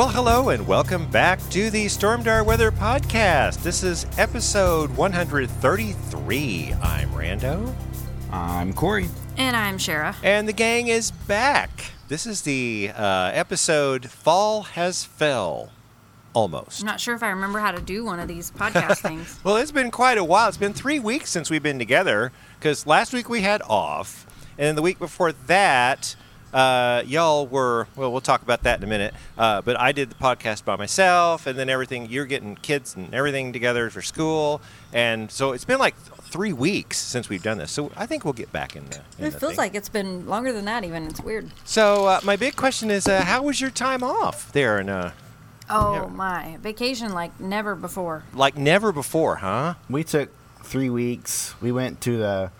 Well, 0.00 0.08
hello 0.08 0.48
and 0.48 0.66
welcome 0.66 1.10
back 1.10 1.46
to 1.50 1.68
the 1.68 1.84
Stormdar 1.84 2.42
Weather 2.46 2.72
Podcast. 2.72 3.62
This 3.62 3.82
is 3.82 4.06
episode 4.16 4.88
133. 4.96 6.74
I'm 6.80 7.10
Rando, 7.10 7.74
I'm 8.32 8.72
Corey. 8.72 9.10
And 9.36 9.54
I'm 9.54 9.76
Shara. 9.76 10.16
and 10.22 10.48
the 10.48 10.54
gang 10.54 10.88
is 10.88 11.10
back. 11.10 11.92
This 12.08 12.26
is 12.26 12.40
the 12.40 12.92
uh, 12.96 13.30
episode 13.34 14.08
Fall 14.08 14.62
Has 14.62 15.04
Fell. 15.04 15.70
Almost. 16.32 16.80
I'm 16.80 16.86
not 16.86 16.98
sure 16.98 17.14
if 17.14 17.22
I 17.22 17.28
remember 17.28 17.58
how 17.58 17.70
to 17.70 17.82
do 17.82 18.02
one 18.02 18.20
of 18.20 18.26
these 18.26 18.50
podcast 18.56 19.02
things. 19.02 19.38
Well, 19.44 19.58
it's 19.58 19.70
been 19.70 19.90
quite 19.90 20.16
a 20.16 20.24
while. 20.24 20.48
It's 20.48 20.56
been 20.56 20.72
three 20.72 20.98
weeks 20.98 21.28
since 21.28 21.50
we've 21.50 21.62
been 21.62 21.78
together 21.78 22.32
because 22.58 22.86
last 22.86 23.12
week 23.12 23.28
we 23.28 23.42
had 23.42 23.60
off, 23.68 24.26
and 24.56 24.66
then 24.66 24.76
the 24.76 24.82
week 24.82 24.98
before 24.98 25.32
that, 25.32 26.16
uh, 26.52 27.02
y'all 27.06 27.46
were. 27.46 27.86
Well, 27.96 28.10
we'll 28.12 28.20
talk 28.20 28.42
about 28.42 28.62
that 28.64 28.78
in 28.78 28.84
a 28.84 28.86
minute. 28.86 29.14
Uh, 29.38 29.62
but 29.62 29.78
I 29.78 29.92
did 29.92 30.10
the 30.10 30.14
podcast 30.16 30.64
by 30.64 30.76
myself, 30.76 31.46
and 31.46 31.58
then 31.58 31.68
everything. 31.68 32.08
You're 32.10 32.26
getting 32.26 32.56
kids 32.56 32.96
and 32.96 33.14
everything 33.14 33.52
together 33.52 33.88
for 33.90 34.02
school, 34.02 34.60
and 34.92 35.30
so 35.30 35.52
it's 35.52 35.64
been 35.64 35.78
like 35.78 35.94
three 35.96 36.52
weeks 36.52 36.96
since 36.98 37.28
we've 37.28 37.42
done 37.42 37.58
this. 37.58 37.72
So 37.72 37.90
I 37.96 38.06
think 38.06 38.24
we'll 38.24 38.32
get 38.34 38.52
back 38.52 38.76
in 38.76 38.84
there 38.86 39.02
It 39.18 39.32
the 39.32 39.38
feels 39.40 39.52
thing. 39.52 39.56
like 39.58 39.74
it's 39.74 39.88
been 39.88 40.26
longer 40.28 40.52
than 40.52 40.64
that, 40.66 40.84
even. 40.84 41.06
It's 41.06 41.20
weird. 41.20 41.50
So 41.64 42.06
uh, 42.06 42.20
my 42.24 42.36
big 42.36 42.54
question 42.56 42.90
is, 42.90 43.08
uh, 43.08 43.22
how 43.22 43.42
was 43.42 43.60
your 43.60 43.70
time 43.70 44.02
off 44.04 44.52
there? 44.52 44.78
And 44.78 44.88
uh, 44.90 45.10
Oh, 45.72 45.94
Yeah. 45.94 46.06
my. 46.06 46.56
Vacation 46.62 47.12
like 47.12 47.38
never 47.40 47.74
before. 47.76 48.24
like 48.34 48.56
never 48.56 48.90
before, 48.92 49.36
huh? 49.36 49.74
We 49.88 50.02
took 50.04 50.30
three 50.64 50.90
weeks. 50.90 51.54
We 51.60 51.70
went 51.72 52.00
to 52.02 52.16
the 52.18 52.50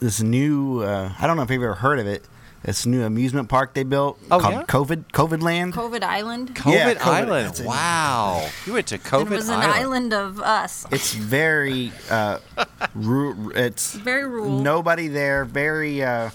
this 0.00 0.20
new. 0.22 0.80
Uh, 0.80 1.12
I 1.18 1.26
don't 1.26 1.36
know 1.36 1.42
if 1.42 1.50
you've 1.50 1.62
ever 1.62 1.74
heard 1.74 1.98
of 1.98 2.06
it. 2.06 2.24
This 2.62 2.84
new 2.84 3.02
amusement 3.04 3.48
park 3.48 3.72
they 3.72 3.84
built 3.84 4.18
Oh, 4.30 4.38
called 4.38 4.52
yeah? 4.54 4.62
COVID 4.64 5.04
COVID 5.12 5.40
Land. 5.40 5.72
COVID 5.72 6.02
Island. 6.02 6.54
COVID, 6.54 6.72
Yeah, 6.74 6.94
COVID. 6.94 7.06
Island. 7.06 7.46
That's. 7.48 7.60
Wow. 7.62 8.46
You 8.66 8.74
went 8.74 8.86
to 8.88 8.98
COVID 8.98 9.22
and 9.22 9.32
it 9.32 9.36
was 9.36 9.48
an 9.48 9.54
Island. 9.60 9.72
island 9.74 10.12
of 10.12 10.40
us. 10.40 10.86
It's 10.92 11.14
very. 11.14 11.90
Uh, 12.10 12.38
ru- 12.94 13.50
it's 13.54 13.94
Very 13.94 14.26
rural. 14.26 14.60
nobody 14.60 15.08
there. 15.08 15.44
Very. 15.46 16.02
Uh, 16.02 16.30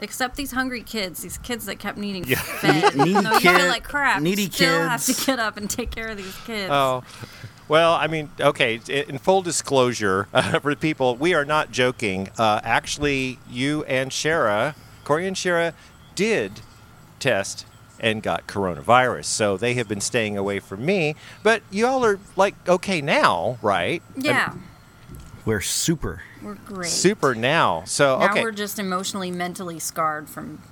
Except 0.00 0.36
these 0.36 0.52
hungry 0.52 0.82
kids. 0.84 1.22
These 1.22 1.38
kids 1.38 1.66
that 1.66 1.80
kept 1.80 1.98
needing 1.98 2.24
Yeah. 2.24 2.36
fed. 2.38 2.94
Needy 2.96 3.12
no, 3.14 3.32
you 3.32 3.40
kid- 3.40 3.56
feel 3.56 3.66
like 3.66 3.82
crap. 3.82 4.22
needy 4.22 4.44
you 4.44 4.50
still 4.52 4.88
have 4.88 5.04
to 5.06 5.26
get 5.26 5.40
up 5.40 5.56
and 5.56 5.68
take 5.68 5.90
care 5.90 6.06
of 6.06 6.16
these 6.16 6.36
kids. 6.46 6.70
Oh, 6.70 7.02
well, 7.68 7.92
I 7.94 8.06
mean, 8.06 8.30
okay. 8.40 8.80
In 8.88 9.18
full 9.18 9.42
disclosure 9.42 10.28
uh, 10.32 10.58
for 10.60 10.74
people, 10.74 11.16
we 11.16 11.34
are 11.34 11.44
not 11.44 11.70
joking. 11.70 12.30
Uh, 12.38 12.60
actually, 12.62 13.38
you 13.48 13.84
and 13.84 14.10
Shara, 14.10 14.74
Corey 15.04 15.26
and 15.26 15.36
Shara, 15.36 15.74
did 16.14 16.60
test 17.20 17.66
and 18.00 18.22
got 18.22 18.46
coronavirus, 18.46 19.24
so 19.24 19.56
they 19.56 19.74
have 19.74 19.88
been 19.88 20.00
staying 20.00 20.36
away 20.36 20.60
from 20.60 20.84
me. 20.86 21.16
But 21.42 21.62
you 21.70 21.86
all 21.86 22.04
are 22.04 22.18
like 22.36 22.54
okay 22.68 23.00
now, 23.00 23.58
right? 23.60 24.02
Yeah. 24.16 24.54
we're 25.44 25.60
super. 25.60 26.22
We're 26.42 26.54
great. 26.54 26.88
Super 26.88 27.34
now. 27.34 27.82
So 27.86 28.18
Now 28.18 28.30
okay. 28.30 28.42
we're 28.42 28.52
just 28.52 28.78
emotionally, 28.78 29.30
mentally 29.30 29.78
scarred 29.78 30.28
from 30.28 30.62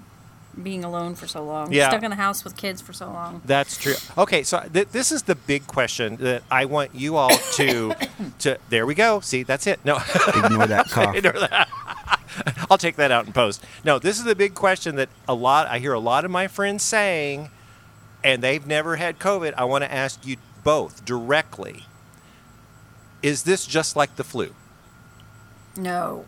being 0.63 0.85
alone 0.85 1.15
for 1.15 1.27
so 1.27 1.45
long. 1.45 1.73
Yeah. 1.73 1.89
Stuck 1.89 2.03
in 2.03 2.11
the 2.11 2.17
house 2.17 2.45
with 2.45 2.57
kids 2.57 2.81
for 2.81 2.93
so 2.93 3.07
long. 3.07 3.43
That's 3.45 3.77
true. 3.77 3.95
Okay, 4.17 4.43
so 4.43 4.61
th- 4.73 4.89
this 4.89 5.13
is 5.13 5.25
the 5.25 5.35
big 5.35 5.67
question 5.67 6.17
that 6.17 6.43
I 6.51 6.65
want 6.65 6.95
you 6.95 7.17
all 7.17 7.37
to 7.55 7.95
to. 8.41 8.59
There 8.69 8.87
we 8.87 8.95
go. 8.95 9.21
See, 9.21 9.43
that's 9.43 9.67
it. 9.67 9.81
No. 9.85 9.97
Ignore 10.35 10.67
that 10.69 10.89
cough. 10.91 11.15
Ignore 11.15 11.33
that. 11.35 11.69
I'll 12.71 12.79
take 12.79 12.97
that 12.97 13.11
out 13.11 13.27
in 13.27 13.33
post. 13.33 13.65
No, 13.85 13.99
this 13.99 14.19
is 14.19 14.25
the 14.25 14.35
big 14.35 14.55
question 14.55 14.97
that 14.97 15.09
a 15.29 15.35
lot 15.35 15.67
I 15.69 15.79
hear 15.79 15.93
a 15.93 16.01
lot 16.01 16.25
of 16.25 16.31
my 16.31 16.49
friends 16.49 16.83
saying, 16.83 17.51
and 18.25 18.43
they've 18.43 18.67
never 18.67 18.97
had 18.97 19.19
COVID. 19.19 19.55
I 19.57 19.65
want 19.65 19.85
to 19.85 19.93
ask 19.93 20.27
you 20.27 20.37
both 20.65 21.05
directly. 21.05 21.85
Is 23.23 23.45
this 23.45 23.67
just 23.67 23.97
like 23.97 24.17
the 24.17 24.25
flu? 24.25 24.55
No. 25.77 26.25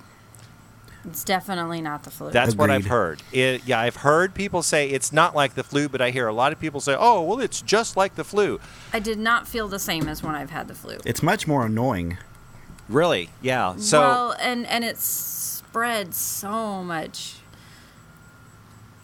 It's 1.04 1.24
definitely 1.24 1.80
not 1.80 2.02
the 2.02 2.10
flu. 2.10 2.30
That's 2.30 2.54
what 2.54 2.70
I've 2.70 2.86
heard. 2.86 3.22
It, 3.32 3.62
yeah, 3.66 3.80
I've 3.80 3.96
heard 3.96 4.34
people 4.34 4.62
say 4.62 4.90
it's 4.90 5.12
not 5.12 5.34
like 5.34 5.54
the 5.54 5.62
flu, 5.62 5.88
but 5.88 6.02
I 6.02 6.10
hear 6.10 6.26
a 6.26 6.32
lot 6.32 6.52
of 6.52 6.60
people 6.60 6.80
say, 6.80 6.96
"Oh, 6.98 7.22
well, 7.22 7.40
it's 7.40 7.62
just 7.62 7.96
like 7.96 8.16
the 8.16 8.24
flu." 8.24 8.60
I 8.92 8.98
did 8.98 9.18
not 9.18 9.46
feel 9.46 9.68
the 9.68 9.78
same 9.78 10.08
as 10.08 10.22
when 10.22 10.34
I've 10.34 10.50
had 10.50 10.68
the 10.68 10.74
flu. 10.74 10.98
It's 11.04 11.22
much 11.22 11.46
more 11.46 11.66
annoying. 11.66 12.18
Really? 12.88 13.30
Yeah. 13.40 13.76
So 13.76 14.00
well, 14.00 14.36
and 14.40 14.66
and 14.66 14.84
it 14.84 14.98
spreads 14.98 16.16
so 16.16 16.82
much 16.82 17.36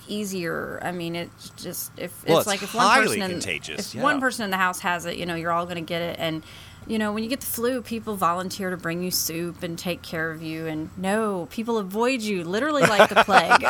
easier. 0.09 0.79
I 0.83 0.93
mean, 0.93 1.17
it's 1.17 1.51
just 1.51 1.93
if 1.97 2.25
Well, 2.27 2.39
it's, 2.39 2.47
it's 2.47 2.47
like 2.47 2.63
if 2.63 2.75
one 2.75 2.87
highly 2.87 3.07
person 3.07 3.23
in, 3.23 3.31
contagious, 3.31 3.89
if 3.89 3.95
yeah. 3.95 4.03
one 4.03 4.21
person 4.21 4.45
in 4.45 4.51
the 4.51 4.57
house 4.57 4.81
has 4.81 5.07
it, 5.07 5.17
you 5.17 5.27
know, 5.27 5.35
you're 5.35 5.53
all 5.53 5.65
going 5.65 5.77
to 5.77 5.83
get 5.83 6.03
it 6.03 6.17
and 6.19 6.43
you 6.87 6.99
know, 6.99 7.13
when 7.13 7.23
you 7.23 7.29
get 7.31 7.41
the 7.41 7.47
flu, 7.47 7.81
people 7.83 8.17
volunteer 8.17 8.71
to 8.71 8.77
bring 8.77 9.03
you 9.03 9.11
soup 9.11 9.63
and 9.63 9.79
take 9.79 10.03
care 10.03 10.31
of 10.31 10.43
you. 10.43 10.67
And 10.67 10.91
no, 10.97 11.47
people 11.51 11.79
avoid 11.79 12.21
you 12.21 12.45
literally 12.45 12.83
like 12.83 13.09
the 13.09 13.25
plague. 13.25 13.65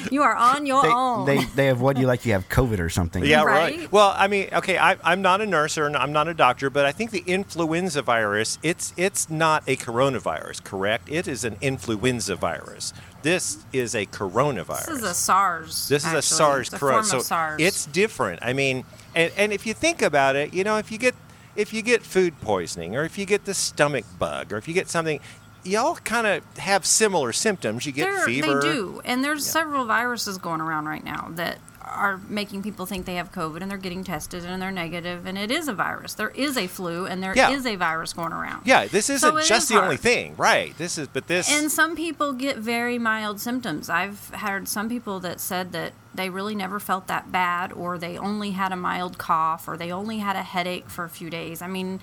you 0.10 0.22
are 0.22 0.34
on 0.34 0.66
your 0.66 0.82
They, 0.82 0.88
own. 0.88 1.26
they 1.26 1.44
they 1.56 1.68
avoid 1.68 1.98
you 1.98 2.06
like 2.06 2.24
you 2.26 2.32
have 2.32 2.48
COVID 2.48 2.78
or 2.80 2.88
something. 2.88 3.24
Yeah, 3.24 3.44
right. 3.44 3.78
Right? 3.78 3.92
Well, 3.92 4.14
I 4.16 4.28
mean, 4.28 4.48
okay, 4.52 4.78
I, 4.78 4.96
I'm 5.04 5.22
not 5.22 5.40
a 5.40 5.46
nurse 5.46 5.78
or 5.78 5.86
I'm 5.96 6.12
not 6.12 6.28
a 6.28 6.34
doctor, 6.34 6.70
but 6.70 6.84
I 6.84 6.92
think 6.92 7.10
the 7.10 7.22
influenza 7.26 8.02
virus 8.02 8.58
it's 8.62 8.92
it's 8.96 9.30
not 9.30 9.62
a 9.66 9.76
coronavirus, 9.76 10.64
correct? 10.64 11.08
It 11.10 11.28
is 11.28 11.44
an 11.44 11.56
influenza 11.60 12.34
virus. 12.36 12.92
This 13.22 13.64
is 13.72 13.94
a 13.94 14.06
coronavirus. 14.06 14.86
this 14.86 14.98
is 14.98 15.02
a 15.04 15.14
SARS. 15.14 15.88
This 15.88 16.04
is 16.04 16.12
a. 16.12 16.22
SARS 16.22 16.66
It's 16.68 16.74
a 16.74 16.78
corona. 16.78 17.02
form 17.04 17.04
So 17.04 17.18
SARS. 17.20 17.60
it's 17.60 17.86
different. 17.86 18.40
I 18.42 18.52
mean, 18.52 18.84
and, 19.14 19.32
and 19.36 19.52
if 19.52 19.64
you 19.66 19.74
think 19.74 20.02
about 20.02 20.34
it, 20.34 20.52
you 20.52 20.64
know, 20.64 20.76
if 20.78 20.90
you 20.90 20.98
get 20.98 21.14
if 21.56 21.72
you 21.72 21.82
get 21.82 22.02
food 22.02 22.40
poisoning 22.40 22.96
or 22.96 23.04
if 23.04 23.18
you 23.18 23.26
get 23.26 23.44
the 23.44 23.54
stomach 23.54 24.04
bug 24.18 24.52
or 24.52 24.56
if 24.56 24.66
you 24.68 24.74
get 24.74 24.88
something, 24.88 25.20
y'all 25.64 25.94
kind 25.96 26.26
of 26.26 26.44
have 26.58 26.84
similar 26.86 27.32
symptoms. 27.32 27.86
You 27.86 27.92
get 27.92 28.10
They're- 28.10 28.24
fever. 28.26 28.60
They 28.60 28.68
do, 28.72 29.00
and 29.04 29.22
there's 29.22 29.46
several 29.46 29.84
viruses 29.84 30.38
going 30.38 30.60
around 30.60 30.86
right 30.86 31.04
now 31.04 31.28
that 31.32 31.58
are 31.92 32.20
making 32.28 32.62
people 32.62 32.86
think 32.86 33.06
they 33.06 33.14
have 33.16 33.32
COVID, 33.32 33.60
and 33.60 33.70
they're 33.70 33.78
getting 33.78 34.04
tested, 34.04 34.44
and 34.44 34.60
they're 34.60 34.70
negative, 34.70 35.26
and 35.26 35.36
it 35.38 35.50
is 35.50 35.68
a 35.68 35.72
virus. 35.72 36.14
There 36.14 36.30
is 36.30 36.56
a 36.56 36.66
flu, 36.66 37.06
and 37.06 37.22
there 37.22 37.32
is 37.32 37.36
Yeah. 37.36 37.72
a 37.72 37.76
virus 37.76 38.12
going 38.12 38.32
around. 38.32 38.62
Yeah, 38.64 38.86
this 38.86 39.08
isn't 39.10 39.28
So 39.30 39.38
just 39.40 39.64
is 39.64 39.68
the 39.68 39.82
only 39.82 39.96
thing, 39.96 40.34
right? 40.36 40.76
This 40.78 40.98
is, 40.98 41.08
but 41.08 41.26
this. 41.26 41.50
And 41.50 41.70
some 41.70 41.94
people 41.96 42.32
get 42.32 42.56
very 42.58 42.98
mild 42.98 43.40
symptoms. 43.40 43.88
I've 43.88 44.28
heard 44.30 44.68
some 44.68 44.88
people 44.88 45.20
that 45.20 45.40
said 45.40 45.72
that 45.72 45.92
they 46.14 46.28
really 46.28 46.54
never 46.54 46.78
felt 46.78 47.06
that 47.06 47.32
bad, 47.32 47.72
or 47.72 47.98
they 47.98 48.18
only 48.18 48.50
had 48.50 48.72
a 48.72 48.76
mild 48.76 49.18
cough, 49.18 49.66
or 49.68 49.76
they 49.76 49.90
only 49.90 50.18
had 50.18 50.36
a 50.36 50.42
headache 50.42 50.90
for 50.90 51.04
a 51.04 51.08
few 51.08 51.30
days. 51.30 51.62
I 51.62 51.66
mean, 51.66 52.00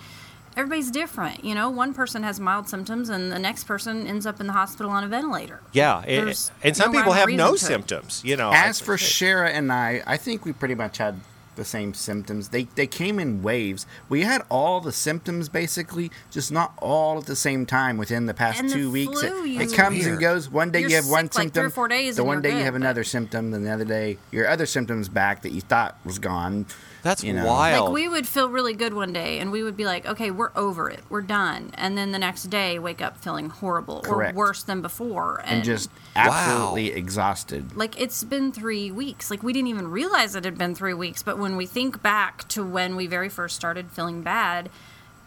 everybody's 0.59 0.91
different. 0.91 1.43
You 1.43 1.55
know, 1.55 1.69
one 1.69 1.93
person 1.93 2.23
has 2.23 2.39
mild 2.39 2.67
symptoms, 2.69 3.09
and 3.09 3.31
the 3.31 3.39
next 3.39 3.63
person 3.63 4.05
ends 4.05 4.25
up 4.25 4.39
in 4.39 4.47
the 4.47 4.53
hospital 4.53 4.91
on 4.91 5.03
a 5.03 5.07
ventilator. 5.07 5.61
Yeah, 5.71 6.03
it- 6.03 6.51
and 6.63 6.75
some 6.75 6.91
no 6.91 6.99
people 6.99 7.13
have 7.13 7.29
no 7.29 7.55
symptoms. 7.55 8.21
You 8.25 8.35
know, 8.35 8.51
As 8.53 8.79
for 8.79 8.97
Shara 8.97 9.49
and 9.49 9.71
I, 9.71 10.03
I 10.05 10.17
think 10.17 10.45
we 10.45 10.53
pretty 10.53 10.75
much 10.75 10.97
had 10.97 11.19
the 11.55 11.65
same 11.65 11.93
symptoms. 11.93 12.49
They 12.49 12.63
they 12.75 12.87
came 12.87 13.19
in 13.19 13.43
waves. 13.43 13.85
We 14.07 14.21
had 14.23 14.43
all 14.49 14.79
the 14.79 14.93
symptoms 14.93 15.49
basically, 15.49 16.09
just 16.31 16.53
not 16.53 16.71
all 16.77 17.17
at 17.17 17.25
the 17.25 17.35
same 17.35 17.65
time 17.65 17.97
within 17.97 18.27
the 18.27 18.33
past 18.33 18.61
And 18.61 18.69
the 18.69 18.73
two 18.75 18.89
weeks. 18.91 19.19
flu, 19.19 19.43
it, 19.43 19.61
it 19.63 19.73
comes 19.73 19.97
Weird. 19.99 20.11
and 20.13 20.19
goes. 20.21 20.49
One 20.49 20.71
day 20.71 20.79
You're 20.81 20.89
you 20.91 20.95
have 20.95 21.09
one 21.09 21.25
sick, 21.25 21.35
like, 21.35 21.43
symptom. 21.43 21.61
three 21.63 21.67
or 21.67 21.69
four 21.71 21.87
days 21.89 22.15
the 22.15 22.23
one 22.23 22.35
you're 22.35 22.41
day 22.43 22.57
you 22.59 22.63
have 22.63 22.73
but- 22.75 22.81
another 22.81 23.03
symptom, 23.03 23.51
then 23.51 23.65
the 23.65 23.71
other 23.71 23.83
day 23.83 24.17
your 24.31 24.47
other 24.47 24.65
symptoms 24.65 25.09
back 25.09 25.41
that 25.41 25.51
you 25.51 25.59
thought 25.59 25.97
was 26.05 26.17
gone. 26.17 26.65
That's 27.03 27.23
you 27.23 27.33
know. 27.33 27.45
wild. 27.45 27.85
Like 27.85 27.93
we 27.93 28.07
would 28.07 28.27
feel 28.27 28.49
really 28.49 28.73
good 28.73 28.93
one 28.93 29.13
day, 29.13 29.39
and 29.39 29.51
we 29.51 29.63
would 29.63 29.77
be 29.77 29.85
like, 29.85 30.05
"Okay, 30.05 30.31
we're 30.31 30.51
over 30.55 30.89
it, 30.89 31.01
we're 31.09 31.21
done," 31.21 31.71
and 31.75 31.97
then 31.97 32.11
the 32.11 32.19
next 32.19 32.43
day 32.43 32.77
wake 32.79 33.01
up 33.01 33.17
feeling 33.17 33.49
horrible 33.49 34.01
Correct. 34.01 34.35
or 34.35 34.37
worse 34.37 34.63
than 34.63 34.81
before, 34.81 35.41
And 35.45 35.63
just 35.63 35.89
absolutely 36.15 36.91
exhausted. 36.91 37.75
like 37.75 37.99
it's 37.99 38.23
been 38.23 38.51
three 38.51 38.91
weeks. 38.91 39.31
Like 39.31 39.43
we 39.43 39.53
didn't 39.53 39.69
even 39.69 39.89
realize 39.89 40.35
it 40.35 40.45
had 40.45 40.57
been 40.57 40.75
three 40.75 40.93
weeks, 40.93 41.23
but 41.23 41.37
when 41.37 41.55
we 41.57 41.65
think 41.65 42.01
back 42.03 42.47
to 42.49 42.63
when 42.63 42.95
we 42.95 43.07
very 43.07 43.29
first 43.29 43.55
started 43.55 43.89
feeling 43.91 44.21
bad, 44.21 44.69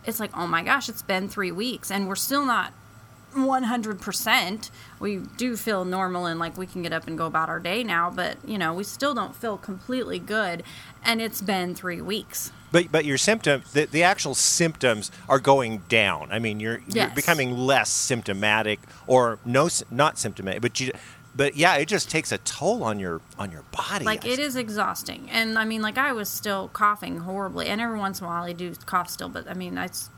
it's 0.04 0.20
like, 0.20 0.30
oh 0.36 0.46
my 0.46 0.62
gosh, 0.62 0.88
it's 0.88 1.02
been 1.02 1.28
three 1.28 1.52
weeks, 1.52 1.90
and 1.90 2.08
we're 2.08 2.16
still 2.16 2.44
not 2.44 2.72
100%. 3.34 4.70
We 5.00 5.16
do 5.36 5.56
feel 5.56 5.84
normal 5.84 6.26
and 6.26 6.38
like 6.38 6.56
we 6.56 6.66
can 6.66 6.82
get 6.82 6.92
up 6.92 7.06
and 7.06 7.16
go 7.18 7.26
about 7.26 7.48
our 7.48 7.58
day 7.60 7.82
now, 7.84 8.10
but 8.10 8.36
you 8.46 8.58
know, 8.58 8.72
we 8.74 8.84
still 8.84 9.14
don't 9.14 9.34
feel 9.34 9.56
completely 9.56 10.18
good, 10.18 10.62
and 11.04 11.20
it's 11.20 11.42
been 11.42 11.74
three 11.74 12.00
weeks. 12.00 12.52
But 12.70 12.90
but 12.90 13.04
your 13.04 13.18
symptom 13.18 13.62
the, 13.72 13.84
the 13.84 14.02
actual 14.02 14.34
symptoms 14.34 15.10
are 15.28 15.38
going 15.38 15.82
down. 15.88 16.28
I 16.32 16.38
mean, 16.38 16.58
you're 16.60 16.78
you're 16.88 17.04
Yes. 17.08 17.14
becoming 17.14 17.56
less 17.56 17.90
symptomatic 17.90 18.80
or 19.06 19.38
no 19.44 19.68
not 19.90 20.18
symptomatic. 20.18 20.62
But 20.62 20.80
you 20.80 20.92
but 21.34 21.56
yeah, 21.56 21.76
it 21.76 21.86
just 21.88 22.10
takes 22.10 22.30
a 22.32 22.38
toll 22.38 22.82
on 22.84 22.98
your 22.98 23.20
on 23.38 23.50
your 23.50 23.62
body. 23.72 24.04
Like 24.04 24.24
it 24.26 24.38
is 24.38 24.56
exhausting, 24.56 25.28
and 25.30 25.58
I 25.58 25.64
mean, 25.64 25.82
like 25.82 25.98
I 25.98 26.12
was 26.12 26.28
still 26.28 26.68
coughing 26.68 27.18
horribly, 27.18 27.66
and 27.68 27.80
every 27.80 27.98
once 27.98 28.20
in 28.20 28.24
a 28.26 28.28
while 28.28 28.44
I 28.44 28.52
do 28.52 28.74
cough 28.86 29.08
still, 29.10 29.28
but 29.28 29.48
I 29.48 29.54
mean, 29.54 29.76
it's 29.78 30.08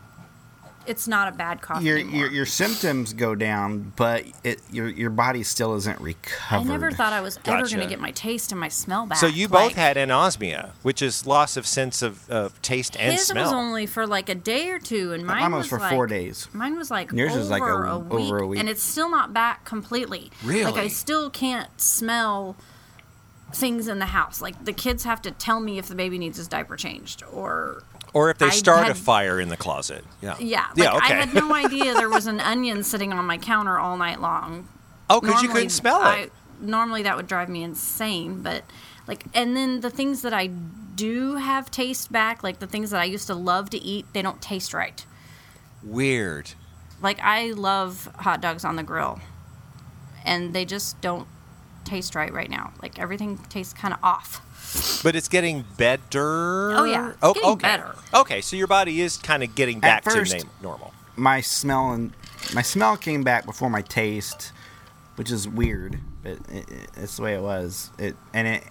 it's 0.86 1.08
not 1.08 1.28
a 1.32 1.36
bad 1.36 1.60
cough 1.62 1.82
Your, 1.82 1.98
anymore. 1.98 2.14
your 2.20 2.30
your 2.30 2.46
symptoms 2.46 3.12
go 3.12 3.34
down, 3.34 3.92
but 3.96 4.24
it 4.42 4.60
your 4.70 4.88
your 4.88 5.10
body 5.10 5.42
still 5.42 5.74
isn't 5.74 6.00
recovered. 6.00 6.68
I 6.68 6.72
never 6.72 6.90
thought 6.90 7.12
I 7.12 7.20
was 7.20 7.38
ever 7.44 7.66
going 7.66 7.80
to 7.80 7.86
get 7.86 8.00
my 8.00 8.10
taste 8.12 8.52
and 8.52 8.60
my 8.60 8.68
smell 8.68 9.06
back. 9.06 9.18
So 9.18 9.26
you 9.26 9.48
Like, 9.48 9.70
both 9.70 9.76
had 9.76 9.96
anosmia, 9.96 10.70
which 10.82 11.02
is 11.02 11.26
loss 11.26 11.56
of 11.56 11.66
sense 11.66 12.02
of, 12.02 12.28
of 12.30 12.60
taste 12.62 12.96
and 12.98 13.12
his 13.12 13.26
smell. 13.26 13.44
His 13.44 13.52
was 13.52 13.58
only 13.58 13.86
for 13.86 14.06
like 14.06 14.28
a 14.28 14.34
day 14.34 14.70
or 14.70 14.78
two, 14.78 15.12
and 15.12 15.24
mine 15.26 15.40
Mine 15.40 15.52
was 15.52 15.64
was 15.64 15.68
for 15.70 15.78
like, 15.78 15.92
four 15.92 16.06
days. 16.06 16.48
Mine 16.52 16.76
was 16.76 16.90
like 16.90 17.12
Yours 17.12 17.32
over, 17.32 17.40
is 17.40 17.50
like 17.50 17.62
a- 17.62 17.66
a, 17.66 17.98
week, 17.98 18.12
over 18.12 18.38
a 18.38 18.46
week. 18.46 18.60
and 18.60 18.68
it's 18.68 18.82
still 18.82 19.08
not 19.10 19.32
back 19.32 19.64
completely. 19.64 20.30
Really, 20.44 20.64
Like 20.64 20.76
I 20.76 20.88
still 20.88 21.30
can't 21.30 21.68
smell 21.80 22.56
things 23.52 23.86
in 23.88 23.98
the 24.00 24.06
house. 24.06 24.40
Like 24.42 24.64
the 24.64 24.72
kids 24.72 25.04
have 25.04 25.22
to 25.22 25.30
tell 25.30 25.60
me 25.60 25.78
if 25.78 25.86
the 25.88 25.94
baby 25.94 26.18
needs 26.18 26.38
his 26.38 26.48
diaper 26.48 26.76
changed, 26.76 27.22
or 27.32 27.82
or 28.14 28.30
if 28.30 28.38
they 28.38 28.46
I 28.46 28.50
start 28.50 28.88
a 28.88 28.94
fire 28.94 29.40
in 29.40 29.50
the 29.50 29.56
closet. 29.56 30.04
Yeah. 30.22 30.36
yeah, 30.38 30.68
like 30.68 30.76
yeah. 30.76 30.96
Okay. 30.96 31.14
I 31.14 31.16
had 31.16 31.34
no 31.34 31.52
idea 31.54 31.94
there 31.94 32.08
was 32.08 32.26
an 32.26 32.40
onion 32.40 32.82
sitting 32.82 33.12
on 33.12 33.26
my 33.26 33.36
counter 33.36 33.78
all 33.78 33.96
night 33.98 34.20
long. 34.20 34.68
oh, 35.10 35.20
because 35.20 35.42
you 35.42 35.48
couldn't 35.48 35.70
smell 35.70 36.00
it. 36.00 36.04
I, 36.04 36.30
normally 36.60 37.02
that 37.02 37.16
would 37.16 37.26
drive 37.26 37.48
me 37.48 37.62
insane, 37.62 38.40
but 38.42 38.64
like, 39.06 39.24
and 39.34 39.56
then 39.56 39.80
the 39.80 39.90
things 39.90 40.22
that 40.22 40.32
I 40.32 40.46
do 40.46 41.36
have 41.36 41.70
taste 41.70 42.10
back, 42.12 42.42
like 42.42 42.60
the 42.60 42.66
things 42.66 42.90
that 42.90 43.00
I 43.00 43.04
used 43.04 43.26
to 43.26 43.34
love 43.34 43.68
to 43.70 43.82
eat, 43.82 44.06
they 44.12 44.22
don't 44.22 44.40
taste 44.40 44.72
right. 44.72 45.04
Weird. 45.82 46.52
Like 47.02 47.18
I 47.20 47.50
love 47.50 48.08
hot 48.20 48.40
dogs 48.40 48.64
on 48.64 48.76
the 48.76 48.82
grill, 48.82 49.20
and 50.24 50.54
they 50.54 50.64
just 50.64 51.00
don't 51.00 51.26
taste 51.84 52.14
right 52.14 52.32
right 52.32 52.48
now. 52.48 52.72
Like 52.80 52.98
everything 52.98 53.38
tastes 53.48 53.74
kind 53.74 53.92
of 53.92 54.00
off. 54.02 54.40
But 55.02 55.14
it's 55.16 55.28
getting 55.28 55.64
better. 55.76 56.72
Oh, 56.76 56.84
yeah, 56.84 57.10
it's 57.10 57.18
Oh, 57.22 57.34
getting 57.34 57.48
okay. 57.50 57.62
better. 57.68 57.94
Okay, 58.12 58.40
so 58.40 58.56
your 58.56 58.66
body 58.66 59.00
is 59.00 59.16
kind 59.16 59.42
of 59.42 59.54
getting 59.54 59.80
back 59.80 60.04
first- 60.04 60.38
to 60.38 60.44
na- 60.44 60.50
normal. 60.62 60.92
my 61.16 61.40
smell 61.40 61.92
and 61.92 62.12
my 62.54 62.62
smell 62.62 62.96
came 62.96 63.22
back 63.22 63.46
before 63.46 63.70
my 63.70 63.82
taste, 63.82 64.52
which 65.16 65.30
is 65.30 65.46
weird, 65.48 65.98
but 66.22 66.32
it, 66.50 66.68
it, 66.70 66.88
it's 66.96 67.16
the 67.16 67.22
way 67.22 67.34
it 67.34 67.40
was. 67.42 67.90
It 67.98 68.16
and 68.32 68.46
it, 68.48 68.64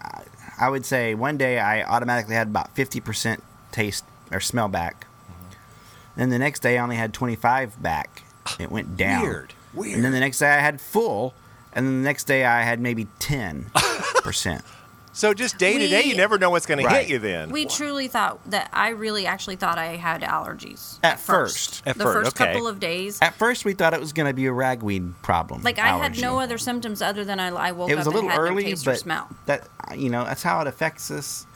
I, 0.00 0.22
I 0.60 0.68
would 0.68 0.84
say 0.86 1.14
one 1.14 1.36
day 1.36 1.58
I 1.58 1.82
automatically 1.84 2.34
had 2.34 2.48
about 2.48 2.74
fifty 2.74 3.00
percent 3.00 3.42
taste 3.72 4.04
or 4.30 4.40
smell 4.40 4.68
back. 4.68 5.06
Mm-hmm. 5.30 6.20
Then 6.20 6.28
the 6.30 6.38
next 6.38 6.60
day 6.60 6.78
I 6.78 6.82
only 6.82 6.96
had 6.96 7.12
twenty 7.14 7.36
five 7.36 7.80
back. 7.82 8.22
It 8.60 8.70
went 8.70 8.96
down. 8.96 9.22
Weird. 9.22 9.54
Weird. 9.74 9.96
And 9.96 10.04
then 10.04 10.12
the 10.12 10.20
next 10.20 10.38
day 10.38 10.48
I 10.50 10.60
had 10.60 10.80
full, 10.80 11.34
and 11.72 11.86
then 11.86 12.02
the 12.02 12.04
next 12.08 12.24
day 12.24 12.44
I 12.44 12.62
had 12.62 12.78
maybe 12.80 13.06
ten 13.18 13.66
percent. 14.22 14.62
So 15.16 15.32
just 15.32 15.56
day 15.56 15.78
to 15.78 15.88
day, 15.88 16.02
you 16.04 16.14
never 16.14 16.36
know 16.38 16.50
what's 16.50 16.66
going 16.66 16.84
to 16.84 16.88
hit 16.90 17.08
you. 17.08 17.18
Then 17.18 17.48
We 17.50 17.64
truly 17.64 18.06
thought 18.06 18.38
that 18.50 18.68
I 18.70 18.90
really 18.90 19.24
actually 19.26 19.56
thought 19.56 19.78
I 19.78 19.96
had 19.96 20.20
allergies 20.20 20.98
At 21.02 21.18
first. 21.18 21.82
At 21.86 21.96
the 21.96 22.04
first, 22.04 22.18
first 22.34 22.40
okay. 22.40 22.52
couple 22.52 22.68
of 22.68 22.78
days. 22.78 23.18
At 23.22 23.34
first 23.34 23.64
we 23.64 23.72
thought 23.72 23.94
it 23.94 24.00
was 24.00 24.12
going 24.12 24.26
to 24.28 24.34
be 24.34 24.44
a 24.44 24.52
ragweed 24.52 25.14
problem. 25.22 25.62
Like 25.62 25.78
I 25.78 25.96
had 25.96 26.20
no 26.20 26.38
other 26.38 26.58
symptoms 26.58 27.00
other 27.00 27.24
than 27.24 27.40
I, 27.40 27.48
I 27.48 27.72
woke 27.72 27.88
It 27.90 27.94
was 27.96 28.06
up 28.06 28.12
a 28.12 28.16
little 28.16 28.30
early, 28.30 28.64
no 28.64 28.76
but 28.84 28.98
smell. 28.98 29.28
that 29.46 29.66
you 29.96 30.10
know 30.10 30.22
that's 30.24 30.42
how 30.42 30.60
it 30.60 30.66
affects 30.66 31.10
us. 31.10 31.46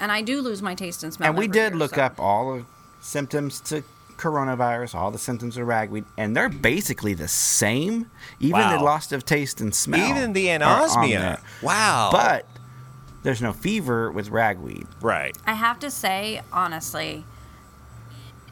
And 0.00 0.10
I 0.10 0.20
do 0.22 0.40
lose 0.40 0.60
my 0.60 0.74
taste 0.74 1.04
and 1.04 1.14
smell. 1.14 1.28
and 1.28 1.38
we 1.38 1.46
did 1.46 1.70
year, 1.72 1.78
look 1.78 1.94
so- 1.94 2.02
up 2.02 2.18
all 2.18 2.56
the 2.56 2.64
symptoms 3.00 3.60
to 3.60 3.84
coronavirus, 4.16 4.94
all 4.96 5.12
the 5.12 5.18
symptoms 5.18 5.56
of 5.56 5.66
ragweed, 5.68 6.04
and 6.16 6.36
they're 6.36 6.48
basically 6.48 7.14
the 7.14 7.28
same. 7.28 8.10
Even 8.40 8.60
Wow. 8.60 8.76
the 8.78 8.82
loss 8.82 9.12
of 9.12 9.24
taste 9.24 9.60
and 9.60 9.72
smell. 9.74 10.08
even 10.08 10.32
the 10.32 10.46
anosmia. 10.46 11.40
Wow. 11.62 12.08
But 12.12 12.46
there's 13.24 13.42
no 13.42 13.52
fever 13.52 14.12
with 14.12 14.28
ragweed. 14.28 14.86
right. 15.00 15.36
I 15.44 15.54
have 15.54 15.80
to 15.80 15.90
say, 15.90 16.42
honestly, 16.52 17.24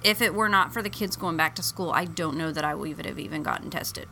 if 0.03 0.21
it 0.21 0.35
were 0.35 0.49
not 0.49 0.73
for 0.73 0.83
the 0.83 0.91
kids 0.91 1.15
going 1.15 1.37
back 1.37 1.55
to 1.57 1.63
school, 1.63 1.93
I 1.93 2.07
don't 2.07 2.37
know 2.37 2.51
that 2.51 2.65
I 2.65 2.75
would 2.75 3.07
have 3.07 3.19
even 3.19 3.45
gotten 3.45 3.71
tested. 3.71 4.09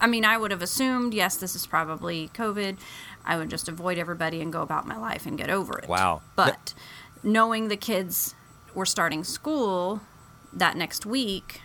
I 0.00 0.06
mean, 0.06 0.24
I 0.24 0.36
would 0.36 0.50
have 0.50 0.62
assumed, 0.62 1.14
yes, 1.14 1.36
this 1.36 1.54
is 1.54 1.66
probably 1.66 2.30
COVID. 2.34 2.78
I 3.24 3.36
would 3.36 3.48
just 3.48 3.68
avoid 3.68 3.96
everybody 3.96 4.40
and 4.40 4.52
go 4.52 4.62
about 4.62 4.86
my 4.86 4.96
life 4.96 5.24
and 5.24 5.38
get 5.38 5.50
over 5.50 5.78
it. 5.78 5.88
Wow. 5.88 6.22
But 6.36 6.74
knowing 7.22 7.68
the 7.68 7.76
kids 7.76 8.34
were 8.74 8.86
starting 8.86 9.24
school 9.24 10.00
that 10.52 10.76
next 10.76 11.06
week, 11.06 11.60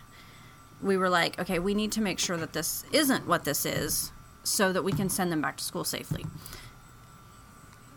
we 0.82 0.98
were 0.98 1.10
like, 1.10 1.40
okay, 1.40 1.60
we 1.60 1.74
need 1.74 1.92
to 1.94 2.02
make 2.02 2.20
sure 2.20 2.38
that 2.38 2.54
this 2.54 2.86
isn't 2.92 3.26
what 3.26 3.46
this 3.46 3.66
is 3.66 4.12
so 4.44 4.72
that 4.72 4.84
we 4.84 4.92
can 4.92 5.10
send 5.10 5.32
them 5.32 5.42
back 5.42 5.58
to 5.58 5.64
school 5.64 5.84
safely. 5.84 6.26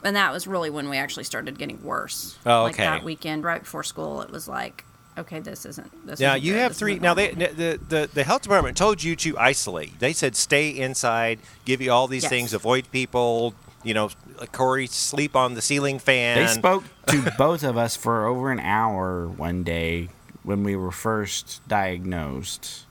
And 0.05 0.15
that 0.17 0.33
was 0.33 0.47
really 0.47 0.71
when 0.71 0.89
we 0.89 0.97
actually 0.97 1.25
started 1.25 1.59
getting 1.59 1.83
worse. 1.83 2.39
Oh, 2.47 2.63
Like 2.65 2.75
okay. 2.75 2.85
that 2.85 3.05
weekend, 3.05 3.45
right 3.45 3.63
before 3.63 3.83
school, 3.83 4.23
it 4.23 4.31
was 4.31 4.47
like, 4.49 4.85
okay, 5.17 5.41
this 5.41 5.67
isn't. 5.67 6.07
This 6.07 6.21
Now 6.21 6.35
isn't 6.35 6.45
you 6.47 6.53
good, 6.53 6.59
have 6.61 6.71
this 6.71 6.79
three. 6.79 6.99
Now 6.99 7.15
they 7.15 7.33
the, 7.35 7.81
the 7.89 8.09
the 8.13 8.25
health 8.25 8.43
department 8.43 8.77
told 8.77 9.03
you 9.03 9.17
to 9.17 9.37
isolate. 9.39 9.99
They 9.99 10.13
said 10.13 10.37
stay 10.37 10.71
inside, 10.71 11.41
give 11.65 11.81
you 11.81 11.91
all 11.91 12.07
these 12.07 12.23
Yes. 12.23 12.31
things, 12.31 12.55
avoid 12.55 12.91
people. 12.93 13.55
You 13.85 13.95
know, 13.95 14.11
like 14.41 14.51
Corey 14.53 14.87
sleep 14.89 15.37
on 15.37 15.55
the 15.55 15.63
ceiling 15.63 15.99
fan. 16.01 16.39
They 16.39 16.47
spoke 16.53 16.85
to 17.07 17.33
both 17.39 17.63
of 17.63 17.77
us 17.77 17.97
for 17.97 18.27
over 18.27 18.51
an 18.51 18.59
hour 18.61 19.29
one 19.29 19.63
day 19.63 20.09
when 20.43 20.65
we 20.65 20.75
were 20.77 20.91
first 20.91 21.61
diagnosed. 21.69 22.87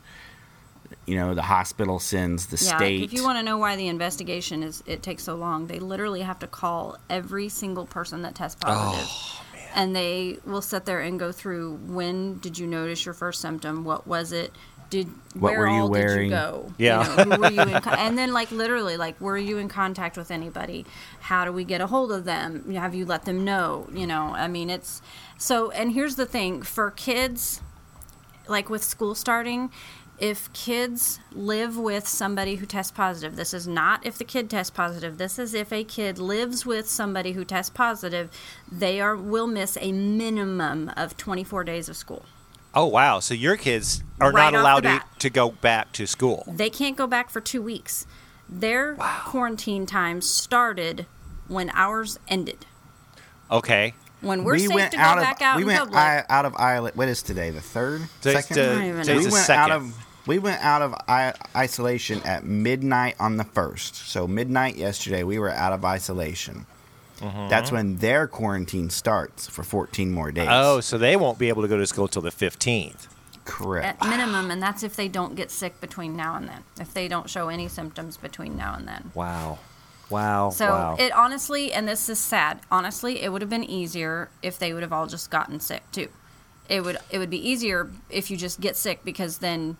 You 1.07 1.15
know, 1.15 1.33
the 1.33 1.41
hospital 1.41 1.99
sends 1.99 2.47
the 2.47 2.63
Yeah, 2.63 2.77
state. 2.77 3.01
if 3.01 3.13
you 3.13 3.23
want 3.23 3.39
to 3.39 3.43
know 3.43 3.57
why 3.57 3.75
the 3.77 3.87
investigation 3.87 4.61
is 4.61 4.83
it 4.85 5.01
takes 5.01 5.23
so 5.23 5.35
long, 5.35 5.67
they 5.67 5.79
literally 5.79 6.21
have 6.21 6.37
to 6.39 6.47
call 6.47 6.97
every 7.09 7.47
single 7.49 7.85
person 7.85 8.21
that 8.23 8.35
tests 8.35 8.59
oh, 8.63 8.67
positive. 8.67 9.07
Oh, 9.09 9.41
And 9.73 9.95
they 9.95 10.37
will 10.45 10.61
sit 10.61 10.85
there 10.85 10.99
and 10.99 11.17
go 11.17 11.31
through 11.31 11.77
when 11.85 12.39
did 12.39 12.59
you 12.59 12.67
notice 12.67 13.05
your 13.05 13.13
first 13.13 13.39
symptom? 13.41 13.85
What 13.85 14.05
was 14.05 14.33
it? 14.33 14.51
Did 14.89 15.07
What 15.33 15.51
where 15.51 15.59
were 15.59 15.67
you 15.67 15.81
all 15.81 15.89
did 15.89 16.23
you 16.23 16.29
go? 16.29 16.73
Yeah. 16.77 17.03
You 17.03 17.25
know, 17.25 17.35
who 17.35 17.41
were 17.41 17.51
you 17.51 17.61
in 17.61 17.81
co- 17.81 17.91
and 17.91 18.17
then 18.17 18.33
like 18.33 18.51
literally 18.51 18.97
like 18.97 19.19
were 19.21 19.37
you 19.37 19.57
in 19.57 19.69
contact 19.69 20.17
with 20.17 20.29
anybody? 20.31 20.85
How 21.21 21.45
do 21.45 21.51
we 21.53 21.63
get 21.65 21.81
a 21.81 21.87
hold 21.87 22.11
of 22.11 22.23
them? 22.25 22.69
Have 22.73 22.95
you 22.95 23.05
let 23.05 23.25
them 23.25 23.43
know? 23.45 23.87
You 23.93 24.07
know, 24.07 24.33
I 24.35 24.47
mean 24.47 24.69
it's 24.69 25.01
so 25.37 25.71
and 25.71 25.93
here's 25.93 26.15
the 26.15 26.25
thing 26.25 26.61
for 26.63 26.91
kids 26.91 27.61
like 28.47 28.69
with 28.69 28.83
school 28.83 29.13
starting, 29.13 29.71
if 30.19 30.51
kids 30.53 31.19
live 31.31 31.77
with 31.77 32.07
somebody 32.07 32.55
who 32.55 32.65
tests 32.65 32.91
positive, 32.91 33.35
this 33.35 33.53
is 33.53 33.67
not 33.67 34.05
if 34.05 34.17
the 34.17 34.23
kid 34.23 34.49
tests 34.49 34.71
positive. 34.71 35.17
This 35.17 35.37
is 35.37 35.53
if 35.53 35.71
a 35.71 35.83
kid 35.83 36.17
lives 36.17 36.65
with 36.65 36.89
somebody 36.89 37.33
who 37.33 37.45
tests 37.45 37.69
positive, 37.69 38.31
they 38.71 38.99
are 38.99 39.15
will 39.15 39.47
miss 39.47 39.77
a 39.79 39.91
minimum 39.91 40.91
of 40.97 41.17
24 41.17 41.63
days 41.63 41.87
of 41.89 41.95
school. 41.95 42.25
Oh 42.73 42.85
wow! 42.85 43.19
So 43.19 43.33
your 43.33 43.57
kids 43.57 44.03
are 44.19 44.31
Right 44.31 44.51
not 44.51 44.59
allowed 44.59 44.83
to, 44.83 45.01
to 45.19 45.29
go 45.29 45.49
back 45.51 45.91
to 45.93 46.05
school. 46.05 46.43
They 46.47 46.69
can't 46.69 46.97
go 46.97 47.07
back 47.07 47.29
for 47.29 47.41
2 47.41 47.61
weeks. 47.61 48.05
Their 48.49 48.95
quarantine 48.95 49.85
time 49.85 50.21
started 50.21 51.05
when 51.47 51.69
ours 51.73 52.19
ended. 52.27 52.65
Okay. 53.51 53.93
When 54.21 54.43
we're 54.43 54.53
we 54.53 54.59
safe 54.65 54.73
went 54.75 54.91
to 54.91 54.97
go 54.97 55.03
out 55.03 55.17
back 55.19 55.35
of 55.37 55.41
out 55.43 55.55
we 55.57 55.61
in 55.63 55.67
went 55.67 55.79
public. 55.79 55.97
I, 55.97 56.23
out 56.29 56.45
of 56.45 56.55
island. 56.55 56.95
What 56.95 57.07
is 57.07 57.21
today? 57.21 57.51
The 57.51 57.61
third, 57.61 58.01
second. 58.21 58.55
the- 58.57 58.71
I 58.73 58.89
even 58.89 58.97
we 58.99 59.25
the 59.25 59.31
went 59.31 59.45
second. 59.45 59.61
out 59.61 59.71
of 59.71 60.06
we 60.27 60.39
went 60.39 60.63
out 60.63 60.81
of 60.81 60.93
I- 61.07 61.33
isolation 61.55 62.21
at 62.23 62.43
midnight 62.43 63.15
on 63.19 63.37
the 63.37 63.43
first. 63.43 63.95
So 63.95 64.27
midnight 64.27 64.75
yesterday, 64.75 65.23
we 65.23 65.39
were 65.39 65.49
out 65.49 65.73
of 65.73 65.83
isolation. 65.85 66.65
Mm-hmm. 67.19 67.49
that's 67.49 67.71
when 67.71 67.97
their 67.97 68.27
quarantine 68.27 68.91
starts 68.91 69.47
for 69.47 69.63
14 69.63 70.11
more 70.11 70.31
days. 70.31 70.49
Oh, 70.51 70.81
so 70.81 70.99
they 70.99 71.15
won't 71.15 71.39
be 71.39 71.49
able 71.49 71.63
to 71.63 71.67
go 71.67 71.75
to 71.75 71.87
school 71.87 72.07
till 72.07 72.21
the 72.21 72.29
15th. 72.29 73.07
correct. 73.43 73.99
At 74.03 74.07
minimum, 74.07 74.51
and 74.51 74.61
that's 74.61 74.83
if 74.83 74.95
they 74.95 75.07
don't 75.07 75.35
get 75.35 75.49
sick 75.49 75.81
between 75.81 76.15
now 76.15 76.35
and 76.35 76.47
then. 76.47 76.63
If 76.79 76.93
they 76.93 77.07
don't 77.07 77.27
show 77.27 77.49
any 77.49 77.69
symptoms 77.69 78.17
between 78.17 78.55
now 78.55 78.75
and 78.75 78.87
then. 78.87 79.09
Wow. 79.15 79.57
Wow. 80.11 80.51
So 80.51 80.67
wow. 80.67 80.95
it 80.99 81.11
honestly, 81.11 81.73
and 81.73 81.87
this 81.87 82.07
is 82.07 82.19
sad. 82.19 82.59
Honestly, 82.69 83.21
it 83.23 83.31
would 83.31 83.41
have 83.41 83.49
been 83.49 83.63
easier 83.63 84.29
if 84.43 84.59
they 84.59 84.71
would 84.71 84.83
have 84.83 84.93
all 84.93 85.07
just 85.07 85.31
gotten 85.31 85.59
sick 85.59 85.83
too. 85.91 86.09
It 86.69 86.83
would 86.83 86.97
it 87.09 87.17
would 87.17 87.29
be 87.31 87.49
easier 87.49 87.89
if 88.11 88.29
you 88.29 88.37
just 88.37 88.59
get 88.61 88.75
sick 88.75 89.03
because 89.03 89.39
then. 89.39 89.77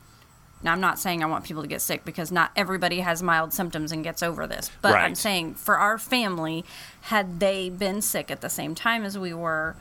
Now 0.64 0.72
I'm 0.72 0.82
not 0.82 0.98
saying 1.00 1.24
I 1.24 1.28
want 1.28 1.46
people 1.46 1.62
to 1.62 1.68
get 1.68 1.82
sick 1.82 2.04
because 2.04 2.32
not 2.32 2.52
everybody 2.56 3.00
has 3.02 3.22
mild 3.22 3.54
symptoms 3.54 3.92
and 3.92 4.04
gets 4.04 4.24
over 4.24 4.48
this. 4.48 4.72
But 4.82 4.94
I'm 5.04 5.16
saying 5.16 5.56
for 5.56 5.78
our 5.78 5.98
family, 5.98 6.66
had 7.02 7.40
they 7.40 7.70
been 7.70 8.02
sick 8.02 8.32
at 8.32 8.42
the 8.42 8.50
same 8.50 8.74
time 8.76 9.04
as 9.04 9.18
we 9.18 9.34
were, 9.34 9.76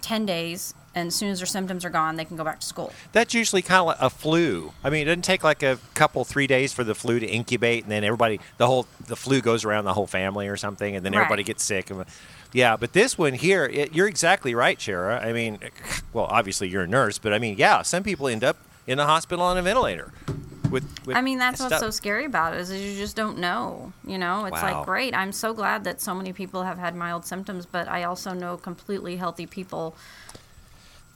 ten 0.00 0.24
days, 0.26 0.72
and 0.94 1.08
as 1.08 1.14
soon 1.14 1.30
as 1.30 1.40
their 1.40 1.46
symptoms 1.46 1.84
are 1.84 1.90
gone, 1.90 2.16
they 2.16 2.24
can 2.24 2.36
go 2.36 2.44
back 2.44 2.60
to 2.60 2.66
school. 2.66 2.92
That's 3.12 3.34
usually 3.34 3.62
kind 3.62 3.80
of 3.80 3.86
like 3.86 3.96
a 4.00 4.08
flu. 4.10 4.72
I 4.82 4.90
mean, 4.90 5.02
it 5.02 5.04
doesn't 5.06 5.22
take 5.22 5.42
like 5.44 5.62
a 5.62 5.78
couple, 5.94 6.24
three 6.24 6.46
days 6.46 6.72
for 6.72 6.84
the 6.84 6.94
flu 6.94 7.18
to 7.20 7.26
incubate, 7.26 7.82
and 7.82 7.90
then 7.92 8.04
everybody, 8.04 8.38
the 8.58 8.66
whole, 8.66 8.86
the 9.06 9.16
flu 9.16 9.40
goes 9.40 9.64
around 9.64 9.84
the 9.86 9.92
whole 9.94 10.06
family 10.06 10.46
or 10.48 10.56
something, 10.56 10.94
and 10.96 11.04
then 11.04 11.12
everybody 11.14 11.42
gets 11.42 11.64
sick. 11.64 11.90
And- 11.90 12.04
Yeah, 12.52 12.76
but 12.76 12.92
this 12.92 13.18
one 13.18 13.32
here, 13.34 13.64
it, 13.66 13.94
you're 13.94 14.06
exactly 14.06 14.54
right, 14.54 14.78
Shara. 14.78 15.20
I 15.22 15.32
mean, 15.32 15.58
well, 16.12 16.26
obviously 16.26 16.68
you're 16.68 16.84
a 16.84 16.86
nurse, 16.88 17.18
but 17.18 17.32
I 17.34 17.38
mean, 17.40 17.56
yeah, 17.58 17.82
some 17.82 18.02
people 18.04 18.28
end 18.28 18.44
up 18.44 18.56
in 18.86 18.98
the 18.98 19.06
hospital 19.06 19.44
on 19.44 19.56
a 19.56 19.62
ventilator. 19.62 20.12
With, 20.70 20.84
with 21.06 21.16
I 21.16 21.20
mean, 21.20 21.38
that's 21.38 21.60
what's 21.60 21.78
so 21.78 21.90
scary 21.90 22.24
about 22.24 22.54
it 22.54 22.60
is 22.60 22.72
you 22.72 22.96
just 22.96 23.14
don't 23.14 23.38
know. 23.38 23.92
You 24.06 24.18
know, 24.18 24.46
it's 24.46 24.60
Wow. 24.60 24.78
like 24.78 24.86
great. 24.86 25.14
I'm 25.14 25.30
so 25.32 25.52
glad 25.54 25.84
that 25.84 26.00
so 26.00 26.14
many 26.14 26.32
people 26.32 26.64
have 26.64 26.78
had 26.78 26.96
mild 26.96 27.24
symptoms, 27.24 27.64
but 27.66 27.86
I 27.86 28.04
also 28.04 28.32
know 28.32 28.56
completely 28.56 29.16
healthy 29.16 29.46
people 29.46 29.94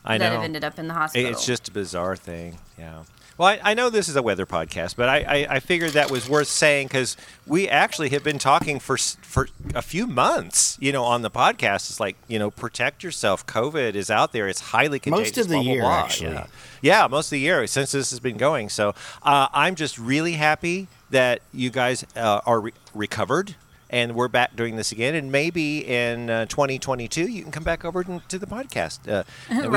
I 0.04 0.16
that 0.18 0.28
know. 0.28 0.34
have 0.36 0.44
ended 0.44 0.64
up 0.64 0.78
in 0.78 0.86
the 0.86 0.94
hospital. 0.94 1.30
It's 1.30 1.44
just 1.44 1.68
a 1.68 1.72
bizarre 1.72 2.14
thing. 2.16 2.58
Yeah. 2.78 3.02
Well, 3.38 3.48
I, 3.48 3.70
I 3.70 3.74
know 3.74 3.88
this 3.88 4.08
is 4.08 4.16
a 4.16 4.22
weather 4.22 4.46
podcast, 4.46 4.96
but 4.96 5.08
I, 5.08 5.18
I, 5.20 5.46
I 5.54 5.60
figured 5.60 5.92
that 5.92 6.10
was 6.10 6.28
worth 6.28 6.48
saying 6.48 6.88
because 6.88 7.16
we 7.46 7.68
actually 7.68 8.08
have 8.08 8.24
been 8.24 8.38
talking 8.38 8.80
for 8.80 8.98
for 8.98 9.48
a 9.76 9.82
few 9.82 10.08
months, 10.08 10.76
you 10.80 10.90
know, 10.90 11.04
on 11.04 11.22
the 11.22 11.30
podcast. 11.30 11.88
It's 11.88 12.00
like 12.00 12.16
you 12.26 12.40
know, 12.40 12.50
protect 12.50 13.04
yourself. 13.04 13.46
COVID 13.46 13.94
is 13.94 14.10
out 14.10 14.32
there. 14.32 14.48
It's 14.48 14.60
highly 14.60 14.98
contagious. 14.98 15.36
Most 15.36 15.44
of 15.44 15.48
the 15.48 15.54
blah, 15.54 15.62
blah, 15.62 15.72
year, 15.72 15.82
blah. 15.82 15.98
actually. 15.98 16.32
Yeah. 16.32 16.46
yeah, 16.82 17.06
most 17.06 17.28
of 17.28 17.30
the 17.30 17.40
year 17.40 17.64
since 17.68 17.92
this 17.92 18.10
has 18.10 18.18
been 18.18 18.38
going. 18.38 18.68
So 18.68 18.94
uh, 19.22 19.46
I'm 19.52 19.76
just 19.76 19.98
really 19.98 20.32
happy 20.32 20.88
that 21.10 21.40
you 21.54 21.70
guys 21.70 22.04
uh, 22.16 22.40
are 22.44 22.60
re- 22.60 22.72
recovered. 22.92 23.54
And 23.90 24.14
we're 24.14 24.28
back 24.28 24.54
doing 24.54 24.76
this 24.76 24.92
again, 24.92 25.14
and 25.14 25.32
maybe 25.32 25.78
in 25.86 26.28
uh, 26.28 26.44
2022 26.46 27.22
you 27.26 27.42
can 27.42 27.50
come 27.50 27.64
back 27.64 27.86
over 27.86 28.04
to 28.04 28.38
the 28.38 28.46
podcast. 28.46 29.08
Uh, 29.10 29.24
and 29.48 29.72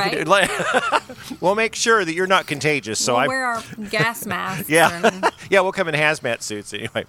We 1.31 1.35
we'll 1.39 1.55
make 1.55 1.75
sure 1.75 2.03
that 2.03 2.13
you're 2.13 2.27
not 2.27 2.45
contagious. 2.45 2.99
So 2.99 3.13
we'll 3.13 3.21
I, 3.23 3.27
wear 3.27 3.45
our 3.45 3.63
gas 3.89 4.25
masks. 4.25 4.69
yeah, 4.69 5.07
and- 5.07 5.25
yeah, 5.49 5.61
we'll 5.61 5.71
come 5.71 5.87
in 5.87 5.95
hazmat 5.95 6.41
suits 6.41 6.73
anyway. 6.73 7.05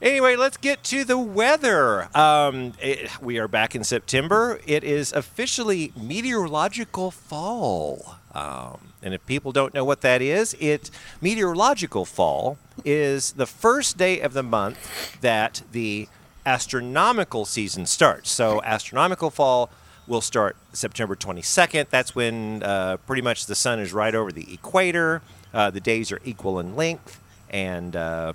Anyway, 0.00 0.34
let's 0.34 0.56
get 0.56 0.82
to 0.84 1.04
the 1.04 1.18
weather. 1.18 2.08
Um, 2.16 2.72
it- 2.80 3.10
we 3.20 3.38
are 3.38 3.46
back 3.46 3.74
in 3.76 3.84
September. 3.84 4.58
It 4.66 4.84
is 4.84 5.12
officially 5.12 5.92
meteorological 5.94 7.10
fall. 7.10 8.16
Um, 8.34 8.78
and 9.02 9.12
if 9.12 9.24
people 9.26 9.52
don't 9.52 9.74
know 9.74 9.84
what 9.84 10.00
that 10.00 10.22
is, 10.22 10.56
it 10.58 10.90
meteorological 11.20 12.04
fall 12.06 12.56
is 12.86 13.32
the 13.32 13.46
first 13.46 13.98
day 13.98 14.20
of 14.20 14.32
the 14.32 14.42
month 14.42 15.20
that 15.20 15.62
the 15.72 16.08
astronomical 16.44 17.44
season 17.44 17.86
starts. 17.86 18.30
So 18.30 18.62
astronomical 18.62 19.30
fall 19.30 19.70
will 20.06 20.20
start 20.20 20.56
September 20.72 21.14
22nd. 21.16 21.88
That's 21.88 22.14
when 22.14 22.62
uh, 22.62 22.96
pretty 22.98 23.22
much 23.22 23.46
the 23.46 23.54
sun 23.54 23.78
is 23.78 23.92
right 23.92 24.14
over 24.14 24.32
the 24.32 24.52
equator. 24.52 25.22
Uh, 25.54 25.70
the 25.70 25.80
days 25.80 26.10
are 26.10 26.20
equal 26.24 26.58
in 26.58 26.74
length, 26.74 27.20
and 27.50 27.94
uh, 27.94 28.32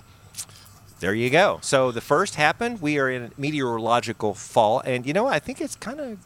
there 1.00 1.14
you 1.14 1.30
go. 1.30 1.58
So 1.62 1.90
the 1.90 2.00
first 2.00 2.36
happened. 2.36 2.80
We 2.80 2.98
are 2.98 3.10
in 3.10 3.32
meteorological 3.36 4.34
fall, 4.34 4.80
and 4.80 5.04
you 5.04 5.12
know 5.12 5.26
I 5.26 5.38
think 5.38 5.60
it's 5.60 5.76
kind 5.76 6.00
of 6.00 6.18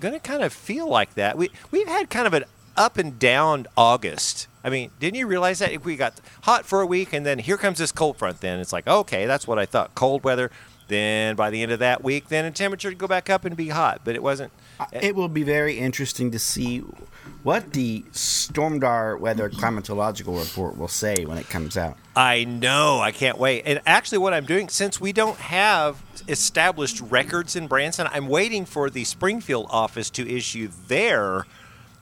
going 0.00 0.14
to 0.14 0.20
kind 0.20 0.42
of 0.42 0.52
feel 0.52 0.88
like 0.88 1.14
that. 1.14 1.36
We 1.36 1.50
we've 1.70 1.88
had 1.88 2.10
kind 2.10 2.26
of 2.26 2.34
an 2.34 2.44
up 2.76 2.96
and 2.96 3.18
down 3.18 3.66
August. 3.76 4.46
I 4.64 4.70
mean, 4.70 4.90
didn't 5.00 5.16
you 5.16 5.26
realize 5.26 5.58
that 5.60 5.84
we 5.84 5.96
got 5.96 6.20
hot 6.42 6.64
for 6.64 6.80
a 6.80 6.86
week 6.86 7.12
and 7.12 7.24
then 7.24 7.38
here 7.38 7.56
comes 7.56 7.78
this 7.78 7.92
cold 7.92 8.16
front? 8.16 8.40
Then 8.40 8.60
it's 8.60 8.72
like 8.72 8.86
okay, 8.86 9.26
that's 9.26 9.46
what 9.46 9.58
I 9.58 9.66
thought. 9.66 9.94
Cold 9.94 10.24
weather. 10.24 10.50
Then 10.88 11.36
by 11.36 11.50
the 11.50 11.62
end 11.62 11.70
of 11.70 11.78
that 11.78 12.02
week, 12.02 12.28
then 12.28 12.46
the 12.46 12.50
temperature 12.50 12.88
would 12.88 12.98
go 12.98 13.06
back 13.06 13.30
up 13.30 13.44
and 13.44 13.56
be 13.56 13.68
hot, 13.68 14.00
but 14.04 14.14
it 14.14 14.22
wasn't. 14.22 14.52
Uh, 14.80 14.86
eh. 14.92 15.08
It 15.08 15.14
will 15.14 15.28
be 15.28 15.42
very 15.42 15.78
interesting 15.78 16.30
to 16.30 16.38
see 16.38 16.82
what 17.42 17.72
the 17.72 18.02
Stormdar 18.12 19.20
Weather 19.20 19.50
Climatological 19.50 20.38
Report 20.38 20.76
will 20.76 20.88
say 20.88 21.24
when 21.24 21.38
it 21.38 21.48
comes 21.48 21.76
out. 21.76 21.96
I 22.16 22.44
know. 22.44 23.00
I 23.00 23.12
can't 23.12 23.38
wait. 23.38 23.62
And 23.66 23.80
actually, 23.86 24.18
what 24.18 24.34
I'm 24.34 24.46
doing, 24.46 24.68
since 24.68 25.00
we 25.00 25.12
don't 25.12 25.38
have 25.38 26.02
established 26.26 27.00
records 27.00 27.54
in 27.54 27.66
Branson, 27.66 28.08
I'm 28.10 28.28
waiting 28.28 28.64
for 28.64 28.90
the 28.90 29.04
Springfield 29.04 29.66
office 29.70 30.10
to 30.10 30.28
issue 30.28 30.70
their 30.88 31.46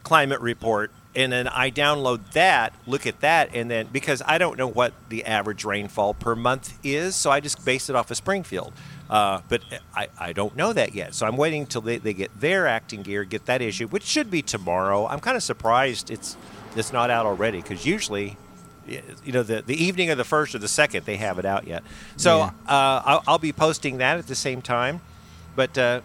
climate 0.04 0.40
report. 0.40 0.92
And 1.16 1.32
then 1.32 1.48
I 1.48 1.70
download 1.70 2.32
that, 2.32 2.74
look 2.86 3.06
at 3.06 3.20
that, 3.20 3.54
and 3.54 3.70
then 3.70 3.88
because 3.90 4.20
I 4.26 4.36
don't 4.36 4.58
know 4.58 4.68
what 4.68 4.92
the 5.08 5.24
average 5.24 5.64
rainfall 5.64 6.12
per 6.12 6.36
month 6.36 6.78
is, 6.84 7.16
so 7.16 7.30
I 7.30 7.40
just 7.40 7.64
base 7.64 7.88
it 7.88 7.96
off 7.96 8.10
of 8.10 8.18
Springfield. 8.18 8.72
Uh, 9.08 9.40
but 9.48 9.62
I, 9.94 10.08
I 10.18 10.32
don't 10.34 10.54
know 10.56 10.72
that 10.74 10.94
yet. 10.94 11.14
So 11.14 11.26
I'm 11.26 11.36
waiting 11.38 11.62
until 11.62 11.80
they, 11.80 11.96
they 11.96 12.12
get 12.12 12.38
their 12.38 12.66
acting 12.66 13.00
gear, 13.02 13.24
get 13.24 13.46
that 13.46 13.62
issue, 13.62 13.86
which 13.88 14.02
should 14.02 14.30
be 14.30 14.42
tomorrow. 14.42 15.06
I'm 15.06 15.20
kind 15.20 15.36
of 15.36 15.42
surprised 15.42 16.10
it's 16.10 16.36
it's 16.76 16.92
not 16.92 17.08
out 17.08 17.24
already 17.24 17.62
because 17.62 17.86
usually 17.86 18.36
you 18.86 19.32
know 19.32 19.42
the, 19.42 19.62
the 19.62 19.82
evening 19.82 20.10
of 20.10 20.18
the 20.18 20.24
first 20.24 20.54
or 20.54 20.58
the 20.58 20.68
second 20.68 21.06
they 21.06 21.16
have 21.16 21.38
it 21.40 21.44
out 21.44 21.66
yet 21.66 21.82
so 22.16 22.38
Yeah. 22.38 22.44
uh, 22.68 23.02
I'll, 23.04 23.22
I'll 23.26 23.38
be 23.38 23.52
posting 23.52 23.96
that 23.98 24.18
at 24.18 24.26
the 24.28 24.34
same 24.36 24.62
time 24.62 25.00
but 25.56 25.76
uh, 25.76 26.02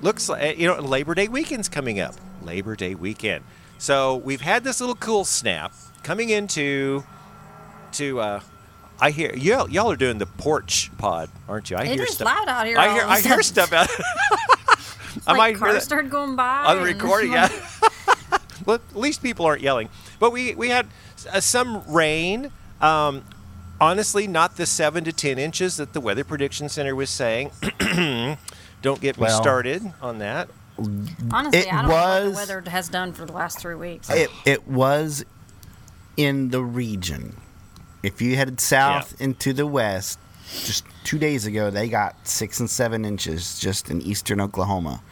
looks 0.00 0.30
like 0.30 0.56
you 0.58 0.66
know 0.66 0.78
labor 0.80 1.14
day 1.14 1.28
weekend's 1.28 1.68
coming 1.68 2.00
up 2.00 2.14
labor 2.42 2.74
day 2.74 2.94
weekend 2.94 3.44
so 3.82 4.14
we've 4.18 4.40
had 4.42 4.62
this 4.62 4.80
little 4.80 4.94
cool 4.94 5.24
snap 5.24 5.72
coming 6.04 6.30
into 6.30 7.02
to 7.90 8.20
uh, 8.20 8.40
I 9.00 9.10
hear 9.10 9.34
y'all, 9.34 9.68
y'all 9.68 9.90
are 9.90 9.96
doing 9.96 10.18
the 10.18 10.26
porch 10.26 10.90
pod, 10.98 11.28
aren't 11.48 11.68
you? 11.68 11.76
I 11.76 11.82
It 11.82 11.94
hear 11.94 12.04
is 12.04 12.14
stuff. 12.14 12.26
loud 12.26 12.48
out 12.48 12.66
here 12.68 12.78
I 12.78 12.94
hear 12.94 13.02
I 13.02 13.20
hear 13.20 13.42
sudden. 13.42 13.42
stuff 13.42 13.72
out. 13.72 13.88
I 15.26 15.32
like 15.32 15.36
might 15.36 15.48
hear 15.50 15.58
cars 15.58 15.74
that 15.74 15.82
started 15.82 16.12
going 16.12 16.36
by 16.36 16.64
on 16.66 16.76
the 16.78 16.84
recording. 16.84 17.32
Yeah. 17.32 17.48
well, 18.66 18.76
at 18.76 18.96
least 18.96 19.20
people 19.20 19.44
aren't 19.46 19.62
yelling. 19.62 19.88
But 20.20 20.30
we 20.30 20.54
we 20.54 20.68
had 20.68 20.86
uh, 21.32 21.40
some 21.40 21.82
rain. 21.88 22.52
Um, 22.80 23.24
honestly, 23.80 24.28
not 24.28 24.56
the 24.56 24.64
seven 24.66 25.02
to 25.04 25.12
ten 25.12 25.38
inches 25.40 25.76
that 25.78 25.92
the 25.92 26.00
Weather 26.00 26.22
Prediction 26.22 26.68
Center 26.68 26.94
was 26.94 27.10
saying. 27.10 27.50
Don't 28.82 29.00
get 29.00 29.16
me 29.16 29.22
Well- 29.22 29.42
started 29.42 29.92
on 30.00 30.18
that. 30.18 30.48
Honestly, 30.78 31.60
It 31.60 31.72
I 31.72 31.82
don't 31.82 31.88
know 31.88 31.94
what 31.94 32.24
was- 32.24 32.32
the 32.32 32.54
weather 32.54 32.70
has 32.70 32.88
done 32.88 33.12
for 33.12 33.24
the 33.24 33.32
last 33.32 33.58
three 33.58 33.74
weeks. 33.74 34.10
It, 34.10 34.30
it 34.44 34.66
was 34.66 35.24
in 36.16 36.50
the 36.50 36.62
region. 36.62 37.36
If 38.02 38.20
you 38.20 38.36
headed 38.36 38.60
south 38.60 39.20
into 39.20 39.52
the 39.52 39.66
west, 39.66 40.18
just 40.64 40.84
two 41.04 41.18
days 41.18 41.46
ago, 41.46 41.70
they 41.70 41.88
got 41.88 42.26
six 42.26 42.58
and 42.58 42.68
seven 42.68 43.04
inches 43.04 43.60
just 43.60 43.90
in 43.90 44.02
eastern 44.02 44.40
Oklahoma. 44.40 45.02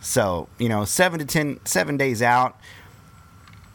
So, 0.00 0.48
you 0.58 0.68
know, 0.68 0.84
seven 0.84 1.20
to 1.20 1.24
ten, 1.24 1.60
seven 1.64 1.96
days 1.96 2.20
out, 2.20 2.58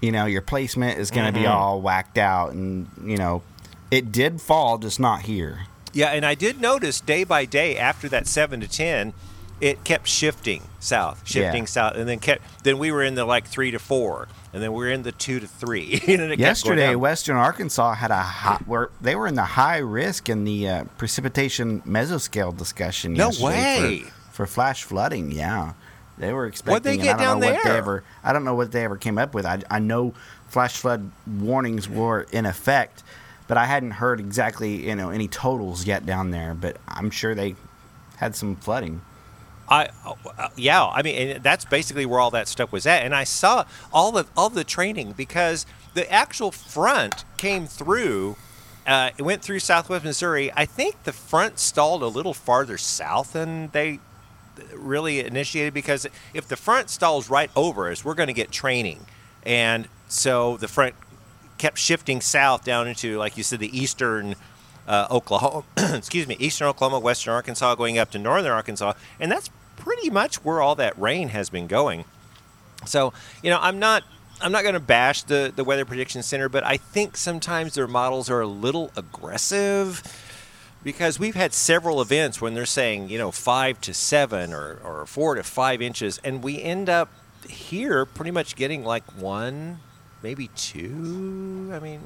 you 0.02 0.12
know, 0.12 0.26
your 0.26 0.42
placement 0.42 1.00
is 1.00 1.12
going 1.12 1.28
to 1.28 1.32
be 1.32 1.46
mm-hmm. 1.46 1.52
all 1.52 1.82
whacked 1.82 2.18
out. 2.18 2.52
And, 2.52 2.90
you 3.04 3.18
know, 3.18 3.42
it 3.90 4.12
did 4.12 4.42
fall, 4.42 4.78
just 4.78 5.00
not 5.00 5.22
here. 5.22 5.68
Yeah, 5.94 6.08
and 6.08 6.26
I 6.26 6.36
did 6.36 6.60
notice 6.60 7.00
day 7.00 7.24
by 7.24 7.46
day 7.46 7.78
after 7.78 8.10
that 8.10 8.28
seven 8.28 8.60
to 8.60 8.68
ten, 8.68 9.14
it 9.62 9.84
kept 9.84 10.08
shifting 10.08 10.62
south, 10.80 11.22
shifting 11.26 11.64
Yeah. 11.64 11.68
south, 11.68 11.96
and 11.96 12.08
then 12.08 12.20
kept. 12.20 12.44
Then 12.64 12.78
we 12.78 12.92
were 12.92 13.04
in 13.04 13.16
the 13.16 13.26
like 13.26 13.48
three 13.48 13.72
to 13.72 13.80
four, 13.80 14.28
and 14.54 14.62
then 14.62 14.72
we 14.74 14.80
were 14.80 14.92
in 14.92 15.04
the 15.04 15.12
two 15.12 15.40
to 15.40 15.48
three. 15.48 16.02
Yesterday. 16.38 16.96
Western 16.96 17.38
Arkansas 17.38 17.94
had 17.96 18.12
a 18.12 18.18
hot. 18.22 18.68
were 18.68 18.92
they 19.02 19.16
were 19.16 19.28
in 19.28 19.36
the 19.36 19.44
high 19.46 19.78
risk 19.78 20.28
in 20.30 20.44
the 20.44 20.68
uh, 20.70 20.84
precipitation 20.98 21.82
mesoscale 21.82 22.56
discussion. 22.56 23.14
No 23.14 23.32
way. 23.42 24.04
For, 24.30 24.32
for 24.32 24.46
flash 24.48 24.84
flooding. 24.84 25.32
Yeah, 25.32 25.74
they 26.18 26.34
were 26.34 26.46
expecting. 26.48 26.72
What'd 26.74 26.84
they 26.84 26.98
get 26.98 27.16
I 27.16 27.24
don't 27.24 27.26
down 27.26 27.40
know 27.40 27.48
what 27.54 27.64
they 27.64 27.70
there? 27.70 27.78
ever. 27.78 28.04
I 28.24 28.34
don't 28.34 28.44
know 28.44 28.56
what 28.56 28.72
they 28.74 28.84
ever 28.84 28.98
came 28.98 29.18
up 29.18 29.34
with. 29.34 29.46
I, 29.46 29.62
I 29.72 29.80
know 29.80 30.14
flash 30.50 30.76
flood 30.78 31.12
warnings 31.26 31.88
were 31.88 32.28
in 32.32 32.46
effect, 32.46 33.04
but 33.48 33.58
I 33.58 33.66
hadn't 33.66 33.92
heard 33.92 34.20
exactly 34.20 34.88
you 34.88 34.96
know 34.96 35.10
any 35.12 35.30
totals 35.30 35.86
yet 35.86 36.06
down 36.06 36.32
there. 36.32 36.54
But 36.54 36.76
I'm 36.90 37.10
sure 37.10 37.34
they 37.34 37.56
had 38.18 38.36
some 38.36 38.58
flooding. 38.58 39.02
I 39.68 39.90
yeah, 40.56 40.86
I 40.86 41.02
mean 41.02 41.42
that's 41.42 41.66
basically 41.66 42.06
where 42.06 42.20
all 42.20 42.32
that 42.32 42.48
stuff 42.48 42.72
was 42.72 42.86
at, 42.86 43.04
and 43.04 43.16
I 43.16 43.24
saw 43.24 43.66
all 43.92 44.18
of 44.18 44.30
all 44.38 44.50
the 44.50 44.64
training 44.64 45.14
because 45.14 45.66
the 45.94 46.12
actual 46.12 46.52
front 46.52 47.26
came 47.38 47.66
through. 47.66 48.36
Uh, 48.86 49.10
it 49.18 49.24
went 49.24 49.42
through 49.42 49.60
Southwest 49.60 50.04
Missouri. 50.04 50.52
I 50.56 50.66
think 50.66 51.04
the 51.04 51.14
front 51.14 51.58
stalled 51.58 52.04
a 52.04 52.08
little 52.08 52.36
farther 52.36 52.78
south 52.78 53.34
than 53.34 53.70
they 53.70 54.00
really 54.76 55.22
initiated 55.22 55.74
because 55.74 56.06
if 56.36 56.48
the 56.48 56.56
front 56.56 56.92
stalls 56.92 57.30
right 57.30 57.50
over 57.56 57.90
us, 57.90 58.06
we're 58.06 58.14
going 58.14 58.28
to 58.28 58.34
get 58.34 58.52
training, 58.52 59.06
and 59.44 59.88
so 60.08 60.58
the 60.58 60.68
front 60.68 60.94
kept 61.58 61.80
shifting 61.80 62.22
south 62.22 62.64
down 62.64 62.88
into, 62.88 63.18
like 63.18 63.38
you 63.38 63.44
said, 63.44 63.60
the 63.60 63.76
eastern 63.78 64.36
uh, 64.88 65.08
Oklahoma, 65.10 65.64
excuse 65.78 66.28
me, 66.28 66.36
eastern 66.40 66.68
Oklahoma, 66.68 67.00
western 67.00 67.34
Arkansas, 67.34 67.76
going 67.76 67.98
up 67.98 68.12
to 68.12 68.20
northern 68.20 68.52
Arkansas, 68.52 68.94
and 69.20 69.32
that's 69.32 69.50
pretty 69.76 70.10
much 70.10 70.44
where 70.44 70.62
all 70.62 70.76
that 70.76 70.98
rain 71.00 71.30
has 71.30 71.50
been 71.50 71.68
going. 71.68 72.06
So, 72.86 73.14
you 73.42 73.50
know, 73.50 73.60
I'm 73.62 73.80
not 73.80 74.04
I'm 74.42 74.52
not 74.52 74.64
going 74.64 74.74
to 74.74 74.80
bash 74.80 75.24
the 75.24 75.52
the 75.56 75.64
Weather 75.64 75.86
Prediction 75.86 76.22
Center, 76.24 76.50
but 76.50 76.64
I 76.64 76.78
think 76.78 77.18
sometimes 77.18 77.74
their 77.76 77.88
models 77.88 78.30
are 78.30 78.42
a 78.42 78.48
little 78.48 78.92
aggressive 78.96 80.04
because 80.84 81.20
we've 81.20 81.36
had 81.36 81.54
several 81.54 82.00
events 82.02 82.42
when 82.42 82.54
they're 82.54 82.66
saying, 82.66 83.10
you 83.10 83.18
know, 83.18 83.32
5 83.32 83.82
to 83.82 83.94
7 83.94 84.54
or 84.54 84.80
or 84.84 85.06
4 85.06 85.36
to 85.36 85.44
5 85.44 85.82
inches 85.82 86.20
and 86.24 86.44
we 86.44 86.62
end 86.62 86.90
up 86.90 87.10
here 87.50 88.06
pretty 88.06 88.32
much 88.32 88.56
getting 88.56 88.84
like 88.84 89.04
1 89.14 89.80
maybe 90.22 90.50
2. 90.56 91.72
I 91.74 91.80
mean, 91.80 92.02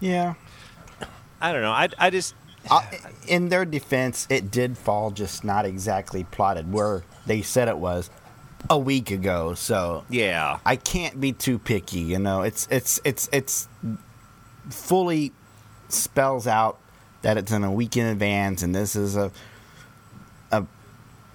Yeah. 0.00 0.34
I 1.40 1.52
don't 1.52 1.62
know. 1.62 1.72
I 1.72 1.88
I 1.98 2.10
just 2.10 2.34
Uh, 2.68 2.82
in 3.28 3.48
their 3.48 3.64
defense, 3.64 4.26
it 4.28 4.50
did 4.50 4.76
fall 4.76 5.10
just 5.12 5.44
not 5.44 5.64
exactly 5.64 6.24
plotted 6.24 6.72
where 6.72 7.04
they 7.24 7.40
said 7.42 7.68
it 7.68 7.78
was 7.78 8.10
a 8.68 8.78
week 8.78 9.10
ago. 9.10 9.54
So 9.54 10.04
yeah. 10.10 10.58
I 10.66 10.76
can't 10.76 11.20
be 11.20 11.32
too 11.32 11.58
picky. 11.58 12.00
You 12.00 12.18
know, 12.18 12.42
it's 12.42 12.66
it's 12.70 13.00
it's 13.04 13.28
it's 13.32 13.68
fully 14.68 15.32
spells 15.88 16.46
out 16.46 16.78
that 17.22 17.36
it's 17.36 17.52
in 17.52 17.62
a 17.62 17.70
week 17.70 17.96
in 17.96 18.06
advance, 18.06 18.62
and 18.62 18.74
this 18.74 18.96
is 18.96 19.16
a 19.16 19.30
a 20.50 20.64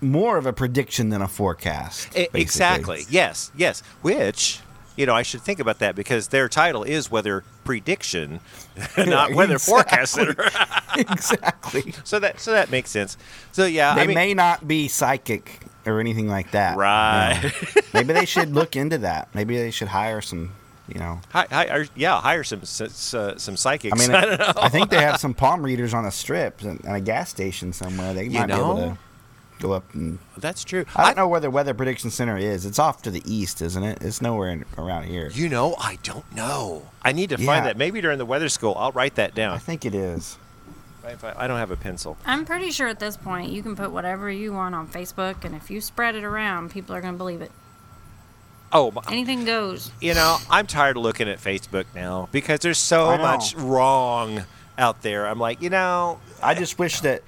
more 0.02 0.38
of 0.38 0.46
a 0.46 0.54
prediction 0.54 1.10
than 1.10 1.22
a 1.22 1.28
forecast. 1.28 2.12
Basically. 2.14 2.42
Exactly. 2.42 3.06
Yes. 3.10 3.52
Yes. 3.56 3.82
Which, 4.02 4.60
you 4.96 5.06
know, 5.06 5.16
I 5.16 5.22
should 5.22 5.42
think 5.42 5.60
about 5.60 5.80
that 5.80 5.96
because 5.96 6.28
their 6.30 6.50
title 6.50 6.84
is 6.84 7.10
weather 7.10 7.44
prediction, 7.64 8.40
not 8.98 9.34
weather 9.34 9.60
forecast 9.60 10.14
center. 10.14 10.50
exactly. 10.98 11.94
so 12.04 12.20
that 12.20 12.40
so 12.40 12.52
that 12.52 12.70
makes 12.72 12.90
sense. 12.90 13.18
So 13.52 13.66
yeah, 13.66 13.96
They 13.96 14.02
I 14.02 14.08
mean, 14.08 14.16
may 14.16 14.34
not 14.34 14.68
be 14.68 14.88
psychic 14.88 15.62
or 15.86 16.00
anything 16.00 16.28
like 16.28 16.52
that. 16.52 16.78
Right. 16.78 17.40
No. 17.44 17.82
Maybe 17.94 18.14
they 18.14 18.26
should 18.26 18.54
look 18.54 18.76
into 18.76 19.00
that. 19.00 19.34
Maybe 19.34 19.58
they 19.58 19.72
should 19.72 19.90
hire 19.90 20.22
some. 20.22 20.52
You 20.88 21.00
know, 21.00 21.22
hi, 21.30 21.48
hi, 21.50 21.86
yeah, 21.96 22.20
hire 22.20 22.44
some 22.44 22.64
uh, 22.64 23.38
some 23.38 23.56
psychics. 23.56 23.94
I 23.94 24.08
mean, 24.08 24.14
I 24.14 24.26
don't 24.26 24.40
know. 24.40 24.52
I 24.58 24.68
think 24.68 24.90
they 24.90 25.02
have 25.02 25.22
some 25.22 25.34
palm 25.34 25.64
readers 25.64 25.94
on 25.94 26.04
a 26.06 26.12
strip 26.12 26.62
and 26.64 26.84
a 26.84 27.00
gas 27.00 27.30
station 27.30 27.72
somewhere. 27.72 28.14
They 28.14 28.26
You 28.26 28.32
might 28.32 28.48
be 28.48 28.54
able 28.54 28.76
to 28.76 28.98
go 29.62 29.72
up 29.74 29.94
and. 29.94 30.20
That's 30.38 30.64
true. 30.64 30.86
I 30.96 31.06
don't 31.06 31.18
know 31.18 31.28
where 31.28 31.40
the 31.40 31.50
Weather 31.50 31.74
Prediction 31.74 32.10
Center 32.10 32.38
is. 32.38 32.66
It's 32.66 32.80
off 32.80 33.02
to 33.04 33.12
the 33.12 33.22
east, 33.26 33.62
isn't 33.62 33.84
it? 33.84 34.02
It's 34.02 34.22
nowhere 34.22 34.50
in, 34.50 34.66
around 34.78 35.04
here. 35.06 35.30
You 35.34 35.48
know, 35.50 35.76
I 35.80 35.98
don't 36.04 36.30
know. 36.36 36.88
I 37.04 37.12
need 37.12 37.30
to 37.30 37.40
Yeah. 37.40 37.46
find 37.46 37.66
that. 37.66 37.78
Maybe 37.78 38.02
during 38.02 38.18
the 38.18 38.26
weather 38.26 38.50
school, 38.50 38.76
I'll 38.78 38.92
write 38.92 39.16
that 39.16 39.34
down. 39.36 39.54
I 39.56 39.60
think 39.60 39.86
it 39.86 39.96
is. 39.96 40.38
I, 41.06 41.16
I 41.36 41.48
don't 41.48 41.58
have 41.58 41.72
a 41.72 41.76
pencil. 41.78 42.16
I'm 42.26 42.46
pretty 42.46 42.70
sure 42.72 42.88
at 42.88 43.00
this 43.00 43.18
point 43.18 43.52
you 43.52 43.64
can 43.64 43.76
put 43.76 43.92
whatever 43.92 44.30
you 44.30 44.54
want 44.54 44.76
on 44.76 44.88
Facebook, 44.88 45.44
and 45.44 45.56
if 45.56 45.72
you 45.72 45.82
spread 45.82 46.16
it 46.16 46.24
around, 46.24 46.70
people 46.72 46.94
are 46.96 47.02
going 47.02 47.14
to 47.14 47.18
believe 47.18 47.42
it. 47.42 47.52
Oh, 48.74 48.92
my- 48.92 49.02
Anything 49.10 49.44
goes. 49.44 49.92
you 50.00 50.14
know, 50.14 50.38
I'm 50.50 50.66
tired 50.68 50.96
of 50.98 51.04
looking 51.04 51.28
at 51.28 51.40
Facebook 51.40 51.86
now 51.96 52.30
because 52.32 52.60
there's 52.60 52.78
so 52.78 53.18
much 53.18 53.56
wrong 53.56 54.44
out 54.78 55.02
there. 55.02 55.28
I'm 55.28 55.40
like, 55.40 55.62
you 55.62 55.70
know, 55.70 56.20
I 56.42 56.54
just 56.54 56.80
wish 56.80 57.02
that 57.02 57.22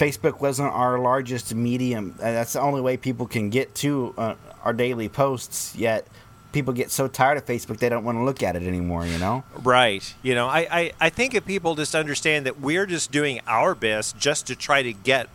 Facebook 0.00 0.40
wasn't 0.40 0.72
our 0.72 0.98
largest 0.98 1.54
medium. 1.54 2.14
Uh, 2.18 2.32
That's 2.32 2.54
the 2.54 2.60
only 2.60 2.80
way 2.80 2.96
people 2.96 3.26
can 3.26 3.50
get 3.50 3.74
to 3.76 4.14
uh, 4.16 4.34
our 4.64 4.72
daily 4.72 5.10
posts. 5.10 5.76
Yet 5.76 6.06
people 6.52 6.72
get 6.72 6.90
so 6.90 7.06
tired 7.06 7.36
of 7.36 7.44
Facebook 7.44 7.78
they 7.78 7.90
don't 7.90 8.02
want 8.02 8.16
to 8.16 8.24
look 8.24 8.42
at 8.42 8.56
it 8.56 8.62
anymore. 8.62 9.04
You 9.06 9.18
know. 9.18 9.44
Right. 9.62 10.14
You 10.22 10.34
know, 10.34 10.48
I, 10.48 10.66
I, 10.70 10.92
I 11.02 11.10
think 11.10 11.34
if 11.34 11.44
people 11.44 11.74
just 11.74 11.94
understand 11.94 12.46
that 12.46 12.60
we're 12.60 12.86
just 12.86 13.12
doing 13.12 13.40
our 13.46 13.74
best 13.74 14.16
just 14.18 14.46
to 14.46 14.56
try 14.56 14.82
to 14.82 14.94
get 14.94 15.28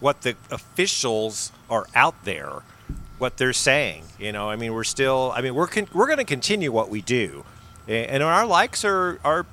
what 0.00 0.20
the 0.20 0.36
officials 0.50 1.50
are 1.70 1.86
out 1.94 2.24
there, 2.24 2.60
what 3.16 3.38
they're 3.38 3.54
saying. 3.54 4.04
You 4.18 4.32
know, 4.32 4.50
I 4.50 4.56
mean, 4.56 4.74
we're 4.74 4.84
still, 4.84 5.32
I 5.34 5.40
mean, 5.40 5.54
we're 5.54 5.66
con- 5.66 5.88
we're 5.94 6.06
going 6.06 6.18
to 6.18 6.24
continue 6.24 6.70
what 6.70 6.90
we 6.90 7.00
do, 7.00 7.46
and 7.88 8.22
our 8.22 8.44
likes 8.44 8.84
are 8.84 9.18
are 9.24 9.46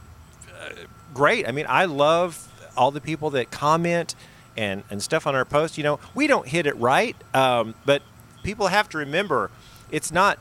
uh, 0.62 0.70
great. 1.14 1.48
I 1.48 1.54
mean, 1.54 1.68
I 1.70 1.86
love 1.86 2.44
all 2.76 2.92
the 2.92 3.02
people 3.02 3.30
that 3.30 3.50
comment 3.50 4.14
and 4.58 4.84
and 4.90 5.02
stuff 5.02 5.28
on 5.28 5.36
our 5.36 5.46
posts. 5.46 5.78
You 5.78 5.84
know, 5.84 6.00
we 6.16 6.28
don't 6.28 6.48
hit 6.48 6.66
it 6.66 6.76
right, 6.78 7.16
um, 7.34 7.76
but 7.86 8.02
people 8.44 8.68
have 8.68 8.90
to 8.90 8.98
remember 8.98 9.52
it's 9.92 10.12
not 10.12 10.40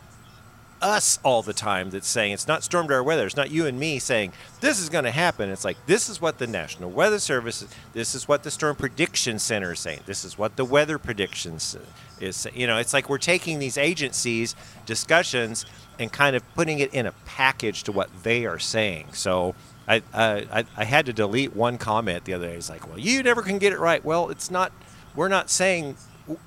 us 0.83 1.18
all 1.22 1.42
the 1.42 1.52
time 1.52 1.90
that's 1.90 2.07
saying 2.07 2.33
it's 2.33 2.46
not 2.46 2.61
Stormdar 2.61 3.05
weather. 3.05 3.26
It's 3.26 3.37
not 3.37 3.50
you 3.50 3.66
and 3.66 3.79
me 3.79 3.98
saying 3.98 4.33
this 4.61 4.79
is 4.79 4.88
going 4.88 5.05
to 5.05 5.11
happen. 5.11 5.50
It's 5.50 5.64
like 5.64 5.76
this 5.87 6.09
is 6.09 6.20
what 6.20 6.38
the 6.38 6.46
National 6.46 6.90
Weather 6.90 7.18
Service, 7.18 7.66
this 7.92 8.14
is 8.14 8.29
what 8.29 8.42
the 8.42 8.50
Storm 8.50 8.76
Prediction 8.76 9.38
Center 9.38 9.72
is 9.72 9.81
saying. 9.81 10.00
This 10.07 10.24
is 10.24 10.37
what 10.37 10.57
the 10.57 10.64
Weather 10.64 10.98
Predictions 10.98 11.76
is. 12.20 12.46
You 12.55 12.66
know, 12.66 12.79
it's 12.79 12.92
like 12.92 13.09
we're 13.09 13.18
taking 13.18 13.59
these 13.59 13.79
agencies' 13.79 14.55
discussions 14.85 15.64
and 15.98 16.12
kind 16.12 16.37
of 16.37 16.42
putting 16.55 16.79
it 16.79 16.92
in 16.92 17.07
a 17.07 17.12
package 17.24 17.83
to 17.85 17.92
what 17.92 18.11
they 18.22 18.46
are 18.46 18.59
saying. 18.59 19.09
So. 19.12 19.55
I, 19.88 20.03
uh, 20.12 20.42
I 20.53 20.64
I 20.77 20.85
had 20.85 21.07
to 21.07 21.12
delete 21.12 21.55
one 21.55 21.79
comment 21.79 22.25
the 22.25 22.35
other 22.35 22.46
day. 22.46 22.55
It's 22.55 22.68
like, 22.68 22.88
well, 22.88 22.99
you 22.99 23.22
never 23.22 23.42
can 23.42 23.59
get 23.59 23.72
it 23.72 23.79
right. 23.79 24.05
Well, 24.05 24.31
it's 24.31 24.51
not. 24.51 24.72
We're 25.14 25.29
not 25.29 25.49
saying 25.49 25.96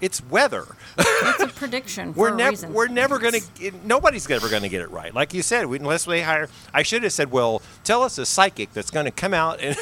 it's 0.01 0.23
weather. 0.25 0.65
It's 0.97 1.39
a 1.41 1.47
prediction 1.59 2.13
we're 2.13 2.35
never 2.35 2.67
we're 2.67 2.87
never 2.87 3.19
going 3.19 3.33
to 3.33 3.71
nobody's 3.83 4.29
ever 4.29 4.49
going 4.49 4.63
to 4.63 4.69
get 4.69 4.81
it 4.81 4.91
right 4.91 5.13
like 5.13 5.33
you 5.33 5.41
said 5.41 5.65
we, 5.65 5.77
unless 5.77 6.07
we 6.07 6.21
hire 6.21 6.49
i 6.73 6.83
should 6.83 7.03
have 7.03 7.13
said 7.13 7.31
well 7.31 7.61
tell 7.83 8.03
us 8.03 8.17
a 8.17 8.25
psychic 8.25 8.73
that's 8.73 8.91
going 8.91 9.05
to 9.05 9.11
come 9.11 9.33
out 9.33 9.59
and 9.59 9.77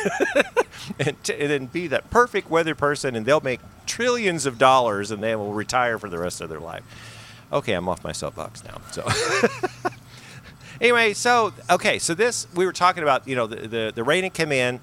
and, 0.99 1.23
t- 1.23 1.33
and 1.33 1.49
then 1.49 1.65
be 1.67 1.87
that 1.87 2.09
perfect 2.09 2.49
weather 2.49 2.75
person 2.75 3.15
and 3.15 3.25
they'll 3.25 3.41
make 3.41 3.59
trillions 3.85 4.45
of 4.45 4.57
dollars 4.57 5.11
and 5.11 5.21
they 5.23 5.35
will 5.35 5.53
retire 5.53 5.97
for 5.97 6.09
the 6.09 6.17
rest 6.17 6.41
of 6.41 6.49
their 6.49 6.59
life 6.59 6.83
okay 7.51 7.73
i'm 7.73 7.87
off 7.87 8.03
my 8.03 8.11
soapbox 8.11 8.63
now 8.63 8.79
so 8.91 9.07
anyway 10.81 11.13
so 11.13 11.53
okay 11.69 11.99
so 11.99 12.13
this 12.13 12.47
we 12.55 12.65
were 12.65 12.73
talking 12.73 13.03
about 13.03 13.27
you 13.27 13.35
know 13.35 13.47
the 13.47 13.67
the, 13.67 13.91
the 13.95 14.03
rain 14.03 14.23
had 14.23 14.33
come 14.33 14.51
in 14.51 14.79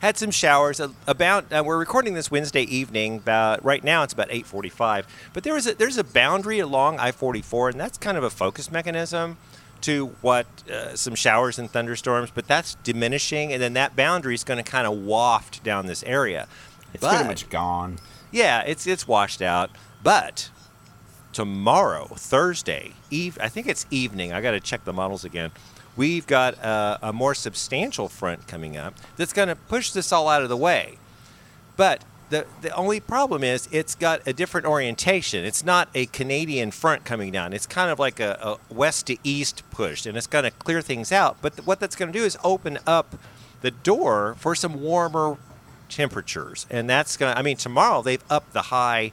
had 0.00 0.16
some 0.16 0.30
showers 0.30 0.80
about 1.06 1.52
uh, 1.52 1.62
we're 1.64 1.78
recording 1.78 2.14
this 2.14 2.30
wednesday 2.30 2.62
evening 2.62 3.16
about 3.16 3.62
right 3.64 3.84
now 3.84 4.02
it's 4.02 4.12
about 4.12 4.28
8.45 4.30 5.04
but 5.32 5.42
there 5.44 5.54
was 5.54 5.66
a 5.66 5.74
there's 5.74 5.98
a 5.98 6.04
boundary 6.04 6.58
along 6.58 6.98
i-44 6.98 7.72
and 7.72 7.80
that's 7.80 7.98
kind 7.98 8.16
of 8.16 8.24
a 8.24 8.30
focus 8.30 8.70
mechanism 8.70 9.36
to 9.82 10.06
what 10.20 10.46
uh, 10.70 10.94
some 10.94 11.14
showers 11.14 11.58
and 11.58 11.70
thunderstorms 11.70 12.30
but 12.34 12.46
that's 12.46 12.74
diminishing 12.76 13.52
and 13.52 13.62
then 13.62 13.72
that 13.74 13.96
boundary 13.96 14.34
is 14.34 14.44
going 14.44 14.62
to 14.62 14.68
kind 14.70 14.86
of 14.86 14.92
waft 14.98 15.62
down 15.64 15.86
this 15.86 16.02
area 16.04 16.46
It's 16.94 17.00
But- 17.02 17.10
pretty 17.14 17.28
much 17.28 17.48
gone. 17.50 17.98
yeah, 18.30 18.62
it's 18.62 18.86
it's 18.86 19.06
washed 19.08 19.40
out. 19.42 19.70
But 20.02 20.50
tomorrow, 21.32 22.06
Thursday, 22.16 22.92
eve 23.10 23.38
I 23.40 23.48
think 23.48 23.66
it's 23.66 23.86
evening. 23.90 24.32
I 24.32 24.40
got 24.40 24.52
to 24.52 24.60
check 24.60 24.84
the 24.84 24.92
models 24.92 25.24
again. 25.24 25.50
We've 25.96 26.26
got 26.26 26.54
a, 26.54 26.98
a 27.02 27.12
more 27.12 27.34
substantial 27.34 28.08
front 28.08 28.46
coming 28.46 28.76
up 28.76 28.94
that's 29.16 29.32
going 29.32 29.48
to 29.48 29.56
push 29.56 29.90
this 29.90 30.12
all 30.12 30.28
out 30.28 30.42
of 30.42 30.48
the 30.48 30.56
way. 30.56 30.98
But 31.76 32.04
the 32.30 32.46
the 32.62 32.70
only 32.74 33.00
problem 33.00 33.42
is 33.44 33.68
it's 33.70 33.94
got 33.94 34.26
a 34.26 34.32
different 34.32 34.66
orientation. 34.66 35.44
It's 35.44 35.64
not 35.64 35.88
a 35.94 36.06
Canadian 36.06 36.70
front 36.70 37.04
coming 37.04 37.32
down. 37.32 37.52
It's 37.52 37.66
kind 37.66 37.90
of 37.90 37.98
like 37.98 38.20
a, 38.20 38.58
a 38.70 38.74
west 38.74 39.08
to 39.08 39.16
east 39.24 39.62
push, 39.70 40.06
and 40.06 40.16
it's 40.16 40.26
going 40.26 40.44
to 40.44 40.50
clear 40.50 40.80
things 40.80 41.12
out. 41.12 41.38
But 41.42 41.56
th- 41.56 41.66
what 41.66 41.80
that's 41.80 41.96
going 41.96 42.12
to 42.12 42.18
do 42.18 42.24
is 42.24 42.38
open 42.42 42.78
up 42.86 43.16
the 43.60 43.70
door 43.70 44.36
for 44.38 44.54
some 44.54 44.80
warmer 44.80 45.36
temperatures, 45.88 46.66
and 46.70 46.88
that's 46.88 47.16
going. 47.16 47.34
to 47.34 47.38
I 47.38 47.42
mean, 47.42 47.56
tomorrow 47.56 48.00
they've 48.00 48.24
upped 48.30 48.52
the 48.52 48.62
high 48.62 49.12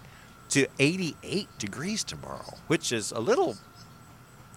to 0.49 0.67
88 0.79 1.47
degrees 1.57 2.03
tomorrow, 2.03 2.55
which 2.67 2.91
is 2.91 3.12
a 3.12 3.19
little 3.19 3.57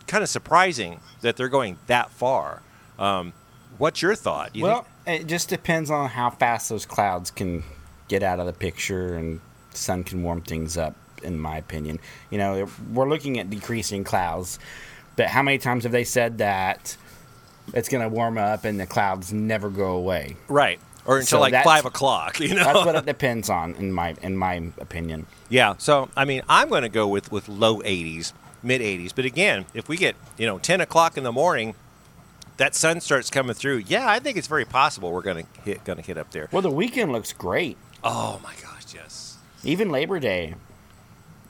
kind 0.06 0.22
of 0.22 0.28
surprising 0.28 1.00
that 1.20 1.36
they're 1.36 1.48
going 1.48 1.78
that 1.86 2.10
far. 2.10 2.62
Um, 2.98 3.32
what's 3.78 4.02
your 4.02 4.14
thought? 4.14 4.54
You 4.54 4.64
well, 4.64 4.86
think- 5.04 5.22
it 5.22 5.26
just 5.26 5.48
depends 5.48 5.90
on 5.90 6.10
how 6.10 6.30
fast 6.30 6.68
those 6.68 6.86
clouds 6.86 7.30
can 7.30 7.64
get 8.08 8.22
out 8.22 8.40
of 8.40 8.46
the 8.46 8.52
picture 8.52 9.14
and 9.14 9.40
the 9.70 9.76
sun 9.76 10.04
can 10.04 10.22
warm 10.22 10.42
things 10.42 10.76
up. 10.76 10.94
In 11.22 11.38
my 11.38 11.58
opinion, 11.58 11.98
you 12.30 12.38
know, 12.38 12.66
we're 12.94 13.06
looking 13.08 13.38
at 13.38 13.50
decreasing 13.50 14.04
clouds, 14.04 14.58
but 15.16 15.26
how 15.26 15.42
many 15.42 15.58
times 15.58 15.82
have 15.82 15.92
they 15.92 16.02
said 16.04 16.38
that 16.38 16.96
it's 17.74 17.90
going 17.90 18.02
to 18.02 18.08
warm 18.08 18.38
up 18.38 18.64
and 18.64 18.80
the 18.80 18.86
clouds 18.86 19.30
never 19.30 19.68
go 19.68 19.90
away? 19.90 20.36
right, 20.48 20.80
or 21.10 21.18
until 21.18 21.38
So 21.38 21.40
like 21.40 21.64
five 21.64 21.84
o'clock. 21.84 22.38
You 22.38 22.54
know, 22.54 22.64
That's 22.64 22.86
what 22.86 22.94
it 22.94 23.04
depends 23.06 23.50
on, 23.50 23.74
in 23.74 23.92
my 23.92 24.14
in 24.22 24.36
my 24.36 24.54
opinion. 24.78 25.26
Yeah. 25.48 25.74
So 25.78 26.08
I 26.16 26.24
mean, 26.24 26.42
I'm 26.48 26.68
going 26.68 26.82
to 26.82 26.88
go 26.88 27.08
with 27.08 27.32
with 27.32 27.48
low 27.48 27.80
80s, 27.80 28.32
mid 28.62 28.80
80s. 28.80 29.12
But 29.14 29.24
again, 29.24 29.66
if 29.74 29.88
we 29.88 29.96
get 29.96 30.14
you 30.38 30.46
know 30.46 30.58
10 30.58 30.80
o'clock 30.80 31.18
in 31.18 31.24
the 31.24 31.32
morning, 31.32 31.74
that 32.58 32.76
sun 32.76 33.00
starts 33.00 33.28
coming 33.28 33.54
through. 33.54 33.78
Yeah, 33.88 34.08
I 34.08 34.20
think 34.20 34.36
it's 34.36 34.46
very 34.46 34.64
possible 34.64 35.10
we're 35.10 35.22
going 35.22 35.44
to 35.44 35.60
hit 35.62 35.84
going 35.84 35.98
to 35.98 36.04
hit 36.04 36.16
up 36.16 36.30
there. 36.30 36.48
Well, 36.52 36.62
the 36.62 36.70
weekend 36.70 37.10
looks 37.10 37.32
great. 37.32 37.76
Oh 38.04 38.40
my 38.44 38.54
gosh, 38.62 38.94
yes. 38.94 39.36
even 39.64 39.90
Labor 39.90 40.20
Day. 40.20 40.54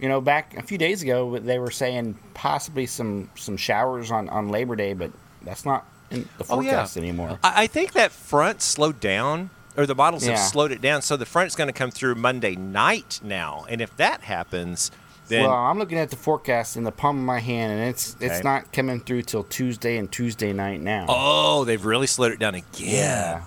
You 0.01 0.09
know, 0.09 0.23
back 0.23 0.57
a 0.57 0.63
few 0.63 0.79
days 0.79 1.03
ago, 1.03 1.39
they 1.39 1.59
were 1.59 1.71
saying 1.71 2.19
possibly 2.33 2.87
some 2.87 3.31
some 3.35 3.59
showers 3.59 4.11
on 4.11 4.31
on 4.31 4.49
Labor 4.49 4.75
Day, 4.75 4.95
but 4.95 5.13
that's 5.43 5.67
not 5.67 5.87
in 6.11 6.29
the 6.39 6.45
Oh, 6.51 6.61
yeah. 6.61 6.71
forecast 6.73 6.97
anymore. 6.97 7.39
I, 7.43 7.63
I 7.63 7.67
think 7.67 7.93
that 7.93 8.11
front 8.13 8.63
slowed 8.63 9.01
down, 9.01 9.51
or 9.77 9.87
the 9.87 9.95
models 9.95 10.27
have 10.27 10.39
slowed 10.39 10.73
it 10.73 10.81
down. 10.81 11.03
So 11.03 11.17
the 11.17 11.27
front's 11.27 11.55
going 11.57 11.69
to 11.69 11.73
come 11.73 11.91
through 11.91 12.15
Monday 12.17 12.57
night 12.57 13.21
now, 13.23 13.65
and 13.69 13.81
if 13.81 13.97
that 13.97 14.23
happens, 14.23 14.91
then 15.29 15.45
well, 15.45 15.55
I'm 15.55 15.79
looking 15.79 15.99
at 15.99 16.11
the 16.11 16.17
forecast 16.17 16.77
in 16.77 16.83
the 16.85 16.91
palm 16.91 17.17
of 17.19 17.25
my 17.25 17.39
hand, 17.39 17.73
and 17.73 17.83
it's 17.89 18.17
it's 18.21 18.43
not 18.43 18.73
coming 18.73 18.99
through 19.01 19.23
till 19.23 19.45
Tuesday 19.45 19.97
and 19.97 20.11
Tuesday 20.11 20.53
night 20.53 20.81
now. 20.81 21.07
oh, 21.09 21.65
they've 21.65 21.85
really 21.85 22.09
slowed 22.09 22.33
it 22.33 22.41
down 22.41 22.57
again. 22.57 22.65
yeah, 22.79 23.43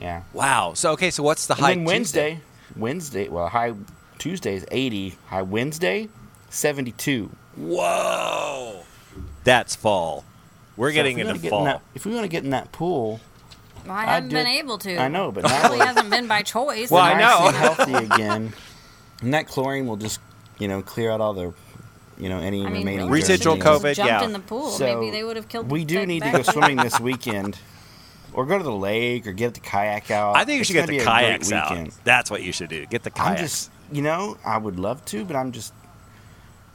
yeah. 0.00 0.22
Wow. 0.32 0.72
So 0.74 0.92
okay, 0.92 1.10
so 1.10 1.22
what's 1.22 1.46
the 1.46 1.54
And 1.54 1.60
high? 1.62 1.74
then 1.74 1.84
Wednesday, 1.84 2.40
Wednesday, 2.74 3.28
well, 3.28 3.48
high 3.48 3.74
Tuesday 4.18 4.54
is 4.54 4.64
80. 4.70 5.16
High 5.26 5.42
Wednesday, 5.42 6.08
72. 6.48 7.30
Whoa, 7.56 8.80
that's 9.44 9.76
fall. 9.76 10.24
We're 10.76 10.90
So 10.90 10.94
getting 10.94 11.18
if 11.18 11.24
we 11.26 11.30
into 11.30 11.32
wanna 11.32 11.38
get 11.42 11.46
in 11.46 11.50
fall. 11.50 11.64
that- 11.64 11.82
if 11.94 12.04
we 12.06 12.12
want 12.12 12.24
to 12.24 12.28
get 12.28 12.44
in 12.44 12.50
that 12.50 12.72
pool, 12.72 13.20
Well, 13.86 13.94
I 13.96 14.02
I 14.02 14.04
haven't 14.06 14.28
been 14.30 14.44
did- 14.46 14.58
able 14.58 14.78
to. 14.78 14.96
I 14.98 15.08
know, 15.08 15.32
but 15.32 15.44
now 15.48 15.60
Probably 15.60 15.78
we're 15.78 15.86
hasn't 15.86 16.10
been 16.10 16.26
by 16.26 16.42
choice. 16.42 16.90
Well, 16.90 17.02
I 17.02 17.14
know. 17.14 17.18
nice 17.18 17.46
and 17.48 17.56
healthy 17.56 17.94
again. 18.14 18.52
And 19.22 19.34
that 19.34 19.46
chlorine 19.48 19.86
will 19.86 19.96
just, 19.96 20.20
you 20.58 20.68
know, 20.68 20.82
clear 20.82 21.10
out 21.10 21.20
all 21.22 21.32
the, 21.32 21.54
you 22.18 22.28
know, 22.28 22.38
any 22.38 22.60
I 22.60 22.68
mean, 22.68 22.80
remaining 22.86 23.08
Residual 23.10 23.56
if 23.56 23.62
germs. 23.62 23.82
they 23.82 23.88
COVID, 23.90 23.94
just 23.94 23.96
jumped 24.08 24.10
yeah. 24.22 24.24
in 24.24 24.32
the 24.32 24.38
pool. 24.40 24.70
So, 24.70 24.84
Maybe 24.84 25.10
they 25.10 25.24
would 25.24 25.36
have 25.36 25.48
killed. 25.48 25.70
We 25.70 25.84
do 25.84 26.00
big 26.00 26.08
need 26.08 26.22
to 26.24 26.30
go 26.32 26.42
swimming 26.42 26.76
this 26.76 27.00
weekend, 27.08 27.58
or 28.34 28.44
go 28.44 28.58
to 28.58 28.64
the 28.64 28.70
lake, 28.72 29.26
or 29.26 29.32
get 29.32 29.54
the 29.54 29.60
kayak 29.60 30.10
out. 30.10 30.36
I 30.36 30.44
think 30.44 30.56
you 30.56 30.60
It's 30.60 30.66
should 30.68 30.74
get 30.74 30.80
gonna 30.86 30.92
the 30.92 30.98
be 30.98 31.02
a 31.02 31.04
great 31.06 31.40
kayaks 31.40 31.52
out. 31.52 31.88
That's 32.04 32.30
what 32.30 32.42
you 32.42 32.52
should 32.52 32.68
do. 32.68 32.84
Get 32.86 33.02
the 33.02 33.10
kayak. 33.10 33.30
I'm 33.30 33.36
just, 33.38 33.70
you 33.90 34.02
know, 34.02 34.36
I 34.44 34.58
would 34.58 34.78
love 34.78 35.02
to, 35.06 35.24
but 35.24 35.36
I'm 35.36 35.52
just 35.52 35.72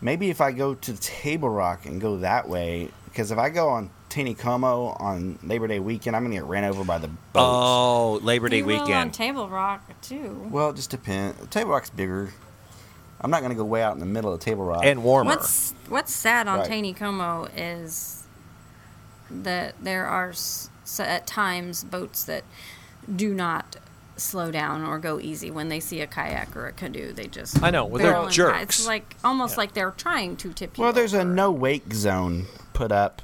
maybe 0.02 0.30
if 0.32 0.42
I 0.42 0.52
go 0.52 0.74
to 0.74 0.94
Table 1.00 1.50
Rock 1.50 1.86
and 1.86 2.02
go 2.02 2.18
that 2.18 2.50
way, 2.50 2.90
because 3.12 3.32
if 3.32 3.38
I 3.38 3.50
go 3.50 3.70
on 3.70 3.90
Taneycomo 4.10 5.00
on 5.00 5.40
Labor 5.44 5.68
Day 5.68 5.80
weekend, 5.80 6.16
I'm 6.16 6.24
gonna 6.24 6.36
get 6.36 6.44
ran 6.46 6.64
over 6.64 6.84
by 6.84 6.98
the 6.98 7.08
boats. 7.08 7.18
oh, 7.36 8.20
Labor 8.24 8.50
Day 8.50 8.58
You 8.60 8.66
will 8.66 8.92
on. 8.92 9.12
Table 9.12 9.48
Rock 9.48 9.82
too. 10.02 10.48
Well, 10.50 10.70
it 10.72 10.76
just 10.76 10.90
depends. 10.90 11.48
Table 11.48 11.72
Rock's 11.72 11.90
bigger. 11.90 12.30
I'm 13.22 13.30
not 13.32 13.42
gonna 13.42 13.56
go 13.56 13.64
way 13.64 13.84
out 13.84 13.94
in 13.94 14.00
the 14.00 14.06
middle 14.06 14.34
of 14.34 14.40
Table 14.40 14.66
Rock. 14.66 14.84
and 14.84 15.04
warmer. 15.04 15.30
What's 15.32 15.74
What's 15.90 16.14
sad 16.14 16.48
on 16.48 16.60
Right. 16.60 16.70
Taneycomo 16.70 17.50
is 17.56 18.24
that 19.30 19.76
there 19.82 20.06
are 20.08 20.30
s- 20.30 20.70
s- 20.84 21.00
at 21.00 21.28
times 21.28 21.84
boats 21.84 22.24
that 22.26 22.44
do 23.14 23.34
not 23.34 23.78
slow 24.18 24.52
down 24.52 24.84
or 24.84 25.00
go 25.00 25.20
easy 25.20 25.50
when 25.50 25.70
they 25.70 25.80
see 25.80 26.02
a 26.02 26.08
kayak 26.08 26.56
or 26.56 26.68
a 26.68 26.72
canoe. 26.72 27.12
They 27.14 27.28
just 27.28 27.62
I 27.64 27.70
know, 27.72 27.86
well, 27.86 28.02
they're 28.02 28.12
barrel 28.12 28.26
in. 28.28 28.32
jerks. 28.34 28.62
It's 28.80 28.88
like 28.88 29.16
almost 29.24 29.58
like 29.58 29.74
they're 29.74 29.92
trying 29.92 30.36
to 30.38 30.52
tip 30.54 30.78
you. 30.78 30.84
well, 30.84 30.94
there's 30.94 31.14
a 31.14 31.24
no 31.24 31.52
wake 31.52 31.94
zone 31.94 32.46
put 32.74 32.92
up, 32.92 33.22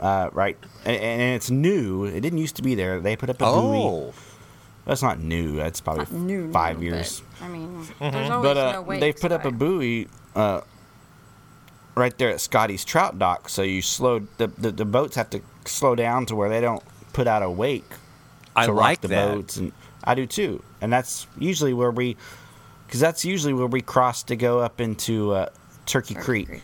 uh, 0.00 0.30
right, 0.32 0.56
and, 0.84 0.96
and 0.96 1.34
it's 1.36 1.50
new. 1.50 2.04
It 2.04 2.20
didn't 2.20 2.38
used 2.38 2.56
to 2.56 2.62
be 2.62 2.74
there. 2.74 3.00
They 3.00 3.16
put 3.16 3.30
up 3.30 3.36
a 3.36 3.44
buoy. 3.44 3.78
oh, 3.78 4.14
That's 4.84 5.02
not 5.02 5.18
new. 5.20 5.56
That's 5.56 5.80
probably 5.80 6.04
Not 6.04 6.12
new, 6.12 6.52
five 6.52 6.82
years. 6.82 7.22
But, 7.38 7.44
I 7.44 7.48
mean, 7.48 7.68
Mm-hmm. 7.78 8.10
there's 8.10 8.30
always 8.30 8.48
but 8.48 8.56
uh, 8.58 8.72
no 8.72 8.82
way. 8.82 9.00
they 9.00 9.12
put 9.12 9.32
up 9.32 9.44
a 9.44 9.50
buoy 9.50 10.08
uh, 10.34 10.60
right 11.94 12.16
there 12.18 12.30
at 12.30 12.40
Scotty's 12.40 12.84
Trout 12.84 13.18
Dock. 13.18 13.48
So 13.48 13.62
you 13.62 13.82
slow 13.82 14.20
the, 14.38 14.46
the 14.48 14.70
the 14.70 14.84
boats 14.84 15.16
have 15.16 15.30
to 15.30 15.40
slow 15.64 15.94
down 15.94 16.26
to 16.26 16.36
where 16.36 16.48
they 16.48 16.60
don't 16.60 16.82
put 17.12 17.26
out 17.26 17.42
a 17.42 17.50
wake 17.50 17.84
I 18.56 18.66
to 18.66 18.72
like 18.72 19.00
the 19.00 19.08
that. 19.08 19.34
boats, 19.34 19.56
and 19.56 19.72
I 20.04 20.14
do 20.14 20.26
too. 20.26 20.62
And 20.80 20.92
that's 20.92 21.26
usually 21.38 21.74
where 21.74 21.90
we, 21.90 22.16
because 22.86 23.00
that's 23.00 23.24
usually 23.24 23.52
where 23.52 23.66
we 23.66 23.80
cross 23.82 24.22
to 24.24 24.36
go 24.36 24.60
up 24.60 24.80
into 24.80 25.32
uh, 25.32 25.48
Turkey, 25.86 26.14
Creek. 26.14 26.62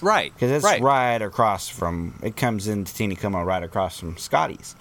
Right. 0.00 0.32
Because 0.34 0.50
it's 0.50 0.64
right. 0.64 0.80
right. 0.80 1.20
across 1.22 1.68
from. 1.68 2.18
It 2.22 2.36
comes 2.36 2.68
into 2.68 2.92
Taneycomo 2.92 3.44
right 3.44 3.62
across 3.62 3.98
from 3.98 4.16
Scotty's. 4.16 4.74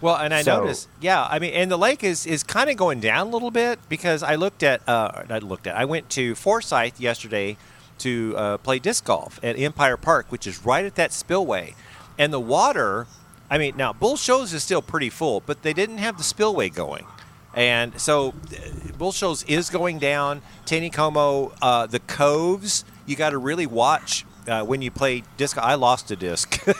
Well, 0.00 0.16
and 0.16 0.34
I 0.34 0.42
So- 0.42 0.60
noticed, 0.60 0.88
yeah, 1.00 1.24
I 1.30 1.38
mean, 1.38 1.52
and 1.54 1.70
the 1.70 1.78
lake 1.78 2.02
is 2.02 2.26
is 2.26 2.42
kind 2.42 2.68
of 2.68 2.76
going 2.76 2.98
down 3.00 3.28
a 3.28 3.30
little 3.30 3.52
bit 3.52 3.78
because 3.88 4.22
I 4.24 4.34
looked 4.34 4.64
at, 4.64 4.86
uh, 4.88 5.22
I 5.30 5.38
looked 5.38 5.68
at, 5.68 5.76
I 5.76 5.84
went 5.84 6.10
to 6.10 6.34
Forsyth 6.34 6.98
yesterday 7.00 7.56
to 7.98 8.34
uh, 8.36 8.58
play 8.58 8.80
disc 8.80 9.04
golf 9.04 9.38
at 9.44 9.56
Empire 9.56 9.96
Park, 9.96 10.26
which 10.30 10.44
is 10.46 10.64
right 10.66 10.84
at 10.84 10.96
that 10.96 11.12
spillway, 11.12 11.74
and 12.18 12.32
the 12.32 12.40
water. 12.40 13.06
I 13.48 13.58
mean, 13.58 13.76
now 13.76 13.92
Bull 13.92 14.16
Shoals 14.16 14.52
is 14.52 14.64
still 14.64 14.82
pretty 14.82 15.10
full, 15.10 15.40
but 15.40 15.62
they 15.62 15.72
didn't 15.72 15.98
have 15.98 16.16
the 16.18 16.24
spillway 16.24 16.68
going. 16.68 17.06
And 17.54 18.00
so, 18.00 18.30
uh, 18.50 18.92
Bull 18.98 19.12
Shoals 19.12 19.44
is 19.44 19.70
going 19.70 19.98
down. 20.00 20.42
Taneycomo, 20.66 21.52
uh, 21.62 21.86
the 21.86 22.00
coves, 22.00 22.84
you 23.06 23.16
got 23.16 23.30
to 23.30 23.38
really 23.38 23.66
watch 23.66 24.24
uh, 24.48 24.64
when 24.64 24.82
you 24.82 24.90
play 24.90 25.22
disc. 25.36 25.56
I 25.58 25.74
lost 25.74 26.10
a 26.10 26.16
disc. 26.16 26.64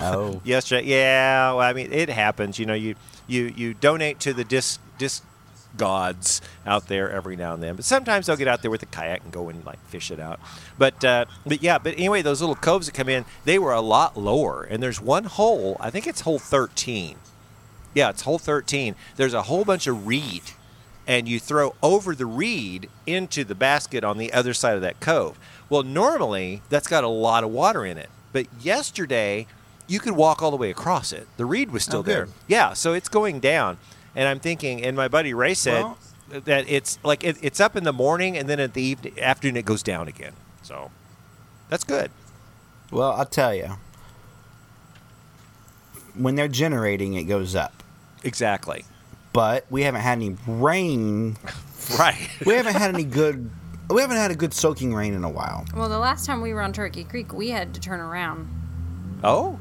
Oh. 0.00 0.40
yesterday. 0.44 0.86
Yeah, 0.86 1.52
well, 1.52 1.60
I 1.60 1.72
mean, 1.72 1.92
it 1.92 2.08
happens. 2.08 2.58
You 2.58 2.66
know, 2.66 2.74
you 2.74 2.94
you 3.26 3.52
you 3.56 3.74
donate 3.74 4.18
to 4.20 4.32
the 4.32 4.44
disc 4.44 4.80
disc 4.96 5.24
gods 5.76 6.40
out 6.66 6.88
there 6.88 7.10
every 7.10 7.36
now 7.36 7.54
and 7.54 7.62
then, 7.62 7.76
but 7.76 7.84
sometimes 7.84 8.26
they'll 8.26 8.36
get 8.36 8.48
out 8.48 8.62
there 8.62 8.70
with 8.70 8.82
a 8.82 8.86
kayak 8.86 9.22
and 9.24 9.32
go 9.32 9.48
and 9.48 9.64
like 9.64 9.78
fish 9.86 10.10
it 10.10 10.18
out. 10.20 10.40
But 10.76 11.04
uh, 11.04 11.26
but 11.46 11.62
yeah, 11.62 11.78
but 11.78 11.94
anyway, 11.94 12.22
those 12.22 12.40
little 12.40 12.56
coves 12.56 12.86
that 12.86 12.92
come 12.94 13.08
in, 13.08 13.24
they 13.44 13.58
were 13.58 13.72
a 13.72 13.80
lot 13.80 14.16
lower. 14.16 14.62
And 14.64 14.82
there's 14.82 15.00
one 15.00 15.24
hole. 15.24 15.76
I 15.80 15.90
think 15.90 16.06
it's 16.06 16.22
hole 16.22 16.38
13. 16.38 17.16
Yeah, 17.94 18.10
it's 18.10 18.22
hole 18.22 18.38
13. 18.38 18.94
There's 19.16 19.34
a 19.34 19.42
whole 19.42 19.64
bunch 19.64 19.86
of 19.86 20.06
reed, 20.06 20.42
and 21.08 21.26
you 21.26 21.40
throw 21.40 21.74
over 21.82 22.14
the 22.14 22.26
reed 22.26 22.88
into 23.06 23.42
the 23.42 23.54
basket 23.56 24.04
on 24.04 24.18
the 24.18 24.32
other 24.32 24.52
side 24.54 24.76
of 24.76 24.82
that 24.82 25.00
cove. 25.00 25.38
Well, 25.68 25.82
normally 25.82 26.62
that's 26.68 26.86
got 26.86 27.02
a 27.02 27.08
lot 27.08 27.42
of 27.42 27.50
water 27.50 27.84
in 27.84 27.98
it, 27.98 28.10
but 28.32 28.46
yesterday 28.60 29.46
you 29.88 29.98
could 29.98 30.12
walk 30.14 30.42
all 30.42 30.50
the 30.50 30.56
way 30.58 30.70
across 30.70 31.12
it. 31.12 31.26
The 31.38 31.46
reed 31.46 31.70
was 31.70 31.82
still 31.82 32.00
Oh, 32.00 32.02
there. 32.02 32.28
Yeah, 32.46 32.74
so 32.74 32.92
it's 32.92 33.08
going 33.08 33.40
down, 33.40 33.78
and 34.14 34.28
I'm 34.28 34.38
thinking, 34.38 34.84
and 34.84 34.94
my 34.96 35.08
buddy 35.08 35.32
Ray 35.34 35.54
said 35.54 35.82
Well- 35.82 35.98
that 36.30 36.68
it's 36.68 36.98
like 37.02 37.24
it, 37.24 37.38
it's 37.40 37.58
up 37.58 37.74
in 37.74 37.84
the 37.84 37.92
morning, 37.92 38.36
and 38.36 38.46
then 38.50 38.60
at 38.60 38.74
the 38.74 38.82
evening, 38.82 39.18
afternoon 39.18 39.56
it 39.56 39.64
goes 39.64 39.82
down 39.82 40.08
again. 40.08 40.34
So 40.62 40.90
that's 41.70 41.84
good. 41.84 42.10
Well, 42.90 43.12
I'll 43.12 43.24
tell 43.24 43.54
you. 43.54 43.78
When 46.14 46.34
they're 46.34 46.48
generating, 46.48 47.14
it 47.14 47.24
goes 47.24 47.54
up. 47.54 47.82
Exactly. 48.24 48.84
But 49.32 49.66
we 49.70 49.82
haven't 49.82 50.00
had 50.02 50.18
any 50.18 50.36
rain. 50.46 51.36
Right. 51.98 52.28
We 52.44 52.52
haven't 52.52 52.74
had 52.74 52.92
any 52.92 53.04
good. 53.04 53.50
We 53.88 54.02
haven't 54.02 54.18
had 54.18 54.30
a 54.30 54.34
good 54.34 54.52
soaking 54.52 54.94
rain 54.94 55.14
in 55.14 55.24
a 55.24 55.30
while. 55.30 55.64
Well, 55.74 55.88
the 55.88 55.98
last 55.98 56.26
time 56.26 56.42
we 56.42 56.52
were 56.52 56.60
on 56.60 56.74
Turkey 56.74 57.02
Creek, 57.04 57.32
we 57.32 57.48
had 57.48 57.72
to 57.72 57.80
turn 57.80 57.98
around 58.00 58.46
oh. 59.24 59.58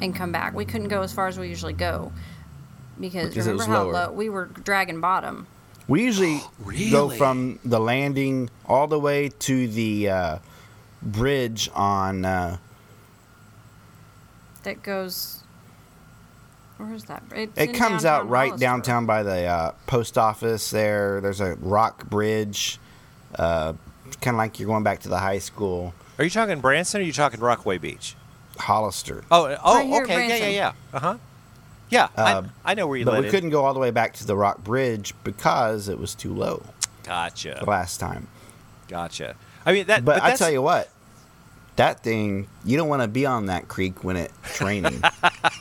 and 0.00 0.12
come 0.12 0.32
back. 0.32 0.54
We 0.54 0.64
couldn't 0.64 0.88
go 0.88 1.02
as 1.02 1.12
far 1.12 1.28
as 1.28 1.38
we 1.38 1.48
usually 1.48 1.72
go 1.72 2.10
because, 3.00 3.28
Because 3.28 3.46
it 3.46 3.52
remember 3.52 3.86
was 3.86 3.96
how 3.96 4.06
low 4.06 4.12
we 4.12 4.28
were 4.28 4.46
dragging 4.46 5.00
bottom. 5.00 5.46
We 5.86 6.02
usually 6.02 6.38
go 6.90 7.06
Really? 7.06 7.16
from 7.16 7.60
the 7.64 7.78
landing 7.78 8.50
all 8.66 8.88
the 8.88 8.98
way 8.98 9.28
to 9.28 9.68
the 9.68 10.10
uh, 10.10 10.38
bridge 11.00 11.70
on. 11.74 12.24
Uh, 12.24 12.56
That 14.64 14.82
goes. 14.82 15.44
Where's 16.78 17.04
that? 17.04 17.22
It's 17.34 17.58
it 17.58 17.74
comes 17.74 18.04
out 18.04 18.28
right 18.28 18.46
Hollister. 18.48 18.64
downtown 18.64 19.04
by 19.06 19.22
the 19.22 19.44
uh, 19.46 19.72
post 19.86 20.16
office. 20.16 20.70
There, 20.70 21.20
there's 21.20 21.40
a 21.40 21.54
rock 21.56 22.08
bridge, 22.08 22.78
uh, 23.36 23.72
kind 24.20 24.34
of 24.34 24.38
like 24.38 24.58
you're 24.60 24.68
going 24.68 24.84
back 24.84 25.00
to 25.00 25.08
the 25.08 25.18
high 25.18 25.38
school. 25.40 25.92
Are 26.18 26.24
you 26.24 26.30
talking 26.30 26.60
Branson 26.60 27.00
or 27.00 27.02
are 27.02 27.06
you 27.06 27.12
talking 27.12 27.40
Rockaway 27.40 27.78
Beach? 27.78 28.14
Hollister. 28.58 29.24
Oh, 29.30 29.56
oh, 29.62 29.74
Right 29.76 29.86
here 29.86 29.96
at 29.98 30.04
okay, 30.04 30.28
yeah, 30.28 30.36
yeah, 30.36 30.48
yeah. 30.48 30.72
Uh 30.92 30.98
huh. 31.00 31.16
Yeah, 31.90 32.08
Uh, 32.16 32.42
I, 32.64 32.72
I 32.72 32.74
know 32.74 32.86
where 32.86 32.98
you 32.98 33.04
But 33.04 33.20
we 33.20 33.26
it. 33.28 33.30
couldn't 33.30 33.50
go 33.50 33.64
all 33.64 33.72
the 33.72 33.80
way 33.80 33.90
back 33.90 34.12
to 34.14 34.26
the 34.26 34.36
rock 34.36 34.62
bridge 34.62 35.14
because 35.24 35.88
it 35.88 35.98
was 35.98 36.14
too 36.14 36.34
low 36.34 36.62
the 37.02 37.08
Gotcha, 37.08 37.64
last 37.66 37.98
time. 37.98 38.28
gotcha. 38.88 39.36
I 39.64 39.72
mean 39.72 39.86
that, 39.86 40.04
But, 40.04 40.16
but, 40.20 40.22
I 40.22 40.36
tell 40.36 40.50
you 40.50 40.60
what, 40.60 40.90
that 41.76 42.02
thing 42.02 42.46
you 42.64 42.76
don't 42.76 42.88
want 42.88 43.00
to 43.02 43.08
be 43.08 43.24
on 43.24 43.46
that 43.46 43.68
creek 43.68 44.04
when 44.04 44.16
it's 44.16 44.60
raining 44.60 45.00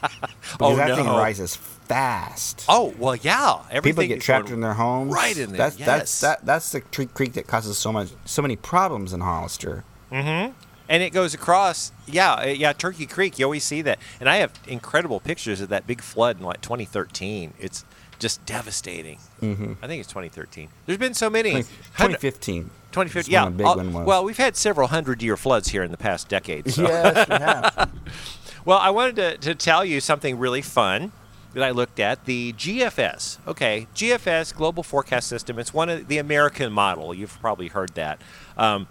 because 0.57 0.73
Oh, 0.73 0.75
that 0.75 0.95
thing 0.95 1.05
no. 1.05 1.17
rises 1.17 1.55
fast. 1.55 2.65
Oh 2.67 2.93
well, 2.97 3.15
yeah. 3.15 3.61
Everything 3.71 3.81
People 4.01 4.07
get 4.15 4.21
trapped 4.21 4.49
in 4.49 4.61
their 4.61 4.73
homes. 4.73 5.13
right 5.13 5.37
in 5.37 5.49
there, 5.51 5.57
That's 5.57 5.79
yes. 5.79 5.85
that's 5.87 6.21
that, 6.21 6.45
that's 6.45 6.71
the 6.71 6.81
creek 6.81 7.33
that 7.33 7.47
causes 7.47 7.77
so 7.77 7.91
much 7.91 8.09
so 8.25 8.41
many 8.41 8.55
problems 8.55 9.13
in 9.13 9.21
Hollister. 9.21 9.83
Mm-hmm. 10.11 10.53
and 10.89 11.03
it 11.03 11.11
goes 11.11 11.33
across. 11.33 11.91
Yeah, 12.07 12.33
uh, 12.33 12.45
yeah. 12.45 12.71
Turkey 12.73 13.05
Creek. 13.05 13.37
You 13.39 13.45
always 13.45 13.63
see 13.65 13.81
that, 13.81 13.99
and 14.19 14.29
I 14.29 14.37
have 14.37 14.53
incredible 14.67 15.19
pictures 15.19 15.59
of 15.61 15.69
that 15.69 15.85
big 15.85 16.01
flood 16.01 16.39
in 16.39 16.45
like 16.45 16.61
2013. 16.61 17.53
It's 17.59 17.83
just 18.19 18.43
devastating. 18.45 19.19
Mm-hmm. 19.41 19.73
I 19.81 19.87
think 19.87 19.99
it's 19.99 20.09
2013. 20.09 20.69
There's 20.85 20.97
been 20.97 21.13
so 21.13 21.29
many. 21.29 21.51
20, 21.51 21.63
2015. 21.97 22.63
2015. 22.93 23.31
Yeah. 23.33 23.43
when 23.43 23.57
big 23.57 23.65
all- 23.65 23.75
one 23.77 23.91
was. 23.93 24.05
Well, 24.07 24.23
we've 24.23 24.37
had 24.37 24.55
several 24.55 24.87
hundred 24.87 25.21
year 25.21 25.35
floods 25.37 25.67
here 25.67 25.83
in 25.83 25.91
the 25.91 25.97
past 25.97 26.29
decade. 26.29 26.71
So. 26.71 26.83
yes, 26.83 27.27
we 27.27 27.35
have. 27.35 27.91
Well, 28.67 28.79
I 28.79 28.89
wanted 28.89 29.15
to, 29.15 29.37
to 29.37 29.55
tell 29.55 29.85
you 29.85 30.01
something 30.01 30.37
really 30.37 30.61
fun. 30.61 31.13
that 31.53 31.63
I 31.63 31.71
looked 31.71 32.01
at 32.01 32.25
the 32.25 32.51
GFS. 32.51 33.37
Okay, 33.47 33.87
GFS 33.95 34.53
Global 34.53 34.83
Forecast 34.83 35.29
System. 35.29 35.57
It's 35.57 35.73
one 35.73 35.87
of 35.87 36.09
the 36.09 36.17
American 36.17 36.73
model. 36.73 37.13
You've 37.13 37.39
probably 37.39 37.69
heard 37.69 37.95
that. 37.95 38.19
Um, 38.57 38.89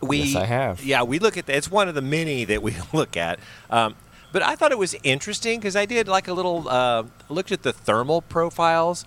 we, 0.00 0.22
Yes, 0.22 0.34
I 0.34 0.46
have. 0.46 0.84
Yeah, 0.84 1.04
we 1.04 1.20
look 1.20 1.36
at 1.36 1.46
that. 1.46 1.56
It's 1.56 1.70
one 1.70 1.86
of 1.86 1.94
the 1.94 2.02
many 2.02 2.44
that 2.46 2.60
we 2.60 2.74
look 2.92 3.16
at. 3.16 3.38
Um, 3.70 3.94
but 4.32 4.42
I 4.42 4.56
thought 4.56 4.72
it 4.72 4.78
was 4.78 4.96
interesting 5.04 5.60
because 5.60 5.76
I 5.76 5.86
did 5.86 6.08
like 6.08 6.26
a 6.26 6.32
little 6.32 6.68
uh, 6.68 7.04
looked 7.28 7.52
at 7.52 7.62
the 7.62 7.72
thermal 7.72 8.20
profiles, 8.20 9.04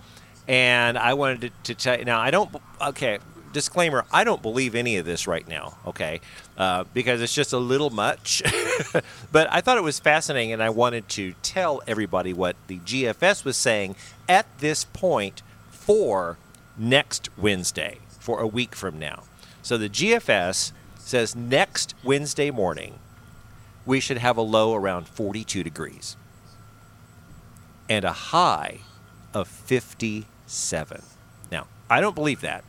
and 0.48 0.98
I 0.98 1.16
wanted 1.16 1.42
to, 1.42 1.50
to 1.74 1.76
tell 1.76 2.00
you. 2.00 2.06
Now 2.06 2.22
I 2.22 2.32
don't. 2.32 2.50
Okay, 2.82 3.20
disclaimer: 3.52 4.06
I 4.10 4.24
don't 4.24 4.42
believe 4.42 4.74
any 4.74 4.96
of 4.96 5.06
this 5.06 5.28
right 5.28 5.48
now. 5.48 5.78
Okay, 5.86 6.22
uh, 6.62 6.84
because 6.94 7.24
it's 7.24 7.34
just 7.34 7.54
a 7.54 7.58
little 7.58 7.90
much. 7.90 8.44
but 9.32 9.52
I 9.52 9.62
thought 9.62 9.80
it 9.80 9.84
was 9.84 9.98
fascinating, 9.98 10.54
and 10.54 10.62
I 10.62 10.70
wanted 10.70 11.10
to 11.10 11.34
tell 11.42 11.82
everybody 11.88 12.34
what 12.34 12.56
the 12.68 12.78
GFS 12.78 13.44
was 13.44 13.58
saying 13.58 13.96
at 14.30 14.46
this 14.60 14.84
point 14.86 15.42
for 15.72 16.38
next 16.78 17.30
Wednesday, 17.36 17.98
for 18.20 18.40
a 18.40 18.46
week 18.46 18.76
from 18.76 19.00
now. 19.00 19.24
So 19.64 19.76
the 19.76 19.90
GFS 19.90 20.72
says 21.00 21.36
next 21.36 21.96
Wednesday 22.04 22.52
morning 22.52 23.00
we 23.84 24.00
should 24.00 24.20
have 24.20 24.38
a 24.38 24.44
low 24.44 24.76
around 24.76 25.08
42 25.08 25.64
degrees 25.64 26.16
and 27.90 28.06
a 28.06 28.14
high 28.14 28.82
of 29.34 29.48
57. 29.48 31.02
Now, 31.52 31.66
I 31.90 32.02
don't 32.02 32.14
believe 32.14 32.42
that. 32.42 32.64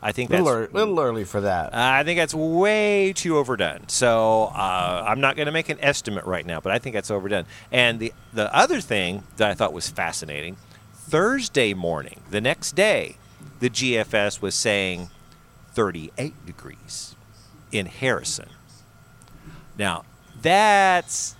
I 0.00 0.12
think 0.12 0.30
that's 0.30 0.44
little, 0.44 0.68
little 0.72 1.00
early 1.00 1.24
for 1.24 1.40
that. 1.40 1.74
I 1.74 2.04
think 2.04 2.18
that's 2.18 2.34
way 2.34 3.12
too 3.12 3.36
overdone. 3.36 3.88
So 3.88 4.52
uh, 4.54 5.04
I'm 5.06 5.20
not 5.20 5.34
going 5.34 5.46
to 5.46 5.52
make 5.52 5.68
an 5.68 5.78
estimate 5.80 6.24
right 6.24 6.46
now, 6.46 6.60
but 6.60 6.72
I 6.72 6.78
think 6.78 6.94
that's 6.94 7.10
overdone. 7.10 7.46
And 7.72 7.98
the 7.98 8.12
the 8.32 8.54
other 8.54 8.80
thing 8.80 9.24
that 9.36 9.50
I 9.50 9.54
thought 9.54 9.72
was 9.72 9.88
fascinating, 9.88 10.56
Thursday 10.94 11.74
morning, 11.74 12.20
the 12.30 12.40
next 12.40 12.76
day, 12.76 13.16
the 13.58 13.70
GFS 13.70 14.40
was 14.40 14.54
saying 14.54 15.10
38 15.72 16.46
degrees 16.46 17.16
in 17.72 17.86
Harrison. 17.86 18.48
Now 19.76 20.04
that's 20.40 21.34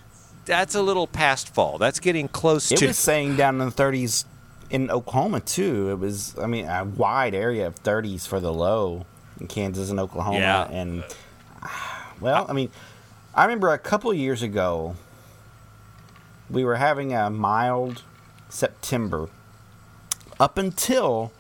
that's 0.45 0.75
a 0.75 0.83
little 0.83 1.07
past 1.07 1.55
fall. 1.55 1.79
That's 1.79 2.01
getting 2.01 2.27
close 2.27 2.73
it 2.73 2.79
to. 2.79 2.89
was 2.89 2.99
saying 2.99 3.37
down 3.37 3.61
in 3.61 3.69
the 3.69 3.75
30s 3.75 4.25
in 4.71 4.91
Oklahoma 4.91 5.41
too. 5.41 5.91
It 5.91 5.99
was, 5.99 6.37
I 6.39 6.47
mean, 6.47 6.67
a 6.67 6.85
wide 6.85 7.35
area 7.35 7.67
of 7.67 7.83
30s 7.83 8.27
for 8.27 8.41
the 8.41 8.53
low 8.53 9.07
in 9.41 9.47
Kansas 9.47 9.91
and 9.91 9.99
Oklahoma. 10.01 10.39
Yeah. 10.39 10.69
And 10.71 11.05
well, 12.21 12.47
I 12.49 12.53
mean, 12.53 12.71
I 13.35 13.45
remember 13.45 13.73
a 13.73 13.79
couple 13.79 14.13
years 14.15 14.43
ago 14.43 14.97
we 16.51 16.65
were 16.65 16.77
having 16.77 17.13
a 17.15 17.29
mild 17.31 18.03
September 18.49 19.29
up 20.41 20.57
until 20.59 21.33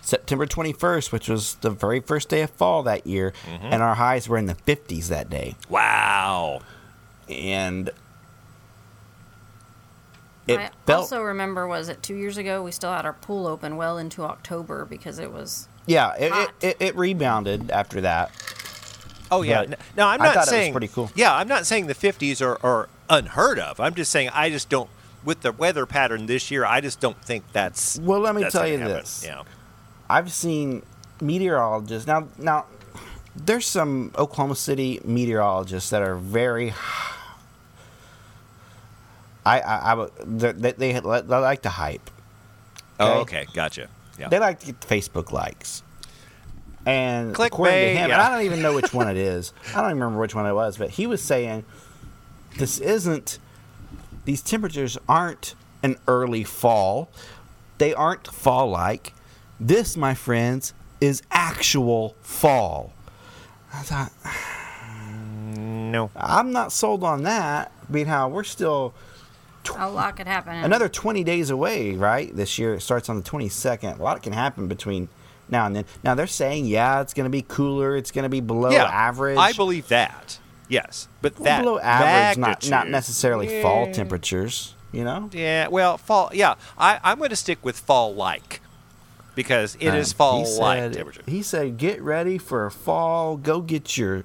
September 0.00 0.46
21st, 0.46 1.10
which 1.12 1.28
was 1.28 1.54
the 1.56 1.70
very 1.70 2.00
first 2.00 2.28
day 2.28 2.40
of 2.42 2.50
fall 2.50 2.82
that 2.84 3.06
year, 3.06 3.32
Mm-hmm. 3.44 3.66
and 3.66 3.82
our 3.82 3.96
highs 3.96 4.28
were 4.28 4.38
in 4.38 4.46
the 4.46 4.54
50s 4.54 5.08
that 5.08 5.28
day. 5.28 5.56
wow. 5.68 6.60
And 7.28 7.90
it 10.46 10.58
I 10.60 10.70
felt 10.86 11.00
also 11.00 11.22
remember 11.22 11.66
was 11.66 11.88
it 11.88 12.02
two 12.02 12.14
years 12.16 12.36
ago 12.36 12.62
we 12.62 12.70
still 12.72 12.92
had 12.92 13.04
our 13.04 13.12
pool 13.14 13.46
open 13.46 13.76
well 13.76 13.98
into 13.98 14.22
October 14.22 14.84
because 14.84 15.18
it 15.18 15.32
was 15.32 15.68
Yeah, 15.86 16.14
it, 16.14 16.24
it, 16.24 16.32
hot. 16.32 16.54
it, 16.60 16.76
it 16.80 16.96
rebounded 16.96 17.70
after 17.70 18.00
that. 18.02 18.30
Oh 19.30 19.42
yeah. 19.42 19.64
But 19.66 19.78
No, 19.96 20.06
I'm 20.06 20.20
I 20.20 20.24
not 20.26 20.34
thought 20.34 20.36
it 20.36 20.40
was 20.40 20.48
saying 20.50 20.72
pretty 20.72 20.88
cool. 20.88 21.10
Yeah, 21.14 21.34
I'm 21.34 21.48
not 21.48 21.66
saying 21.66 21.86
the 21.88 21.94
50s 21.94 22.40
are, 22.40 22.58
are 22.64 22.88
unheard 23.10 23.58
of. 23.58 23.80
I'm 23.80 23.94
just 23.94 24.10
saying 24.10 24.30
I 24.32 24.50
just 24.50 24.68
don't 24.68 24.88
with 25.24 25.40
the 25.42 25.50
weather 25.52 25.86
pattern 25.86 26.26
this 26.26 26.50
year. 26.52 26.64
I 26.64 26.80
just 26.80 27.00
don't 27.00 27.20
think 27.22 27.42
that's. 27.52 27.98
Well, 27.98 28.20
let 28.20 28.34
me 28.36 28.48
tell 28.48 28.66
you 28.66 28.78
happen. 28.78 28.94
this. 28.94 29.24
Yeah. 29.24 29.42
I've 30.08 30.32
seen 30.32 30.82
meteorologists 31.20 32.06
now. 32.06 32.28
Now, 32.38 32.66
there's 33.34 33.66
some 33.66 34.12
Oklahoma 34.16 34.54
City 34.54 35.00
meteorologists 35.04 35.90
that 35.90 36.02
are 36.02 36.14
very. 36.14 36.72
I 39.46 39.60
I, 39.60 39.76
I 39.78 39.94
would- 39.94 40.12
they, 40.40 40.52
they, 40.52 40.72
they 40.72 41.00
like 41.00 41.62
to 41.62 41.68
hype. 41.70 42.10
Oh, 42.98 43.20
Okay. 43.20 43.42
okay, 43.42 43.52
gotcha. 43.54 43.88
Yeah. 44.18 44.28
They 44.28 44.38
like 44.38 44.60
to 44.60 44.66
get 44.66 44.80
Facebook 44.80 45.30
likes. 45.32 45.82
And 46.86 47.30
according 47.38 47.74
to 47.74 47.88
him, 48.00 48.10
and. 48.10 48.12
I 48.12 48.30
don't 48.30 48.44
even 48.44 48.62
know 48.62 48.74
which 48.74 48.92
one 48.94 49.08
it 49.08 49.16
is. 49.36 49.52
I 49.74 49.80
don't 49.82 49.90
even 49.90 49.98
remember 50.00 50.20
which 50.20 50.34
one 50.34 50.46
it 50.46 50.52
was, 50.54 50.78
but 50.78 50.90
he 50.90 51.06
was 51.06 51.20
saying 51.22 51.64
this 52.58 52.78
isn't. 52.78 53.38
These 54.24 54.42
temperatures 54.42 54.96
aren't 55.08 55.54
an 55.82 55.96
early 56.08 56.42
fall. 56.44 57.08
They 57.78 57.92
aren't 57.94 58.26
fall 58.28 58.70
like. 58.70 59.12
This, 59.60 59.96
my 59.96 60.14
friends, 60.14 60.74
is 61.00 61.22
actual 61.30 62.14
fall. 62.22 62.92
I 63.72 63.82
thought 63.82 64.12
no. 65.58 66.10
I'm 66.16 66.52
not 66.52 66.72
sold 66.72 67.04
on 67.04 67.22
that. 67.24 67.72
Being 67.90 68.06
how 68.06 68.28
we're 68.28 68.44
still 68.44 68.94
a 69.76 69.88
lot 69.88 70.16
could 70.16 70.26
happen. 70.26 70.54
another 70.56 70.88
20 70.88 71.24
days 71.24 71.50
away, 71.50 71.94
right? 71.94 72.34
This 72.34 72.58
year 72.58 72.74
it 72.74 72.80
starts 72.80 73.08
on 73.08 73.16
the 73.16 73.22
22nd. 73.22 73.98
A 73.98 74.02
lot 74.02 74.22
can 74.22 74.32
happen 74.32 74.68
between 74.68 75.08
now 75.48 75.66
and 75.66 75.76
then. 75.76 75.84
Now 76.04 76.14
they're 76.14 76.26
saying, 76.26 76.66
yeah, 76.66 77.00
it's 77.00 77.14
going 77.14 77.24
to 77.24 77.30
be 77.30 77.42
cooler. 77.42 77.96
It's 77.96 78.10
going 78.10 78.24
to 78.24 78.28
be 78.28 78.40
below 78.40 78.70
yeah, 78.70 78.84
average. 78.84 79.38
I 79.38 79.52
believe 79.52 79.88
that. 79.88 80.38
Yes, 80.68 81.06
but 81.22 81.34
Well, 81.38 81.44
that 81.44 81.62
below 81.62 81.78
average, 81.78 82.38
not 82.38 82.48
magnitude- 82.48 82.70
not 82.70 82.88
necessarily 82.88 83.62
fall 83.62 83.92
temperatures. 83.92 84.74
You 84.92 85.04
know, 85.04 85.28
Yeah, 85.32 85.68
well, 85.68 85.98
fall. 85.98 86.30
Yeah, 86.32 86.54
I, 86.78 86.98
I'm 87.04 87.18
going 87.18 87.30
to 87.30 87.36
stick 87.36 87.58
with 87.62 87.78
fall 87.78 88.14
like 88.14 88.60
because 89.34 89.76
it 89.78 89.94
is 89.94 90.12
Um, 90.12 90.16
fall 90.16 90.44
he 90.44 90.58
like 90.58 90.78
said- 90.78 90.92
temperature. 90.94 91.22
He 91.26 91.42
said, 91.42 91.76
get 91.76 92.00
ready 92.02 92.38
for 92.38 92.68
fall. 92.70 93.36
Go 93.36 93.60
get 93.60 93.96
your 93.98 94.24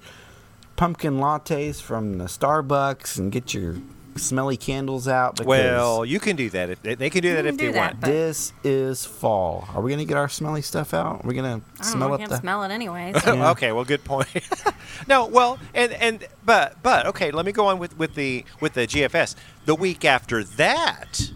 pumpkin 0.78 1.20
lattes 1.20 1.82
from 1.82 2.18
the 2.18 2.26
Starbucks 2.26 3.18
and 3.20 3.32
get 3.32 3.54
your 3.54 3.76
smelly 4.18 4.58
candles 4.58 5.08
out. 5.08 5.36
Because 5.36 5.48
Well, 5.48 6.06
you 6.06 6.20
can 6.20 6.36
do 6.36 6.50
that 6.52 6.70
if 6.70 6.82
they, 6.82 6.96
they 6.96 7.10
can 7.10 7.22
do 7.22 7.34
that 7.34 7.46
can 7.46 7.54
if 7.54 7.58
do 7.58 7.68
they 7.68 7.72
that, 7.74 7.94
want. 7.96 8.02
this 8.02 8.54
is 8.64 9.06
fall. 9.06 9.68
Are 9.74 9.82
we 9.82 9.90
going 9.92 10.00
to 10.00 10.06
get 10.06 10.18
our 10.18 10.30
smelly 10.30 10.62
stuff 10.62 10.94
out? 10.94 11.24
Are 11.24 11.28
we 11.28 11.34
going 11.34 11.62
to 11.62 11.66
I 11.80 11.84
don't 11.84 11.86
smell 11.86 12.10
know. 12.10 12.14
I 12.16 12.18
can't 12.18 12.30
the? 12.30 12.38
smell 12.38 12.64
it 12.64 12.72
anyway. 12.72 13.14
So. 13.22 13.34
Yeah. 13.36 13.52
okay, 13.52 13.72
well, 13.72 13.86
good 13.86 14.04
point. 14.04 14.28
no, 15.08 15.26
well, 15.26 15.60
and 15.74 15.92
and 15.94 16.26
but 16.46 16.82
but 16.84 17.06
okay, 17.08 17.32
let 17.32 17.46
me 17.46 17.52
go 17.52 17.68
on 17.68 17.78
with 17.80 17.98
with 17.98 18.16
the 18.16 18.46
with 18.60 18.74
the 18.74 18.88
GFS. 18.88 19.36
The 19.66 19.76
week 19.76 20.04
after 20.06 20.44
that, 20.44 21.32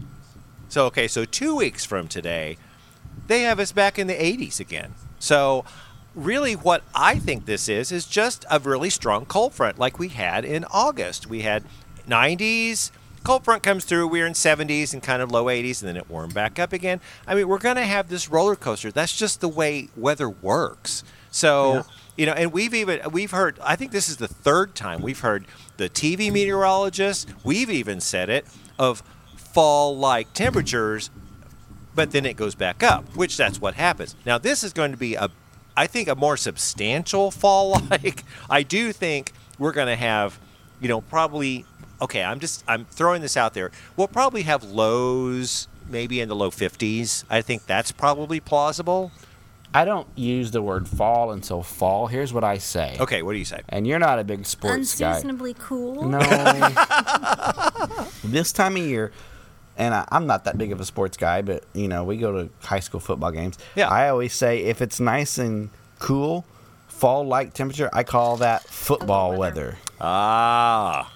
so 0.69 0.85
okay, 0.87 1.07
so 1.07 1.25
two 1.25 1.55
weeks 1.55 1.85
from 1.85 2.07
today, 2.07 2.57
they 3.27 3.41
have 3.41 3.59
us 3.59 3.71
back 3.71 3.97
in 3.99 4.07
the 4.07 4.13
80s 4.15 4.59
again. 4.59 4.93
So 5.19 5.63
really, 6.15 6.53
what 6.55 6.83
I 6.95 7.19
think 7.19 7.45
this 7.45 7.69
is 7.69 7.91
is 7.91 8.05
just 8.05 8.45
a 8.49 8.59
really 8.59 8.89
strong 8.89 9.25
cold 9.25 9.53
front, 9.53 9.77
like 9.77 9.99
we 9.99 10.07
had 10.09 10.43
in 10.45 10.65
August. 10.71 11.27
We 11.27 11.41
had 11.41 11.63
90s. 12.07 12.91
Cold 13.23 13.43
front 13.43 13.63
comes 13.63 13.85
through. 13.85 14.07
We're 14.07 14.27
in 14.27 14.33
70s 14.33 14.93
and 14.93 15.01
kind 15.01 15.21
of 15.21 15.31
low 15.31 15.45
80s, 15.45 15.81
and 15.81 15.89
then 15.89 15.97
it 15.97 16.09
warmed 16.09 16.33
back 16.35 16.59
up 16.59 16.73
again. 16.73 17.01
I 17.25 17.33
mean, 17.33 17.47
we're 17.47 17.57
going 17.57 17.75
to 17.77 17.83
have 17.85 18.07
this 18.07 18.29
roller 18.29 18.55
coaster. 18.55 18.91
That's 18.91 19.15
just 19.17 19.41
the 19.41 19.49
way 19.49 19.89
weather 19.97 20.29
works. 20.29 21.03
So 21.31 21.73
Yeah. 21.73 21.83
you 22.17 22.25
know, 22.27 22.33
and 22.33 22.53
we've 22.53 22.73
even 22.73 23.01
we've 23.11 23.31
heard. 23.31 23.59
I 23.63 23.75
think 23.75 23.91
this 23.91 24.07
is 24.09 24.17
the 24.17 24.27
third 24.27 24.75
time 24.75 25.01
we've 25.01 25.19
heard 25.21 25.45
the 25.77 25.89
TV 25.89 26.31
meteorologists. 26.31 27.25
We've 27.43 27.69
even 27.71 27.99
said 27.99 28.29
it 28.29 28.45
of 28.77 29.01
fall-like 29.35 30.33
temperatures, 30.33 31.09
but 31.95 32.11
then 32.11 32.25
it 32.25 32.35
goes 32.37 32.55
back 32.55 32.83
up, 32.83 33.15
which 33.15 33.37
that's 33.37 33.59
what 33.59 33.73
happens. 33.75 34.15
Now 34.25 34.37
this 34.37 34.63
is 34.63 34.71
going 34.73 34.91
to 34.91 34.97
be 34.97 35.15
a, 35.15 35.29
I 35.75 35.87
think, 35.87 36.07
a 36.07 36.15
more 36.15 36.37
substantial 36.37 37.31
fall-like. 37.41 38.23
I 38.49 38.63
do 38.63 38.91
think 38.91 39.31
we're 39.57 39.71
going 39.73 39.87
to 39.87 39.95
have, 39.95 40.39
you 40.79 40.87
know, 40.87 41.01
probably. 41.01 41.65
Okay, 42.01 42.23
I'm 42.23 42.39
just 42.39 42.63
I'm 42.67 42.85
throwing 42.85 43.21
this 43.21 43.37
out 43.37 43.53
there. 43.53 43.71
We'll 43.95 44.07
probably 44.07 44.43
have 44.43 44.63
lows 44.63 45.67
maybe 45.89 46.19
in 46.19 46.29
the 46.29 46.35
low 46.35 46.51
50s. 46.51 47.23
I 47.29 47.41
think 47.41 47.65
that's 47.65 47.91
probably 47.91 48.39
plausible. 48.39 49.11
I 49.73 49.83
don't 49.83 50.07
use 50.15 50.51
the 50.51 50.61
word 50.61 50.87
fall 50.87 51.31
until 51.31 51.61
fall. 51.61 52.07
Here's 52.07 52.31
what 52.31 52.45
I 52.45 52.59
say. 52.59 52.95
Okay, 52.99 53.21
what 53.21 53.33
do 53.33 53.39
you 53.39 53.45
say? 53.45 53.59
And 53.67 53.85
you're 53.85 53.99
not 53.99 54.19
a 54.19 54.23
big 54.23 54.45
sports 54.45 54.97
guy. 54.97 55.09
Unseasonably 55.09 55.53
cool. 55.55 56.07
No. 56.07 56.19
this 58.23 58.53
time 58.53 58.77
of 58.77 58.83
year, 58.83 59.11
and 59.77 59.93
I, 59.93 60.07
I'm 60.09 60.27
not 60.27 60.45
that 60.45 60.57
big 60.57 60.71
of 60.71 60.79
a 60.79 60.85
sports 60.85 61.17
guy, 61.17 61.41
but 61.41 61.65
you 61.73 61.89
know, 61.89 62.05
we 62.05 62.15
go 62.15 62.31
to 62.31 62.49
high 62.65 62.79
school 62.79 63.01
football 63.01 63.31
games. 63.31 63.57
Yeah. 63.75 63.89
I 63.89 64.07
always 64.07 64.33
say 64.33 64.63
if 64.63 64.81
it's 64.81 65.01
nice 65.01 65.37
and 65.37 65.69
cool, 65.99 66.45
fall-like 66.87 67.53
temperature, 67.53 67.89
I 67.91 68.03
call 68.03 68.37
that 68.37 68.63
football 68.63 69.31
weather. 69.31 69.65
weather. 69.65 69.77
Ah. 69.99 71.11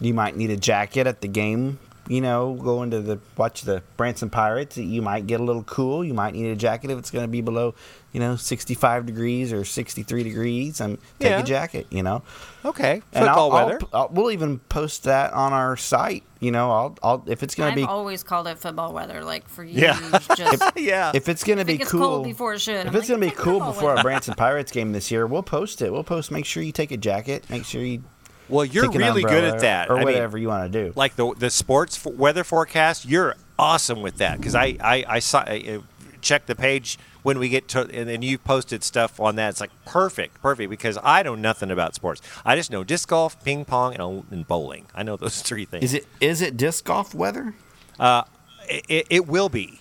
You 0.00 0.14
might 0.14 0.36
need 0.36 0.50
a 0.50 0.56
jacket 0.56 1.06
at 1.06 1.20
the 1.20 1.28
game 1.28 1.78
you 2.08 2.22
know, 2.22 2.54
going 2.54 2.90
to 2.90 3.00
the 3.00 3.20
watch 3.36 3.62
the 3.62 3.82
Branson 3.96 4.30
Pirates, 4.30 4.78
you 4.78 5.02
might 5.02 5.26
get 5.26 5.40
a 5.40 5.42
little 5.42 5.62
cool. 5.62 6.02
You 6.02 6.14
might 6.14 6.34
need 6.34 6.50
a 6.50 6.56
jacket 6.56 6.90
if 6.90 6.98
it's 6.98 7.10
going 7.10 7.24
to 7.24 7.30
be 7.30 7.42
below, 7.42 7.74
you 8.12 8.20
know, 8.20 8.34
65 8.36 9.04
degrees 9.04 9.52
or 9.52 9.64
63 9.64 10.22
degrees. 10.22 10.80
And 10.80 10.96
take 11.20 11.30
Yeah. 11.30 11.40
a 11.40 11.44
jacket, 11.44 11.86
you 11.90 12.02
know. 12.02 12.22
Okay, 12.64 13.02
And 13.12 13.26
football 13.26 13.52
I'll, 13.52 13.66
weather. 13.66 13.78
I'll, 13.92 14.00
I'll, 14.02 14.08
we'll 14.10 14.30
even 14.30 14.58
post 14.58 15.04
that 15.04 15.32
on 15.34 15.52
our 15.52 15.76
site. 15.76 16.24
You 16.40 16.50
know, 16.50 16.70
I'll, 16.70 16.98
I'll 17.02 17.24
if 17.26 17.42
it's 17.42 17.54
going 17.54 17.68
I've 17.70 17.74
to 17.76 17.82
be 17.82 17.86
always 17.86 18.22
called 18.22 18.46
it 18.46 18.58
football 18.58 18.92
weather, 18.92 19.22
like 19.22 19.48
for 19.48 19.62
years. 19.64 20.00
Yeah. 20.00 20.18
Just 20.34 20.62
yeah. 20.76 21.12
if 21.14 21.28
it's 21.28 21.44
going 21.44 21.58
to 21.58 21.64
be 21.64 21.78
cool 21.78 22.00
cold 22.00 22.24
before 22.24 22.54
it 22.54 22.60
should. 22.60 22.86
If 22.86 22.88
I'm 22.88 22.96
it's 22.96 23.08
like, 23.08 23.18
gonna 23.20 23.30
be 23.30 23.36
cool 23.36 23.54
football 23.58 23.72
before 23.72 23.94
a. 23.96 24.02
Branson 24.02 24.34
Pirates 24.34 24.70
game 24.72 24.92
this 24.92 25.10
year, 25.10 25.26
we'll 25.26 25.42
post 25.42 25.82
it. 25.82 25.92
We'll 25.92 26.04
post. 26.04 26.30
Make 26.30 26.46
sure 26.46 26.62
you 26.62 26.72
take 26.72 26.90
a 26.92 26.96
jacket. 26.96 27.48
Make 27.50 27.64
sure 27.64 27.82
you 27.82 28.02
well, 28.48 28.64
you're 28.64 28.90
really 28.90 29.22
good 29.22 29.44
at 29.44 29.60
that. 29.60 29.88
or 29.90 29.96
I 29.96 29.98
mean, 29.98 30.04
whatever 30.06 30.38
you 30.38 30.48
want 30.48 30.72
to 30.72 30.84
do. 30.86 30.92
like 30.96 31.16
the 31.16 31.34
the 31.34 31.50
sports 31.50 31.96
f- 32.04 32.12
weather 32.14 32.44
forecast, 32.44 33.04
you're 33.06 33.36
awesome 33.58 34.02
with 34.02 34.16
that 34.18 34.38
because 34.38 34.54
I 34.54 34.76
I, 34.80 35.04
I 35.08 35.18
saw 35.18 35.44
I, 35.46 35.78
uh, 35.78 35.82
check 36.20 36.46
the 36.46 36.54
page 36.56 36.98
when 37.22 37.38
we 37.38 37.48
get 37.48 37.68
to 37.68 37.80
and 37.82 38.08
then 38.08 38.22
you 38.22 38.38
posted 38.38 38.82
stuff 38.82 39.20
on 39.20 39.36
that. 39.36 39.50
It's 39.50 39.60
like 39.60 39.70
perfect, 39.84 40.40
perfect 40.42 40.70
because 40.70 40.98
I 41.02 41.22
know 41.22 41.34
nothing 41.34 41.70
about 41.70 41.94
sports. 41.94 42.20
I 42.44 42.56
just 42.56 42.70
know 42.70 42.84
disc 42.84 43.08
golf, 43.08 43.42
ping 43.44 43.64
pong, 43.64 43.94
and, 43.94 44.24
and 44.30 44.46
bowling. 44.48 44.86
I 44.94 45.02
know 45.02 45.16
those 45.24 45.42
three 45.42 45.64
things. 45.64 45.84
Is 45.84 45.94
it 45.94 46.06
is 46.20 46.42
it 46.42 46.56
disc 46.56 46.84
golf 46.84 47.14
weather? 47.14 47.54
It, 48.00 48.84
it, 48.88 49.06
it 49.10 49.26
will 49.28 49.48
be. 49.48 49.80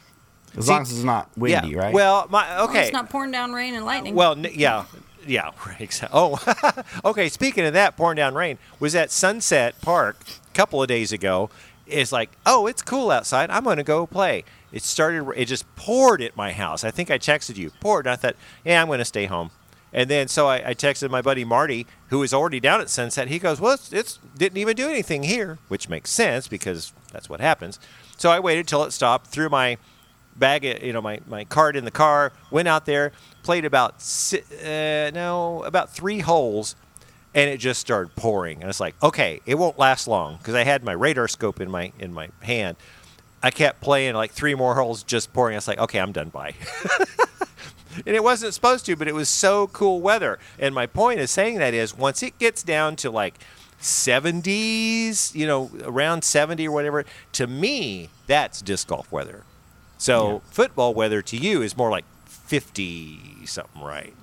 As 0.55 0.65
See- 0.65 0.71
long 0.71 0.81
as 0.81 0.91
it's 0.91 1.03
not 1.03 1.29
windy, 1.37 1.69
yeah. 1.69 1.77
right? 1.77 1.93
Well, 1.93 2.25
my 2.29 2.47
Well, 2.55 2.69
okay. 2.69 2.83
It's 2.85 2.93
not 2.93 3.09
pouring 3.09 3.31
down 3.31 3.51
rain 3.53 3.75
and 3.75 3.85
lightning. 3.85 4.15
Well, 4.15 4.31
n- 4.31 4.47
yeah, 4.53 4.85
yeah. 5.27 5.51
right, 5.65 5.79
exa- 5.79 6.09
Oh, 6.11 6.39
okay. 7.09 7.29
Speaking 7.29 7.65
of 7.65 7.73
that, 7.73 7.97
pouring 7.97 8.17
down 8.17 8.33
rain 8.33 8.57
was 8.79 8.95
at 8.95 9.11
Sunset 9.11 9.79
Park 9.81 10.17
a 10.51 10.53
couple 10.53 10.81
of 10.81 10.87
days 10.87 11.11
ago. 11.11 11.49
It's 11.85 12.11
like, 12.11 12.31
oh, 12.45 12.67
it's 12.67 12.81
cool 12.81 13.11
outside. 13.11 13.49
I'm 13.49 13.63
going 13.63 13.77
to 13.77 13.83
go 13.83 14.05
play. 14.05 14.43
It 14.73 14.83
started. 14.83 15.31
It 15.37 15.45
just 15.45 15.65
poured 15.75 16.21
at 16.21 16.35
my 16.35 16.51
house. 16.51 16.83
I 16.83 16.91
think 16.91 17.09
I 17.09 17.17
texted 17.17 17.55
you. 17.55 17.69
Poured. 17.79 18.05
And 18.05 18.13
I 18.13 18.15
thought, 18.17 18.35
yeah, 18.65 18.81
I'm 18.81 18.87
going 18.87 18.99
to 18.99 19.05
stay 19.05 19.25
home. 19.25 19.51
And 19.93 20.09
then 20.09 20.27
so 20.27 20.47
I, 20.47 20.69
I 20.69 20.73
texted 20.73 21.09
my 21.09 21.21
buddy 21.21 21.45
Marty, 21.45 21.87
who 22.09 22.19
was 22.19 22.33
already 22.33 22.59
down 22.59 22.81
at 22.81 22.89
Sunset. 22.89 23.29
He 23.29 23.39
goes, 23.39 23.61
well, 23.61 23.73
it's, 23.73 23.93
it's 23.93 24.19
didn't 24.37 24.57
even 24.57 24.75
do 24.75 24.89
anything 24.89 25.23
here, 25.23 25.59
which 25.69 25.87
makes 25.87 26.09
sense 26.11 26.47
because 26.47 26.91
that's 27.11 27.29
what 27.29 27.39
happens. 27.39 27.79
So 28.17 28.29
I 28.29 28.39
waited 28.39 28.67
till 28.67 28.83
it 28.83 28.91
stopped, 28.91 29.27
threw 29.27 29.47
my 29.47 29.77
bag, 30.35 30.63
you 30.83 30.93
know, 30.93 31.01
my, 31.01 31.19
my 31.25 31.45
card 31.45 31.75
in 31.75 31.85
the 31.85 31.91
car, 31.91 32.33
went 32.51 32.67
out 32.67 32.85
there, 32.85 33.11
played 33.47 33.63
about 33.63 33.93
uh, 34.61 35.09
no 35.13 35.63
about 35.65 35.89
three 35.89 36.19
holes, 36.19 36.75
and 37.33 37.49
it 37.49 37.59
just 37.59 37.79
started 37.79 38.13
pouring. 38.17 38.59
And 38.61 38.69
it's 38.69 38.81
like, 38.81 38.93
okay, 39.01 39.39
it 39.45 39.55
won't 39.55 39.79
last 39.79 40.05
long 40.05 40.35
because 40.37 40.53
I 40.53 40.65
had 40.65 40.83
my 40.83 40.91
radar 40.91 41.29
scope 41.29 41.61
in 41.61 41.71
my 41.71 41.93
in 41.97 42.13
my 42.13 42.27
hand. 42.43 42.75
I 43.41 43.49
kept 43.51 43.79
playing 43.79 44.15
like 44.15 44.31
three 44.31 44.53
more 44.53 44.75
holes, 44.75 45.01
just 45.03 45.31
pouring. 45.31 45.55
I 45.55 45.57
was 45.59 45.67
like, 45.67 45.79
okay, 45.79 45.99
I'm 45.99 46.11
done. 46.11 46.27
Bye. 46.29 46.55
and 48.05 48.15
it 48.15 48.21
wasn't 48.23 48.53
supposed 48.53 48.85
to, 48.87 48.95
but 48.97 49.07
it 49.07 49.13
was 49.15 49.29
so 49.29 49.67
cool 49.67 50.01
weather. 50.01 50.39
And 50.59 50.75
my 50.75 50.85
point 50.87 51.19
is 51.21 51.31
saying 51.31 51.59
that 51.59 51.73
is 51.73 51.97
once 51.97 52.21
it 52.23 52.37
gets 52.39 52.63
down 52.63 52.95
to 52.97 53.09
like 53.09 53.35
70s, 53.79 55.33
you 55.35 55.47
know, 55.47 55.69
around 55.83 56.23
70 56.23 56.67
or 56.67 56.71
whatever, 56.71 57.05
to 57.33 57.47
me, 57.47 58.09
that's 58.25 58.61
disc 58.61 58.87
golf 58.89 59.09
weather. 59.11 59.43
So 59.97 60.41
Yeah. 60.43 60.51
football 60.51 60.93
weather 60.93 61.21
to 61.21 61.37
you 61.37 61.61
is 61.61 61.77
more 61.77 61.89
like 61.89 62.03
50 62.47 63.45
something, 63.45 63.81
right? 63.81 64.13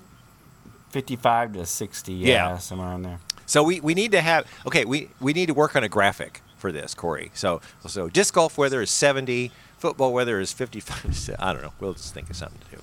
fifty-five 0.90 1.52
to 1.54 1.66
sixty, 1.66 2.12
yeah, 2.12 2.28
Yeah. 2.52 2.58
somewhere 2.58 2.92
in 2.94 3.02
there. 3.02 3.18
So 3.46 3.62
we, 3.64 3.80
we 3.80 3.94
need 3.94 4.12
to 4.12 4.20
have 4.20 4.46
okay 4.66 4.84
we, 4.84 5.08
we 5.20 5.32
need 5.32 5.46
to 5.46 5.54
work 5.54 5.74
on 5.76 5.82
a 5.84 5.88
graphic 5.88 6.40
for 6.56 6.70
this 6.72 6.94
Corey. 6.94 7.30
So 7.34 7.60
so 7.86 8.08
disc 8.08 8.32
golf 8.34 8.56
weather 8.56 8.80
is 8.80 8.90
70, 8.90 9.50
football 9.76 10.12
weather 10.12 10.38
is 10.40 10.52
55. 10.52 11.36
I 11.40 11.52
don't 11.52 11.62
know. 11.62 11.72
We'll 11.80 11.94
just 11.94 12.14
think 12.14 12.30
of 12.30 12.36
something 12.36 12.60
to 12.70 12.76
do. 12.76 12.82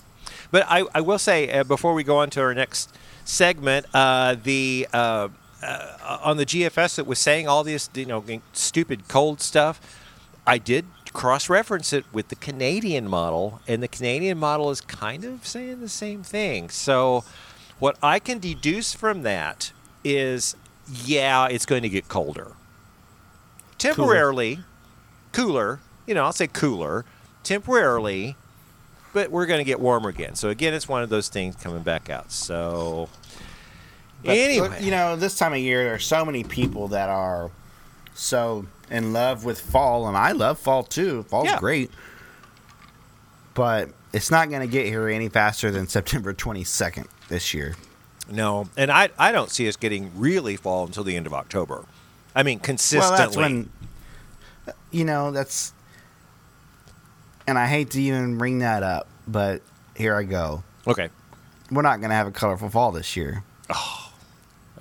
But 0.52 0.66
I, 0.70 0.86
I 0.94 1.00
will 1.02 1.18
say 1.20 1.50
uh, 1.50 1.64
before 1.64 1.94
we 1.94 2.04
go 2.04 2.18
on 2.18 2.30
to 2.32 2.42
our 2.42 2.54
next 2.54 2.94
segment, 3.24 3.86
uh, 3.94 4.36
the 4.44 4.88
uh, 4.94 5.30
uh, 5.64 6.18
on 6.22 6.36
the 6.38 6.46
GFS 6.46 6.96
that 6.96 7.08
was 7.08 7.18
saying 7.20 7.48
all 7.48 7.64
this 7.64 7.90
you 7.96 8.06
know 8.06 8.24
stupid 8.52 9.08
cold 9.08 9.40
stuff, 9.42 9.80
I 10.46 10.58
did 10.58 10.86
cross 11.13 11.50
reference 11.50 11.93
it 11.93 12.06
with 12.12 12.30
the 12.30 12.36
Canadian 12.36 13.08
model, 13.08 13.62
and 13.67 13.82
the 13.84 13.88
Canadian 13.88 14.38
model 14.38 14.69
is 14.69 14.82
kind 14.82 15.24
of 15.24 15.45
saying 15.45 15.82
the 15.82 15.89
same 15.89 16.24
thing. 16.24 16.69
So 16.69 17.24
what 17.80 17.97
I 18.02 18.19
can 18.19 18.39
deduce 18.39 18.93
from 18.93 19.24
that 19.24 19.71
is 20.04 20.56
yeah, 20.91 21.47
it's 21.47 21.65
going 21.65 21.84
to 21.84 21.89
get 21.89 22.08
colder. 22.08 22.54
Temporarily 23.78 24.60
cooler, 25.32 25.80
you 26.06 26.13
know, 26.13 26.24
I'll 26.26 26.34
say 26.34 26.47
cooler, 26.47 27.06
temporarily, 27.43 28.36
but 29.13 29.32
we're 29.32 29.45
going 29.45 29.60
to 29.60 29.63
get 29.63 29.80
warmer 29.80 30.10
again. 30.10 30.36
So 30.36 30.50
again, 30.50 30.74
it's 30.74 30.88
one 30.88 31.04
of 31.04 31.10
those 31.10 31.30
things 31.30 31.56
coming 31.56 31.82
back 31.84 32.10
out. 32.10 32.32
So 32.32 33.10
But, 34.24 34.38
anyway, 34.38 34.84
you 34.84 34.91
know, 34.91 35.15
this 35.15 35.38
time 35.38 35.54
of 35.54 35.60
year, 35.60 35.84
there 35.84 35.93
are 35.95 36.00
so 36.00 36.24
many 36.26 36.43
people 36.43 36.89
that 36.89 37.10
are 37.10 37.50
so 38.13 38.65
in 38.92 39.14
love 39.14 39.44
with 39.46 39.60
fall, 39.60 40.08
and 40.08 40.16
I 40.16 40.34
love 40.34 40.60
fall 40.60 40.84
too. 40.84 41.24
Fall's 41.24 41.46
Yeah. 41.48 41.58
great, 41.60 41.90
but 43.54 43.90
it's 44.14 44.30
not 44.30 44.50
going 44.50 44.62
to 44.62 44.68
get 44.68 44.86
here 44.86 45.08
any 45.08 45.30
faster 45.30 45.72
than 45.72 45.88
September 45.88 46.34
22nd 46.34 47.08
this 47.30 47.54
year. 47.54 47.76
no, 48.30 48.68
and 48.78 48.92
I 48.92 49.10
I 49.18 49.32
don't 49.32 49.50
see 49.50 49.68
us 49.68 49.76
getting 49.76 50.12
really 50.16 50.56
fall 50.56 50.86
until 50.86 51.04
the 51.04 51.16
end 51.16 51.26
of 51.26 51.34
October. 51.34 51.86
I 52.36 52.44
mean, 52.44 52.60
consistently. 52.60 53.10
Well, 53.10 53.18
that's 53.18 53.36
when 53.38 53.70
you 54.92 55.04
know 55.06 55.32
that's, 55.32 55.74
and 57.48 57.58
I 57.58 57.68
hate 57.68 57.90
to 57.92 58.02
even 58.02 58.38
bring 58.38 58.60
that 58.60 58.84
up, 58.84 59.08
but 59.28 59.62
here 59.96 60.16
I 60.16 60.24
go. 60.24 60.64
okay, 60.88 61.10
We're 61.72 61.82
not 61.82 62.00
going 62.00 62.10
to 62.10 62.16
have 62.16 62.28
a 62.28 62.32
colorful 62.32 62.70
fall 62.70 62.92
this 62.92 63.16
year. 63.18 63.44
Oh. 63.70 64.11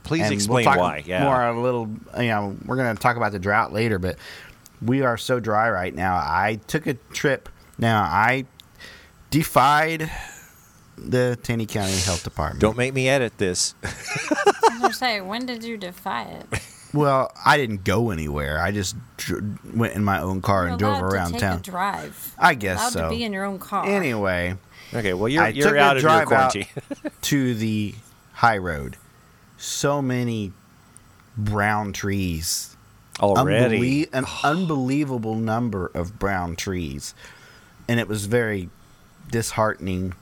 Please 0.03 0.22
And 0.24 0.33
explain 0.33 0.64
we'll 0.66 0.74
talk 0.74 0.79
why. 0.83 1.03
Yeah. 1.07 1.24
More 1.24 1.42
a 1.44 1.61
little, 1.61 1.88
you 2.18 2.29
know, 2.29 2.57
we're 2.64 2.76
going 2.76 2.94
to 2.94 3.00
talk 3.03 3.16
about 3.16 3.33
the 3.33 3.38
drought 3.38 3.72
later, 3.72 3.98
but 3.98 4.16
we 4.83 5.03
are 5.03 5.16
so 5.16 5.40
dry 5.40 5.70
right 5.70 5.94
now. 5.94 6.14
I 6.16 6.59
took 6.66 6.87
a 6.87 6.94
trip. 7.12 7.48
Now 7.79 8.03
I 8.03 8.44
defied 9.31 10.11
the 10.96 11.38
Taney 11.42 11.66
County 11.66 11.96
Health 11.98 12.24
Department. 12.24 12.61
Don't 12.61 12.76
make 12.76 12.92
me 12.94 13.09
edit 13.09 13.38
this. 13.38 13.74
I 13.85 14.79
was 14.83 14.98
say, 14.98 15.20
when 15.20 15.46
did 15.46 15.64
you 15.64 15.76
defy 15.76 16.22
it? 16.24 16.46
Well, 16.92 17.31
I 17.46 17.57
didn't 17.57 17.85
go 17.85 18.11
anywhere. 18.11 18.61
I 18.61 18.72
just 18.72 18.96
dr- 19.16 19.74
went 19.74 19.94
in 19.94 20.03
my 20.03 20.20
own 20.20 20.42
car 20.42 20.62
You're 20.64 20.70
and 20.70 20.79
drove 20.79 20.98
allowed 20.98 21.09
to 21.11 21.14
around 21.14 21.33
take 21.33 21.40
town. 21.40 21.59
A 21.59 21.62
drive. 21.62 22.35
I 22.38 22.55
guess 22.55 22.81
allowed 22.81 22.92
so. 22.92 23.03
to 23.11 23.16
be 23.16 23.22
in 23.22 23.33
your 23.33 23.44
own 23.44 23.59
car. 23.59 23.87
Anyway, 23.87 24.57
Okay, 24.92 25.14
well 25.14 25.29
you're 25.29 25.44
I 25.44 25.48
you're 25.50 25.68
took 25.68 25.76
a 25.76 25.81
out 25.81 25.96
of 25.96 26.03
your 26.03 26.11
drive 26.11 26.22
out- 26.33 26.53
quarantine. 26.53 26.66
to 27.22 27.55
the 27.55 27.94
high 28.33 28.59
road. 28.59 28.96
So 29.61 30.01
many 30.01 30.53
brown 31.37 31.92
trees. 31.92 32.77
Already. 33.20 33.79
Unbelie- 34.07 34.09
an 34.14 34.25
unbelievable 34.42 35.35
number 35.35 35.90
of 35.92 36.18
brown 36.18 36.57
trees. 36.57 37.14
And 37.87 38.01
it 38.01 38.09
was 38.09 38.25
very 38.25 38.70
disheartening 39.31 40.14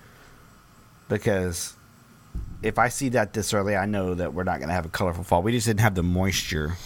because 1.08 1.74
if 2.62 2.78
I 2.78 2.88
see 2.88 3.10
that 3.10 3.32
this 3.32 3.54
early, 3.54 3.76
I 3.76 3.86
know 3.86 4.14
that 4.14 4.34
we're 4.34 4.42
not 4.42 4.58
going 4.58 4.68
to 4.68 4.74
have 4.74 4.86
a 4.86 4.90
colorful 4.90 5.22
fall. 5.22 5.42
We 5.42 5.52
just 5.52 5.66
didn't 5.66 5.80
have 5.80 5.94
the 5.94 6.02
moisture. 6.02 6.76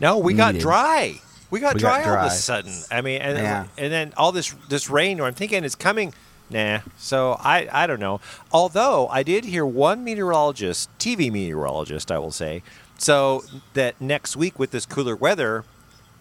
No, 0.00 0.18
we 0.18 0.34
got 0.34 0.56
dry. 0.56 1.20
We 1.50 1.60
got 1.60 1.74
We 1.74 1.80
dry, 1.80 2.02
got 2.02 2.18
all 2.18 2.26
of 2.26 2.32
a 2.32 2.34
sudden. 2.34 2.74
I 2.90 3.00
mean, 3.02 3.22
and 3.22 3.38
Yeah. 3.38 3.66
and 3.78 3.92
then 3.92 4.12
all 4.16 4.32
this 4.32 4.52
this 4.68 4.90
rain. 4.90 5.20
Or 5.20 5.26
I'm 5.28 5.34
thinking 5.34 5.62
it's 5.64 5.76
coming. 5.76 6.12
Nah. 6.50 6.80
So 6.96 7.36
I 7.40 7.68
I 7.72 7.86
don't 7.86 8.00
know. 8.00 8.20
Although 8.52 9.08
I 9.08 9.22
did 9.22 9.44
hear 9.46 9.66
one 9.66 10.04
meteorologist, 10.04 10.88
TV 10.98 11.30
meteorologist, 11.32 12.10
I 12.12 12.18
will 12.18 12.30
say, 12.30 12.62
so 12.98 13.44
that 13.74 14.00
next 14.00 14.36
week 14.36 14.58
with 14.58 14.70
this 14.70 14.86
cooler 14.86 15.16
weather, 15.16 15.64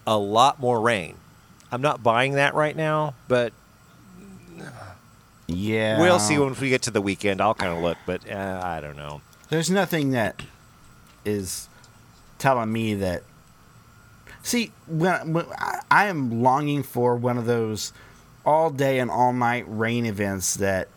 a 0.07 0.17
lot 0.17 0.59
more 0.59 0.81
rain. 0.81 1.15
I'm 1.71 1.81
not 1.81 2.01
buying 2.03 2.33
that 2.33 2.53
right 2.53 2.75
now, 2.75 3.13
but 3.27 3.53
Yeah. 5.47 5.99
we'll 5.99 6.19
see 6.19 6.37
when 6.37 6.55
we 6.55 6.69
get 6.69 6.81
to 6.83 6.91
the 6.91 7.01
weekend. 7.01 7.39
I'll 7.41 7.53
kind 7.53 7.71
of 7.75 7.83
look, 7.83 7.97
but 8.05 8.29
uh, 8.29 8.61
I 8.63 8.81
don't 8.81 8.97
know. 8.97 9.21
There's 9.49 9.69
nothing 9.69 10.11
that 10.11 10.41
is 11.23 11.69
telling 12.39 12.71
me 12.71 12.95
that. 12.95 13.23
See, 14.41 14.71
when, 14.87 15.33
when 15.33 15.45
I, 15.57 15.79
I 15.91 16.05
am 16.07 16.41
longing 16.41 16.83
for 16.83 17.15
one 17.15 17.37
of 17.37 17.45
those 17.45 17.93
all 18.45 18.69
day 18.69 18.99
and 18.99 19.09
all 19.11 19.33
night 19.33 19.65
rain 19.67 20.05
events 20.05 20.55
that 20.55 20.87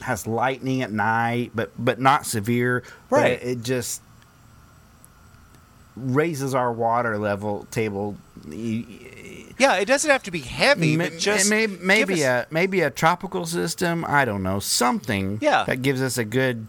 has 0.00 0.26
lightning 0.26 0.82
at 0.82 0.90
night, 0.92 1.52
but 1.54 1.70
but 1.78 2.00
not 2.00 2.26
severe. 2.26 2.82
but 3.08 3.16
Right. 3.16 3.32
it, 3.32 3.42
it 3.42 3.62
just 3.62 4.02
raises 5.96 6.54
our 6.54 6.72
water 6.72 7.18
level 7.18 7.66
table. 7.70 8.16
Yeah, 9.56 9.76
it 9.76 9.84
doesn't 9.84 10.10
have 10.10 10.24
to 10.24 10.30
be 10.32 10.40
heavy, 10.40 10.96
Ma- 10.96 11.04
but 11.04 11.18
just 11.18 11.48
may- 11.48 11.68
maybe 11.68 12.24
us- 12.24 12.46
a 12.46 12.46
maybe 12.50 12.80
a 12.80 12.90
tropical 12.90 13.46
system. 13.46 14.04
I 14.06 14.24
don't 14.24 14.42
know 14.42 14.58
something. 14.58 15.38
Yeah. 15.40 15.64
that 15.64 15.82
gives 15.82 16.02
us 16.02 16.18
a 16.18 16.24
good 16.24 16.66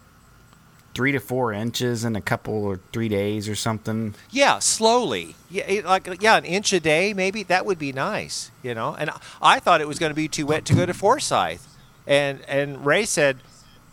three 0.95 1.11
to 1.11 1.19
four 1.19 1.53
inches 1.53 2.03
in 2.03 2.15
a 2.15 2.21
couple 2.21 2.65
or 2.65 2.79
three 2.91 3.09
days 3.09 3.47
or 3.47 3.55
something. 3.55 4.15
Yeah, 4.31 4.59
slowly. 4.59 5.35
Yeah, 5.51 5.65
it, 5.67 5.85
like 5.85 6.21
yeah, 6.21 6.37
an 6.37 6.45
inch 6.45 6.73
a 6.73 6.79
day 6.79 7.13
maybe. 7.13 7.43
That 7.43 7.65
would 7.65 7.77
be 7.77 7.91
nice, 7.91 8.49
you 8.63 8.73
know. 8.73 8.95
And 8.97 9.11
I 9.41 9.59
thought 9.59 9.81
it 9.81 9.87
was 9.87 9.99
going 9.99 10.11
to 10.11 10.15
be 10.15 10.27
too 10.27 10.47
wet 10.47 10.65
to 10.65 10.73
go 10.73 10.85
to 10.85 10.93
Forsyth, 10.93 11.67
and 12.07 12.41
and 12.47 12.85
Ray 12.85 13.05
said, 13.05 13.37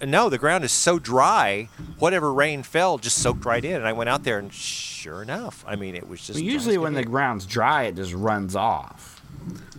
no, 0.04 0.28
the 0.28 0.38
ground 0.38 0.64
is 0.64 0.72
so 0.72 0.98
dry. 0.98 1.68
Whatever 1.98 2.32
rain 2.32 2.62
fell 2.62 2.98
just 2.98 3.18
soaked 3.18 3.44
right 3.44 3.64
in. 3.64 3.76
And 3.76 3.86
I 3.86 3.92
went 3.92 4.10
out 4.10 4.24
there, 4.24 4.38
and 4.38 4.52
sure 4.52 5.22
enough, 5.22 5.64
I 5.66 5.76
mean, 5.76 5.94
it 5.94 6.08
was 6.08 6.26
just. 6.26 6.38
Well, 6.38 6.44
usually 6.44 6.78
when 6.78 6.94
the 6.94 7.04
ground's 7.04 7.46
dry, 7.46 7.84
it 7.84 7.96
just 7.96 8.12
runs 8.12 8.56
off. 8.56 9.20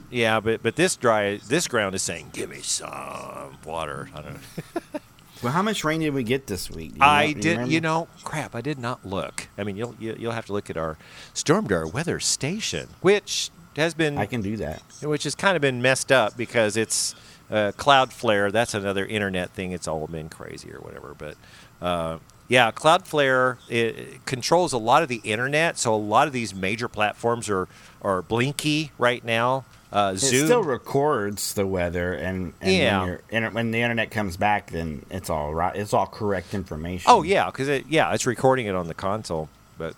yeah, 0.09 0.39
but 0.39 0.61
but 0.63 0.76
this 0.76 0.95
dry 0.95 1.39
this 1.47 1.67
ground 1.67 1.95
is 1.95 2.01
saying, 2.01 2.30
give 2.34 2.49
me 2.49 2.61
some 2.61 3.57
water. 3.65 4.09
I 4.13 4.21
don't 4.21 4.34
know. 4.34 4.82
Well, 5.43 5.51
how 5.53 5.61
much 5.61 5.83
rain 5.83 5.99
did 5.99 6.13
we 6.13 6.23
get 6.23 6.47
this 6.47 6.71
week? 6.71 6.95
Know- 6.97 7.05
I 7.05 7.33
do 7.33 7.41
did, 7.41 7.49
remember? 7.51 7.73
you 7.73 7.81
know, 7.81 8.07
crap. 8.23 8.55
I 8.55 8.61
did 8.61 8.79
not 8.79 9.05
look. 9.05 9.47
I 9.57 9.63
mean, 9.63 9.75
you'll 9.75 9.95
you- 9.99 10.15
you'll 10.17 10.31
have 10.31 10.45
to 10.47 10.53
look 10.53 10.69
at 10.69 10.77
our 10.77 10.97
Stormdar 11.33 11.91
weather 11.91 12.19
station, 12.19 12.87
which 13.01 13.51
has 13.75 13.93
been 13.93 14.17
I 14.17 14.25
can 14.25 14.41
do 14.41 14.55
that. 14.57 14.81
which 15.01 15.23
has 15.23 15.35
kind 15.35 15.55
of 15.55 15.61
been 15.61 15.81
messed 15.81 16.11
up 16.11 16.37
because 16.37 16.77
it's 16.77 17.13
uh, 17.51 17.71
Cloudflare. 17.77 18.51
That's 18.51 18.73
another 18.73 19.05
internet 19.05 19.49
thing. 19.51 19.71
It's 19.73 19.87
all 19.87 20.07
been 20.07 20.29
crazy 20.29 20.71
or 20.71 20.79
whatever. 20.79 21.13
But 21.17 21.35
uh, 21.81 22.19
yeah, 22.47 22.71
Cloudflare 22.71 23.57
it, 23.69 23.97
it 23.97 24.25
controls 24.25 24.71
a 24.73 24.77
lot 24.77 25.03
of 25.03 25.09
the 25.09 25.21
internet. 25.23 25.77
So 25.77 25.93
a 25.93 25.97
lot 25.97 26.27
of 26.27 26.33
these 26.33 26.55
major 26.55 26.87
platforms 26.87 27.49
are 27.49 27.67
are 28.01 28.21
blinky 28.21 28.91
right 28.97 29.23
now. 29.25 29.65
Uh, 29.93 30.13
It 30.15 30.17
Zoom. 30.17 30.45
still 30.47 30.63
records 30.63 31.53
the 31.53 31.67
weather, 31.67 32.13
and, 32.13 32.53
and 32.61 32.71
Yeah. 32.73 32.99
when, 32.99 33.07
your 33.07 33.21
inter- 33.29 33.49
when 33.51 33.69
the 33.71 33.79
internet 33.81 34.09
comes 34.09 34.37
back, 34.37 34.71
then 34.71 35.05
it's 35.11 35.29
all 35.29 35.53
right. 35.53 35.75
It's 35.75 35.93
all 35.93 36.07
correct 36.07 36.55
information. 36.55 37.05
oh 37.11 37.21
yeah, 37.21 37.45
because 37.45 37.67
it, 37.67 37.85
yeah, 37.87 38.11
it's 38.13 38.25
recording 38.25 38.65
it 38.65 38.73
on 38.73 38.87
the 38.87 38.95
console. 38.95 39.49
But 39.77 39.95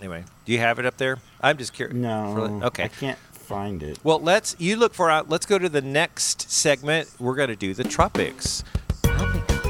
anyway, 0.00 0.24
do 0.44 0.52
you 0.52 0.58
have 0.58 0.80
it 0.80 0.86
up 0.86 0.96
there? 0.96 1.18
I'm 1.40 1.56
just 1.56 1.72
curious. 1.72 1.96
no, 1.96 2.60
Okay. 2.64 2.84
I 2.84 2.88
can't 2.88 3.18
find 3.32 3.80
it. 3.84 3.98
Well, 4.02 4.18
let's 4.18 4.56
you 4.58 4.74
look 4.76 4.92
for 4.92 5.08
out. 5.08 5.28
Let's 5.30 5.46
go 5.46 5.56
to 5.56 5.68
the 5.68 5.82
next 5.82 6.50
segment. 6.50 7.08
We're 7.20 7.36
going 7.36 7.48
to 7.50 7.54
do 7.56 7.74
the 7.74 7.84
tropics. 7.84 8.64
Tropical. 9.04 9.60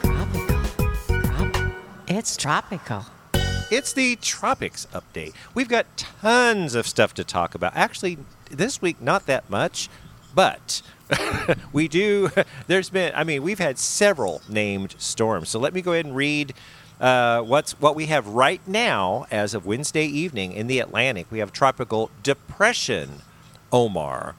Tropical. 0.00 0.62
Trop- 1.08 1.72
It's 2.06 2.36
tropical. 2.36 3.06
It's 3.68 3.92
the 3.92 4.14
tropics 4.16 4.86
update. 4.94 5.32
We've 5.54 5.68
got 5.68 5.86
tons 5.96 6.76
of 6.76 6.86
stuff 6.86 7.14
to 7.14 7.24
talk 7.24 7.56
about. 7.56 7.72
Actually, 7.74 8.18
this 8.50 8.80
week 8.82 9.00
not 9.00 9.26
that 9.26 9.48
much, 9.50 9.88
but 10.34 10.82
we 11.72 11.88
do. 11.88 12.30
There's 12.66 12.90
been. 12.90 13.12
I 13.14 13.24
mean, 13.24 13.42
we've 13.42 13.58
had 13.58 13.78
several 13.78 14.42
named 14.48 14.94
storms. 14.98 15.48
So 15.48 15.58
let 15.58 15.72
me 15.74 15.82
go 15.82 15.92
ahead 15.92 16.06
and 16.06 16.16
read. 16.16 16.54
Uh, 17.00 17.42
what's 17.42 17.78
what 17.78 17.94
we 17.94 18.06
have 18.06 18.26
right 18.26 18.60
now 18.66 19.26
as 19.30 19.52
of 19.52 19.66
Wednesday 19.66 20.06
evening 20.06 20.52
in 20.52 20.66
the 20.66 20.78
Atlantic? 20.78 21.26
We 21.30 21.40
have 21.40 21.52
tropical 21.52 22.10
depression 22.22 23.22
Omar, 23.72 24.34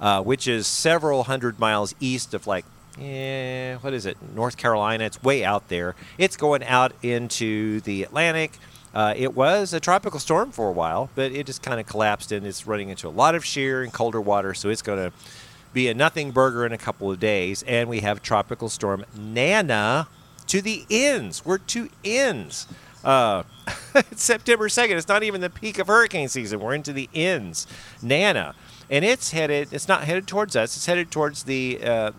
uh, 0.00 0.22
which 0.22 0.48
is 0.48 0.66
several 0.66 1.24
hundred 1.24 1.58
miles 1.60 1.94
east 2.00 2.34
of 2.34 2.46
like, 2.48 2.64
eh, 3.00 3.76
what 3.76 3.94
is 3.94 4.06
it, 4.06 4.16
North 4.34 4.56
Carolina? 4.56 5.04
It's 5.04 5.22
way 5.22 5.44
out 5.44 5.68
there. 5.68 5.94
It's 6.18 6.36
going 6.36 6.64
out 6.64 6.92
into 7.02 7.80
the 7.82 8.02
Atlantic. 8.02 8.52
Uh, 8.94 9.14
it 9.16 9.34
was 9.34 9.72
a 9.72 9.80
tropical 9.80 10.18
storm 10.18 10.50
for 10.50 10.68
a 10.68 10.72
while, 10.72 11.10
but 11.14 11.32
it 11.32 11.46
just 11.46 11.62
kind 11.62 11.78
of 11.78 11.86
collapsed 11.86 12.32
and 12.32 12.46
it's 12.46 12.66
running 12.66 12.88
into 12.88 13.06
a 13.06 13.10
lot 13.10 13.34
of 13.34 13.44
shear 13.44 13.82
and 13.82 13.92
colder 13.92 14.20
water, 14.20 14.52
so 14.52 14.68
it's 14.68 14.82
going 14.82 14.98
to 14.98 15.16
be 15.72 15.88
a 15.88 15.94
nothing 15.94 16.32
burger 16.32 16.66
in 16.66 16.72
a 16.72 16.78
couple 16.78 17.10
of 17.10 17.20
days. 17.20 17.62
And 17.64 17.88
we 17.88 18.00
have 18.00 18.22
tropical 18.22 18.68
storm 18.68 19.04
Nana 19.16 20.08
to 20.48 20.60
the 20.60 20.84
ends. 20.90 21.44
We're 21.44 21.58
to 21.58 21.88
ends. 22.04 22.66
Uh, 23.04 23.44
it's 23.94 24.24
September 24.24 24.68
2nd. 24.68 24.96
It's 24.96 25.08
not 25.08 25.22
even 25.22 25.40
the 25.40 25.50
peak 25.50 25.78
of 25.78 25.86
hurricane 25.86 26.28
season. 26.28 26.58
We're 26.58 26.74
into 26.74 26.92
the 26.92 27.08
ends. 27.14 27.68
Nana. 28.02 28.56
And 28.90 29.04
it's 29.04 29.30
headed, 29.30 29.72
it's 29.72 29.86
not 29.86 30.04
headed 30.04 30.26
towards 30.26 30.56
us. 30.56 30.76
It's 30.76 30.86
headed 30.86 31.12
towards 31.12 31.44
the, 31.44 31.78
uh, 31.80 32.10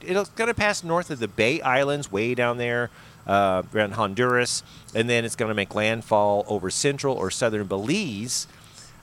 it's 0.00 0.30
going 0.30 0.46
to 0.46 0.54
pass 0.54 0.84
north 0.84 1.10
of 1.10 1.18
the 1.18 1.26
Bay 1.26 1.60
Islands, 1.60 2.12
way 2.12 2.36
down 2.36 2.58
there 2.58 2.90
uh, 3.30 3.62
around 3.72 3.92
Honduras. 3.92 4.64
And 4.92 5.08
then 5.08 5.24
it's 5.24 5.36
going 5.36 5.50
to 5.50 5.54
make 5.54 5.74
landfall 5.74 6.44
over 6.48 6.68
central 6.68 7.14
or 7.16 7.30
southern 7.30 7.68
Belize. 7.68 8.48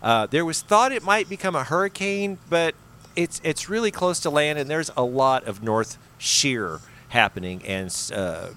Uh, 0.01 0.27
there 0.27 0.43
was 0.43 0.61
thought 0.61 0.91
it 0.91 1.01
might 1.01 1.29
become 1.29 1.55
a 1.55 1.63
hurricane, 1.63 2.37
but 2.49 2.75
it's 3.15 3.41
it's 3.43 3.67
really 3.67 3.89
close 3.89 4.19
to 4.19 4.29
land, 4.29 4.59
and 4.59 4.69
there's 4.69 4.91
a 4.95 5.03
lot 5.03 5.45
of 5.45 5.63
north 5.63 5.97
shear 6.19 6.81
happening, 7.09 7.63
and 7.65 8.11
uh, 8.13 8.49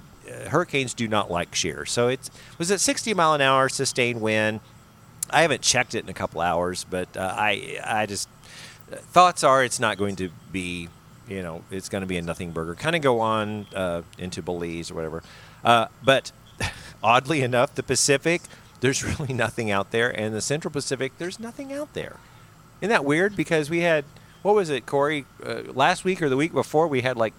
hurricanes 0.48 0.92
do 0.92 1.08
not 1.08 1.30
like 1.30 1.54
shear. 1.54 1.86
So 1.86 2.08
it's 2.08 2.30
was 2.58 2.70
at 2.70 2.80
60 2.80 3.14
mile 3.14 3.32
an 3.32 3.40
hour 3.40 3.70
sustained 3.70 4.20
wind. 4.20 4.60
I 5.30 5.42
haven't 5.42 5.62
checked 5.62 5.94
it 5.94 6.04
in 6.04 6.10
a 6.10 6.14
couple 6.14 6.42
hours, 6.42 6.84
but 6.84 7.16
uh, 7.16 7.34
I 7.38 7.78
I 7.82 8.04
just 8.04 8.28
thoughts 8.90 9.42
are 9.44 9.64
it's 9.64 9.80
not 9.80 9.96
going 9.96 10.16
to 10.16 10.30
be 10.52 10.88
you 11.26 11.42
know 11.42 11.62
it's 11.70 11.88
going 11.88 12.02
to 12.02 12.06
be 12.06 12.18
a 12.18 12.22
nothing 12.22 12.50
burger. 12.50 12.74
Kind 12.74 12.96
of 12.96 13.00
go 13.00 13.20
on 13.20 13.66
uh, 13.74 14.02
into 14.18 14.42
Belize 14.42 14.90
or 14.90 14.94
whatever, 14.94 15.22
uh, 15.64 15.86
but 16.02 16.32
oddly 17.02 17.42
enough, 17.42 17.74
the 17.74 17.82
Pacific 17.82 18.42
there's 18.80 19.04
really 19.20 19.34
nothing 19.34 19.70
out 19.70 19.90
there, 19.90 20.10
and 20.10 20.34
the 20.34 20.40
Central 20.40 20.72
Pacific 20.72 21.12
there's 21.18 21.38
nothing 21.38 21.72
out 21.72 21.92
there. 21.94 22.16
Isn't 22.80 22.90
that 22.90 23.04
weird? 23.04 23.36
Because 23.36 23.70
we 23.70 23.80
had 23.80 24.04
what 24.42 24.54
was 24.54 24.70
it, 24.70 24.86
Corey? 24.86 25.26
Uh, 25.44 25.62
last 25.74 26.04
week 26.04 26.22
or 26.22 26.28
the 26.28 26.36
week 26.36 26.52
before, 26.52 26.88
we 26.88 27.02
had 27.02 27.16
like 27.16 27.34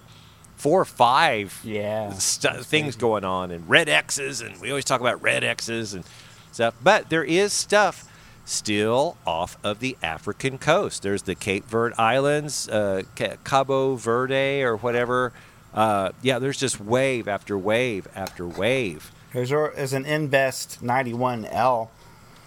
four 0.55 0.81
or 0.81 0.85
five 0.85 1.59
Yeah, 1.63 2.09
that's 2.09 2.37
things 2.67 2.95
going 2.95 3.23
on 3.23 3.49
and 3.51 3.67
red 3.67 3.89
X's, 3.89 4.41
and 4.41 4.59
we 4.61 4.69
always 4.69 4.85
talk 4.85 5.01
about 5.01 5.21
red 5.21 5.43
X's 5.43 5.93
and 5.93 6.03
stuff. 6.51 6.75
But 6.83 7.09
there 7.09 7.23
is 7.23 7.53
stuff 7.53 8.07
still 8.45 9.17
off 9.25 9.57
of 9.63 9.79
the 9.79 9.97
African 10.03 10.57
coast. 10.57 11.01
There's 11.01 11.23
the 11.23 11.35
Cape 11.35 11.65
Verde 11.67 11.95
Islands, 11.97 12.67
uh, 12.67 13.03
Cabo 13.43 13.95
Verde, 13.95 14.61
or 14.61 14.75
whatever. 14.77 15.33
Uh, 15.73 16.11
yeah, 16.21 16.39
there's 16.39 16.57
just 16.57 16.79
wave 16.81 17.27
after 17.27 17.57
wave 17.57 18.07
after 18.15 18.45
wave. 18.47 19.11
There's, 19.33 19.49
there's 19.49 19.93
an 19.93 20.05
Invest 20.05 20.83
91L. 20.83 21.87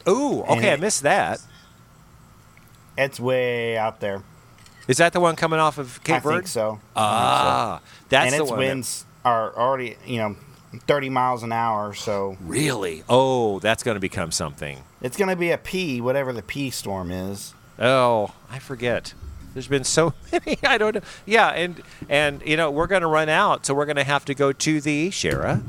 Ooh, 0.06 0.42
okay, 0.42 0.72
I 0.72 0.76
missed 0.76 1.02
that. 1.02 1.40
It's 2.96 3.18
way 3.18 3.76
out 3.76 4.00
there. 4.00 4.22
Is 4.86 4.98
that 4.98 5.12
the 5.14 5.20
one 5.20 5.34
coming 5.34 5.58
off 5.58 5.78
of 5.78 6.02
Cape 6.04 6.16
I 6.16 6.18
Verde? 6.20 6.36
think 6.38 6.46
so. 6.48 6.62
I 6.62 6.70
think 6.70 6.80
so. 6.82 6.90
Ah, 6.96 7.80
that's 8.10 8.32
and 8.32 8.38
the 8.40 8.42
its 8.44 8.50
one. 8.50 8.60
that- 8.60 8.66
winds 8.66 9.04
are 9.24 9.56
already, 9.56 9.96
you 10.04 10.18
know, 10.18 10.36
30 10.86 11.08
miles 11.08 11.42
an 11.42 11.52
hour. 11.52 11.94
So 11.94 12.36
Really? 12.42 13.02
Oh, 13.08 13.58
that's 13.60 13.82
going 13.82 13.94
to 13.94 14.00
become 14.00 14.30
something. 14.30 14.82
it's 15.00 15.16
going 15.16 15.30
to 15.30 15.36
be 15.36 15.50
a 15.50 15.58
P, 15.58 16.00
whatever 16.02 16.32
the 16.32 16.42
P 16.42 16.68
storm 16.70 17.10
is. 17.10 17.54
Oh, 17.78 18.32
I 18.50 18.58
forget. 18.58 19.14
There's 19.54 19.68
been 19.68 19.84
so 19.84 20.12
many. 20.32 20.58
I 20.62 20.76
don't 20.78 20.96
know. 20.96 21.00
Yeah, 21.24 21.48
and 21.50 21.80
and 22.08 22.42
you 22.44 22.56
know 22.56 22.70
we're 22.70 22.86
going 22.88 23.02
to 23.02 23.06
run 23.08 23.28
out, 23.28 23.64
so 23.64 23.72
we're 23.72 23.86
going 23.86 23.96
to 23.96 24.04
have 24.04 24.24
to 24.26 24.34
go 24.34 24.52
to 24.52 24.80
the 24.80 25.08
Shara. 25.10 25.62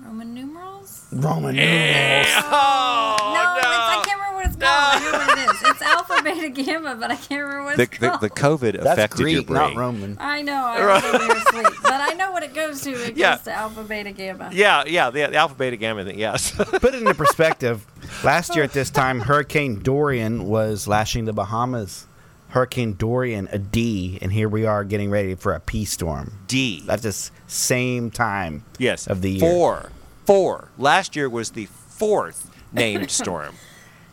Roman 0.00 0.34
numerals? 0.34 1.06
Roman 1.12 1.54
numerals. 1.56 2.26
Oh 2.50 3.16
no, 3.34 3.54
It's, 3.56 3.66
I 3.66 4.02
can't 4.04 4.18
remember 4.20 4.36
what 4.36 4.46
it's 4.46 4.56
called. 4.56 4.64
I 4.64 4.98
know 4.98 5.12
what 5.18 5.38
it 5.38 5.42
is. 5.44 5.47
It's 5.80 5.82
alpha, 5.88 6.20
beta, 6.24 6.48
gamma, 6.48 6.96
but 6.96 7.10
I 7.12 7.16
can't 7.16 7.42
remember 7.42 7.64
what 7.64 7.76
The, 7.76 7.82
it's 7.84 7.98
the 7.98 8.08
called. 8.08 8.20
the 8.20 8.30
COVID 8.30 8.72
That's 8.72 8.86
affected 8.86 9.18
your 9.20 9.26
Greek, 9.28 9.46
brain. 9.46 9.58
not 9.60 9.76
Roman. 9.76 10.16
I 10.18 10.42
know. 10.42 10.52
I 10.64 10.84
was 10.94 11.04
over 11.04 11.18
here 11.24 11.32
asleep, 11.36 11.66
but 11.82 11.92
I 11.92 12.14
know 12.14 12.32
what 12.32 12.42
it 12.42 12.52
goes 12.54 12.82
to. 12.82 12.90
It 12.90 13.16
Yeah. 13.16 13.36
goes 13.36 13.44
to 13.44 13.52
alpha, 13.52 13.84
beta, 13.84 14.10
gamma. 14.10 14.50
Yeah, 14.52 14.82
yeah, 14.86 15.10
the, 15.10 15.26
the 15.26 15.36
alpha, 15.36 15.54
beta, 15.54 15.76
gamma 15.76 16.04
thing. 16.04 16.18
Yes. 16.18 16.50
Put 16.56 16.84
it 16.84 16.94
into 16.94 17.14
perspective. 17.14 17.86
Last 18.24 18.54
year 18.56 18.64
at 18.64 18.72
this 18.72 18.90
time, 19.02 19.20
Hurricane 19.20 19.78
Dorian 19.80 20.46
was 20.46 20.88
lashing 20.88 21.24
the 21.26 21.32
Bahamas. 21.32 22.06
Hurricane 22.48 22.94
Dorian, 22.94 23.48
a 23.52 23.58
D, 23.58 24.18
and 24.22 24.32
here 24.32 24.48
we 24.48 24.64
are 24.66 24.82
getting 24.82 25.10
ready 25.10 25.34
for 25.34 25.52
a 25.52 25.60
P 25.60 25.84
storm. 25.84 26.32
D. 26.48 26.82
That's 26.86 27.02
the 27.02 27.30
same 27.46 28.10
time 28.10 28.64
yes. 28.78 29.06
of 29.06 29.20
the 29.22 29.30
year. 29.32 29.40
Four. 29.40 29.92
Four. 30.24 30.68
Last 30.78 31.14
year 31.14 31.28
was 31.28 31.50
the 31.50 31.66
fourth 31.66 32.50
named 32.72 33.10
storm. 33.12 33.54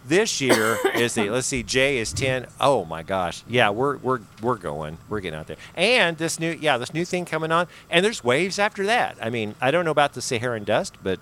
This 0.07 0.39
year 0.39 0.77
is 0.95 1.15
the 1.15 1.29
let's 1.29 1.47
see, 1.47 1.63
J 1.63 1.97
is 1.97 2.13
ten. 2.13 2.47
Oh 2.59 2.85
my 2.85 3.03
gosh. 3.03 3.43
Yeah, 3.47 3.69
we're 3.71 3.97
we're 3.97 4.19
we're 4.41 4.55
going. 4.57 4.97
We're 5.09 5.19
getting 5.19 5.39
out 5.39 5.47
there. 5.47 5.57
And 5.75 6.17
this 6.17 6.39
new 6.39 6.51
yeah, 6.51 6.77
this 6.77 6.93
new 6.93 7.05
thing 7.05 7.25
coming 7.25 7.51
on. 7.51 7.67
And 7.89 8.05
there's 8.05 8.23
waves 8.23 8.59
after 8.59 8.85
that. 8.85 9.17
I 9.21 9.29
mean, 9.29 9.55
I 9.59 9.71
don't 9.71 9.85
know 9.85 9.91
about 9.91 10.13
the 10.13 10.21
Saharan 10.21 10.63
dust, 10.63 10.95
but 11.01 11.19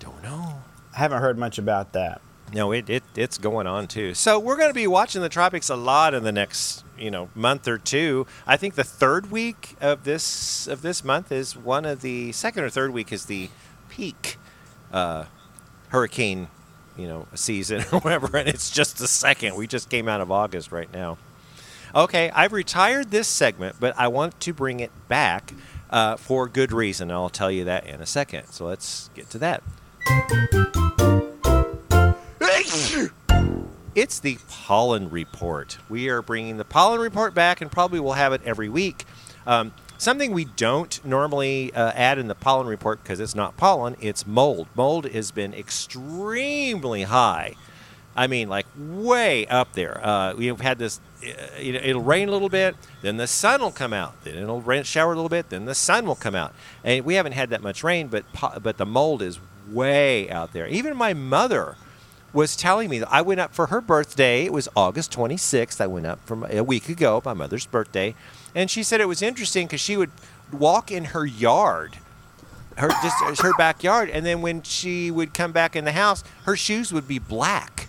don't 0.00 0.22
know. 0.22 0.62
I 0.94 0.98
haven't 0.98 1.20
heard 1.20 1.38
much 1.38 1.58
about 1.58 1.92
that. 1.92 2.20
No, 2.52 2.72
it, 2.72 2.90
it 2.90 3.04
it's 3.14 3.38
going 3.38 3.66
on 3.68 3.86
too. 3.86 4.14
So 4.14 4.38
we're 4.38 4.56
going 4.56 4.70
to 4.70 4.74
be 4.74 4.88
watching 4.88 5.22
the 5.22 5.28
tropics 5.28 5.68
a 5.68 5.76
lot 5.76 6.14
in 6.14 6.24
the 6.24 6.32
next 6.32 6.84
you 6.98 7.10
know 7.10 7.28
month 7.34 7.68
or 7.68 7.78
two. 7.78 8.26
I 8.46 8.56
think 8.56 8.74
the 8.74 8.84
third 8.84 9.30
week 9.30 9.76
of 9.80 10.02
this 10.02 10.66
of 10.66 10.82
this 10.82 11.04
month 11.04 11.30
is 11.30 11.56
one 11.56 11.84
of 11.84 12.00
the 12.00 12.32
second 12.32 12.64
or 12.64 12.70
third 12.70 12.90
week 12.90 13.12
is 13.12 13.26
the 13.26 13.50
peak 13.88 14.36
uh, 14.92 15.26
hurricane 15.90 16.48
you 17.00 17.08
know 17.08 17.26
a 17.32 17.36
season 17.36 17.84
or 17.92 18.00
whatever, 18.00 18.36
and 18.36 18.48
it's 18.48 18.70
just 18.70 18.98
the 18.98 19.08
second. 19.08 19.56
We 19.56 19.66
just 19.66 19.88
came 19.88 20.08
out 20.08 20.20
of 20.20 20.30
August 20.30 20.70
right 20.72 20.92
now. 20.92 21.18
Okay, 21.94 22.30
I've 22.30 22.52
retired 22.52 23.10
this 23.10 23.26
segment, 23.26 23.76
but 23.80 23.94
I 23.98 24.08
want 24.08 24.38
to 24.40 24.52
bring 24.52 24.78
it 24.80 24.92
back 25.08 25.52
uh, 25.90 26.16
for 26.16 26.46
good 26.46 26.72
reason. 26.72 27.10
I'll 27.10 27.28
tell 27.28 27.50
you 27.50 27.64
that 27.64 27.86
in 27.86 28.00
a 28.00 28.06
second. 28.06 28.46
So 28.50 28.66
let's 28.66 29.10
get 29.14 29.30
to 29.30 29.38
that. 29.38 29.62
It's 33.92 34.20
the 34.20 34.38
pollen 34.48 35.10
report. 35.10 35.78
We 35.88 36.08
are 36.10 36.22
bringing 36.22 36.58
the 36.58 36.64
pollen 36.64 37.00
report 37.00 37.34
back, 37.34 37.60
and 37.60 37.72
probably 37.72 37.98
we'll 37.98 38.12
have 38.12 38.32
it 38.32 38.40
every 38.44 38.68
week. 38.68 39.04
Um, 39.48 39.72
something 40.00 40.32
we 40.32 40.46
don't 40.46 41.04
normally 41.04 41.72
uh, 41.74 41.92
add 41.94 42.18
in 42.18 42.26
the 42.26 42.34
pollen 42.34 42.66
report 42.66 43.02
because 43.02 43.20
it's 43.20 43.34
not 43.34 43.56
pollen, 43.56 43.96
it's 44.00 44.26
mold. 44.26 44.66
Mold 44.74 45.06
has 45.10 45.30
been 45.30 45.52
extremely 45.52 47.02
high. 47.02 47.54
I 48.16 48.26
mean, 48.26 48.48
like 48.48 48.66
way 48.76 49.46
up 49.46 49.74
there. 49.74 50.04
Uh, 50.04 50.34
we've 50.34 50.60
had 50.60 50.78
this. 50.78 51.00
Uh, 51.22 51.60
you 51.60 51.74
know, 51.74 51.80
it'll 51.82 52.02
rain 52.02 52.28
a 52.28 52.32
little 52.32 52.48
bit, 52.48 52.74
then 53.02 53.18
the 53.18 53.26
sun 53.26 53.60
will 53.60 53.70
come 53.70 53.92
out. 53.92 54.24
Then 54.24 54.36
it'll 54.36 54.62
rain, 54.62 54.84
shower 54.84 55.12
a 55.12 55.14
little 55.14 55.28
bit, 55.28 55.50
then 55.50 55.66
the 55.66 55.74
sun 55.74 56.06
will 56.06 56.16
come 56.16 56.34
out. 56.34 56.54
And 56.82 57.04
we 57.04 57.14
haven't 57.14 57.32
had 57.32 57.50
that 57.50 57.62
much 57.62 57.84
rain, 57.84 58.08
but 58.08 58.24
but 58.62 58.78
the 58.78 58.86
mold 58.86 59.20
is 59.20 59.38
way 59.70 60.30
out 60.30 60.52
there. 60.52 60.66
Even 60.66 60.96
my 60.96 61.12
mother 61.12 61.76
was 62.32 62.56
telling 62.56 62.88
me 62.88 63.00
that 63.00 63.12
I 63.12 63.22
went 63.22 63.40
up 63.40 63.54
for 63.54 63.66
her 63.66 63.80
birthday. 63.80 64.44
It 64.44 64.52
was 64.52 64.68
August 64.76 65.12
26th. 65.12 65.80
I 65.80 65.86
went 65.86 66.06
up 66.06 66.20
from 66.26 66.44
a 66.48 66.62
week 66.62 66.88
ago, 66.88 67.20
my 67.24 67.34
mother's 67.34 67.66
birthday, 67.66 68.14
and 68.54 68.70
she 68.70 68.82
said 68.82 69.00
it 69.00 69.06
was 69.08 69.22
interesting 69.22 69.66
because 69.66 69.80
she 69.80 69.96
would 69.96 70.10
walk 70.52 70.90
in 70.90 71.06
her 71.06 71.24
yard, 71.26 71.98
her 72.76 72.88
just 73.02 73.42
her 73.42 73.52
backyard, 73.56 74.10
and 74.10 74.24
then 74.24 74.42
when 74.42 74.62
she 74.62 75.10
would 75.10 75.34
come 75.34 75.52
back 75.52 75.76
in 75.76 75.84
the 75.84 75.92
house, 75.92 76.24
her 76.44 76.56
shoes 76.56 76.92
would 76.92 77.06
be 77.06 77.18
black. 77.18 77.88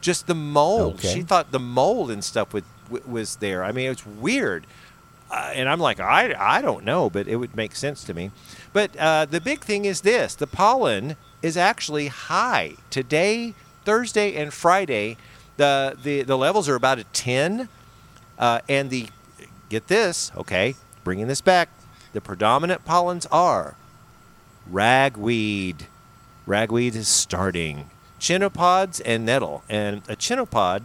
Just 0.00 0.26
the 0.26 0.34
mold. 0.34 0.94
Okay. 0.94 1.14
She 1.14 1.22
thought 1.22 1.50
the 1.50 1.58
mold 1.58 2.10
and 2.10 2.22
stuff 2.22 2.52
would, 2.52 2.64
w- 2.84 3.02
was 3.10 3.36
there. 3.36 3.64
I 3.64 3.72
mean, 3.72 3.90
it's 3.90 4.06
weird. 4.06 4.66
Uh, 5.30 5.50
and 5.54 5.68
I'm 5.68 5.80
like, 5.80 5.98
I, 5.98 6.34
I 6.38 6.62
don't 6.62 6.84
know, 6.84 7.10
but 7.10 7.26
it 7.26 7.36
would 7.36 7.56
make 7.56 7.74
sense 7.74 8.04
to 8.04 8.14
me. 8.14 8.30
But 8.72 8.96
uh, 8.96 9.24
the 9.24 9.40
big 9.40 9.60
thing 9.60 9.84
is 9.84 10.02
this 10.02 10.34
the 10.36 10.46
pollen 10.46 11.16
is 11.42 11.56
actually 11.56 12.06
high. 12.08 12.74
Today, 12.90 13.54
Thursday, 13.84 14.36
and 14.36 14.52
Friday, 14.52 15.16
the, 15.56 15.96
the, 16.00 16.22
the 16.22 16.38
levels 16.38 16.68
are 16.68 16.76
about 16.76 16.98
a 16.98 17.04
10. 17.04 17.68
Uh, 18.38 18.60
and 18.68 18.90
the, 18.90 19.08
get 19.68 19.88
this, 19.88 20.30
okay, 20.36 20.74
bringing 21.04 21.26
this 21.26 21.40
back, 21.40 21.68
the 22.12 22.20
predominant 22.20 22.84
pollens 22.84 23.26
are 23.26 23.76
ragweed. 24.70 25.86
Ragweed 26.46 26.94
is 26.94 27.08
starting. 27.08 27.90
Chenopods 28.18 29.00
and 29.04 29.24
nettle. 29.26 29.62
And 29.68 29.98
a 30.08 30.16
chenopod 30.16 30.82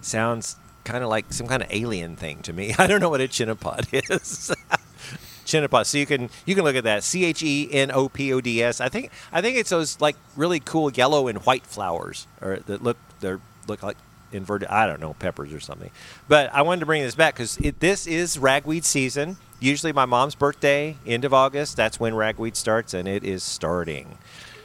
sounds 0.00 0.56
kind 0.84 1.02
of 1.02 1.10
like 1.10 1.32
some 1.32 1.46
kind 1.46 1.62
of 1.62 1.68
alien 1.70 2.16
thing 2.16 2.42
to 2.42 2.52
me. 2.52 2.74
I 2.78 2.86
don't 2.86 3.00
know 3.00 3.08
what 3.10 3.20
a 3.20 3.28
chenopod 3.28 3.88
is. 4.10 4.54
chenopod. 5.44 5.86
So 5.86 5.98
you 5.98 6.06
can 6.06 6.30
you 6.46 6.54
can 6.54 6.64
look 6.64 6.76
at 6.76 6.84
that. 6.84 7.04
C 7.04 7.24
H 7.24 7.42
E 7.42 7.68
N 7.72 7.90
O 7.90 8.08
P 8.08 8.32
O 8.32 8.40
D 8.40 8.62
S. 8.62 8.80
I 8.80 8.88
think 8.88 9.10
I 9.32 9.40
think 9.40 9.56
it's 9.56 9.70
those 9.70 10.00
like 10.00 10.16
really 10.36 10.60
cool 10.60 10.90
yellow 10.90 11.28
and 11.28 11.38
white 11.44 11.66
flowers, 11.66 12.26
or 12.40 12.58
that 12.66 12.82
look 12.82 12.96
they 13.20 13.36
look 13.66 13.82
like 13.82 13.96
inverted. 14.32 14.68
I 14.68 14.86
don't 14.86 15.00
know 15.00 15.14
peppers 15.14 15.52
or 15.52 15.60
something. 15.60 15.90
But 16.28 16.52
I 16.54 16.62
wanted 16.62 16.80
to 16.80 16.86
bring 16.86 17.02
this 17.02 17.14
back 17.14 17.34
because 17.34 17.56
this 17.56 18.06
is 18.06 18.38
ragweed 18.38 18.84
season. 18.84 19.36
Usually 19.60 19.92
my 19.92 20.06
mom's 20.06 20.34
birthday, 20.34 20.96
end 21.06 21.24
of 21.24 21.32
August. 21.32 21.76
That's 21.76 22.00
when 22.00 22.14
ragweed 22.14 22.56
starts, 22.56 22.94
and 22.94 23.06
it 23.06 23.22
is 23.24 23.44
starting. 23.44 24.18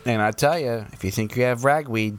And 0.05 0.21
I 0.21 0.31
tell 0.31 0.57
you, 0.57 0.85
if 0.93 1.03
you 1.03 1.11
think 1.11 1.35
you 1.35 1.43
have 1.43 1.63
ragweed, 1.65 2.17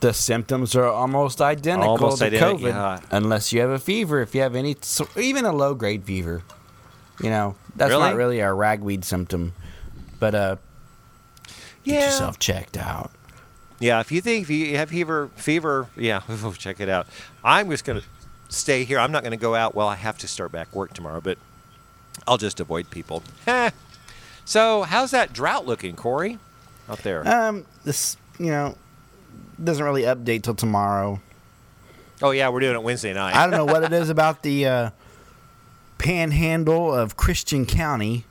the 0.00 0.14
symptoms 0.14 0.74
are 0.74 0.86
almost 0.86 1.42
identical 1.42 1.90
Almost 1.92 2.20
to 2.22 2.30
COVID, 2.30 2.68
yeah. 2.72 3.00
unless 3.10 3.52
you 3.52 3.60
have 3.60 3.70
a 3.70 3.78
fever. 3.78 4.22
If 4.22 4.34
you 4.34 4.40
have 4.40 4.54
any, 4.56 4.76
even 5.16 5.44
a 5.44 5.52
low 5.52 5.74
grade 5.74 6.04
fever, 6.04 6.42
you 7.22 7.28
know 7.28 7.56
that's 7.76 7.90
Really? 7.90 8.02
not 8.04 8.14
really 8.16 8.40
a 8.40 8.50
ragweed 8.52 9.04
symptom. 9.04 9.52
But 10.18 10.34
uh, 10.34 10.56
get 11.84 11.94
Yeah. 11.94 12.04
yourself 12.06 12.38
checked 12.38 12.78
out. 12.78 13.10
Yeah, 13.80 13.98
if 14.00 14.12
you 14.12 14.20
think 14.20 14.42
if 14.42 14.50
you 14.50 14.76
have 14.76 14.90
fever, 14.90 15.30
fever, 15.34 15.88
yeah, 15.96 16.20
check 16.58 16.78
it 16.80 16.88
out. 16.88 17.06
I'm 17.42 17.68
just 17.70 17.84
gonna 17.84 18.02
stay 18.48 18.84
here. 18.84 18.98
I'm 19.00 19.10
not 19.10 19.24
gonna 19.24 19.36
go 19.36 19.54
out. 19.54 19.74
Well, 19.74 19.88
I 19.88 19.96
have 19.96 20.18
to 20.18 20.28
start 20.28 20.52
back 20.52 20.74
work 20.74 20.92
tomorrow, 20.92 21.20
but 21.20 21.38
I'll 22.28 22.38
just 22.38 22.60
avoid 22.60 22.90
people. 22.90 23.22
So, 24.46 24.82
how's 24.82 25.12
that 25.12 25.32
drought 25.32 25.64
looking, 25.64 25.94
Corey? 25.94 26.38
Out 26.88 26.98
there? 27.04 27.24
Um, 27.28 27.66
this 27.84 28.16
you 28.36 28.46
know 28.46 28.76
doesn't 29.62 29.84
really 29.84 30.02
update 30.02 30.42
till 30.42 30.56
tomorrow. 30.56 31.20
oh 32.20 32.32
yeah, 32.32 32.48
we're 32.48 32.58
doing 32.58 32.74
it 32.74 32.82
Wednesday 32.82 33.12
night. 33.14 33.36
I 33.36 33.46
don't 33.46 33.56
know 33.56 33.64
what 33.72 33.84
it 33.84 33.92
is 33.92 34.08
about 34.16 34.42
the 34.42 34.66
uh, 34.66 34.90
panhandle 35.98 36.92
of 36.92 37.16
Christian 37.16 37.64
County, 37.64 38.24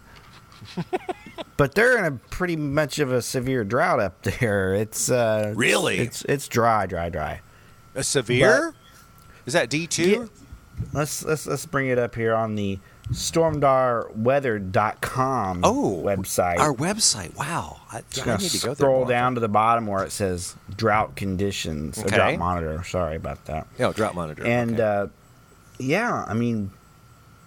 but 1.60 1.76
they're 1.76 2.00
in 2.00 2.06
a 2.06 2.12
pretty 2.32 2.56
much 2.56 2.98
of 2.98 3.12
a 3.12 3.22
severe 3.22 3.64
drought 3.64 4.00
up 4.00 4.20
there. 4.24 4.74
It's 4.74 5.12
uh, 5.12 5.54
Really? 5.56 6.00
it's 6.00 6.26
it's 6.26 6.48
dry, 6.48 6.88
dry, 6.88 7.10
dry. 7.10 7.42
A 7.94 8.04
severe? 8.04 8.74
Is 9.46 9.54
that 9.54 9.70
D 9.70 9.86
two? 9.86 10.32
Let's 10.94 11.24
let's 11.24 11.46
let's 11.46 11.68
bring 11.68 11.90
it 11.90 12.00
up 12.00 12.16
here 12.16 12.34
on 12.34 12.56
the 12.56 12.80
stormdarweather.com 13.12 15.62
Oh, 15.64 16.02
website. 16.06 16.60
Our 16.60 16.74
website. 16.74 17.36
Wow, 17.36 17.78
I, 17.92 18.02
Just 18.12 18.28
I 18.28 18.38
need 18.38 18.50
to 18.52 18.60
go 18.60 18.68
there. 18.68 18.76
scroll 18.76 19.06
down 19.06 19.36
to 19.36 19.42
the 19.42 19.48
bottom 19.50 19.88
where 19.88 20.04
it 20.04 20.12
says 20.12 20.56
drought 20.76 21.16
conditions, 21.16 21.98
a 21.98 22.02
Okay. 22.06 22.16
drought 22.16 22.38
monitor. 22.40 22.84
Sorry 22.84 23.16
about 23.16 23.44
that. 23.46 23.68
Yeah, 23.78 23.92
drought 23.94 24.16
monitor. 24.16 24.46
And 24.46 24.74
okay. 24.80 24.84
uh, 24.84 25.08
yeah, 25.80 26.24
I 26.28 26.34
mean, 26.34 26.72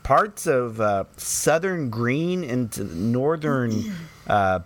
parts 0.02 0.46
of 0.46 0.80
uh, 0.80 1.04
southern 1.16 1.90
Greene 1.90 2.44
into 2.44 2.84
northern 2.84 3.92
uh, 4.26 4.60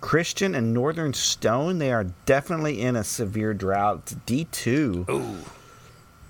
Christian 0.00 0.54
and 0.54 0.74
northern 0.74 1.14
Stone, 1.14 1.78
they 1.78 1.92
are 1.92 2.04
definitely 2.26 2.80
in 2.80 2.96
a 2.96 3.04
severe 3.04 3.54
drought. 3.54 4.00
It's 4.02 4.14
D2. 4.26 5.08
Ooh. 5.08 5.38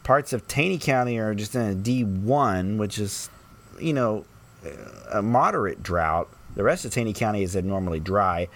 Parts 0.05 0.33
of 0.33 0.47
Taney 0.47 0.79
County 0.79 1.19
are 1.19 1.35
just 1.35 1.55
in 1.55 1.63
a 1.63 1.75
D1, 1.75 2.77
which 2.77 2.99
is, 2.99 3.31
you 3.81 3.93
know, 3.93 4.25
a 5.13 5.23
moderate 5.23 5.83
drought. 5.83 6.29
The 6.55 6.63
rest 6.63 6.85
of 6.85 6.93
Taney 6.93 7.13
County 7.13 7.43
is 7.43 7.57
abnormally 7.57 8.01
dry, 8.01 8.49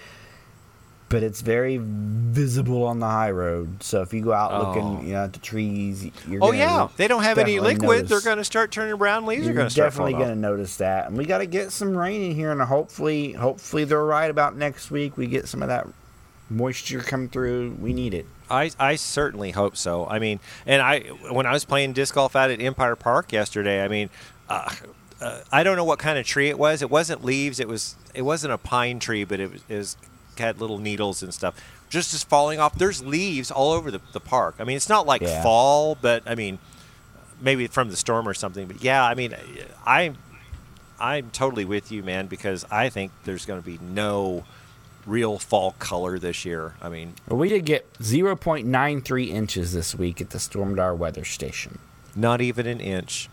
but 1.10 1.22
it's 1.22 1.40
very 1.40 1.78
visible 1.82 2.84
on 2.84 2.98
the 3.00 3.06
high 3.08 3.30
road. 3.30 3.82
So 3.82 4.02
if 4.02 4.12
you 4.12 4.20
go 4.20 4.32
out 4.32 4.52
Oh. 4.52 4.68
looking 4.68 5.06
you 5.06 5.14
know, 5.14 5.24
at 5.24 5.32
the 5.32 5.38
trees, 5.38 6.04
you're 6.28 6.44
Oh 6.44 6.52
yeah, 6.52 6.88
they 6.96 7.08
don't 7.08 7.22
have 7.22 7.38
any 7.38 7.58
liquid. 7.60 7.82
notice- 7.82 8.10
They're 8.10 8.20
going 8.20 8.38
to 8.38 8.44
start 8.44 8.70
turning 8.70 8.96
brown. 8.96 9.24
Leaves 9.26 9.42
are 9.42 9.46
You're 9.46 9.54
going 9.54 9.66
to 9.66 9.70
start 9.72 9.86
definitely 9.92 10.12
going 10.14 10.28
to 10.28 10.36
notice 10.36 10.76
that, 10.76 11.08
and 11.08 11.16
we 11.16 11.24
got 11.24 11.38
to 11.38 11.46
get 11.46 11.72
some 11.72 11.96
rain 11.96 12.22
in 12.30 12.34
here, 12.34 12.50
and 12.52 12.60
hopefully, 12.60 13.32
hopefully 13.32 13.84
they're 13.84 14.04
right 14.04 14.30
about 14.30 14.56
next 14.56 14.90
week. 14.90 15.16
We 15.16 15.26
get 15.26 15.48
some 15.48 15.62
of 15.62 15.68
that 15.68 15.86
moisture 16.50 17.00
come 17.00 17.28
through. 17.28 17.76
We 17.80 17.92
need 17.92 18.14
it. 18.14 18.26
I, 18.50 18.70
I 18.78 18.96
certainly 18.96 19.50
hope 19.50 19.76
so. 19.76 20.06
I 20.06 20.18
mean, 20.18 20.40
and 20.66 20.80
I 20.80 21.00
when 21.30 21.44
I 21.46 21.52
was 21.52 21.64
playing 21.66 21.92
disc 21.92 22.14
golf 22.14 22.34
out 22.34 22.50
at 22.50 22.60
Empire 22.62 22.96
Park 22.96 23.32
yesterday, 23.32 23.84
I 23.84 23.88
mean, 23.88 24.08
uh, 24.48 24.74
uh, 25.20 25.40
I 25.52 25.62
don't 25.62 25.76
know 25.76 25.84
what 25.84 25.98
kind 25.98 26.18
of 26.18 26.24
tree 26.26 26.48
it 26.48 26.58
was. 26.58 26.80
It 26.80 26.90
wasn't 26.90 27.22
leaves. 27.24 27.60
It 27.60 27.68
was 27.68 27.96
it 28.14 28.22
wasn't 28.22 28.54
a 28.54 28.58
pine 28.58 29.00
tree, 29.00 29.24
but 29.24 29.38
it 29.40 29.52
was, 29.52 29.60
it 29.68 29.76
was 29.76 29.96
had 30.38 30.60
little 30.60 30.78
needles 30.78 31.22
and 31.22 31.32
stuff 31.34 31.54
just 31.90 32.10
just 32.10 32.28
falling 32.28 32.60
off. 32.60 32.74
There's 32.74 33.02
leaves 33.02 33.50
all 33.50 33.72
over 33.72 33.90
the, 33.90 34.00
the 34.12 34.20
park. 34.20 34.56
I 34.58 34.64
mean, 34.64 34.76
it's 34.76 34.88
not 34.90 35.06
like 35.06 35.22
Yeah. 35.22 35.42
fall, 35.42 35.94
but 36.00 36.22
I 36.26 36.34
mean, 36.34 36.58
maybe 37.40 37.66
from 37.66 37.88
the 37.90 37.96
storm 37.96 38.28
or 38.28 38.34
something. 38.34 38.66
But 38.66 38.82
yeah, 38.82 39.02
I 39.04 39.14
mean, 39.14 39.34
I 39.86 40.12
I'm 41.00 41.30
totally 41.30 41.64
with 41.64 41.90
you, 41.92 42.02
man, 42.02 42.26
because 42.26 42.66
I 42.70 42.88
think 42.90 43.12
there's 43.24 43.46
going 43.46 43.60
to 43.62 43.64
be 43.66 43.78
no 43.82 44.44
real 45.06 45.38
fall 45.38 45.76
color 45.78 46.18
this 46.18 46.44
year. 46.44 46.74
I 46.82 46.88
mean, 46.90 47.14
Well, 47.28 47.38
we 47.38 47.48
did 47.48 47.64
get 47.64 47.90
0.93 48.00 49.28
inches 49.28 49.72
this 49.72 49.94
week 49.94 50.20
at 50.20 50.30
the 50.30 50.38
Stormdar 50.38 50.96
weather 50.96 51.24
station. 51.24 51.78
not 52.16 52.40
even 52.40 52.66
an 52.66 52.80
inch. 52.80 53.28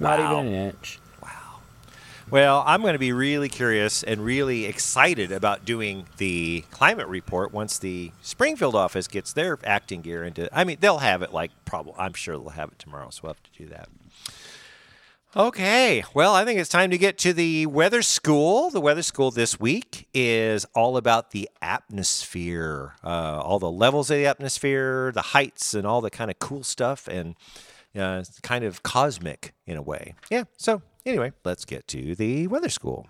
Not 0.00 0.18
Wow. 0.18 0.40
even 0.40 0.52
an 0.52 0.66
inch. 0.68 0.98
Well, 2.30 2.64
I'm 2.66 2.80
going 2.80 2.94
to 2.94 2.98
be 2.98 3.12
really 3.12 3.48
curious 3.48 4.02
and 4.02 4.24
really 4.24 4.64
excited 4.64 5.30
about 5.30 5.64
doing 5.64 6.06
the 6.16 6.64
climate 6.70 7.06
report 7.06 7.52
once 7.52 7.78
the 7.78 8.12
Springfield 8.22 8.74
office 8.74 9.08
gets 9.08 9.32
their 9.34 9.58
acting 9.62 10.00
gear 10.00 10.24
into. 10.24 10.48
I 10.52 10.64
mean, 10.64 10.78
they'll 10.80 10.98
have 10.98 11.22
it 11.22 11.32
like 11.32 11.50
probably. 11.64 11.94
I'm 11.98 12.14
sure 12.14 12.38
they'll 12.38 12.48
have 12.48 12.70
it 12.70 12.78
tomorrow, 12.78 13.10
so 13.10 13.20
we'll 13.22 13.34
have 13.34 13.42
to 13.42 13.62
do 13.62 13.68
that. 13.68 13.88
Okay, 15.36 16.04
well, 16.14 16.32
I 16.32 16.44
think 16.44 16.60
it's 16.60 16.70
time 16.70 16.90
to 16.92 16.98
get 16.98 17.18
to 17.18 17.32
the 17.32 17.66
weather 17.66 18.02
school. 18.02 18.70
The 18.70 18.80
weather 18.80 19.02
school 19.02 19.30
this 19.30 19.58
week 19.58 20.08
is 20.14 20.64
all 20.74 20.96
about 20.96 21.32
the 21.32 21.50
atmosphere, 21.60 22.94
uh, 23.02 23.40
all 23.42 23.58
the 23.58 23.70
levels 23.70 24.10
of 24.10 24.16
the 24.16 24.26
atmosphere, 24.26 25.10
the 25.12 25.22
heights, 25.22 25.74
and 25.74 25.86
all 25.86 26.00
the 26.00 26.10
kind 26.10 26.30
of 26.30 26.38
cool 26.38 26.62
stuff, 26.62 27.08
and 27.08 27.34
uh, 27.98 28.22
kind 28.42 28.64
of 28.64 28.82
cosmic 28.82 29.54
in 29.66 29.76
a 29.76 29.82
way. 29.82 30.14
Yeah, 30.30 30.44
so 30.56 30.82
anyway, 31.06 31.32
let's 31.44 31.64
get 31.64 31.86
to 31.88 32.14
the 32.14 32.46
weather 32.46 32.68
school. 32.68 33.08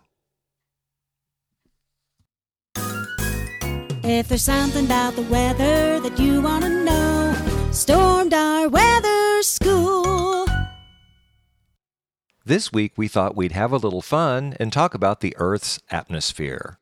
If 4.07 4.28
there's 4.28 4.42
something 4.42 4.84
about 4.84 5.16
the 5.16 5.22
weather 5.22 5.99
that 6.01 6.18
you 6.18 6.42
want 6.42 6.64
to 6.64 6.68
know, 6.68 7.34
Stormdar 7.70 8.70
weather 8.70 9.42
school. 9.42 10.47
This 12.45 12.70
week 12.70 12.92
we 12.97 13.09
thought 13.09 13.34
we'd 13.34 13.53
have 13.53 13.72
a 13.72 13.78
little 13.78 14.03
fun 14.03 14.55
and 14.61 14.70
talk 14.70 14.92
about 14.92 15.20
the 15.20 15.34
Earth's 15.38 15.80
atmosphere. 15.90 16.78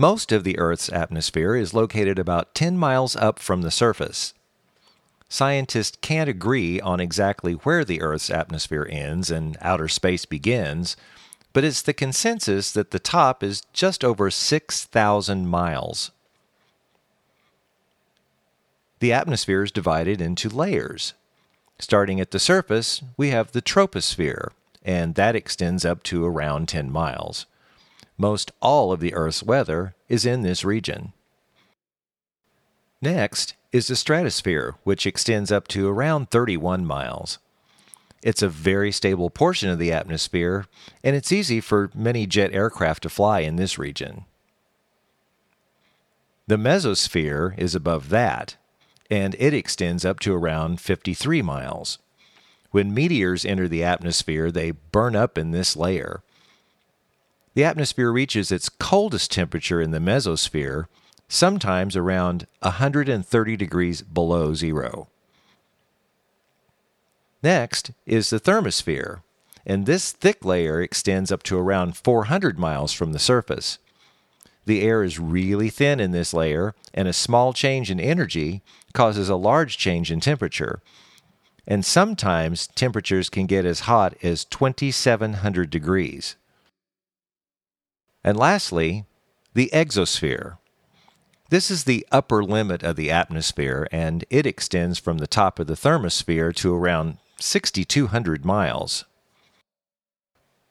Most 0.00 0.32
of 0.32 0.44
the 0.44 0.58
Earth's 0.58 0.90
atmosphere 0.90 1.54
is 1.54 1.74
located 1.74 2.18
about 2.18 2.54
10 2.54 2.78
miles 2.78 3.14
up 3.16 3.38
from 3.38 3.60
the 3.60 3.70
surface. 3.70 4.32
Scientists 5.28 5.98
can't 6.00 6.30
agree 6.30 6.80
on 6.80 7.00
exactly 7.00 7.52
where 7.52 7.84
the 7.84 8.00
Earth's 8.00 8.30
atmosphere 8.30 8.88
ends 8.90 9.30
and 9.30 9.58
outer 9.60 9.88
space 9.88 10.24
begins, 10.24 10.96
but 11.52 11.64
it's 11.64 11.82
the 11.82 11.92
consensus 11.92 12.72
that 12.72 12.92
the 12.92 12.98
top 12.98 13.42
is 13.42 13.60
just 13.74 14.02
over 14.02 14.30
6,000 14.30 15.46
miles. 15.46 16.12
The 19.00 19.12
atmosphere 19.12 19.64
is 19.64 19.70
divided 19.70 20.22
into 20.22 20.48
layers. 20.48 21.12
Starting 21.78 22.18
at 22.20 22.30
the 22.30 22.38
surface, 22.38 23.02
we 23.18 23.28
have 23.32 23.52
the 23.52 23.60
troposphere, 23.60 24.48
and 24.82 25.14
that 25.16 25.36
extends 25.36 25.84
up 25.84 26.02
to 26.04 26.24
around 26.24 26.70
10 26.70 26.90
miles. 26.90 27.44
Most 28.20 28.52
all 28.60 28.92
of 28.92 29.00
the 29.00 29.14
Earth's 29.14 29.42
weather 29.42 29.94
is 30.06 30.26
in 30.26 30.42
this 30.42 30.62
region. 30.62 31.14
Next 33.00 33.54
is 33.72 33.86
the 33.86 33.96
stratosphere, 33.96 34.74
which 34.84 35.06
extends 35.06 35.50
up 35.50 35.66
to 35.68 35.88
around 35.88 36.30
31 36.30 36.84
miles. 36.84 37.38
It's 38.22 38.42
a 38.42 38.48
very 38.50 38.92
stable 38.92 39.30
portion 39.30 39.70
of 39.70 39.78
the 39.78 39.90
atmosphere, 39.90 40.66
and 41.02 41.16
it's 41.16 41.32
easy 41.32 41.62
for 41.62 41.90
many 41.94 42.26
jet 42.26 42.52
aircraft 42.52 43.04
to 43.04 43.08
fly 43.08 43.40
in 43.40 43.56
this 43.56 43.78
region. 43.78 44.26
The 46.46 46.56
mesosphere 46.56 47.58
is 47.58 47.74
above 47.74 48.10
that, 48.10 48.56
and 49.10 49.34
it 49.38 49.54
extends 49.54 50.04
up 50.04 50.20
to 50.20 50.34
around 50.34 50.78
53 50.78 51.40
miles. 51.40 51.98
When 52.70 52.92
meteors 52.92 53.46
enter 53.46 53.66
the 53.66 53.82
atmosphere, 53.82 54.50
they 54.52 54.72
burn 54.72 55.16
up 55.16 55.38
in 55.38 55.52
this 55.52 55.74
layer. 55.74 56.22
The 57.54 57.64
atmosphere 57.64 58.12
reaches 58.12 58.52
its 58.52 58.68
coldest 58.68 59.30
temperature 59.30 59.80
in 59.80 59.90
the 59.90 59.98
mesosphere, 59.98 60.86
sometimes 61.28 61.96
around 61.96 62.46
130 62.60 63.56
degrees 63.56 64.02
below 64.02 64.54
zero. 64.54 65.08
Next 67.42 67.90
is 68.06 68.30
the 68.30 68.40
thermosphere, 68.40 69.22
and 69.66 69.86
this 69.86 70.12
thick 70.12 70.44
layer 70.44 70.82
extends 70.82 71.32
up 71.32 71.42
to 71.44 71.58
around 71.58 71.96
400 71.96 72.58
miles 72.58 72.92
from 72.92 73.12
the 73.12 73.18
surface. 73.18 73.78
The 74.66 74.82
air 74.82 75.02
is 75.02 75.18
really 75.18 75.70
thin 75.70 76.00
in 76.00 76.12
this 76.12 76.34
layer, 76.34 76.74
and 76.92 77.08
a 77.08 77.12
small 77.12 77.52
change 77.52 77.90
in 77.90 77.98
energy 77.98 78.62
causes 78.92 79.28
a 79.28 79.36
large 79.36 79.78
change 79.78 80.12
in 80.12 80.20
temperature. 80.20 80.80
And 81.66 81.84
sometimes 81.84 82.66
temperatures 82.68 83.28
can 83.30 83.46
get 83.46 83.64
as 83.64 83.80
hot 83.80 84.14
as 84.22 84.44
2700 84.44 85.70
degrees. 85.70 86.36
And 88.22 88.36
lastly, 88.36 89.04
the 89.54 89.70
exosphere. 89.72 90.58
This 91.48 91.70
is 91.70 91.84
the 91.84 92.06
upper 92.12 92.44
limit 92.44 92.82
of 92.82 92.96
the 92.96 93.10
atmosphere, 93.10 93.88
and 93.90 94.24
it 94.30 94.46
extends 94.46 94.98
from 94.98 95.18
the 95.18 95.26
top 95.26 95.58
of 95.58 95.66
the 95.66 95.74
thermosphere 95.74 96.54
to 96.56 96.74
around 96.74 97.18
6,200 97.40 98.44
miles. 98.44 99.04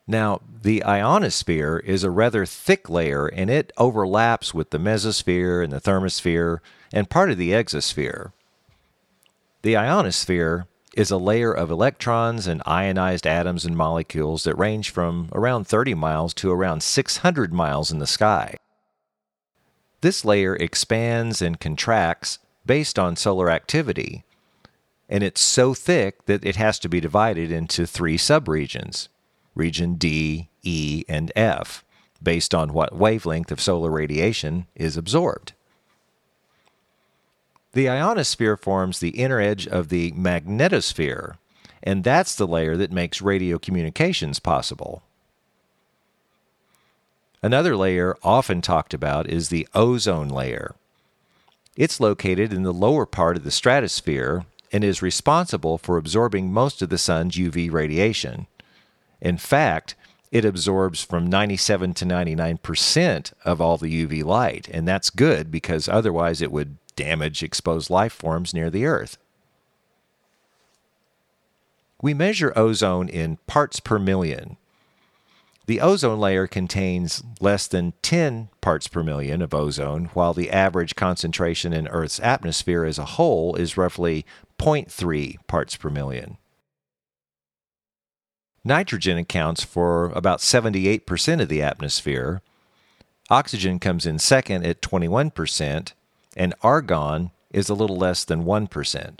Now, 0.08 0.42
the 0.64 0.84
ionosphere 0.84 1.78
is 1.86 2.04
a 2.04 2.10
rather 2.10 2.46
thick 2.46 2.90
layer, 2.90 3.28
and 3.28 3.50
it 3.50 3.72
overlaps 3.78 4.54
with 4.54 4.70
the 4.70 4.80
mesosphere 4.80 5.64
and 5.64 5.72
the 5.72 5.82
thermosphere 5.82 6.60
and 6.94 7.10
part 7.10 7.30
of 7.30 7.38
the 7.38 7.52
exosphere. 7.52 8.32
The 9.62 9.76
ionosphere 9.76 10.66
is 11.00 11.12
a 11.12 11.18
layer 11.18 11.54
of 11.54 11.72
electrons 11.72 12.46
and 12.46 12.62
ionized 12.66 13.26
atoms 13.26 13.64
and 13.64 13.78
molecules 13.78 14.44
that 14.44 14.58
range 14.58 14.90
from 14.90 15.30
around 15.32 15.66
30 15.66 15.94
miles 15.94 16.34
to 16.34 16.52
around 16.52 16.84
600 16.84 17.54
miles 17.54 17.90
in 17.90 18.00
the 18.00 18.06
sky. 18.06 18.54
This 20.02 20.26
layer 20.26 20.58
expands 20.58 21.42
and 21.42 21.58
contracts 21.58 22.40
based 22.66 23.00
on 23.00 23.16
solar 23.16 23.50
activity, 23.50 24.26
and 25.08 25.24
it's 25.24 25.40
so 25.40 25.74
thick 25.74 26.26
that 26.26 26.44
it 26.44 26.58
has 26.58 26.78
to 26.80 26.90
be 26.90 27.00
divided 27.00 27.50
into 27.50 27.88
three 27.88 28.18
subregions 28.18 29.08
region 29.56 29.96
D, 29.96 30.50
E, 30.64 31.06
and 31.08 31.32
F, 31.34 31.86
based 32.22 32.54
on 32.54 32.74
what 32.74 32.94
wavelength 32.94 33.54
of 33.54 33.62
solar 33.62 33.90
radiation 33.90 34.68
is 34.76 34.98
absorbed. 34.98 35.54
The 37.74 37.90
ionosphere 37.90 38.58
forms 38.58 39.00
the 39.00 39.10
inner 39.10 39.40
edge 39.40 39.68
of 39.68 39.90
the 39.90 40.12
magnetosphere, 40.14 41.36
and 41.84 42.04
that's 42.04 42.36
the 42.36 42.48
layer 42.48 42.76
that 42.78 42.92
makes 42.92 43.22
radio 43.22 43.60
communications 43.60 44.40
possible. 44.40 45.04
Another 47.42 47.76
layer 47.76 48.18
often 48.24 48.62
talked 48.62 48.94
about 48.94 49.30
is 49.30 49.50
the 49.50 49.68
ozone 49.74 50.30
layer. 50.30 50.76
It's 51.76 52.00
located 52.00 52.52
in 52.52 52.64
the 52.64 52.74
lower 52.74 53.06
part 53.06 53.38
of 53.38 53.44
the 53.44 53.52
stratosphere 53.52 54.46
and 54.72 54.84
is 54.84 55.02
responsible 55.02 55.78
for 55.78 55.98
absorbing 55.98 56.52
most 56.52 56.82
of 56.82 56.90
the 56.90 56.98
sun's 56.98 57.38
UV 57.38 57.72
radiation. 57.72 58.48
In 59.22 59.38
fact, 59.38 59.96
it 60.32 60.44
absorbs 60.44 61.04
from 61.04 61.28
97 61.28 61.94
to 61.96 62.06
99% 62.06 63.34
of 63.46 63.62
all 63.62 63.78
the 63.78 64.06
UV 64.06 64.24
light, 64.24 64.68
and 64.72 64.88
that's 64.88 65.10
good 65.10 65.50
because 65.50 65.88
otherwise 65.88 66.42
it 66.42 66.52
would 66.52 66.78
damage 67.00 67.42
exposed 67.42 67.90
life 67.90 68.12
forms 68.12 68.54
near 68.54 68.70
the 68.70 68.86
Earth. 68.86 69.18
We 72.02 72.14
measure 72.14 72.52
ozone 72.58 73.08
in 73.08 73.38
parts 73.48 73.80
per 73.80 73.98
million. 73.98 74.58
The 75.66 75.80
ozone 75.80 76.20
layer 76.20 76.46
contains 76.46 77.24
less 77.40 77.68
than 77.68 77.94
10 78.02 78.50
parts 78.60 78.90
per 78.90 79.02
million 79.02 79.42
of 79.42 79.54
ozone, 79.54 80.10
while 80.14 80.34
the 80.34 80.52
average 80.52 80.98
concentration 80.98 81.72
in 81.72 81.88
Earth's 81.88 82.20
atmosphere 82.20 82.84
as 82.84 82.98
a 82.98 83.06
whole 83.16 83.56
is 83.56 83.78
roughly 83.78 84.26
0.3 84.58 85.38
parts 85.48 85.78
per 85.78 85.90
million. 85.90 86.38
Nitrogen 88.66 89.18
accounts 89.18 89.64
for 89.64 90.08
about 90.08 90.40
78% 90.40 91.42
of 91.42 91.48
the 91.48 91.62
atmosphere. 91.62 92.42
Oxygen 93.30 93.80
comes 93.80 94.06
in 94.06 94.20
second 94.20 94.66
at 94.66 94.82
21%, 94.82 95.94
and 96.40 96.56
argon 96.62 97.32
is 97.52 97.68
a 97.68 97.74
little 97.74 97.98
less 97.98 98.24
than 98.24 98.46
1%. 98.46 99.20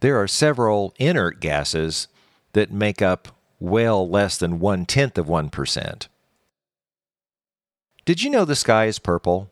There 0.00 0.16
are 0.16 0.28
several 0.28 0.94
inert 0.96 1.40
gases 1.40 2.06
that 2.52 2.70
make 2.70 3.02
up 3.02 3.36
well 3.58 4.08
less 4.08 4.38
than 4.38 4.60
one 4.60 4.86
tenth 4.86 5.18
of 5.18 5.26
1%. 5.26 6.06
Did 8.04 8.22
you 8.22 8.30
know 8.30 8.44
the 8.44 8.54
sky 8.54 8.84
is 8.86 9.00
purple? 9.00 9.50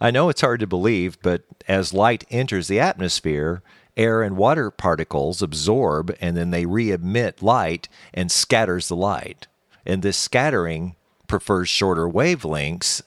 I 0.00 0.10
know 0.10 0.28
it's 0.28 0.40
hard 0.40 0.58
to 0.58 0.66
believe, 0.66 1.22
but 1.22 1.44
as 1.68 1.94
light 1.94 2.24
enters 2.28 2.66
the 2.66 2.80
atmosphere, 2.80 3.62
air 3.96 4.22
and 4.22 4.36
water 4.36 4.72
particles 4.72 5.40
absorb 5.40 6.16
and 6.20 6.36
then 6.36 6.50
they 6.50 6.66
re 6.66 6.90
emit 6.90 7.40
light 7.42 7.88
and 8.12 8.32
scatters 8.32 8.88
the 8.88 8.96
light. 8.96 9.46
And 9.86 10.02
this 10.02 10.16
scattering 10.16 10.96
prefers 11.28 11.68
shorter 11.68 12.08
wavelengths, 12.08 13.02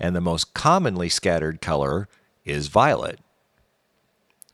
and 0.00 0.16
the 0.16 0.20
most 0.20 0.54
commonly 0.54 1.08
scattered 1.08 1.60
color 1.60 2.08
is 2.44 2.68
violet. 2.68 3.20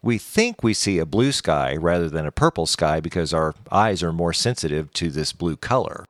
We 0.02 0.18
think 0.18 0.62
we 0.62 0.74
see 0.74 0.98
a 0.98 1.06
blue 1.06 1.32
sky 1.32 1.76
rather 1.76 2.08
than 2.08 2.26
a 2.26 2.32
purple 2.32 2.66
sky 2.66 3.00
because 3.00 3.32
our 3.32 3.54
eyes 3.72 4.02
are 4.02 4.12
more 4.12 4.32
sensitive 4.32 4.92
to 4.94 5.10
this 5.10 5.32
blue 5.32 5.56
color. 5.56 6.04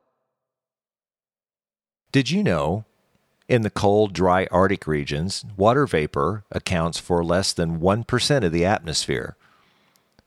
Did 2.11 2.29
you 2.31 2.43
know 2.43 2.85
in 3.47 3.61
the 3.61 3.69
cold, 3.69 4.11
dry 4.13 4.45
Arctic 4.51 4.87
regions, 4.87 5.45
water 5.55 5.87
vapor 5.87 6.43
accounts 6.51 6.99
for 6.99 7.23
less 7.23 7.53
than 7.53 7.79
1% 7.79 8.43
of 8.43 8.51
the 8.51 8.65
atmosphere. 8.65 9.37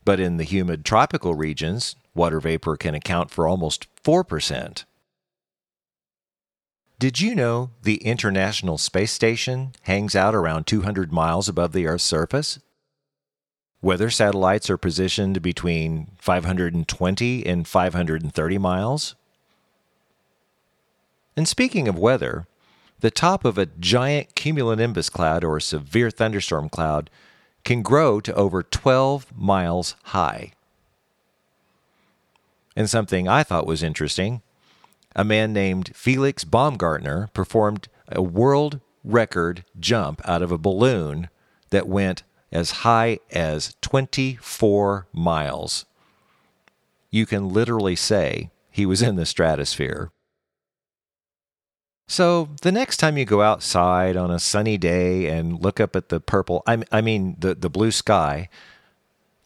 But 0.04 0.20
in 0.20 0.38
the 0.38 0.44
humid 0.44 0.86
tropical 0.86 1.34
regions, 1.34 1.96
water 2.14 2.40
vapor 2.40 2.76
can 2.76 2.94
account 2.94 3.30
for 3.30 3.46
almost 3.46 3.86
4%. 4.02 4.84
Did 7.00 7.18
you 7.18 7.34
know 7.34 7.70
the 7.82 7.96
International 8.04 8.76
Space 8.76 9.10
Station 9.10 9.72
hangs 9.84 10.14
out 10.14 10.34
around 10.34 10.66
200 10.66 11.10
miles 11.10 11.48
above 11.48 11.72
the 11.72 11.86
Earth's 11.86 12.04
surface? 12.04 12.58
Weather 13.80 14.10
satellites 14.10 14.68
are 14.68 14.76
positioned 14.76 15.40
between 15.40 16.08
520 16.18 17.46
and 17.46 17.66
530 17.66 18.58
miles. 18.58 19.14
And 21.34 21.48
speaking 21.48 21.88
of 21.88 21.98
weather, 21.98 22.46
the 22.98 23.10
top 23.10 23.46
of 23.46 23.56
a 23.56 23.64
giant 23.64 24.34
cumulonimbus 24.34 25.10
cloud 25.10 25.42
or 25.42 25.58
severe 25.58 26.10
thunderstorm 26.10 26.68
cloud 26.68 27.08
can 27.64 27.80
grow 27.80 28.20
to 28.20 28.34
over 28.34 28.62
12 28.62 29.34
miles 29.34 29.96
high. 30.02 30.52
And 32.76 32.90
something 32.90 33.26
I 33.26 33.42
thought 33.42 33.66
was 33.66 33.82
interesting 33.82 34.42
a 35.14 35.24
man 35.24 35.52
named 35.52 35.90
Felix 35.94 36.44
Baumgartner 36.44 37.28
performed 37.34 37.88
a 38.08 38.22
world 38.22 38.80
record 39.02 39.64
jump 39.78 40.20
out 40.24 40.42
of 40.42 40.52
a 40.52 40.58
balloon 40.58 41.28
that 41.70 41.88
went 41.88 42.22
as 42.52 42.70
high 42.70 43.18
as 43.30 43.74
24 43.80 45.06
miles. 45.12 45.86
You 47.10 47.26
can 47.26 47.48
literally 47.48 47.96
say 47.96 48.50
he 48.70 48.86
was 48.86 49.02
in 49.02 49.16
the 49.16 49.26
stratosphere. 49.26 50.10
So, 52.06 52.48
the 52.62 52.72
next 52.72 52.96
time 52.96 53.16
you 53.16 53.24
go 53.24 53.42
outside 53.42 54.16
on 54.16 54.32
a 54.32 54.40
sunny 54.40 54.76
day 54.76 55.26
and 55.26 55.62
look 55.62 55.78
up 55.78 55.94
at 55.94 56.08
the 56.08 56.18
purple, 56.18 56.64
I, 56.66 57.00
mean, 57.00 57.36
the, 57.38 57.54
the 57.54 57.70
blue 57.70 57.92
sky, 57.92 58.48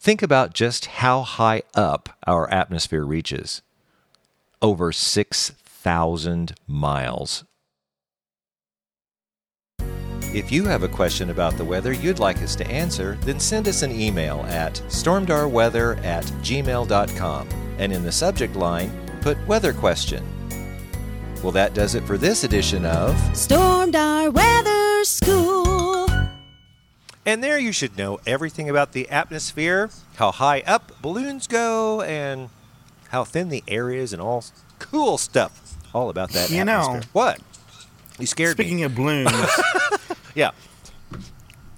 think 0.00 0.22
about 0.22 0.54
just 0.54 0.86
how 0.86 1.22
high 1.22 1.62
up 1.74 2.08
our 2.26 2.50
atmosphere 2.50 3.04
reaches 3.04 3.60
over 4.64 4.92
6,000 4.92 6.54
miles. 6.66 7.44
If 10.32 10.50
you 10.50 10.64
have 10.64 10.82
a 10.82 10.88
question 10.88 11.28
about 11.28 11.58
the 11.58 11.64
weather 11.66 11.92
you'd 11.92 12.18
like 12.18 12.38
us 12.38 12.56
to 12.56 12.66
answer, 12.66 13.18
then 13.20 13.38
send 13.38 13.68
us 13.68 13.82
an 13.82 13.92
email 13.92 14.40
at 14.48 14.72
stormdarweather 14.88 16.02
at 16.02 16.24
gmail.com 16.24 17.48
and 17.78 17.92
in 17.92 18.02
the 18.02 18.10
subject 18.10 18.56
line, 18.56 18.90
put 19.20 19.36
weather 19.46 19.74
question. 19.74 20.24
Well, 21.42 21.52
that 21.52 21.74
does 21.74 21.94
it 21.94 22.04
for 22.04 22.16
this 22.16 22.42
edition 22.42 22.86
of. 22.86 23.36
Stormed 23.36 23.94
our 23.94 24.30
weather 24.30 25.04
school. 25.04 26.08
And 27.26 27.44
there 27.44 27.58
you 27.58 27.72
should 27.72 27.98
know 27.98 28.18
everything 28.26 28.70
about 28.70 28.92
the 28.92 29.10
atmosphere, 29.10 29.90
how 30.16 30.32
high 30.32 30.62
up 30.66 31.02
balloons 31.02 31.46
go, 31.46 32.00
and 32.00 32.48
how 33.14 33.24
thin 33.24 33.48
the 33.48 33.62
air 33.68 33.90
is, 33.90 34.12
and 34.12 34.20
all 34.20 34.44
cool 34.78 35.16
stuff. 35.18 35.52
All 35.94 36.10
about 36.10 36.30
that 36.32 36.50
You 36.50 36.64
know- 36.64 37.00
what? 37.12 37.38
You 38.18 38.26
scared 38.26 38.52
Speaking 38.56 38.76
me. 38.78 38.82
of 38.82 38.94
balloons, 38.94 39.30
Yeah. 40.34 40.50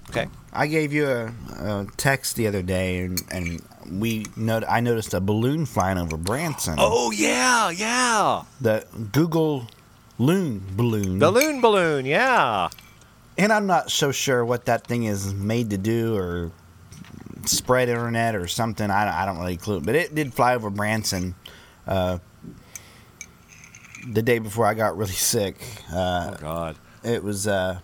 Okay. 0.09 0.27
I 0.53 0.67
gave 0.67 0.93
you 0.93 1.07
a, 1.07 1.25
a 1.59 1.87
text 1.97 2.35
the 2.35 2.47
other 2.47 2.61
day, 2.63 2.99
and, 3.05 3.21
and 3.31 3.61
we 3.99 4.25
not- 4.35 4.63
I 4.67 4.79
noticed 4.79 5.13
a 5.13 5.21
balloon 5.21 5.65
flying 5.65 5.97
over 5.97 6.17
Branson. 6.17 6.75
Oh 6.77 7.11
yeah, 7.11 7.69
yeah. 7.69 8.43
the 8.61 8.85
Google 9.11 9.67
Loon 10.19 10.63
balloon. 10.75 11.19
The 11.19 11.29
loon 11.29 11.61
balloon, 11.61 12.05
yeah. 12.05 12.69
and 13.37 13.53
I'm 13.53 13.67
not 13.67 13.91
so 13.91 14.11
sure 14.11 14.43
what 14.43 14.65
that 14.65 14.87
thing 14.87 15.03
is 15.03 15.31
made 15.35 15.69
to 15.69 15.77
do 15.77 16.15
or 16.15 16.51
spread 17.47 17.89
internet 17.89 18.35
or 18.35 18.47
something. 18.47 18.89
I, 18.89 19.23
I 19.23 19.25
don't 19.25 19.39
really 19.39 19.57
clue. 19.57 19.79
But 19.81 19.95
it 19.95 20.13
did 20.15 20.33
fly 20.33 20.55
over 20.55 20.69
Branson 20.69 21.35
uh, 21.87 22.19
the 24.07 24.21
day 24.21 24.39
before 24.39 24.65
I 24.65 24.73
got 24.73 24.97
really 24.97 25.11
sick. 25.11 25.57
Uh, 25.91 26.31
Oh 26.33 26.37
God. 26.39 26.77
it 27.03 27.23
was 27.23 27.47
uh, 27.47 27.79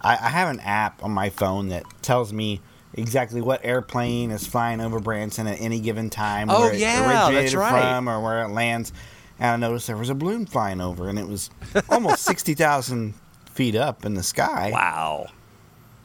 I, 0.00 0.12
I 0.12 0.28
have 0.28 0.48
an 0.50 0.60
app 0.60 1.02
on 1.04 1.12
my 1.12 1.30
phone 1.30 1.68
that 1.68 1.84
tells 2.02 2.32
me 2.32 2.60
exactly 2.94 3.40
what 3.40 3.64
airplane 3.64 4.30
is 4.30 4.46
flying 4.46 4.80
over 4.80 5.00
Branson 5.00 5.46
at 5.46 5.60
any 5.60 5.80
given 5.80 6.10
time, 6.10 6.48
Oh, 6.50 6.60
where 6.60 6.72
it 6.74 6.78
yeah, 6.80 7.00
that's 7.00 7.28
originated 7.30 7.54
right. 7.58 7.82
from, 7.82 8.08
or 8.08 8.20
where 8.22 8.42
it 8.44 8.48
lands. 8.48 8.92
And 9.38 9.50
I 9.64 9.66
noticed 9.68 9.86
there 9.88 9.96
was 9.96 10.10
a 10.10 10.14
balloon 10.14 10.46
flying 10.46 10.80
over, 10.80 11.08
and 11.08 11.18
it 11.18 11.26
was 11.26 11.50
almost 11.88 12.22
sixty 12.24 12.54
thousand 12.54 13.14
feet 13.50 13.74
up 13.74 14.04
in 14.04 14.14
the 14.14 14.22
sky. 14.22 14.70
Wow. 14.72 15.26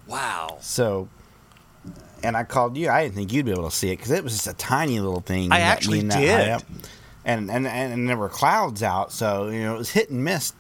Wow. 0.08 0.58
So, 0.62 1.08
and 2.24 2.38
I 2.38 2.44
called 2.44 2.78
you. 2.78 2.90
I 2.90 3.04
didn't 3.04 3.16
think 3.16 3.34
you'd 3.34 3.46
be 3.46 3.52
able 3.52 3.70
to 3.70 3.76
see 3.76 3.92
it 3.92 3.98
because 3.98 4.12
it 4.12 4.24
was 4.24 4.34
just 4.34 4.48
a 4.48 4.54
tiny 4.54 5.00
little 5.00 5.22
thing. 5.22 5.52
I 5.52 5.60
actually 5.60 6.02
did. 6.02 6.64
And, 7.26 7.52
and 7.52 7.68
and 7.68 8.10
there 8.10 8.18
were 8.18 8.30
clouds 8.30 8.82
out, 8.82 9.12
so 9.12 9.50
you 9.50 9.62
know 9.62 9.76
it 9.76 9.78
was 9.78 9.92
hit 9.92 10.10
and 10.10 10.24
miss. 10.24 10.54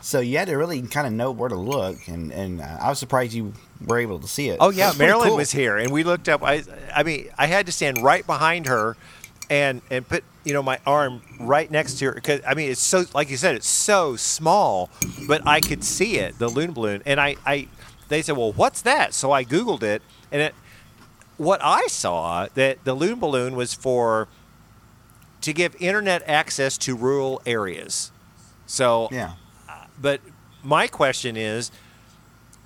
So 0.00 0.18
you 0.18 0.36
had 0.36 0.48
to 0.48 0.56
really 0.56 0.82
kind 0.82 1.06
of 1.06 1.12
know 1.12 1.30
where 1.30 1.48
to 1.48 1.54
look, 1.54 2.08
and 2.08 2.32
and 2.32 2.60
uh, 2.60 2.78
I 2.80 2.88
was 2.88 2.98
surprised 2.98 3.34
you 3.34 3.52
were 3.86 3.98
able 3.98 4.18
to 4.18 4.26
see 4.26 4.48
it. 4.48 4.56
Oh 4.60 4.70
yeah, 4.70 4.88
pretty 4.88 4.98
Marilyn 5.04 5.28
cool. 5.28 5.36
was 5.36 5.52
here, 5.52 5.76
and 5.76 5.92
we 5.92 6.02
looked 6.02 6.28
up. 6.28 6.42
I, 6.42 6.64
I 6.94 7.04
mean, 7.04 7.28
I 7.38 7.46
had 7.46 7.66
to 7.66 7.72
stand 7.72 8.02
right 8.02 8.26
behind 8.26 8.66
her, 8.66 8.96
and 9.48 9.80
and 9.90 10.08
put 10.08 10.24
you 10.44 10.52
know 10.54 10.62
my 10.62 10.80
arm 10.86 11.22
right 11.38 11.70
next 11.70 11.98
to 11.98 12.06
her 12.06 12.14
because 12.14 12.40
I 12.46 12.54
mean 12.54 12.70
it's 12.70 12.80
so 12.80 13.04
like 13.14 13.30
you 13.30 13.36
said 13.36 13.54
it's 13.54 13.68
so 13.68 14.16
small, 14.16 14.90
but 15.28 15.46
I 15.46 15.60
could 15.60 15.84
see 15.84 16.16
it 16.16 16.38
the 16.38 16.48
loon 16.48 16.72
balloon, 16.72 17.02
and 17.06 17.20
I 17.20 17.36
I 17.46 17.68
they 18.08 18.22
said 18.22 18.36
well 18.36 18.52
what's 18.52 18.82
that? 18.82 19.14
So 19.14 19.30
I 19.30 19.44
googled 19.44 19.84
it, 19.84 20.02
and 20.32 20.42
it 20.42 20.54
what 21.36 21.60
I 21.62 21.86
saw 21.86 22.48
that 22.54 22.84
the 22.84 22.94
loon 22.94 23.18
balloon 23.18 23.56
was 23.56 23.74
for 23.74 24.28
to 25.40 25.52
give 25.52 25.74
internet 25.80 26.22
access 26.28 26.78
to 26.78 26.94
rural 26.96 27.42
areas. 27.46 28.12
So 28.66 29.08
Yeah. 29.10 29.32
Uh, 29.68 29.86
but 30.00 30.20
my 30.62 30.86
question 30.86 31.36
is. 31.36 31.70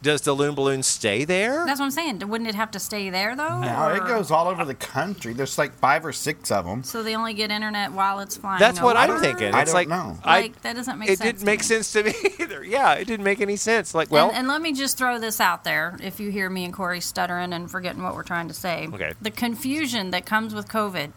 Does 0.02 0.20
the 0.20 0.34
loon 0.34 0.54
balloon 0.54 0.82
stay 0.82 1.24
there? 1.24 1.64
That's 1.66 1.80
what 1.80 1.86
I'm 1.86 1.90
saying. 1.90 2.28
Wouldn't 2.28 2.48
it 2.48 2.54
have 2.54 2.70
to 2.72 2.78
stay 2.78 3.10
there 3.10 3.34
though? 3.34 3.58
No, 3.60 3.88
it 3.88 4.06
goes 4.06 4.30
all 4.30 4.46
over 4.46 4.64
the 4.64 4.74
country. 4.74 5.32
There's 5.32 5.58
like 5.58 5.72
five 5.74 6.04
or 6.04 6.12
six 6.12 6.50
of 6.52 6.64
them. 6.64 6.84
So 6.84 7.02
they 7.02 7.16
only 7.16 7.34
get 7.34 7.50
internet 7.50 7.90
while 7.92 8.20
it's 8.20 8.36
flying. 8.36 8.60
That's 8.60 8.80
what 8.80 8.96
I'm 8.96 9.10
over? 9.10 9.18
thinking. 9.20 9.52
I 9.54 9.64
don't 9.64 9.74
like 9.74 9.88
know. 9.88 10.16
I, 10.22 10.42
Like, 10.42 10.62
that 10.62 10.76
doesn't 10.76 10.98
make 10.98 11.08
sense. 11.08 11.20
it 11.20 11.22
sense 11.22 11.28
didn't 11.32 11.40
to 11.40 11.46
make 11.46 11.60
me. 11.60 11.64
sense 11.64 11.92
to 11.92 12.02
me 12.04 12.14
either. 12.40 12.62
Yeah, 12.62 12.92
it 12.94 13.06
didn't 13.06 13.24
make 13.24 13.40
any 13.40 13.56
sense. 13.56 13.94
Like, 13.94 14.10
well, 14.10 14.28
and, 14.28 14.36
and 14.38 14.48
let 14.48 14.60
me 14.62 14.72
just 14.74 14.96
throw 14.98 15.18
this 15.18 15.40
out 15.40 15.64
there. 15.64 15.96
If 16.02 16.20
you 16.20 16.30
hear 16.30 16.50
me 16.50 16.64
and 16.64 16.74
Corey 16.74 17.00
stuttering 17.00 17.52
and 17.52 17.68
forgetting 17.70 18.02
what 18.02 18.14
we're 18.14 18.22
trying 18.22 18.48
to 18.48 18.54
say, 18.54 18.88
Okay. 18.92 19.12
the 19.20 19.30
confusion 19.30 20.10
that 20.10 20.24
comes 20.26 20.54
with 20.54 20.68
COVID 20.68 21.12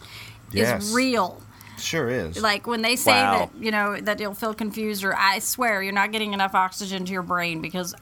Yes. 0.51 0.85
is 0.85 0.93
real. 0.95 1.41
Sure 1.77 2.09
is. 2.09 2.41
Like 2.41 2.65
when 2.65 2.81
they 2.81 2.95
say 2.95 3.11
Wow. 3.11 3.37
that 3.53 3.61
you 3.63 3.71
know 3.71 3.97
that 4.01 4.19
you'll 4.19 4.33
feel 4.33 4.53
confused, 4.53 5.03
or 5.03 5.15
I 5.15 5.39
swear 5.39 5.83
you're 5.83 5.93
not 5.93 6.11
getting 6.11 6.33
enough 6.33 6.55
oxygen 6.55 7.05
to 7.05 7.11
your 7.13 7.21
brain 7.23 7.61
because 7.61 7.93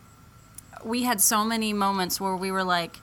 we 0.88 1.04
had 1.04 1.22
so 1.22 1.44
many 1.44 1.74
moments 1.74 2.20
where 2.22 2.36
we 2.36 2.52
were 2.52 2.64
like, 2.64 3.00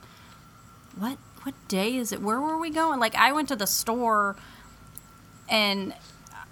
"What? 0.97 1.17
What 1.43 1.53
day 1.67 1.95
is 1.95 2.11
it? 2.11 2.21
Where 2.21 2.39
were 2.41 2.57
we 2.57 2.69
going?" 2.69 2.99
Like 2.99 3.15
I 3.15 3.31
went 3.31 3.47
to 3.49 3.55
the 3.55 3.67
store, 3.67 4.35
and 5.49 5.93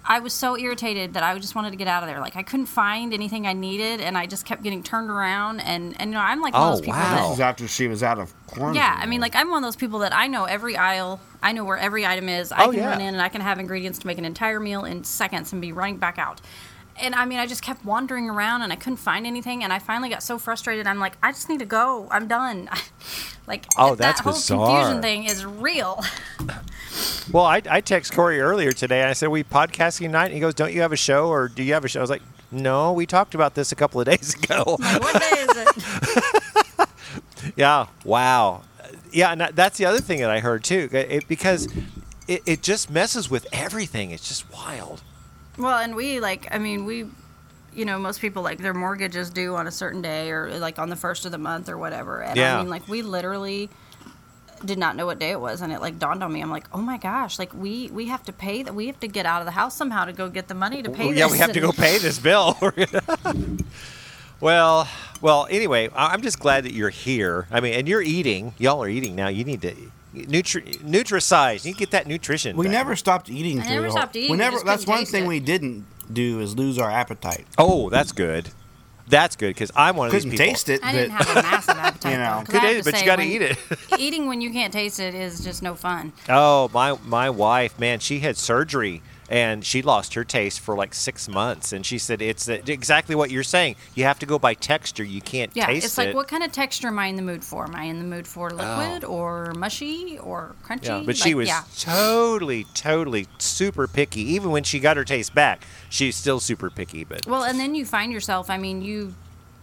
I 0.06 0.20
was 0.20 0.34
so 0.34 0.56
irritated 0.58 1.14
that 1.14 1.22
I 1.22 1.36
just 1.38 1.54
wanted 1.54 1.70
to 1.70 1.76
get 1.76 1.88
out 1.88 2.02
of 2.02 2.08
there. 2.08 2.20
Like 2.20 2.36
I 2.36 2.42
couldn't 2.42 2.66
find 2.66 3.12
anything 3.14 3.46
I 3.46 3.54
needed, 3.54 4.00
and 4.00 4.16
I 4.18 4.26
just 4.26 4.44
kept 4.44 4.62
getting 4.62 4.82
turned 4.82 5.10
around. 5.10 5.60
And 5.60 5.98
and 6.00 6.10
you 6.10 6.14
know 6.14 6.20
I'm 6.20 6.40
like 6.40 6.52
one 6.54 6.62
Oh, 6.62 6.66
of 6.66 6.72
those 6.72 6.80
oh, 6.80 6.84
people 6.84 6.98
wow. 7.00 7.10
that 7.16 7.22
this 7.28 7.32
is 7.34 7.40
after 7.40 7.68
she 7.68 7.88
was 7.88 8.02
out 8.02 8.18
of 8.18 8.32
quarantine. 8.46 8.76
yeah, 8.82 8.98
I 9.00 9.06
mean, 9.06 9.20
like 9.20 9.34
I'm 9.34 9.50
one 9.50 9.62
of 9.64 9.66
those 9.66 9.76
people 9.76 10.00
that 10.00 10.14
I 10.14 10.26
know 10.26 10.44
every 10.44 10.76
aisle. 10.76 11.20
I 11.42 11.52
know 11.52 11.64
where 11.64 11.76
every 11.78 12.06
item 12.06 12.28
is. 12.28 12.52
I 12.52 12.64
Oh, 12.64 12.70
can 12.70 12.80
yeah. 12.80 12.90
run 12.90 13.00
in 13.00 13.08
and 13.14 13.20
I 13.22 13.28
can 13.28 13.40
have 13.40 13.58
ingredients 13.58 13.98
to 14.00 14.06
make 14.06 14.18
an 14.18 14.24
entire 14.24 14.60
meal 14.60 14.84
in 14.84 15.04
seconds 15.04 15.52
and 15.52 15.60
be 15.60 15.72
running 15.72 15.96
back 15.98 16.18
out. 16.18 16.40
And 17.00 17.14
I 17.14 17.24
mean, 17.24 17.38
I 17.38 17.46
just 17.46 17.62
kept 17.62 17.84
wandering 17.84 18.30
around 18.30 18.62
and 18.62 18.72
I 18.72 18.76
couldn't 18.76 18.98
find 18.98 19.26
anything. 19.26 19.64
And 19.64 19.72
I 19.72 19.78
finally 19.80 20.08
got 20.08 20.22
so 20.22 20.38
frustrated. 20.38 20.86
I'm 20.86 21.00
like, 21.00 21.16
I 21.22 21.32
just 21.32 21.48
need 21.48 21.58
to 21.58 21.64
go. 21.66 22.06
I'm 22.10 22.28
done. 22.28 22.70
like, 23.46 23.66
Oh, 23.76 23.94
that 23.96 24.20
whole 24.20 24.32
bizarre. 24.32 24.66
confusion 24.84 25.02
thing 25.02 25.24
is 25.24 25.44
real. 25.44 26.02
well, 27.32 27.44
I, 27.44 27.62
I 27.68 27.80
text 27.80 28.12
Corey 28.14 28.40
earlier 28.40 28.70
today. 28.72 29.00
And 29.00 29.10
I 29.10 29.12
said, 29.12 29.28
"We 29.28 29.42
podcasting 29.42 30.06
tonight." 30.06 30.26
And 30.26 30.34
he 30.34 30.40
goes, 30.40 30.54
"Don't 30.54 30.72
you 30.72 30.82
have 30.82 30.92
a 30.92 30.96
show, 30.96 31.28
or 31.28 31.48
do 31.48 31.62
you 31.62 31.72
have 31.74 31.84
a 31.84 31.88
show?" 31.88 31.98
I 31.98 32.02
was 32.02 32.10
like, 32.10 32.22
"No, 32.52 32.92
we 32.92 33.06
talked 33.06 33.34
about 33.34 33.54
this 33.56 33.72
a 33.72 33.74
couple 33.76 34.00
of 34.00 34.06
days 34.12 34.34
ago." 34.34 34.76
Like, 34.78 35.00
what 35.02 35.20
day 35.20 35.36
is 35.40 35.56
it? 36.78 36.88
yeah. 37.56 37.86
Wow. 38.04 38.62
Yeah, 39.12 39.32
and 39.32 39.40
that's 39.54 39.78
the 39.78 39.84
other 39.86 40.00
thing 40.00 40.20
that 40.20 40.30
I 40.30 40.40
heard 40.40 40.64
too, 40.64 40.88
it, 40.92 41.28
because 41.28 41.66
it, 42.26 42.42
it 42.46 42.62
just 42.62 42.90
messes 42.90 43.28
with 43.30 43.46
everything. 43.52 44.10
It's 44.10 44.26
just 44.28 44.50
wild. 44.52 45.02
Well, 45.58 45.78
and 45.78 45.94
we 45.94 46.20
like, 46.20 46.48
I 46.50 46.58
mean, 46.58 46.84
we, 46.84 47.06
you 47.74 47.84
know, 47.84 47.98
most 47.98 48.20
people 48.20 48.42
like 48.42 48.58
their 48.58 48.74
mortgage 48.74 49.16
is 49.16 49.30
due 49.30 49.54
on 49.56 49.66
a 49.66 49.70
certain 49.70 50.02
day 50.02 50.30
or 50.30 50.58
like 50.58 50.78
on 50.78 50.90
the 50.90 50.96
first 50.96 51.24
of 51.26 51.32
the 51.32 51.38
month 51.38 51.68
or 51.68 51.78
whatever. 51.78 52.22
And 52.22 52.36
Yeah. 52.36 52.56
I 52.56 52.60
mean, 52.60 52.70
like, 52.70 52.88
we 52.88 53.02
literally 53.02 53.70
did 54.64 54.78
not 54.78 54.96
know 54.96 55.06
what 55.06 55.18
day 55.18 55.30
it 55.30 55.40
was, 55.40 55.60
and 55.60 55.72
it 55.72 55.80
like 55.80 55.98
dawned 55.98 56.22
on 56.22 56.32
me. 56.32 56.40
I'm 56.40 56.50
like, 56.50 56.66
oh 56.72 56.78
my 56.80 56.96
gosh, 56.96 57.38
like 57.38 57.52
we 57.54 57.88
we 57.92 58.06
have 58.06 58.22
to 58.24 58.32
pay 58.32 58.62
that. 58.62 58.74
We 58.74 58.86
have 58.86 58.98
to 59.00 59.08
get 59.08 59.26
out 59.26 59.40
of 59.42 59.46
the 59.46 59.52
house 59.52 59.76
somehow 59.76 60.04
to 60.06 60.12
go 60.12 60.28
get 60.28 60.48
the 60.48 60.54
money 60.54 60.82
to 60.82 60.90
pay. 60.90 61.06
Well, 61.06 61.14
yeah, 61.14 61.30
we 61.30 61.38
have 61.38 61.52
to 61.52 61.60
go 61.60 61.72
pay 61.72 61.98
this 61.98 62.18
bill. 62.18 62.56
well, 64.40 64.88
well. 65.20 65.46
Anyway, 65.50 65.90
I'm 65.94 66.22
just 66.22 66.38
glad 66.38 66.64
that 66.64 66.72
you're 66.72 66.90
here. 66.90 67.46
I 67.50 67.60
mean, 67.60 67.74
and 67.74 67.88
you're 67.88 68.02
eating. 68.02 68.54
Y'all 68.58 68.82
are 68.82 68.88
eating 68.88 69.14
now. 69.14 69.28
You 69.28 69.44
need 69.44 69.62
to 69.62 69.74
nutri 70.14 70.78
nutricize. 70.82 71.64
You 71.64 71.74
get 71.74 71.90
that 71.90 72.06
nutrition. 72.06 72.56
we 72.56 72.66
back. 72.66 72.72
never 72.72 72.96
stopped 72.96 73.28
eating. 73.30 73.60
I 73.60 73.68
never 73.68 73.90
stopped 73.90 74.16
eating, 74.16 74.30
We 74.30 74.36
we 74.36 74.38
never. 74.38 74.56
just 74.56 74.66
That's 74.66 74.86
one 74.86 75.04
thing 75.04 75.24
it. 75.24 75.28
we 75.28 75.40
didn't 75.40 75.86
do 76.12 76.40
is 76.40 76.56
lose 76.56 76.78
our 76.78 76.90
appetite. 76.90 77.46
Oh, 77.58 77.90
that's 77.90 78.12
good. 78.12 78.50
That's 79.06 79.36
good 79.36 79.48
because 79.48 79.70
I'm 79.76 79.96
one 79.96 80.06
of 80.06 80.12
these 80.12 80.22
Couldn't 80.22 80.38
people. 80.38 80.46
taste 80.46 80.68
it, 80.70 80.80
I 80.82 80.92
but 80.92 80.98
didn't 80.98 81.10
have 81.12 81.30
a 81.30 81.42
massive 81.42 81.76
appetite. 81.78 82.12
You 82.12 82.18
know. 82.18 82.42
Could 82.46 82.56
I 82.56 82.66
have 82.66 82.70
eat 82.74 82.78
it, 82.78 82.84
to 82.84 82.90
but 82.92 83.00
you 83.00 83.06
gotta 83.06 83.22
eat 83.22 83.42
it. 83.42 83.58
eating 83.98 84.26
when 84.26 84.40
you 84.40 84.50
can't 84.50 84.72
taste 84.72 84.98
it 84.98 85.14
is 85.14 85.44
just 85.44 85.62
no 85.62 85.74
fun. 85.74 86.12
Oh, 86.28 86.70
my 86.72 86.96
my 87.04 87.28
wife, 87.28 87.78
man, 87.78 87.98
she 87.98 88.20
had 88.20 88.36
surgery 88.38 89.02
and 89.28 89.64
she 89.64 89.82
lost 89.82 90.14
her 90.14 90.24
taste 90.24 90.60
for 90.60 90.76
like 90.76 90.94
six 90.94 91.28
months. 91.28 91.72
And 91.72 91.84
she 91.84 91.98
said 91.98 92.20
it's 92.20 92.48
exactly 92.48 93.14
what 93.14 93.30
you're 93.30 93.42
saying. 93.42 93.76
You 93.94 94.04
have 94.04 94.18
to 94.20 94.26
go 94.26 94.38
by 94.38 94.54
texture. 94.54 95.04
You 95.04 95.20
can't 95.20 95.50
Yeah, 95.54 95.66
taste 95.66 95.86
it's 95.86 95.98
like 95.98 96.08
it. 96.08 96.14
what 96.14 96.28
kind 96.28 96.42
of 96.42 96.52
texture 96.52 96.88
am 96.88 96.98
I 96.98 97.06
in 97.06 97.16
the 97.16 97.22
mood 97.22 97.44
for? 97.44 97.64
Am 97.64 97.74
I 97.74 97.84
in 97.84 97.98
the 97.98 98.04
mood 98.04 98.26
for 98.26 98.52
oh. 98.52 98.56
liquid 98.56 99.04
or 99.04 99.52
mushy 99.54 100.18
or 100.18 100.54
crunchy? 100.64 100.90
Oh. 100.90 100.98
Yeah, 100.98 101.06
but 101.06 101.16
she 101.16 101.34
was 101.34 101.48
yeah. 101.48 101.62
totally, 101.78 102.64
totally 102.74 103.26
super 103.38 103.86
picky. 103.86 104.20
Even 104.20 104.50
when 104.50 104.64
she 104.64 104.80
got 104.80 104.96
her 104.96 105.04
taste 105.04 105.34
back, 105.34 105.64
she's 105.88 106.16
still 106.16 106.40
super 106.40 106.70
picky. 106.70 107.04
But 107.04 107.26
Well, 107.26 107.44
and 107.44 107.58
then 107.58 107.74
you 107.74 107.84
find 107.84 108.12
yourself. 108.12 108.50
I 108.50 108.58
mean, 108.58 108.82
you 108.82 109.14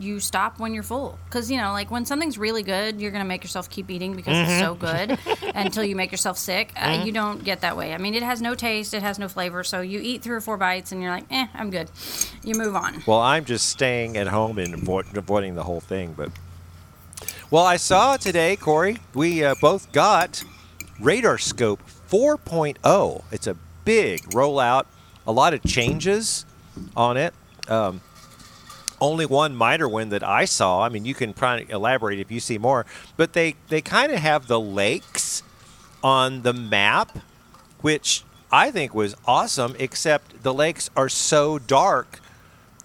you 0.02 0.20
stop 0.20 0.60
when 0.60 0.74
you're 0.74 0.84
full 0.84 1.18
because 1.26 1.50
you 1.52 1.58
know, 1.58 1.72
like 1.72 1.92
when 1.92 2.06
something's 2.06 2.38
really 2.38 2.64
good, 2.64 3.00
you're 3.00 3.12
gonna 3.12 3.24
make 3.26 3.44
yourself 3.44 3.70
keep 3.70 3.90
eating 3.92 4.16
because 4.16 4.36
it's 4.38 4.60
so 4.60 4.74
good 4.76 5.18
until 5.56 5.84
you 5.84 5.96
make 5.96 6.12
yourself 6.12 6.38
sick. 6.38 6.74
Uh, 6.76 7.04
you 7.06 7.12
don't 7.12 7.44
get 7.44 7.62
that 7.62 7.78
way. 7.78 7.94
I 7.94 7.98
mean, 7.98 8.14
it 8.16 8.24
has 8.24 8.42
no 8.42 8.56
taste, 8.56 8.94
it 8.94 9.02
has 9.04 9.20
no 9.20 9.28
flavor. 9.28 9.64
So 9.64 9.82
you 9.82 10.00
eat 10.02 10.22
three 10.22 10.36
or 10.36 10.42
four 10.42 10.58
bites 10.58 10.92
and 10.92 11.02
you're 11.02 11.12
like, 11.12 11.26
eh, 11.30 11.48
I'm 11.54 11.70
good. 11.70 11.90
You 12.44 12.56
move 12.56 12.76
on. 12.76 13.04
well, 13.06 13.20
I'm 13.20 13.46
just 13.46 13.70
staying 13.70 14.18
at 14.18 14.28
home 14.28 14.58
and 14.58 14.74
avo- 14.76 15.16
avoiding 15.16 15.56
the 15.56 15.64
whole 15.64 15.82
thing. 15.82 16.14
But 16.18 16.32
well, 17.50 17.64
I 17.66 17.78
saw 17.78 18.18
today, 18.18 18.56
Corey. 18.56 18.98
We 19.14 19.44
uh, 19.44 19.56
both 19.62 19.92
got 19.92 20.44
Radar 21.00 21.38
Scope 21.38 21.82
4.0. 22.10 23.24
It's 23.32 23.48
a 23.48 23.56
big 23.86 24.22
rollout. 24.32 24.86
A 25.28 25.32
lot 25.32 25.54
of 25.54 25.62
changes 25.64 26.46
on 26.96 27.18
it. 27.18 27.34
Um, 27.68 28.02
only 29.02 29.26
one 29.26 29.56
minor 29.56 29.90
one 29.90 30.10
that 30.10 30.24
I 30.24 30.46
saw. 30.46 30.84
I 30.84 30.90
mean, 30.90 31.04
you 31.04 31.14
can 31.16 31.34
probably 31.34 31.66
elaborate 31.70 32.20
if 32.20 32.32
you 32.32 32.40
see 32.40 32.58
more, 32.58 32.86
but 33.18 33.34
they 33.34 33.56
they 33.68 33.82
kind 33.82 34.12
of 34.12 34.20
have 34.20 34.48
the 34.48 34.60
lakes 34.60 35.44
on 36.04 36.44
the 36.44 36.54
map, 36.54 37.18
which 37.82 38.24
I 38.52 38.72
think 38.72 38.94
was 38.94 39.16
awesome. 39.26 39.76
Except 39.80 40.44
the 40.44 40.54
lakes 40.54 40.90
are 40.96 41.10
so 41.10 41.60
dark. 41.60 42.20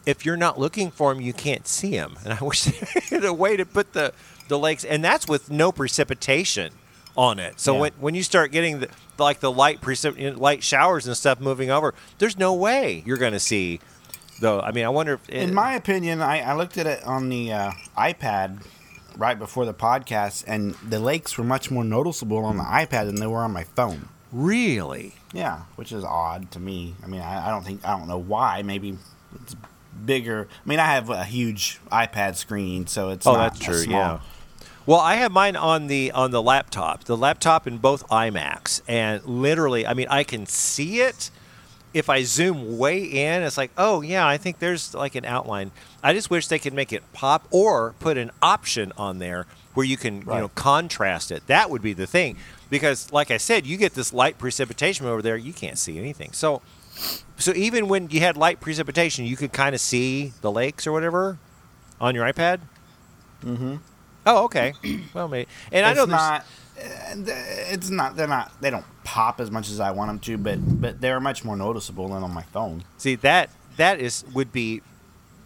If 0.07 0.25
you're 0.25 0.37
not 0.37 0.59
looking 0.59 0.91
for 0.91 1.12
them, 1.12 1.21
you 1.23 1.33
can't 1.33 1.67
see 1.67 1.91
them. 1.91 2.17
And 2.25 2.33
I 2.33 2.39
wish 2.43 2.64
they 2.64 2.87
had 3.17 3.25
a 3.25 3.33
way 3.35 3.57
to 3.57 3.67
put 3.67 3.93
the 3.93 4.12
the 4.49 4.59
lakes, 4.59 4.85
and 4.85 5.05
that's 5.05 5.29
with 5.29 5.51
no 5.51 5.71
precipitation 5.73 6.73
on 7.17 7.39
it. 7.39 7.59
So 7.61 7.75
Yeah. 7.75 7.81
when 7.81 7.93
when 8.01 8.14
you 8.14 8.23
start 8.23 8.53
getting 8.53 8.81
the 8.81 8.89
like 9.19 9.41
the 9.41 9.51
light 9.53 9.81
precip- 9.81 10.39
light 10.39 10.62
showers 10.62 11.07
and 11.07 11.17
stuff 11.17 11.41
moving 11.41 11.71
over, 11.71 11.95
there's 12.19 12.39
no 12.39 12.55
way 12.55 13.03
you're 13.07 13.17
going 13.19 13.33
to 13.33 13.41
see. 13.41 13.81
Though 14.41 14.61
I 14.61 14.70
mean, 14.72 14.84
I 14.84 14.89
wonder 14.91 15.14
if 15.14 15.28
In 15.28 15.55
my 15.55 15.74
opinion, 15.74 16.20
I, 16.20 16.41
I 16.41 16.55
looked 16.55 16.76
at 16.78 16.87
it 16.87 17.03
on 17.05 17.28
the 17.28 17.53
uh, 17.53 17.70
iPad 17.97 18.62
right 19.16 19.39
before 19.39 19.64
the 19.64 19.72
podcast, 19.74 20.45
and 20.47 20.74
the 20.87 21.01
lakes 21.01 21.39
were 21.39 21.45
much 21.45 21.70
more 21.70 21.84
noticeable 21.84 22.45
on 22.45 22.59
the 22.59 22.64
iPad 22.64 23.07
than 23.07 23.16
they 23.16 23.26
were 23.26 23.39
on 23.43 23.53
my 23.53 23.64
phone. 23.64 24.09
really. 24.32 25.14
Yeah, 25.32 25.62
which 25.76 25.93
is 25.93 26.03
odd 26.05 26.51
to 26.53 26.61
me. 26.61 26.95
I 27.03 27.07
mean, 27.07 27.20
I, 27.20 27.47
I 27.49 27.51
don't 27.51 27.64
think 27.64 27.84
I 27.87 27.97
don't 27.99 28.09
know 28.09 28.18
why. 28.18 28.62
Maybe 28.62 28.97
it's 29.43 29.55
bigger. 30.05 30.49
I 30.64 30.68
mean, 30.68 30.78
I 30.80 30.87
have 30.87 31.11
a 31.11 31.24
huge 31.24 31.78
iPad 31.93 32.37
screen, 32.37 32.87
so 32.87 33.11
it's 33.11 33.26
Oh, 33.26 33.32
not 33.34 33.55
that's 33.55 33.64
true. 33.64 33.74
small. 33.78 33.99
Yeah. 34.01 34.20
Well, 34.87 35.01
I 35.01 35.16
have 35.16 35.32
mine 35.32 35.57
on 35.57 35.89
the 35.89 36.12
on 36.12 36.30
the 36.30 36.41
laptop. 36.43 37.05
The 37.05 37.16
laptop 37.16 37.66
in 37.66 37.78
both 37.78 38.07
iMacs, 38.09 38.82
and 38.87 39.24
literally, 39.24 39.87
I 39.87 39.95
mean, 39.95 40.07
I 40.09 40.22
can 40.24 40.47
see 40.47 41.01
it. 41.01 41.30
If 41.97 42.11
I 42.11 42.25
zoom 42.25 42.77
way 42.77 43.03
in, 43.03 43.43
it's 43.43 43.57
like, 43.57 43.71
oh 43.79 44.03
yeah, 44.03 44.29
I 44.29 44.37
think 44.37 44.59
there's 44.59 44.93
like 44.93 45.15
an 45.15 45.25
outline. 45.25 45.71
I 46.03 46.13
just 46.13 46.29
wish 46.29 46.47
they 46.47 46.59
could 46.59 46.75
make 46.75 46.93
it 46.93 47.03
pop 47.15 47.49
or 47.51 47.95
put 48.01 48.19
an 48.19 48.31
option 48.43 48.93
on 48.99 49.19
there 49.19 49.47
where 49.73 49.87
you 49.87 49.97
can, 49.97 50.21
you 50.21 50.27
know, 50.27 50.49
contrast 50.49 51.31
it. 51.31 51.47
That 51.47 51.71
would 51.71 51.81
be 51.81 51.95
the 51.95 52.07
thing, 52.07 52.37
because 52.69 53.11
like 53.13 53.31
I 53.31 53.39
said, 53.39 53.67
you 53.67 53.79
get 53.79 53.95
this 53.95 54.13
light 54.13 54.37
precipitation 54.37 55.07
over 55.07 55.23
there, 55.23 55.39
you 55.39 55.55
can't 55.55 55.79
see 55.79 55.99
anything. 55.99 56.33
So, 56.33 56.61
so 57.39 57.53
even 57.55 57.89
when 57.89 58.11
you 58.11 58.21
had 58.21 58.37
light 58.37 58.61
precipitation, 58.61 59.25
you 59.25 59.37
could 59.37 59.55
kind 59.55 59.75
of 59.75 59.81
see 59.81 60.35
the 60.43 60.51
lakes 60.51 60.87
or 60.87 60.93
whatever 60.93 61.39
on 61.99 62.15
your 62.15 62.31
iPad. 62.31 62.61
Mm-hmm. 63.43 63.77
Oh, 64.27 64.45
okay. 64.45 64.75
well, 65.15 65.29
maybe. 65.29 65.49
And 65.73 65.87
I 65.87 65.91
it's 65.91 65.99
know 65.99 66.07
there's 66.07 66.21
not. 66.21 66.45
Uh, 66.79 67.33
It's 67.72 67.91
not. 67.91 68.16
They're 68.16 68.27
not. 68.27 68.53
They 68.61 68.70
don't 68.70 68.85
pop 69.05 69.41
as 69.41 69.51
much 69.51 69.70
as 69.70 69.81
I 69.81 69.91
want 69.91 70.09
them 70.11 70.18
to, 70.20 70.39
but 70.39 70.81
but 70.81 71.01
they're 71.01 71.20
much 71.20 71.45
more 71.45 71.57
noticeable 71.57 72.09
than 72.09 72.22
on 72.22 72.33
my 72.33 72.43
phone. 72.43 72.85
see 72.99 73.14
that 73.16 73.51
that 73.77 74.01
is 74.01 74.24
would 74.35 74.53
be 74.53 74.83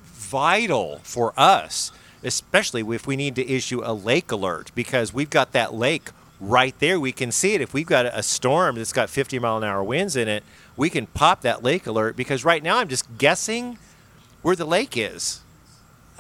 vital 0.05 1.01
for 1.03 1.33
us, 1.37 1.93
especially 2.23 2.83
if 2.95 3.07
we 3.07 3.17
need 3.17 3.35
to 3.37 3.49
issue 3.49 3.83
a 3.85 3.93
lake 3.93 4.31
alert 4.31 4.71
because 4.75 5.13
we've 5.13 5.31
got 5.31 5.53
that 5.53 5.75
lake 5.75 6.11
right 6.41 6.79
there. 6.79 6.99
We 6.99 7.13
can 7.13 7.33
see 7.33 7.55
it. 7.55 7.61
If 7.61 7.75
we've 7.75 7.87
got 7.87 8.07
a 8.07 8.23
storm 8.23 8.77
that's 8.77 8.93
got 8.93 9.11
50 9.11 9.39
mile 9.39 9.59
an 9.59 9.65
hour 9.65 9.83
winds 9.83 10.17
in 10.17 10.29
it, 10.29 10.43
we 10.77 10.89
can 10.89 11.07
pop 11.07 11.43
that 11.43 11.63
lake 11.63 11.87
alert 11.87 12.17
because 12.17 12.45
right 12.45 12.63
now 12.63 12.79
I'm 12.79 12.89
just 12.89 13.19
guessing 13.19 13.79
where 14.43 14.57
the 14.57 14.65
lake 14.65 14.97
is. 14.97 15.43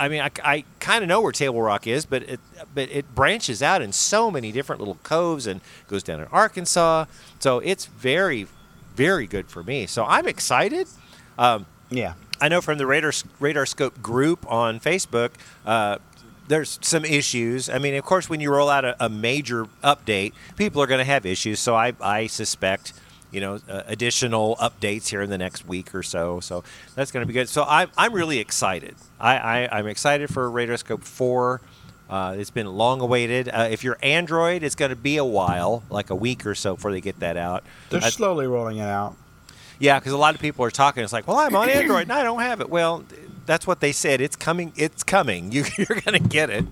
I 0.00 0.08
mean, 0.08 0.20
I, 0.22 0.30
I 0.42 0.64
kind 0.80 1.04
of 1.04 1.08
know 1.08 1.20
where 1.20 1.30
Table 1.30 1.60
Rock 1.60 1.86
is, 1.86 2.06
but 2.06 2.22
it 2.22 2.40
but 2.74 2.90
it 2.90 3.14
branches 3.14 3.62
out 3.62 3.82
in 3.82 3.92
so 3.92 4.30
many 4.30 4.50
different 4.50 4.80
little 4.80 4.98
coves 5.02 5.46
and 5.46 5.60
goes 5.86 6.02
down 6.02 6.20
in 6.20 6.26
Arkansas. 6.32 7.04
So 7.38 7.58
it's 7.58 7.84
very, 7.86 8.46
very 8.96 9.26
good 9.26 9.48
for 9.48 9.62
me. 9.62 9.86
So 9.86 10.04
I'm 10.04 10.26
excited. 10.26 10.88
Um, 11.38 11.66
Yeah. 11.90 12.14
I 12.40 12.48
know 12.48 12.62
from 12.62 12.78
the 12.78 12.86
Radar 12.86 13.12
Radar 13.38 13.66
Scope 13.66 14.00
group 14.00 14.50
on 14.50 14.80
Facebook, 14.80 15.32
uh, 15.66 15.98
there's 16.48 16.78
some 16.80 17.04
issues. 17.04 17.68
I 17.68 17.78
mean, 17.78 17.94
of 17.94 18.04
course, 18.04 18.30
when 18.30 18.40
you 18.40 18.50
roll 18.50 18.70
out 18.70 18.84
a, 18.84 18.96
a 19.04 19.08
major 19.10 19.66
update, 19.84 20.32
people 20.56 20.82
are 20.82 20.86
going 20.86 20.98
to 20.98 21.04
have 21.04 21.26
issues. 21.26 21.60
So 21.60 21.74
I, 21.76 21.92
I 22.00 22.26
suspect, 22.26 22.94
you 23.30 23.40
know, 23.40 23.60
uh, 23.68 23.82
additional 23.86 24.56
updates 24.56 25.08
here 25.08 25.22
in 25.22 25.30
the 25.30 25.38
next 25.38 25.66
week 25.66 25.94
or 25.94 26.02
so. 26.02 26.40
So 26.40 26.64
that's 26.94 27.10
going 27.12 27.22
to 27.22 27.26
be 27.26 27.32
good. 27.32 27.48
So 27.48 27.64
I'm, 27.68 27.90
I'm 27.96 28.12
really 28.12 28.38
excited. 28.38 28.94
I, 29.18 29.36
I, 29.66 29.78
I'm 29.78 29.86
excited 29.86 30.30
for 30.32 30.50
Radarscope 30.50 31.04
4. 31.04 31.60
Uh, 32.08 32.34
it's 32.38 32.50
been 32.50 32.66
long 32.66 33.00
awaited. 33.00 33.48
Uh, 33.48 33.68
if 33.70 33.84
you're 33.84 33.96
Android, 34.02 34.62
it's 34.64 34.74
going 34.74 34.88
to 34.90 34.96
be 34.96 35.16
a 35.16 35.24
while, 35.24 35.84
like 35.90 36.10
a 36.10 36.14
week 36.16 36.44
or 36.44 36.54
so 36.56 36.74
before 36.74 36.90
they 36.90 37.00
get 37.00 37.20
that 37.20 37.36
out. 37.36 37.62
They're 37.90 38.02
I- 38.02 38.10
slowly 38.10 38.46
rolling 38.48 38.78
it 38.78 38.82
out. 38.88 39.16
yeah, 39.78 39.98
because 40.00 40.12
a 40.12 40.18
lot 40.18 40.34
of 40.34 40.40
people 40.40 40.64
are 40.64 40.70
talking. 40.72 41.04
It's 41.04 41.12
like, 41.12 41.28
well, 41.28 41.38
I'm 41.38 41.54
on 41.54 41.68
Android 41.68 42.02
and 42.02 42.12
I 42.12 42.22
don't 42.24 42.40
have 42.40 42.60
it. 42.60 42.68
Well, 42.68 43.04
that's 43.46 43.64
what 43.66 43.78
they 43.80 43.92
said. 43.92 44.20
It's 44.20 44.34
coming. 44.36 44.72
It's 44.76 45.02
coming. 45.04 45.52
You, 45.52 45.64
you're 45.78 46.00
going 46.00 46.20
to 46.20 46.28
get 46.28 46.50
it. 46.50 46.64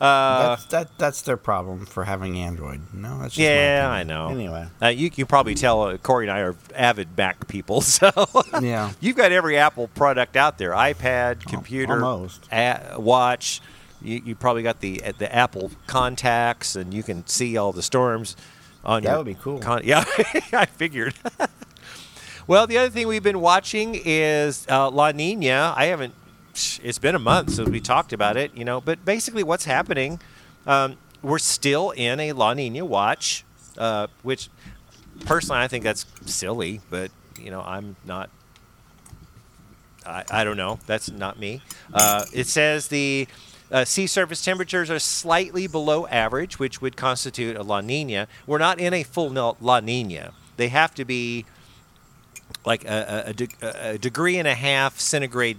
Uh, 0.00 0.48
that's 0.48 0.64
that. 0.66 0.98
That's 0.98 1.22
their 1.22 1.36
problem 1.36 1.86
for 1.86 2.04
having 2.04 2.36
Android. 2.38 2.80
No, 2.92 3.18
that's 3.20 3.34
just 3.34 3.38
yeah, 3.38 3.88
I 3.90 4.02
know. 4.02 4.28
Anyway, 4.28 4.66
uh, 4.82 4.88
you 4.88 5.08
can 5.10 5.26
probably 5.26 5.54
tell 5.54 5.82
uh, 5.82 5.96
Corey 5.98 6.26
and 6.28 6.32
I 6.36 6.40
are 6.40 6.56
avid 6.74 7.16
Mac 7.16 7.46
people. 7.46 7.80
So 7.94 8.10
Yeah. 8.60 8.90
you've 9.00 9.16
got 9.16 9.30
every 9.32 9.56
Apple 9.56 9.88
product 9.88 10.36
out 10.36 10.58
there: 10.58 10.72
iPad, 10.72 11.46
computer, 11.46 12.04
almost. 12.04 12.46
a- 12.52 12.96
watch. 12.98 13.60
You, 14.02 14.20
you 14.24 14.34
probably 14.34 14.62
got 14.62 14.80
the 14.80 15.02
uh, 15.02 15.12
the 15.16 15.32
Apple 15.34 15.70
contacts, 15.86 16.74
and 16.76 16.92
you 16.92 17.02
can 17.02 17.26
see 17.26 17.56
all 17.56 17.72
the 17.72 17.82
storms 17.82 18.36
on 18.84 19.02
That 19.04 19.08
your. 19.10 19.18
would 19.18 19.26
be 19.26 19.34
cool. 19.34 19.60
Con- 19.60 19.82
yeah, 19.84 20.04
I 20.52 20.66
figured. 20.66 21.14
Well, 22.46 22.66
the 22.66 22.76
other 22.76 22.90
thing 22.90 23.06
we've 23.08 23.22
been 23.22 23.40
watching 23.40 23.98
is 24.04 24.66
uh, 24.68 24.90
La 24.90 25.12
Nina. 25.12 25.72
I 25.76 25.86
haven't. 25.86 26.14
It's 26.82 26.98
been 26.98 27.14
a 27.14 27.20
month 27.20 27.50
since 27.50 27.68
we 27.68 27.80
talked 27.80 28.12
about 28.12 28.36
it, 28.36 28.56
you 28.56 28.64
know. 28.64 28.80
But 28.80 29.04
basically, 29.04 29.42
what's 29.42 29.64
happening? 29.64 30.20
Um, 30.66 30.96
we're 31.22 31.38
still 31.38 31.90
in 31.90 32.20
a 32.20 32.32
La 32.32 32.54
Nina 32.54 32.84
watch, 32.84 33.44
uh, 33.78 34.06
which 34.22 34.48
personally 35.24 35.60
I 35.60 35.68
think 35.68 35.84
that's 35.84 36.06
silly. 36.26 36.80
But 36.90 37.10
you 37.40 37.50
know, 37.50 37.62
I'm 37.62 37.96
not. 38.04 38.30
I, 40.06 40.24
I 40.30 40.44
don't 40.44 40.56
know. 40.56 40.78
That's 40.86 41.10
not 41.10 41.38
me. 41.38 41.62
Uh, 41.92 42.24
it 42.32 42.46
says 42.46 42.88
the 42.88 43.26
uh, 43.70 43.84
sea 43.84 44.06
surface 44.06 44.44
temperatures 44.44 44.90
are 44.90 44.98
slightly 44.98 45.66
below 45.66 46.06
average, 46.06 46.58
which 46.58 46.80
would 46.80 46.96
constitute 46.96 47.56
a 47.56 47.62
La 47.62 47.80
Nina. 47.80 48.28
We're 48.46 48.58
not 48.58 48.78
in 48.78 48.92
a 48.94 49.02
full 49.02 49.30
La 49.60 49.80
Nina. 49.80 50.32
They 50.56 50.68
have 50.68 50.94
to 50.94 51.04
be 51.04 51.46
like 52.64 52.84
a, 52.84 53.24
a, 53.26 53.30
a, 53.30 53.32
de- 53.32 53.48
a 53.62 53.98
degree 53.98 54.38
and 54.38 54.46
a 54.46 54.54
half 54.54 55.00
centigrade 55.00 55.58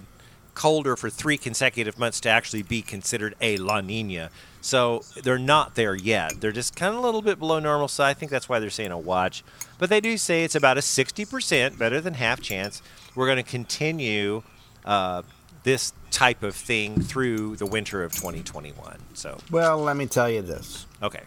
colder 0.56 0.96
for 0.96 1.08
three 1.08 1.36
consecutive 1.38 1.98
months 1.98 2.18
to 2.20 2.28
actually 2.28 2.62
be 2.62 2.82
considered 2.82 3.36
a 3.40 3.56
La 3.58 3.80
Nina. 3.80 4.30
So 4.60 5.04
they're 5.22 5.38
not 5.38 5.76
there 5.76 5.94
yet. 5.94 6.40
They're 6.40 6.50
just 6.50 6.74
kind 6.74 6.92
of 6.92 6.98
a 6.98 7.06
little 7.06 7.22
bit 7.22 7.38
below 7.38 7.60
normal. 7.60 7.86
So 7.86 8.02
I 8.02 8.14
think 8.14 8.32
that's 8.32 8.48
why 8.48 8.58
they're 8.58 8.70
saying 8.70 8.90
a 8.90 8.98
watch. 8.98 9.44
But 9.78 9.90
they 9.90 10.00
do 10.00 10.16
say 10.16 10.42
it's 10.42 10.56
about 10.56 10.76
a 10.76 10.80
60%, 10.80 11.78
better 11.78 12.00
than 12.00 12.14
half 12.14 12.40
chance. 12.40 12.82
We're 13.14 13.26
going 13.26 13.36
to 13.36 13.48
continue 13.48 14.42
uh, 14.84 15.22
this 15.62 15.92
type 16.10 16.42
of 16.42 16.56
thing 16.56 17.00
through 17.02 17.56
the 17.56 17.66
winter 17.66 18.02
of 18.02 18.12
2021. 18.12 18.98
So, 19.14 19.38
well, 19.50 19.78
let 19.78 19.96
me 19.96 20.06
tell 20.06 20.28
you 20.28 20.42
this. 20.42 20.86
okay. 21.02 21.22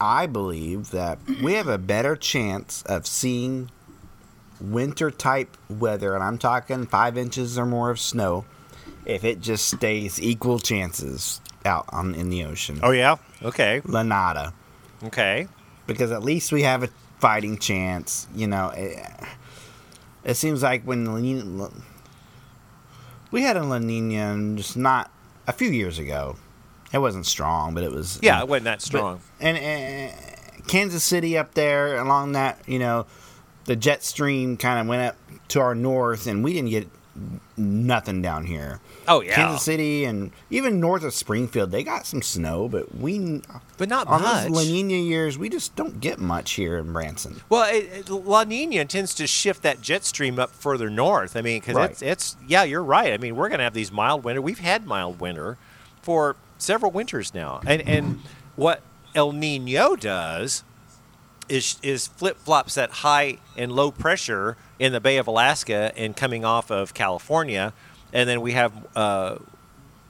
I 0.00 0.26
believe 0.26 0.92
that 0.92 1.18
we 1.42 1.54
have 1.54 1.68
a 1.68 1.76
better 1.76 2.16
chance 2.16 2.82
of 2.84 3.06
seeing 3.06 3.70
winter 4.60 5.10
type 5.10 5.56
weather, 5.68 6.14
and 6.14 6.22
I'm 6.24 6.38
talking 6.38 6.86
five 6.86 7.16
inches 7.18 7.58
or 7.58 7.66
more 7.66 7.90
of 7.90 7.98
snow, 8.00 8.44
if 9.04 9.24
it 9.24 9.40
just 9.40 9.66
stays 9.66 10.20
equal 10.20 10.58
chances 10.58 11.40
out 11.64 11.86
on 11.90 12.14
in 12.14 12.30
the 12.30 12.44
ocean. 12.44 12.80
Oh, 12.82 12.90
yeah? 12.90 13.16
Okay. 13.42 13.80
La 13.84 14.02
nada. 14.02 14.52
Okay. 15.04 15.48
Because 15.86 16.12
at 16.12 16.22
least 16.22 16.52
we 16.52 16.62
have 16.62 16.82
a 16.82 16.88
fighting 17.18 17.58
chance. 17.58 18.26
You 18.34 18.46
know, 18.46 18.70
it, 18.70 18.98
it 20.24 20.34
seems 20.34 20.62
like 20.62 20.82
when 20.84 21.04
La 21.06 21.18
Nina, 21.18 21.70
we 23.30 23.42
had 23.42 23.56
a 23.56 23.62
La 23.62 23.78
Nina 23.78 24.56
just 24.56 24.76
not 24.76 25.10
a 25.46 25.52
few 25.52 25.70
years 25.70 25.98
ago. 25.98 26.36
It 26.92 26.98
wasn't 26.98 27.26
strong, 27.26 27.74
but 27.74 27.82
it 27.84 27.92
was 27.92 28.18
Yeah, 28.22 28.40
it 28.40 28.48
wasn't 28.48 28.64
that 28.64 28.78
but- 28.78 28.82
strong. 28.82 29.20
and, 29.40 29.56
and 29.58 30.66
Kansas 30.66 31.04
City 31.04 31.38
up 31.38 31.54
there 31.54 31.96
along 31.98 32.32
that, 32.32 32.60
you 32.66 32.78
know, 32.78 33.06
the 33.70 33.76
jet 33.76 34.02
stream 34.02 34.56
kind 34.56 34.80
of 34.80 34.86
went 34.88 35.02
up 35.02 35.16
to 35.48 35.60
our 35.60 35.76
north, 35.76 36.26
and 36.26 36.42
we 36.42 36.52
didn't 36.52 36.70
get 36.70 36.88
nothing 37.56 38.20
down 38.22 38.44
here. 38.46 38.80
oh 39.06 39.20
yeah, 39.20 39.34
Kansas 39.34 39.62
City 39.62 40.04
and 40.04 40.32
even 40.50 40.80
north 40.80 41.02
of 41.04 41.12
Springfield, 41.14 41.70
they 41.70 41.82
got 41.84 42.04
some 42.06 42.20
snow, 42.22 42.68
but 42.68 42.94
we 42.96 43.42
but 43.78 43.88
not 43.88 44.06
on 44.08 44.22
much. 44.22 44.42
those 44.48 44.50
La 44.52 44.62
Nina 44.62 44.94
years, 44.94 45.36
we 45.38 45.48
just 45.48 45.76
don't 45.76 46.00
get 46.00 46.18
much 46.18 46.52
here 46.52 46.78
in 46.78 46.92
Branson. 46.92 47.40
Well, 47.48 47.72
it, 47.72 48.08
it- 48.08 48.10
La 48.10 48.44
Nina 48.44 48.84
tends 48.86 49.14
to 49.16 49.26
shift 49.26 49.62
that 49.62 49.80
jet 49.82 50.04
stream 50.04 50.38
up 50.38 50.50
further 50.50 50.90
north. 50.90 51.36
I 51.36 51.42
mean, 51.42 51.60
because 51.60 51.76
Right. 51.76 51.90
it's 51.90 52.02
it's 52.02 52.36
yeah, 52.48 52.64
you're 52.64 52.82
right. 52.82 53.12
I 53.12 53.18
mean, 53.18 53.36
we're 53.36 53.48
going 53.48 53.58
to 53.58 53.64
have 53.64 53.74
these 53.74 53.92
mild 53.92 54.24
winter. 54.24 54.40
We've 54.42 54.58
had 54.58 54.86
mild 54.86 55.20
winter 55.20 55.58
for 56.02 56.36
several 56.58 56.90
winters 56.90 57.34
now, 57.34 57.60
and 57.66 57.82
and 57.82 58.20
what 58.56 58.82
El 59.14 59.32
Nino 59.32 59.96
does 59.96 60.64
is 61.50 61.78
is 61.82 62.06
flip 62.06 62.38
flops 62.38 62.76
that 62.76 62.90
high 62.90 63.38
and 63.56 63.72
low 63.72 63.90
pressure 63.90 64.56
in 64.78 64.92
the 64.92 65.00
Bay 65.00 65.18
of 65.18 65.26
Alaska 65.26 65.92
and 65.96 66.16
coming 66.16 66.44
off 66.44 66.70
of 66.70 66.94
California, 66.94 67.72
and 68.12 68.28
then 68.28 68.40
we 68.40 68.52
have 68.52 68.72
uh, 68.96 69.36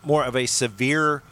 more 0.05 0.25
of 0.25 0.37
a 0.37 0.47
severe 0.47 1.23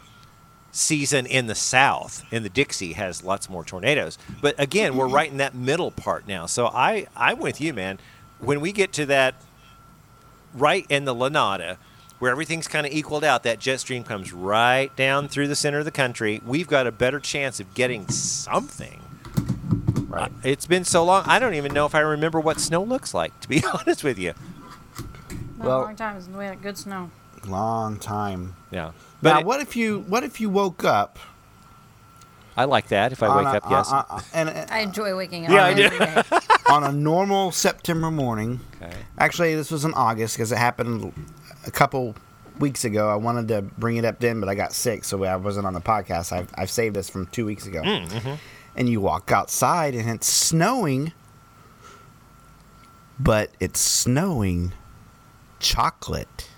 season 0.71 1.25
in 1.25 1.47
the 1.47 1.55
south 1.55 2.23
in 2.31 2.43
the 2.43 2.49
dixie 2.49 2.93
has 2.93 3.23
lots 3.23 3.49
more 3.49 3.63
tornadoes. 3.63 4.17
But 4.41 4.55
again 4.59 4.95
we're 4.95 5.07
right 5.07 5.29
in 5.29 5.37
that 5.37 5.55
middle 5.55 5.91
part 5.91 6.27
now. 6.27 6.45
So 6.45 6.67
i 6.67 7.07
i'm 7.15 7.39
with 7.39 7.59
you 7.61 7.73
man. 7.73 7.99
When 8.39 8.61
we 8.61 8.71
get 8.71 8.93
to 8.93 9.05
that 9.07 9.35
right 10.53 10.85
in 10.89 11.05
the 11.05 11.15
lanada 11.15 11.77
where 12.19 12.31
everything's 12.31 12.67
kind 12.67 12.85
of 12.85 12.93
equaled 12.93 13.23
out 13.23 13.43
that 13.43 13.59
jet 13.59 13.79
stream 13.79 14.03
comes 14.03 14.31
right 14.31 14.95
down 14.95 15.27
through 15.27 15.47
the 15.47 15.55
center 15.55 15.79
of 15.79 15.85
the 15.85 15.91
country 15.91 16.41
we've 16.45 16.67
got 16.67 16.87
a 16.87 16.91
better 16.91 17.19
chance 17.19 17.59
of 17.59 17.73
getting 17.73 18.07
something 18.09 19.01
Right. 20.09 20.31
it's 20.43 20.65
been 20.65 20.83
so 20.85 21.03
long 21.05 21.23
i 21.27 21.37
don't 21.39 21.53
even 21.53 21.73
know 21.73 21.85
if 21.85 21.93
i 21.93 21.99
remember 21.99 22.39
what 22.39 22.59
snow 22.59 22.83
looks 22.83 23.13
like 23.13 23.37
to 23.41 23.47
be 23.49 23.63
honest 23.73 24.03
with 24.03 24.17
you 24.19 24.33
Not 25.57 25.67
Well- 25.67 25.81
a 25.81 25.83
long 25.83 25.95
time 25.95 26.21
since 26.21 26.35
we 26.35 26.45
had 26.45 26.61
good 26.61 26.77
snow. 26.77 27.11
Long 27.47 27.97
time. 27.99 28.55
yeah 28.71 28.91
But 28.91 28.95
but 29.21 29.33
now, 29.33 29.39
it- 29.39 29.45
what 29.45 29.59
if 29.61 29.75
you 29.75 29.99
what 30.07 30.23
if 30.23 30.41
you 30.41 30.49
woke 30.49 30.83
up? 30.83 31.19
i 32.57 32.65
like 32.65 32.87
that 32.89 33.11
if 33.13 33.23
i 33.23 33.33
wake 33.37 33.45
a- 33.45 33.57
up 33.57 33.65
uh, 33.65 33.69
yes 33.75 33.91
on- 33.91 34.05
on- 34.09 34.23
and 34.33 34.49
uh, 34.49 34.65
I 34.69 34.79
enjoy 34.79 35.15
waking 35.15 35.45
up 35.45 35.51
Yeah, 35.51 35.65
I 35.65 35.73
do. 35.73 36.39
on 36.73 36.83
a 36.83 36.91
normal 36.91 37.51
September 37.51 38.11
morning. 38.11 38.59
okay 38.81 38.93
Actually, 39.17 39.55
this 39.55 39.71
was 39.71 39.85
in 39.85 39.93
August 39.93 40.35
because 40.35 40.51
it 40.51 40.57
happened 40.57 41.11
a 41.65 41.71
couple 41.71 42.15
weeks 42.59 42.83
ago. 42.85 43.09
I 43.09 43.15
wanted 43.15 43.47
to 43.49 43.61
bring 43.63 43.97
it 43.97 44.05
up 44.05 44.19
then, 44.19 44.39
but 44.39 44.47
I 44.49 44.55
got 44.55 44.71
sick, 44.73 45.03
so 45.03 45.23
I 45.23 45.35
wasn't 45.35 45.65
on 45.65 45.73
the 45.73 45.81
podcast. 45.81 46.31
I've, 46.31 46.49
I've 46.55 46.69
saved 46.69 46.95
this 46.95 47.09
from 47.09 47.25
two 47.27 47.45
weeks 47.45 47.65
ago. 47.65 47.81
Mm, 47.81 48.07
mm-hmm. 48.07 48.33
And 48.75 48.87
you 48.87 49.01
walk 49.01 49.31
outside 49.31 49.93
and 49.95 50.09
it's 50.09 50.27
snowing, 50.27 51.11
but 53.19 53.49
it's 53.59 53.79
snowing 53.79 54.71
chocolate. 55.59 56.49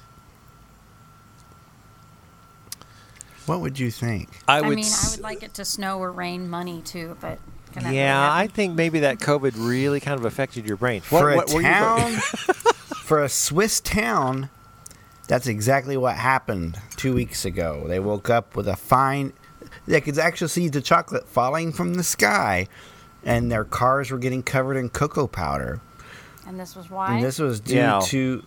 What 3.45 3.62
would 3.62 3.80
you 3.80 3.91
think? 3.91 4.30
i 4.47 4.59
I 4.59 4.62
mean, 4.62 4.80
I 4.80 4.82
s- 4.82 5.16
would 5.18 5.24
like 5.24 5.43
it 5.43 5.53
to 5.55 5.66
snow 5.66 5.99
or 5.99 6.12
rain 6.12 6.47
money 6.49 6.82
too, 6.84 7.18
but 7.20 7.39
can 7.74 7.84
that 7.84 7.89
really 7.89 7.97
Yeah, 7.97 8.32
I 8.34 8.47
think 8.47 8.76
maybe 8.76 8.99
that 9.01 9.18
COVID 9.20 9.53
really 9.57 9.99
kind 9.99 10.20
of 10.20 10.26
affected 10.26 10.68
your 10.68 10.78
brain. 10.78 11.01
for 11.01 11.32
a 11.32 11.38
were 11.38 11.43
you- 11.55 11.62
town, 11.62 12.12
for 13.03 13.24
a 13.24 13.30
Swiss 13.30 13.80
town, 13.82 14.49
that's 15.28 15.47
exactly 15.47 15.97
what 15.97 16.16
happened 16.18 16.80
two 16.97 17.14
weeks 17.16 17.43
ago. 17.45 17.86
They 17.88 17.99
woke 17.99 18.30
up 18.30 18.55
with 18.55 18.68
a 18.68 18.76
fine. 18.76 19.34
They 19.88 20.02
could 20.02 20.18
actually 20.20 20.48
see 20.50 20.68
the 20.70 20.82
chocolate 20.82 21.28
falling 21.28 21.72
from 21.74 21.96
the 21.96 22.04
sky, 22.04 22.68
and 23.24 23.52
their 23.52 23.64
cars 23.64 24.12
were 24.12 24.18
getting 24.20 24.44
covered 24.44 24.78
in 24.78 24.90
cocoa 24.90 25.28
powder. 25.28 25.82
And 26.48 26.60
this 26.60 26.76
was 26.76 26.90
why. 26.90 27.16
And 27.16 27.24
this 27.24 27.40
was 27.40 27.60
due 27.60 27.76
Yeah. 27.76 28.00
to. 28.06 28.44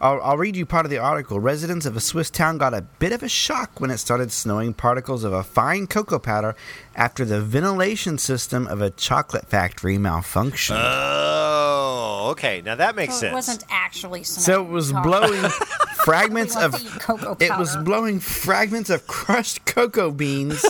I'll, 0.00 0.20
I'll 0.22 0.36
read 0.36 0.56
you 0.56 0.66
part 0.66 0.84
of 0.84 0.90
the 0.90 0.98
article. 0.98 1.40
Residents 1.40 1.86
of 1.86 1.96
a 1.96 2.00
Swiss 2.00 2.28
town 2.28 2.58
got 2.58 2.74
a 2.74 2.82
bit 2.82 3.12
of 3.12 3.22
a 3.22 3.28
shock 3.28 3.80
when 3.80 3.90
it 3.90 3.96
started 3.98 4.30
snowing 4.30 4.74
particles 4.74 5.24
of 5.24 5.32
a 5.32 5.42
fine 5.42 5.86
cocoa 5.86 6.18
powder 6.18 6.54
after 6.94 7.24
the 7.24 7.40
ventilation 7.40 8.18
system 8.18 8.66
of 8.66 8.82
a 8.82 8.90
chocolate 8.90 9.46
factory 9.46 9.96
malfunctioned. 9.96 10.76
Oh, 10.78 11.73
Oh, 12.06 12.30
okay. 12.32 12.60
Now 12.60 12.74
that 12.74 12.96
makes 12.96 13.14
so 13.14 13.20
sense. 13.20 13.32
it 13.32 13.34
wasn't 13.34 13.64
actually 13.70 14.24
snowing. 14.24 14.44
So 14.44 14.64
it 14.64 14.70
was 14.70 14.92
Talk- 14.92 15.04
blowing 15.04 15.42
fragments 16.04 16.54
of 16.54 16.72
wants 16.72 16.84
to 17.08 17.36
it 17.40 17.56
was 17.58 17.76
blowing 17.78 18.20
fragments 18.20 18.90
of 18.90 19.06
crushed 19.06 19.64
cocoa 19.64 20.10
beans 20.10 20.64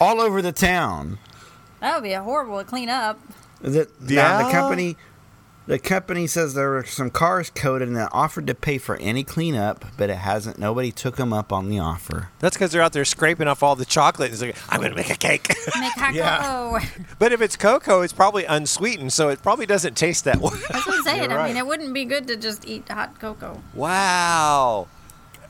all 0.00 0.20
over 0.20 0.42
the 0.42 0.52
town. 0.52 1.18
That 1.80 1.94
would 1.94 2.02
be 2.02 2.12
a 2.12 2.22
horrible 2.22 2.58
to 2.58 2.64
clean 2.64 2.90
up. 2.90 3.18
The, 3.62 3.88
now 4.00 4.46
the 4.46 4.52
company 4.52 4.96
the 5.66 5.78
company 5.78 6.26
says 6.26 6.54
there 6.54 6.70
were 6.70 6.84
some 6.84 7.10
cars 7.10 7.50
coated 7.50 7.86
and 7.88 7.96
it 7.96 8.08
offered 8.12 8.46
to 8.48 8.54
pay 8.54 8.78
for 8.78 8.96
any 8.96 9.22
cleanup, 9.22 9.84
but 9.96 10.10
it 10.10 10.16
hasn't. 10.16 10.58
Nobody 10.58 10.90
took 10.90 11.16
them 11.16 11.32
up 11.32 11.52
on 11.52 11.68
the 11.68 11.78
offer. 11.78 12.28
That's 12.40 12.56
because 12.56 12.72
they're 12.72 12.82
out 12.82 12.92
there 12.92 13.04
scraping 13.04 13.46
off 13.46 13.62
all 13.62 13.76
the 13.76 13.84
chocolate. 13.84 14.32
And 14.32 14.34
it's 14.34 14.42
like, 14.42 14.56
I'm 14.72 14.80
going 14.80 14.90
to 14.90 14.96
make 14.96 15.10
a 15.10 15.16
cake. 15.16 15.48
Make 15.78 15.92
hot 15.92 16.14
Yeah. 16.14 16.38
cocoa. 16.38 16.86
but 17.20 17.32
if 17.32 17.40
it's 17.40 17.56
cocoa, 17.56 18.00
it's 18.02 18.12
probably 18.12 18.44
unsweetened, 18.46 19.12
so 19.12 19.28
it 19.28 19.42
probably 19.42 19.66
doesn't 19.66 19.96
taste 19.96 20.24
that 20.24 20.38
well. 20.40 20.50
That's 20.70 20.86
what 20.86 20.96
I'm 20.98 21.02
saying. 21.04 21.30
You're 21.30 21.38
I 21.38 21.48
mean, 21.48 21.56
it 21.56 21.66
wouldn't 21.66 21.94
be 21.94 22.04
good 22.04 22.26
to 22.28 22.36
just 22.36 22.66
eat 22.66 22.88
hot 22.88 23.20
cocoa. 23.20 23.62
wow. 23.74 24.88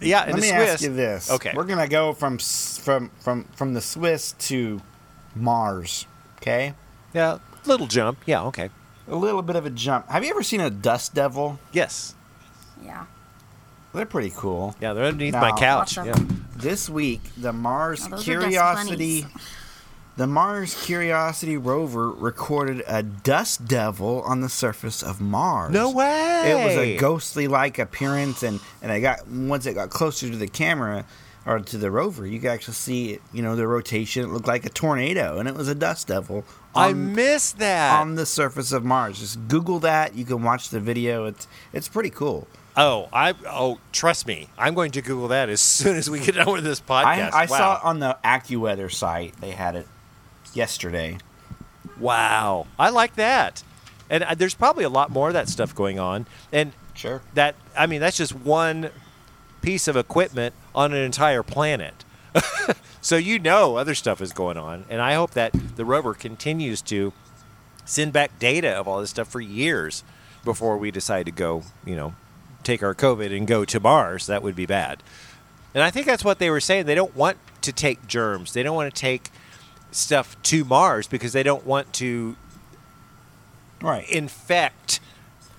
Yeah, 0.02 0.22
and 0.22 0.32
Let 0.32 0.36
the 0.36 0.42
me 0.42 0.48
Swiss. 0.48 0.70
ask 0.70 0.82
you 0.82 0.94
this. 0.94 1.30
Okay. 1.30 1.52
We're 1.54 1.64
gonna 1.64 1.86
go 1.86 2.14
from 2.14 2.36
s- 2.36 2.78
from 2.82 3.10
from 3.20 3.44
from 3.54 3.74
the 3.74 3.82
Swiss 3.82 4.32
to 4.48 4.80
Mars. 5.34 6.06
Okay, 6.38 6.72
Yeah, 7.12 7.36
little 7.66 7.86
jump. 7.86 8.18
Yeah, 8.24 8.44
okay. 8.44 8.70
A 9.10 9.16
little 9.16 9.42
bit 9.42 9.56
of 9.56 9.66
a 9.66 9.70
jump. 9.70 10.08
Have 10.08 10.24
you 10.24 10.30
ever 10.30 10.42
seen 10.42 10.60
a 10.60 10.70
dust 10.70 11.14
devil? 11.14 11.58
Yes. 11.72 12.14
Yeah. 12.82 13.04
They're 13.92 14.06
pretty 14.06 14.32
cool. 14.36 14.76
Yeah, 14.80 14.92
they're 14.92 15.04
underneath 15.06 15.34
No. 15.34 15.40
my 15.40 15.52
couch. 15.52 15.96
Yeah. 15.96 16.14
This 16.56 16.88
week, 16.88 17.20
the 17.36 17.52
Mars 17.52 18.00
Oh, 18.06 18.10
those 18.10 18.12
are 18.12 18.16
dust 18.16 18.24
Curiosity, 18.24 19.26
the 20.16 20.26
Mars 20.26 20.80
Curiosity 20.84 21.56
rover 21.56 22.10
recorded 22.10 22.82
a 22.86 23.02
dust 23.02 23.66
devil 23.66 24.22
on 24.22 24.42
the 24.42 24.48
surface 24.48 25.02
of 25.02 25.20
Mars. 25.20 25.72
No 25.72 25.90
way. 25.90 26.52
It 26.52 26.64
was 26.66 26.76
a 26.76 26.96
ghostly-like 26.98 27.78
appearance, 27.78 28.42
and 28.42 28.60
and 28.82 28.92
I 28.92 29.00
got 29.00 29.26
once 29.26 29.66
it 29.66 29.74
got 29.74 29.90
closer 29.90 30.28
to 30.30 30.36
the 30.36 30.48
camera 30.48 31.04
or 31.46 31.58
to 31.60 31.78
the 31.78 31.90
rover, 31.90 32.26
you 32.26 32.38
could 32.38 32.50
actually 32.50 32.74
see 32.74 33.12
it. 33.12 33.22
You 33.32 33.42
know, 33.42 33.56
the 33.56 33.66
rotation. 33.66 34.24
It 34.24 34.28
looked 34.28 34.46
like 34.46 34.66
a 34.66 34.70
tornado, 34.70 35.38
and 35.38 35.48
it 35.48 35.54
was 35.54 35.68
a 35.68 35.74
dust 35.74 36.08
devil. 36.08 36.44
I 36.74 36.92
missed 36.92 37.58
that. 37.58 38.00
on 38.00 38.14
the 38.14 38.26
surface 38.26 38.72
of 38.72 38.84
Mars. 38.84 39.18
Just 39.18 39.48
Google 39.48 39.80
that. 39.80 40.14
You 40.14 40.24
can 40.24 40.42
watch 40.42 40.70
the 40.70 40.80
video. 40.80 41.24
It's 41.24 41.48
it's 41.72 41.88
pretty 41.88 42.10
cool. 42.10 42.46
oh, 42.76 43.08
I 43.12 43.34
oh, 43.48 43.78
trust 43.92 44.26
me. 44.26 44.48
I'm 44.56 44.74
going 44.74 44.92
to 44.92 45.02
Google 45.02 45.28
that 45.28 45.48
as 45.48 45.60
soon 45.80 45.96
as 45.96 46.08
we 46.08 46.20
get 46.20 46.36
done 46.36 46.52
with 46.52 46.64
this 46.64 46.80
podcast. 46.80 47.32
I, 47.32 47.42
I 47.42 47.46
wow. 47.46 47.58
saw 47.58 47.76
it 47.76 47.84
on 47.84 47.98
the 48.00 48.16
AccuWeather 48.24 48.92
site. 48.92 49.34
They 49.40 49.50
had 49.50 49.76
it 49.76 49.86
yesterday. 50.54 51.18
Wow. 51.98 52.66
I 52.78 52.90
like 52.90 53.16
that. 53.16 53.62
And 54.08 54.24
uh, 54.24 54.34
there's 54.34 54.54
probably 54.54 54.84
a 54.84 54.88
lot 54.88 55.10
more 55.10 55.28
of 55.28 55.34
that 55.34 55.48
stuff 55.48 55.74
going 55.74 55.98
on. 55.98 56.26
And 56.52 56.72
Sure. 56.94 57.22
that 57.34 57.54
I 57.76 57.86
mean 57.86 58.00
that's 58.00 58.16
just 58.16 58.34
one 58.34 58.90
piece 59.62 59.88
of 59.88 59.96
equipment 59.96 60.54
on 60.74 60.92
an 60.92 60.98
entire 61.02 61.42
planet. 61.42 62.04
so 63.00 63.16
you 63.16 63.38
know 63.38 63.76
other 63.76 63.94
stuff 63.94 64.20
is 64.20 64.32
going 64.32 64.56
on, 64.56 64.84
and 64.88 65.00
I 65.00 65.14
hope 65.14 65.32
that 65.32 65.52
the 65.76 65.84
rover 65.84 66.14
continues 66.14 66.80
to 66.82 67.12
send 67.84 68.12
back 68.12 68.38
data 68.38 68.70
of 68.70 68.86
all 68.86 69.00
this 69.00 69.10
stuff 69.10 69.28
for 69.28 69.40
years 69.40 70.04
before 70.44 70.78
we 70.78 70.90
decide 70.90 71.26
to 71.26 71.32
go, 71.32 71.64
you 71.84 71.96
know, 71.96 72.14
take 72.62 72.82
our 72.82 72.94
COVID 72.94 73.36
and 73.36 73.46
go 73.46 73.64
to 73.64 73.80
Mars. 73.80 74.26
That 74.26 74.42
would 74.42 74.54
be 74.54 74.66
bad. 74.66 75.02
And 75.74 75.82
I 75.82 75.90
think 75.90 76.06
that's 76.06 76.24
what 76.24 76.38
they 76.38 76.50
were 76.50 76.60
saying. 76.60 76.86
They 76.86 76.94
don't 76.94 77.14
want 77.16 77.36
to 77.62 77.72
take 77.72 78.06
germs. 78.06 78.52
They 78.52 78.62
don't 78.62 78.76
want 78.76 78.94
to 78.94 79.00
take 79.00 79.30
stuff 79.90 80.40
to 80.44 80.64
Mars 80.64 81.06
because 81.06 81.32
they 81.32 81.42
don't 81.42 81.66
want 81.66 81.92
to 81.94 82.36
Right. 83.82 84.08
infect 84.10 85.00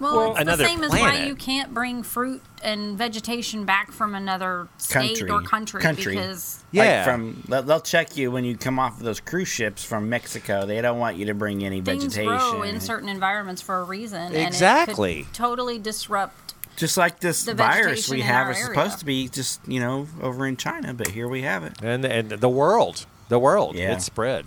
Well, 0.02 0.32
it's 0.32 0.42
another 0.42 0.64
the 0.64 0.70
same 0.70 0.84
as 0.84 0.92
why 0.92 1.24
you 1.26 1.36
can't 1.36 1.74
bring 1.74 2.04
fruit 2.04 2.42
and 2.64 2.98
vegetation 2.98 3.66
back 3.66 3.92
from 3.92 4.16
another 4.16 4.68
state 4.78 5.18
Country. 5.20 5.30
or 5.30 5.42
country, 5.42 5.82
Country. 5.82 6.16
because 6.16 6.64
Yeah. 6.72 6.84
Like 6.84 7.06
from 7.06 7.44
they'll, 7.48 7.62
they'll 7.64 7.80
check 7.82 8.18
you 8.18 8.32
when 8.32 8.44
you 8.44 8.58
come 8.58 8.80
off 8.80 8.98
of 8.98 9.04
those 9.04 9.20
cruise 9.20 9.48
ships 9.48 9.84
from 9.84 10.10
Mexico. 10.10 10.66
They 10.66 10.82
don't 10.82 11.00
want 11.00 11.18
you 11.18 11.26
to 11.28 11.34
bring 11.34 11.64
any 11.64 11.82
things 11.82 12.04
vegetation. 12.04 12.26
grow 12.28 12.64
in 12.64 12.80
certain 12.80 13.10
environments 13.10 13.62
for 13.62 13.80
a 13.80 13.84
reason. 13.84 14.34
Exactly. 14.36 15.12
And 15.12 15.22
it 15.22 15.26
could 15.28 15.34
totally 15.36 15.80
disrupt. 15.80 16.54
Just 16.78 16.98
like 16.98 17.20
this 17.20 17.44
virus 17.48 18.10
we 18.10 18.22
have 18.22 18.50
is 18.50 18.58
area. 18.58 18.68
supposed 18.70 19.00
to 19.00 19.06
be 19.06 19.28
just 19.28 19.60
you 19.68 19.80
know 19.80 20.08
over 20.22 20.46
in 20.48 20.58
China, 20.58 20.94
but 20.94 21.10
here 21.10 21.28
we 21.28 21.42
have 21.44 21.64
it. 21.64 21.74
and 21.84 22.04
and 22.06 22.30
the 22.32 22.50
world, 22.50 23.06
the 23.30 23.38
world, 23.40 23.76
Yeah. 23.76 23.94
it's 23.94 24.06
spread. 24.06 24.46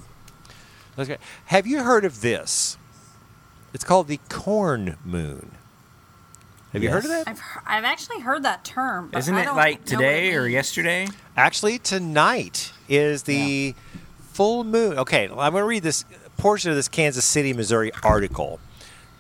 Okay. 0.99 1.19
Have 1.47 1.67
you 1.67 1.83
heard 1.83 2.05
of 2.05 2.21
this? 2.23 2.77
It's 3.75 3.85
called 3.85 4.09
the 4.09 4.21
corn 4.29 4.97
moon. 5.05 5.51
Have 6.73 6.83
you 6.83 6.91
heard 6.91 7.05
of 7.05 7.11
Yes. 7.11 7.25
that? 7.25 7.31
I've 7.31 7.39
he- 7.41 7.61
I've 7.67 7.85
actually 7.85 8.21
heard 8.21 8.43
that 8.45 8.65
term. 8.65 9.11
But 9.13 9.19
Isn't 9.21 9.35
I 9.35 9.43
it 9.43 9.45
don't 9.45 9.57
like 9.57 9.75
know 9.75 9.81
what 9.81 9.89
it 9.91 9.97
today 9.97 10.35
or 10.35 10.47
yesterday? 10.47 11.09
Actually, 11.37 11.79
tonight 11.79 12.73
is 12.89 13.25
the 13.25 13.75
full 14.33 14.65
moon. 14.65 14.99
Okay, 14.99 15.25
I'm 15.25 15.37
going 15.53 15.55
to 15.55 15.65
read 15.65 15.83
this 15.83 16.05
portion 16.37 16.71
of 16.71 16.77
this 16.77 16.89
Kansas 16.89 17.25
City, 17.25 17.53
Missouri 17.53 17.93
article. 18.03 18.59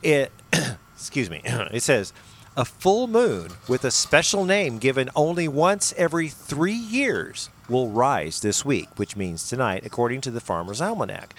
It, 0.03 0.33
excuse 0.97 1.31
me, 1.31 1.41
it 1.45 1.83
says 1.83 2.13
a 2.57 2.65
full 2.65 3.07
moon 3.07 3.51
with 3.69 3.85
a 3.85 3.91
special 3.91 4.45
name 4.45 4.79
given 4.79 5.11
only 5.17 5.47
once 5.49 5.93
every 5.97 6.29
three 6.29 6.73
years 6.73 7.51
will 7.69 7.89
rise 7.89 8.41
this 8.41 8.65
week, 8.65 8.89
which 8.97 9.17
means 9.17 9.49
tonight, 9.49 9.85
according 9.87 10.21
to 10.23 10.31
the 10.31 10.41
Farmer's 10.41 10.81
Almanac. 10.81 11.35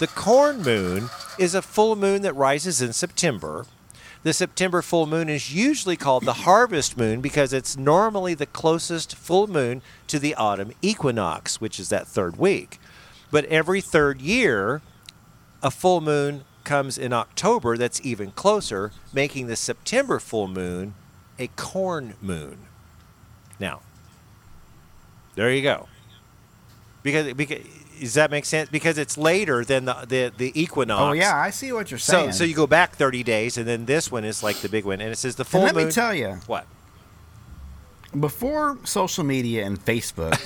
The 0.00 0.08
corn 0.08 0.62
moon 0.62 1.08
is 1.38 1.54
a 1.54 1.62
full 1.62 1.94
moon 1.94 2.22
that 2.22 2.32
rises 2.34 2.82
in 2.82 2.92
September. 2.92 3.64
The 4.24 4.32
September 4.32 4.82
full 4.82 5.06
moon 5.06 5.28
is 5.28 5.54
usually 5.54 5.96
called 5.96 6.24
the 6.24 6.32
harvest 6.32 6.96
moon 6.96 7.20
because 7.20 7.52
it's 7.52 7.76
normally 7.76 8.34
the 8.34 8.46
closest 8.46 9.14
full 9.14 9.46
moon 9.46 9.82
to 10.08 10.18
the 10.18 10.34
autumn 10.34 10.72
equinox, 10.82 11.60
which 11.60 11.78
is 11.78 11.90
that 11.90 12.08
third 12.08 12.36
week. 12.36 12.80
But 13.30 13.44
every 13.44 13.80
third 13.80 14.20
year, 14.20 14.82
a 15.62 15.70
full 15.70 16.00
moon 16.00 16.44
comes 16.64 16.98
in 16.98 17.12
October 17.12 17.76
that's 17.76 18.00
even 18.04 18.32
closer, 18.32 18.90
making 19.12 19.46
the 19.46 19.56
September 19.56 20.18
full 20.18 20.48
moon 20.48 20.94
a 21.38 21.48
corn 21.48 22.14
moon. 22.20 22.66
Now, 23.60 23.82
there 25.36 25.52
you 25.52 25.62
go. 25.62 25.88
Because, 27.02 27.34
because 27.34 27.60
does 28.00 28.14
that 28.14 28.30
make 28.30 28.44
sense? 28.44 28.68
Because 28.70 28.98
it's 28.98 29.16
later 29.16 29.64
than 29.64 29.84
the 29.86 29.94
the, 30.06 30.32
the 30.36 30.60
equinox. 30.60 31.00
Oh 31.00 31.12
yeah, 31.12 31.36
I 31.36 31.50
see 31.50 31.72
what 31.72 31.90
you're 31.90 31.98
saying. 31.98 32.32
so 32.32 32.38
so 32.38 32.44
you 32.44 32.54
go 32.54 32.66
back 32.66 32.96
30 32.96 33.22
days, 33.22 33.56
and 33.58 33.66
then 33.66 33.86
this 33.86 34.10
one 34.10 34.24
is 34.24 34.42
like 34.42 34.56
the 34.56 34.68
big 34.68 34.84
one, 34.84 35.00
and 35.00 35.10
it 35.12 35.16
says 35.16 35.36
the 35.36 35.44
full 35.44 35.60
and 35.60 35.66
let 35.68 35.74
moon. 35.76 35.86
me 35.86 35.92
tell 35.92 36.14
you, 36.14 36.38
what? 36.46 36.66
before 38.18 38.78
social 38.84 39.24
media 39.24 39.64
and 39.66 39.84
Facebook, 39.84 40.38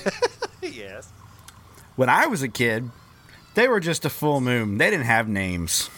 yes. 0.62 1.10
when 1.96 2.08
I 2.08 2.26
was 2.26 2.42
a 2.42 2.48
kid, 2.48 2.90
they 3.54 3.68
were 3.68 3.80
just 3.80 4.04
a 4.04 4.10
full 4.10 4.40
moon. 4.40 4.78
They 4.78 4.90
didn't 4.90 5.06
have 5.06 5.28
names. 5.28 5.90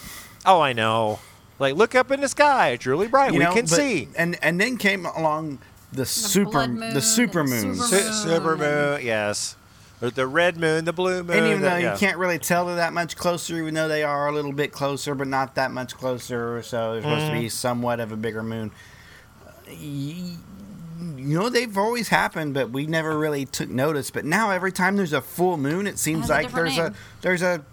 Oh, 0.44 0.60
I 0.60 0.72
know. 0.72 1.20
Like 1.58 1.74
look 1.76 1.94
up 1.94 2.10
in 2.10 2.20
the 2.20 2.28
sky; 2.28 2.70
it's 2.70 2.86
really 2.86 3.06
bright. 3.06 3.32
You 3.32 3.38
we 3.38 3.44
know, 3.44 3.52
can 3.52 3.62
but- 3.66 3.68
see. 3.70 4.08
And 4.16 4.38
and 4.42 4.60
then 4.60 4.78
came 4.78 5.04
along 5.06 5.58
the, 5.92 6.06
super 6.06 6.66
moon 6.66 6.94
the 6.94 7.02
super 7.02 7.40
and 7.40 7.50
moons. 7.50 7.84
super 7.88 8.02
Su- 8.02 8.12
super 8.30 8.56
moon, 8.56 9.00
yes. 9.04 9.56
Or 10.02 10.10
the 10.10 10.26
red 10.26 10.56
moon, 10.56 10.86
the 10.86 10.92
blue 10.92 11.22
moon. 11.22 11.36
And 11.36 11.46
even 11.46 11.60
the- 11.60 11.68
though 11.70 11.76
yeah. 11.76 11.92
you 11.92 11.98
can't 11.98 12.16
really 12.18 12.38
tell 12.38 12.66
they're 12.66 12.76
that 12.76 12.92
much 12.92 13.16
closer, 13.16 13.56
even 13.58 13.74
though 13.74 13.88
they 13.88 14.02
are 14.02 14.28
a 14.28 14.32
little 14.32 14.52
bit 14.52 14.72
closer, 14.72 15.14
but 15.14 15.26
not 15.26 15.54
that 15.56 15.70
much 15.72 15.94
closer, 15.94 16.62
so 16.62 16.92
they're 16.94 17.02
supposed 17.02 17.26
to 17.26 17.32
Mm-hmm. 17.32 17.40
be 17.40 17.48
somewhat 17.50 18.00
of 18.00 18.10
a 18.12 18.16
bigger 18.16 18.42
moon. 18.42 18.70
Uh, 19.46 19.50
You 19.72 21.38
know, 21.38 21.48
they've 21.48 21.76
always 21.78 22.08
happened, 22.08 22.54
but 22.54 22.70
we 22.70 22.86
never 22.86 23.16
really 23.18 23.44
took 23.46 23.68
notice. 23.70 24.10
But 24.10 24.24
now, 24.24 24.50
every 24.50 24.72
time 24.72 24.96
there's 24.96 25.12
a 25.12 25.20
full 25.22 25.56
moon, 25.56 25.86
it 25.86 25.98
seems 25.98 26.22
has 26.22 26.30
a 26.30 26.32
like 26.34 26.46
different 26.46 26.76
there's 26.76 26.78
a 26.88 26.94
there's 27.20 27.42
a 27.42 27.64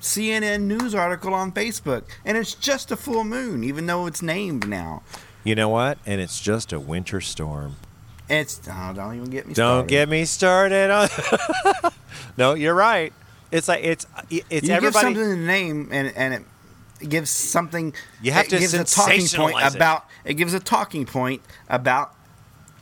CNN 0.00 0.62
news 0.62 0.94
article 0.94 1.34
on 1.34 1.52
Facebook, 1.52 2.04
and 2.24 2.38
it's 2.38 2.54
just 2.54 2.90
a 2.90 2.96
full 2.96 3.24
moon, 3.24 3.64
even 3.64 3.86
though 3.86 4.06
it's 4.06 4.22
named 4.22 4.66
now. 4.68 5.02
You 5.44 5.54
know 5.54 5.68
what? 5.68 5.98
And 6.06 6.20
it's 6.20 6.40
just 6.40 6.72
a 6.72 6.80
winter 6.80 7.20
storm. 7.20 7.76
It's 8.30 8.60
oh, 8.70 8.92
don't 8.94 9.16
even 9.16 9.28
get 9.30 9.46
me 9.46 9.54
Don't 9.54 9.88
started. 9.88 9.88
get 9.88 10.08
me 10.08 10.24
started 10.24 10.90
on. 10.90 11.92
no, 12.36 12.54
you're 12.54 12.74
right. 12.74 13.12
It's 13.50 13.66
like 13.68 13.82
it's 13.82 14.06
it's 14.30 14.68
you 14.68 14.72
everybody. 14.74 15.14
give 15.14 15.16
something 15.16 15.32
a 15.32 15.36
name 15.36 15.88
and 15.90 16.12
and 16.16 16.34
it 17.00 17.08
gives 17.08 17.30
something 17.30 17.92
You 18.22 18.30
have 18.32 18.46
to 18.48 18.58
gives 18.58 18.74
a 18.74 18.84
talking 18.84 19.26
point 19.26 19.56
it. 19.60 19.74
about 19.74 20.04
it 20.24 20.34
gives 20.34 20.54
a 20.54 20.60
talking 20.60 21.06
point 21.06 21.42
about 21.68 22.14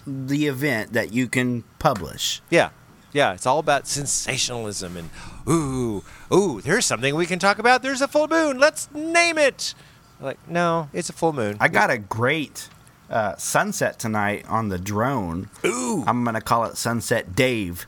the 0.07 0.47
event 0.47 0.93
that 0.93 1.13
you 1.13 1.29
can 1.29 1.65
publish 1.79 2.43
Yeah. 2.51 2.71
Yeah, 3.11 3.33
it's 3.33 3.47
all 3.47 3.59
about 3.59 3.87
sensationalism 3.87 4.99
and 4.99 5.09
ooh, 5.49 6.05
ooh, 6.33 6.61
there's 6.61 6.85
something 6.85 7.15
we 7.15 7.25
can 7.25 7.39
talk 7.39 7.59
about. 7.59 7.83
There's 7.83 8.03
a 8.03 8.09
full 8.09 8.29
moon. 8.29 8.59
Let's 8.59 8.93
name 8.93 9.39
it. 9.39 9.75
Like, 10.21 10.37
no, 10.47 10.91
it's 10.93 11.09
a 11.09 11.15
full 11.15 11.33
moon. 11.33 11.57
i 11.59 11.69
got 11.69 11.89
a 11.91 11.97
great 11.97 12.69
uh, 13.11 13.35
sunset 13.37 13.99
tonight 13.99 14.45
on 14.49 14.69
the 14.69 14.79
drone 14.79 15.49
Ooh. 15.65 16.05
i'm 16.07 16.25
gonna 16.25 16.41
call 16.41 16.65
it 16.65 16.77
sunset 16.77 17.35
dave 17.35 17.87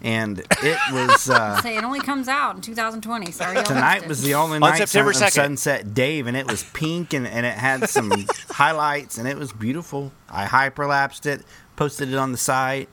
and 0.00 0.38
it 0.62 0.78
was 0.92 1.28
uh, 1.30 1.60
Say 1.60 1.76
it 1.76 1.82
only 1.82 1.98
comes 1.98 2.28
out 2.28 2.54
in 2.54 2.60
2020. 2.62 3.32
Sorry, 3.32 3.56
y'all 3.56 3.64
tonight 3.64 4.06
was 4.06 4.22
the 4.22 4.34
only 4.34 4.56
On 4.56 4.60
night 4.60 4.78
September 4.78 5.12
sun- 5.12 5.28
2nd. 5.28 5.32
sunset 5.32 5.94
dave 5.94 6.26
and 6.28 6.36
it 6.36 6.46
was 6.46 6.62
pink 6.72 7.12
and, 7.14 7.26
and 7.26 7.44
it 7.44 7.54
had 7.54 7.88
some 7.88 8.12
highlights 8.50 9.18
and 9.18 9.26
it 9.26 9.36
was 9.36 9.52
beautiful 9.52 10.12
i 10.30 10.44
hyperlapsed 10.46 11.26
it 11.26 11.42
posted 11.74 12.12
it 12.12 12.16
on 12.16 12.30
the 12.32 12.38
site 12.38 12.88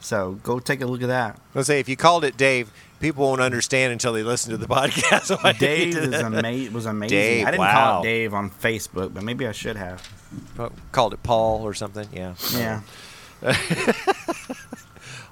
so 0.00 0.32
go 0.42 0.58
take 0.58 0.80
a 0.80 0.86
look 0.86 1.02
at 1.02 1.08
that 1.08 1.40
Let's 1.54 1.66
say 1.66 1.78
if 1.80 1.88
you 1.88 1.96
called 1.96 2.24
it 2.24 2.36
Dave, 2.36 2.70
people 3.00 3.24
won't 3.24 3.40
understand 3.40 3.92
until 3.92 4.12
they 4.12 4.22
listen 4.22 4.50
to 4.52 4.56
the 4.56 4.66
podcast. 4.74 5.58
Dave 5.58 5.96
is 5.96 6.14
ama- 6.14 6.70
was 6.72 6.86
amazing. 6.86 7.16
Dave, 7.16 7.46
I 7.46 7.50
didn't 7.50 7.60
wow. 7.60 7.72
call 7.72 8.00
it 8.00 8.04
Dave 8.04 8.32
on 8.34 8.48
Facebook, 8.50 9.12
but 9.12 9.24
maybe 9.24 9.46
I 9.46 9.52
should 9.52 9.76
have. 9.76 10.00
Called 10.92 11.14
it 11.14 11.22
Paul 11.22 11.62
or 11.62 11.74
something. 11.74 12.08
Yeah. 12.12 12.34
Yeah. 12.52 12.82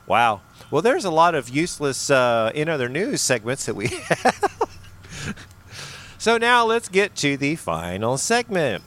Wow. 0.06 0.42
Well, 0.70 0.82
there's 0.82 1.04
a 1.04 1.10
lot 1.10 1.34
of 1.34 1.48
useless 1.48 2.10
uh, 2.10 2.52
in 2.54 2.68
other 2.68 2.88
news 2.88 3.20
segments 3.20 3.66
that 3.66 3.74
we 3.74 3.86
have. 4.08 5.34
so 6.18 6.38
now 6.38 6.64
let's 6.64 6.88
get 6.88 7.14
to 7.16 7.36
the 7.36 7.56
final 7.56 8.16
segment. 8.16 8.84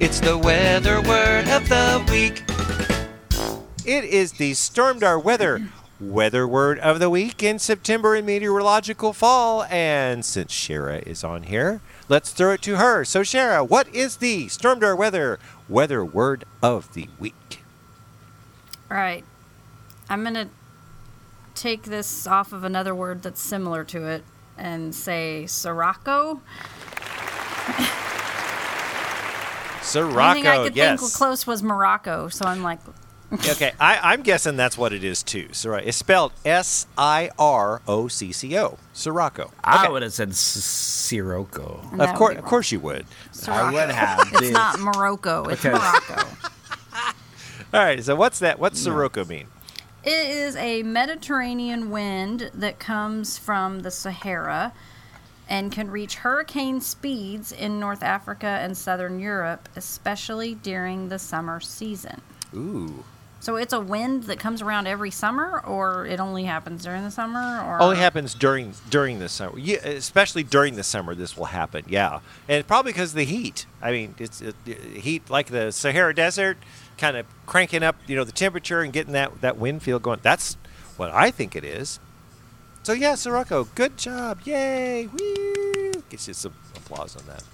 It's 0.00 0.20
the 0.20 0.38
weather 0.38 1.00
word 1.00 1.48
of 1.48 1.68
the 1.68 2.04
week. 2.10 2.42
It 3.86 4.04
is 4.04 4.32
the 4.32 4.52
Stormdar 4.52 5.22
weather 5.22 5.68
weather 6.00 6.46
word 6.46 6.78
of 6.78 7.00
the 7.00 7.10
week 7.10 7.42
in 7.42 7.58
September 7.58 8.14
in 8.14 8.24
meteorological 8.24 9.12
fall. 9.12 9.64
And 9.64 10.24
since 10.24 10.52
Shira 10.52 10.98
is 10.98 11.24
on 11.24 11.44
here, 11.44 11.80
let's 12.08 12.32
throw 12.32 12.52
it 12.52 12.62
to 12.62 12.76
her. 12.76 13.04
So, 13.04 13.20
Shara, 13.22 13.68
what 13.68 13.92
is 13.94 14.16
the 14.16 14.46
Stormdar 14.46 14.96
weather 14.96 15.38
weather 15.68 16.04
word 16.04 16.44
of 16.62 16.92
the 16.94 17.08
week? 17.18 17.62
All 18.90 18.96
right. 18.96 19.24
I'm 20.08 20.22
going 20.22 20.34
to 20.34 20.48
take 21.54 21.84
this 21.84 22.26
off 22.26 22.52
of 22.52 22.64
another 22.64 22.94
word 22.94 23.22
that's 23.22 23.40
similar 23.40 23.84
to 23.84 24.06
it 24.06 24.24
and 24.56 24.94
say 24.94 25.46
Sirocco. 25.46 26.40
Sirocco, 29.82 30.34
thing 30.34 30.46
I 30.46 30.64
could 30.64 30.76
yes. 30.76 31.00
think 31.00 31.12
close 31.14 31.46
was 31.46 31.62
Morocco, 31.62 32.28
so 32.28 32.44
I'm 32.44 32.62
like, 32.62 32.80
okay, 33.50 33.72
I, 33.78 33.98
I'm 34.12 34.22
guessing 34.22 34.56
that's 34.56 34.78
what 34.78 34.92
it 34.94 35.04
is 35.04 35.22
too. 35.22 35.48
Sirocco. 35.52 35.86
It's 35.86 35.96
spelled 35.98 36.32
S 36.46 36.86
I 36.96 37.30
R 37.38 37.82
O 37.86 38.08
C 38.08 38.32
C 38.32 38.56
O. 38.58 38.78
Sirocco. 38.94 39.50
I 39.62 39.82
Okay. 39.84 39.92
would 39.92 40.02
have 40.02 40.12
said 40.14 40.30
S- 40.30 40.38
Sirocco. 40.38 41.80
and 41.90 42.00
that 42.00 42.04
Of 42.04 42.10
would 42.12 42.18
course, 42.18 42.36
of 42.38 42.44
course 42.44 42.72
you 42.72 42.80
would. 42.80 43.04
I 43.46 43.70
would 43.72 43.90
have. 43.90 44.20
It's 44.32 44.40
dude. 44.40 44.52
not 44.54 44.80
Morocco, 44.80 45.44
it's 45.44 45.64
Okay. 45.64 45.74
Morocco. 45.76 46.26
All 47.74 47.84
right. 47.84 48.02
So 48.02 48.16
what's 48.16 48.38
that? 48.38 48.58
What's 48.58 48.80
Sirocco 48.80 49.24
mean? 49.26 49.46
It 50.04 50.26
is 50.30 50.56
a 50.56 50.82
Mediterranean 50.84 51.90
wind 51.90 52.50
that 52.54 52.78
comes 52.78 53.36
from 53.36 53.80
the 53.80 53.90
Sahara 53.90 54.72
and 55.50 55.70
can 55.70 55.90
reach 55.90 56.16
hurricane 56.16 56.80
speeds 56.80 57.52
in 57.52 57.78
North 57.78 58.02
Africa 58.02 58.46
and 58.46 58.74
southern 58.76 59.18
Europe, 59.20 59.68
especially 59.76 60.54
during 60.54 61.08
the 61.10 61.18
summer 61.18 61.60
season. 61.60 62.22
Ooh. 62.54 63.04
So 63.40 63.54
it's 63.56 63.72
a 63.72 63.80
wind 63.80 64.24
that 64.24 64.40
comes 64.40 64.62
around 64.62 64.88
every 64.88 65.12
summer, 65.12 65.60
or 65.64 66.04
it 66.06 66.18
only 66.18 66.44
happens 66.44 66.82
during 66.82 67.04
the 67.04 67.10
summer, 67.10 67.62
or 67.64 67.80
Only 67.80 67.96
happens 67.96 68.34
during 68.34 68.74
during 68.90 69.20
the 69.20 69.28
summer. 69.28 69.56
Yeah, 69.58 69.76
especially 69.76 70.42
during 70.42 70.74
the 70.74 70.82
summer, 70.82 71.14
this 71.14 71.36
will 71.36 71.46
happen. 71.46 71.84
Yeah, 71.88 72.20
and 72.48 72.66
probably 72.66 72.92
because 72.92 73.12
of 73.12 73.16
the 73.16 73.24
heat. 73.24 73.66
I 73.80 73.92
mean, 73.92 74.16
it's 74.18 74.40
it, 74.40 74.56
heat 74.66 75.30
like 75.30 75.46
the 75.48 75.70
Sahara 75.70 76.14
Desert, 76.14 76.58
kind 76.96 77.16
of 77.16 77.26
cranking 77.46 77.84
up, 77.84 77.96
you 78.08 78.16
know, 78.16 78.24
the 78.24 78.32
temperature 78.32 78.80
and 78.80 78.92
getting 78.92 79.12
that 79.12 79.40
that 79.40 79.56
wind 79.56 79.82
field 79.82 80.02
going. 80.02 80.18
That's 80.22 80.56
what 80.96 81.12
I 81.12 81.30
think 81.30 81.54
it 81.54 81.64
is. 81.64 82.00
So 82.82 82.92
yeah, 82.92 83.14
Sirocco, 83.14 83.68
good 83.74 83.96
job! 83.96 84.40
Yay! 84.44 85.06
Woo! 85.06 85.92
Gets 86.08 86.26
you 86.26 86.34
some 86.34 86.54
applause 86.74 87.14
on 87.16 87.26
that. 87.26 87.44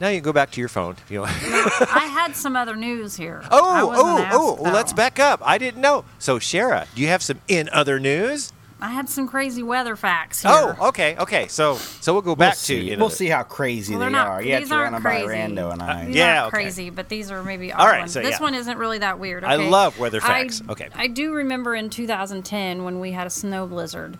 Now 0.00 0.08
you 0.08 0.16
can 0.18 0.24
go 0.24 0.32
back 0.32 0.50
to 0.52 0.60
your 0.60 0.68
phone. 0.68 0.96
If 1.04 1.10
you 1.10 1.20
want. 1.20 1.32
I 1.32 2.06
had 2.12 2.36
some 2.36 2.54
other 2.56 2.76
news 2.76 3.16
here. 3.16 3.42
Oh, 3.50 3.92
oh, 3.94 4.18
asked, 4.22 4.36
oh! 4.36 4.58
Well, 4.60 4.72
let's 4.72 4.92
back 4.92 5.18
up. 5.18 5.40
I 5.44 5.56
didn't 5.58 5.80
know. 5.80 6.04
So, 6.18 6.38
Shara, 6.38 6.86
do 6.94 7.00
you 7.02 7.08
have 7.08 7.22
some 7.22 7.40
in 7.48 7.68
other 7.70 7.98
news? 7.98 8.52
I 8.78 8.90
had 8.90 9.08
some 9.08 9.26
crazy 9.26 9.62
weather 9.62 9.96
facts 9.96 10.42
here. 10.42 10.50
Oh, 10.54 10.88
okay, 10.88 11.16
okay. 11.16 11.48
So, 11.48 11.76
so 11.76 12.12
we'll 12.12 12.20
go 12.20 12.32
We'll 12.32 12.36
back 12.36 12.56
see. 12.56 12.88
to 12.88 12.92
in 12.92 13.00
We'll 13.00 13.08
see 13.08 13.28
how 13.28 13.42
crazy 13.42 13.94
Well, 13.94 14.00
they 14.00 14.04
they're 14.04 14.10
not- 14.10 14.26
are. 14.28 14.42
Yeah, 14.42 14.60
these 14.60 14.70
aren't 14.70 14.90
Toronto 14.90 15.08
by 15.08 15.24
crazy. 15.24 15.54
Rando 15.54 15.72
and 15.72 15.82
I. 15.82 16.04
These 16.04 16.14
Yeah, 16.16 16.42
aren't 16.42 16.54
okay. 16.54 16.62
crazy, 16.64 16.90
but 16.90 17.08
these 17.08 17.30
are 17.30 17.42
maybe 17.42 17.72
odd 17.72 17.80
All 17.80 17.86
right, 17.86 18.00
ones. 18.00 18.12
so 18.12 18.20
this 18.20 18.38
one 18.38 18.54
isn't 18.54 18.76
really 18.76 18.98
that 18.98 19.18
weird. 19.18 19.44
I 19.44 19.54
okay? 19.54 19.70
love 19.70 19.98
weather 19.98 20.18
I- 20.22 20.26
facts. 20.26 20.62
Okay. 20.68 20.90
I 20.94 21.06
do 21.06 21.32
remember 21.32 21.74
in 21.74 21.88
2010 21.88 22.84
when 22.84 23.00
we 23.00 23.12
had 23.12 23.26
a 23.26 23.30
snow 23.30 23.66
blizzard, 23.66 24.18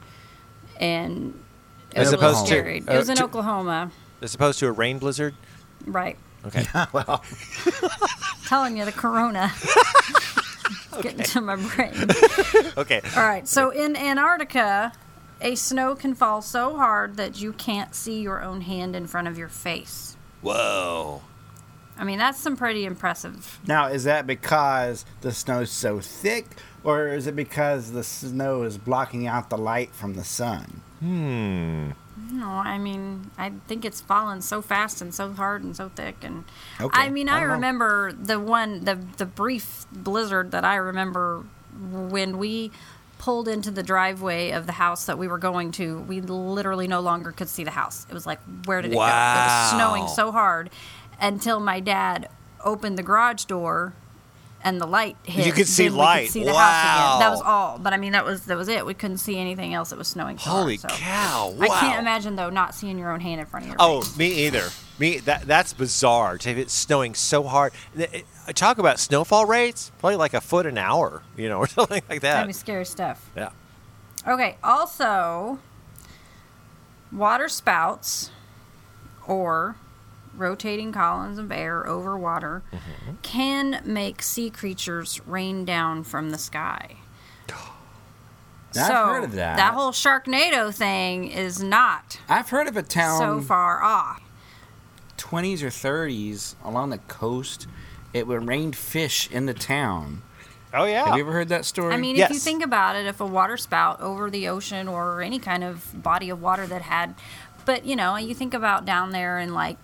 and 0.80 1.38
it 1.92 1.98
As 1.98 2.06
was 2.06 2.14
opposed 2.14 2.40
to- 2.40 2.46
scary. 2.46 2.82
uh, 2.88 2.94
it 2.94 2.96
was 2.96 3.10
in 3.10 3.16
to- 3.16 3.24
Oklahoma. 3.24 3.90
as 4.22 4.34
opposed 4.34 4.58
to 4.60 4.68
a 4.68 4.72
rain 4.72 4.98
blizzard. 4.98 5.34
Right. 5.86 6.16
Okay. 6.44 6.66
well, 6.92 7.24
Telling 8.46 8.76
you 8.76 8.84
the 8.84 8.92
corona. 8.92 9.52
It's 10.92 11.02
Getting 11.02 11.24
to 11.24 11.40
my 11.42 11.56
brain. 11.56 11.92
Okay. 12.78 13.02
All 13.16 13.22
right. 13.22 13.46
So 13.46 13.68
in 13.68 13.96
Antarctica, 13.96 14.92
a 15.42 15.54
snow 15.54 15.94
can 15.94 16.14
fall 16.14 16.40
so 16.40 16.74
hard 16.76 17.18
that 17.18 17.38
you 17.38 17.52
can't 17.52 17.94
see 17.94 18.22
your 18.22 18.42
own 18.42 18.62
hand 18.62 18.96
in 18.96 19.06
front 19.06 19.28
of 19.28 19.36
your 19.36 19.48
face. 19.50 20.16
Whoa. 20.40 21.20
I 21.98 22.04
mean, 22.04 22.18
that's 22.18 22.40
some 22.40 22.56
pretty 22.56 22.86
impressive. 22.86 23.60
now 23.66 23.88
is 23.88 24.04
that 24.04 24.26
because 24.26 25.04
the 25.20 25.32
snow's 25.32 25.70
so 25.70 26.00
thick, 26.00 26.46
or 26.82 27.08
is 27.08 27.26
it 27.26 27.36
because 27.36 27.92
the 27.92 28.02
snow 28.02 28.62
is 28.62 28.78
blocking 28.78 29.26
out 29.26 29.50
the 29.50 29.58
light 29.58 29.94
from 29.94 30.14
the 30.14 30.24
sun? 30.24 30.80
Hmm. 31.00 31.90
No, 32.32 32.48
I 32.48 32.78
mean, 32.78 33.30
I 33.38 33.52
think 33.68 33.84
it's 33.84 34.00
fallen 34.00 34.40
so 34.42 34.60
fast 34.62 35.00
and 35.00 35.14
so 35.14 35.32
hard 35.32 35.62
and 35.62 35.76
so 35.76 35.88
thick, 35.94 36.16
and 36.22 36.44
Okay, 36.80 36.98
I 37.00 37.08
mean, 37.08 37.28
I 37.28 37.36
I, 37.36 37.40
don't 37.40 37.48
know. 37.48 37.54
remember 37.54 38.12
the 38.12 38.40
one, 38.40 38.84
the 38.84 38.96
the 39.16 39.26
brief 39.26 39.86
blizzard 39.92 40.50
that 40.50 40.64
I 40.64 40.76
remember 40.76 41.44
when 41.90 42.38
we 42.38 42.72
pulled 43.18 43.48
into 43.48 43.70
the 43.70 43.82
driveway 43.82 44.50
of 44.50 44.66
the 44.66 44.72
house 44.72 45.06
that 45.06 45.18
we 45.18 45.28
were 45.28 45.38
going 45.38 45.70
to. 45.72 46.00
We 46.00 46.20
literally 46.20 46.86
no 46.88 47.00
longer 47.00 47.32
could 47.32 47.48
see 47.48 47.64
the 47.64 47.70
house. 47.70 48.06
It 48.10 48.14
was 48.14 48.26
like, 48.26 48.40
where 48.66 48.82
did 48.82 48.92
it 48.92 48.94
go? 48.94 49.00
It 49.02 49.06
was 49.06 49.70
snowing 49.70 50.08
so 50.08 50.32
hard 50.32 50.70
until 51.20 51.58
my 51.60 51.80
dad 51.80 52.28
opened 52.64 52.98
the 52.98 53.02
garage 53.02 53.44
door. 53.44 53.94
And 54.66 54.80
the 54.80 54.86
light 54.86 55.16
hit. 55.22 55.46
You 55.46 55.52
could 55.52 55.68
see 55.68 55.88
light. 55.88 56.24
Could 56.24 56.32
see 56.32 56.44
the 56.44 56.52
house 56.52 56.58
again. 57.12 57.20
That 57.20 57.30
was 57.30 57.40
all. 57.42 57.78
But 57.78 57.92
I 57.92 57.98
mean, 57.98 58.12
that 58.12 58.24
was 58.24 58.46
that 58.46 58.56
was 58.58 58.66
it. 58.68 58.84
We 58.84 58.94
couldn't 58.94 59.18
see 59.18 59.38
anything 59.38 59.72
else. 59.74 59.92
It 59.92 59.98
was 59.98 60.08
snowing. 60.08 60.38
So 60.38 60.50
Holy 60.50 60.76
so. 60.76 60.88
cow! 60.88 61.54
I 61.60 61.68
can't 61.68 62.00
imagine 62.00 62.34
though 62.34 62.50
not 62.50 62.74
seeing 62.74 62.98
your 62.98 63.12
own 63.12 63.20
hand 63.20 63.40
in 63.40 63.46
front 63.46 63.64
of 63.66 63.68
your 63.68 63.76
Oh, 63.78 64.00
face. 64.02 64.16
me 64.16 64.46
either. 64.46 64.64
Me 64.98 65.18
that 65.20 65.42
that's 65.46 65.72
bizarre. 65.72 66.36
To 66.38 66.48
have 66.48 66.58
it 66.58 66.70
snowing 66.70 67.14
so 67.14 67.44
hard. 67.44 67.72
It- 67.96 68.26
uh, 68.48 68.52
Talk 68.52 68.78
about 68.78 68.98
snowfall 68.98 69.46
rates. 69.46 69.92
Probably 70.00 70.16
like 70.16 70.34
a 70.34 70.40
foot 70.40 70.66
an 70.66 70.78
hour, 70.78 71.22
you 71.36 71.48
know, 71.48 71.58
or 71.60 71.68
something 71.68 72.02
like 72.10 72.20
That'd 72.22 72.48
be 72.48 72.52
scary 72.52 72.84
stuff. 72.86 73.30
Yeah. 73.36 73.50
Okay. 74.26 74.56
Also, 74.64 75.60
water 77.12 77.48
spouts 77.48 78.30
or 79.28 79.76
rotating 80.36 80.92
columns 80.92 81.38
of 81.38 81.50
air 81.50 81.86
over 81.86 82.16
water 82.16 82.62
Mm-hmm. 82.72 83.16
can 83.22 83.82
make 83.84 84.22
sea 84.22 84.50
creatures 84.50 85.20
rain 85.26 85.64
down 85.64 86.04
from 86.04 86.30
the 86.30 86.38
sky. 86.38 86.96
I've 88.76 88.86
so 88.86 89.06
heard 89.06 89.24
of 89.24 89.32
that. 89.32 89.56
That 89.56 89.74
whole 89.74 89.92
Sharknado 89.92 90.74
thing 90.74 91.28
is 91.30 91.62
not 91.62 92.18
I've 92.28 92.50
heard 92.50 92.66
of 92.68 92.76
a 92.76 92.82
town 92.82 93.18
so 93.18 93.40
far 93.40 93.82
off. 93.82 94.20
20s 95.16 95.62
or 95.62 95.68
30s 95.68 96.56
along 96.62 96.90
the 96.90 96.98
coast. 96.98 97.66
It 98.12 98.26
would 98.26 98.46
rain 98.46 98.72
fish 98.72 99.30
in 99.30 99.46
the 99.46 99.54
town. 99.54 100.22
Oh 100.74 100.84
yeah. 100.84 101.06
Have 101.06 101.16
you 101.16 101.22
ever 101.22 101.32
heard 101.32 101.48
that 101.48 101.64
story? 101.64 101.94
I 101.94 101.96
mean, 101.96 102.16
if 102.16 102.28
you 102.30 102.38
think 102.38 102.62
about 102.62 102.96
it, 102.96 103.06
if 103.06 103.20
a 103.20 103.26
water 103.26 103.56
spout 103.56 104.00
over 104.00 104.30
the 104.30 104.48
ocean 104.48 104.88
or 104.88 105.22
any 105.22 105.38
kind 105.38 105.64
of 105.64 106.02
body 106.02 106.28
of 106.28 106.42
water 106.42 106.66
that 106.66 106.82
had, 106.82 107.14
but 107.64 107.86
you 107.86 107.96
know, 107.96 108.16
you 108.16 108.34
think 108.34 108.52
about 108.52 108.84
down 108.84 109.10
there 109.10 109.38
in 109.38 109.54
like 109.54 109.78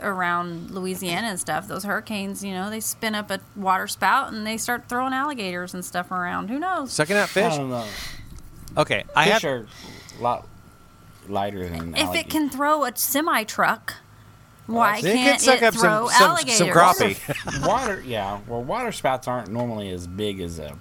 around 0.00 0.70
Louisiana 0.70 1.28
and 1.28 1.40
stuff, 1.40 1.66
those 1.68 1.84
hurricanes, 1.84 2.42
you 2.44 2.52
know, 2.52 2.70
they 2.70 2.80
spin 2.80 3.14
up 3.14 3.30
a 3.30 3.40
water 3.56 3.86
spout 3.86 4.32
and 4.32 4.46
they 4.46 4.56
start 4.56 4.88
throwing 4.88 5.12
alligators 5.12 5.74
and 5.74 5.84
stuff 5.84 6.10
around. 6.10 6.48
Who 6.48 6.58
knows? 6.58 6.92
Sucking 6.92 7.16
out 7.16 7.24
I 7.24 7.26
fish. 7.26 7.56
don't 7.56 7.70
know. 7.70 7.86
Okay, 8.76 9.04
I 9.14 9.24
Fish 9.30 9.42
have. 9.42 9.44
are 9.44 9.66
a 10.18 10.22
lot 10.22 10.48
lighter 11.28 11.68
than 11.68 11.94
If 11.96 12.14
it 12.14 12.28
can 12.28 12.50
throw 12.50 12.84
a 12.84 12.96
semi 12.96 13.44
truck, 13.44 13.94
why 14.66 14.98
It 14.98 15.02
can 15.02 15.16
can't 15.16 15.40
suck 15.40 15.56
it 15.58 15.62
up 15.64 15.74
some- 15.74 15.82
throw 15.82 16.08
some- 16.08 16.18
some 16.18 16.68
alligators? 16.70 17.18
crappie. 17.18 17.66
water, 17.66 18.02
yeah. 18.06 18.40
Well, 18.48 18.62
water 18.64 18.92
spouts 18.92 19.28
aren't 19.28 19.48
normally 19.50 19.90
as 19.90 20.06
big 20.06 20.40
as 20.40 20.58
a 20.58 20.76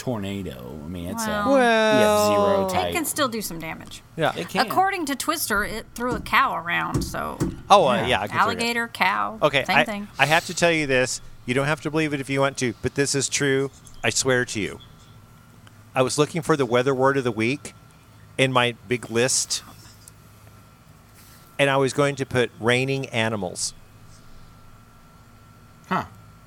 tornado. 0.00 0.80
I 0.82 0.88
mean, 0.88 1.10
it's 1.10 1.26
Well- 1.26 1.48
a 1.50 1.52
Well, 1.52 2.70
zero 2.70 2.82
It 2.88 2.92
can 2.94 3.04
still 3.04 3.28
do 3.28 3.42
some 3.42 3.58
damage. 3.58 4.00
Yeah. 4.16 4.32
It 4.34 4.48
can. 4.48 4.66
According 4.66 5.04
to 5.06 5.14
Twister, 5.14 5.62
it 5.62 5.84
threw 5.94 6.14
a 6.14 6.20
cow 6.20 6.56
around, 6.56 7.02
so 7.02 7.36
Oh 7.68 7.86
uh, 7.86 7.96
Yeah. 7.96 8.06
yeah. 8.06 8.20
I 8.22 8.26
can 8.26 8.28
figure 8.28 8.36
it 8.36 8.40
alligator, 8.40 8.88
cow, 8.88 9.38
Okay, 9.42 9.64
same 9.66 9.76
I, 9.76 9.84
thing. 9.84 10.08
I 10.18 10.24
have 10.24 10.46
to 10.46 10.54
tell 10.54 10.70
you 10.72 10.86
this. 10.86 11.20
You 11.44 11.52
don't 11.52 11.66
have 11.66 11.82
to 11.82 11.90
believe 11.90 12.14
it 12.14 12.20
if 12.20 12.30
you 12.30 12.40
want 12.40 12.56
to, 12.58 12.72
but 12.80 12.94
this 12.94 13.14
is 13.14 13.28
true. 13.28 13.70
I 14.02 14.08
swear 14.08 14.46
to 14.46 14.58
you. 14.60 14.80
I 15.94 16.00
was 16.00 16.16
looking 16.16 16.40
for 16.40 16.56
the 16.56 16.64
weather 16.64 16.94
word 16.94 17.18
of 17.18 17.24
the 17.24 17.30
week 17.32 17.74
in 18.38 18.54
my 18.54 18.76
big 18.88 19.10
list, 19.10 19.62
and 21.58 21.68
I 21.68 21.76
was 21.76 21.92
going 21.92 22.16
to 22.16 22.24
put 22.24 22.50
raining 22.58 23.04
animals, 23.10 23.74
huh? 25.90 26.04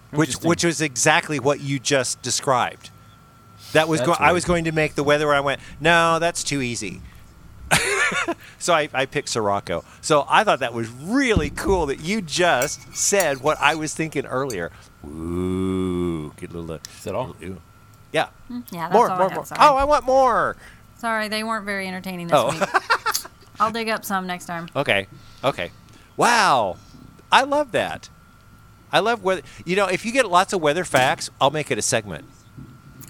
which 0.10 0.30
Interesting. 0.30 0.50
which 0.50 0.64
was 0.64 0.82
exactly 0.82 1.40
what 1.40 1.60
you 1.62 1.78
just 1.78 2.20
described. 2.24 2.90
That 3.74 3.88
was 3.88 4.00
That's 4.02 4.18
go- 4.18 4.24
I 4.24 4.32
was 4.32 4.45
going 4.45 4.64
to 4.66 4.72
make 4.72 4.95
the 4.95 5.04
weather. 5.04 5.28
Where 5.28 5.36
I 5.36 5.40
went, 5.41 5.60
no, 5.80 6.20
that's 6.20 6.44
too 6.44 6.62
easy. 6.62 7.02
so 8.60 8.74
I, 8.74 8.90
I 8.94 9.06
picked 9.06 9.30
Sirocco. 9.30 9.84
So 10.02 10.26
I 10.30 10.44
thought 10.44 10.60
that 10.60 10.74
was 10.74 10.90
really 10.90 11.50
cool 11.50 11.88
that 11.88 12.00
you 12.00 12.22
just 12.22 12.95
said 12.95 13.41
what 13.41 13.58
I 13.60 13.76
was 13.76 13.94
thinking 13.94 14.26
earlier. 14.26 14.72
Ooh, 15.06 16.32
get 16.38 16.52
a 16.54 16.58
little. 16.60 16.80
Is 16.98 17.04
that 17.04 17.16
all? 17.16 17.36
Ooh. 17.44 17.60
Yeah. 18.12 18.28
Mm-hmm. 18.52 18.76
yeah, 18.76 18.82
that's 18.90 18.94
more, 18.94 19.10
all 19.10 19.18
more, 19.18 19.26
I 19.26 19.30
have. 19.30 19.36
more. 19.36 19.45
Sorry. 19.45 19.60
Oh, 19.62 19.76
I 19.76 19.84
want 19.86 20.06
more. 20.06 20.56
Sorry, 20.98 21.28
they 21.28 21.44
weren't 21.44 21.66
very 21.66 21.88
entertaining 21.88 22.28
this 22.28 22.38
Oh. 22.38 22.52
week. 22.52 22.70
I'll 23.60 23.72
dig 23.72 23.90
up 23.90 24.06
some 24.06 24.26
next 24.28 24.45
time. 24.45 24.68
Okay. 24.76 25.08
Okay. 25.44 25.72
Wow. 26.16 26.78
I 27.32 27.44
love 27.44 27.72
that. 27.72 28.10
I 28.91 29.00
love 29.00 29.24
weather. 29.24 29.41
You 29.66 29.76
know, 29.76 29.88
if 29.88 30.06
you 30.06 30.12
get 30.12 30.30
lots 30.30 30.54
of 30.54 30.62
weather 30.62 30.84
facts, 30.86 31.30
I'll 31.41 31.50
make 31.52 31.72
it 31.72 31.78
a 31.78 31.82
segment. 31.82 32.26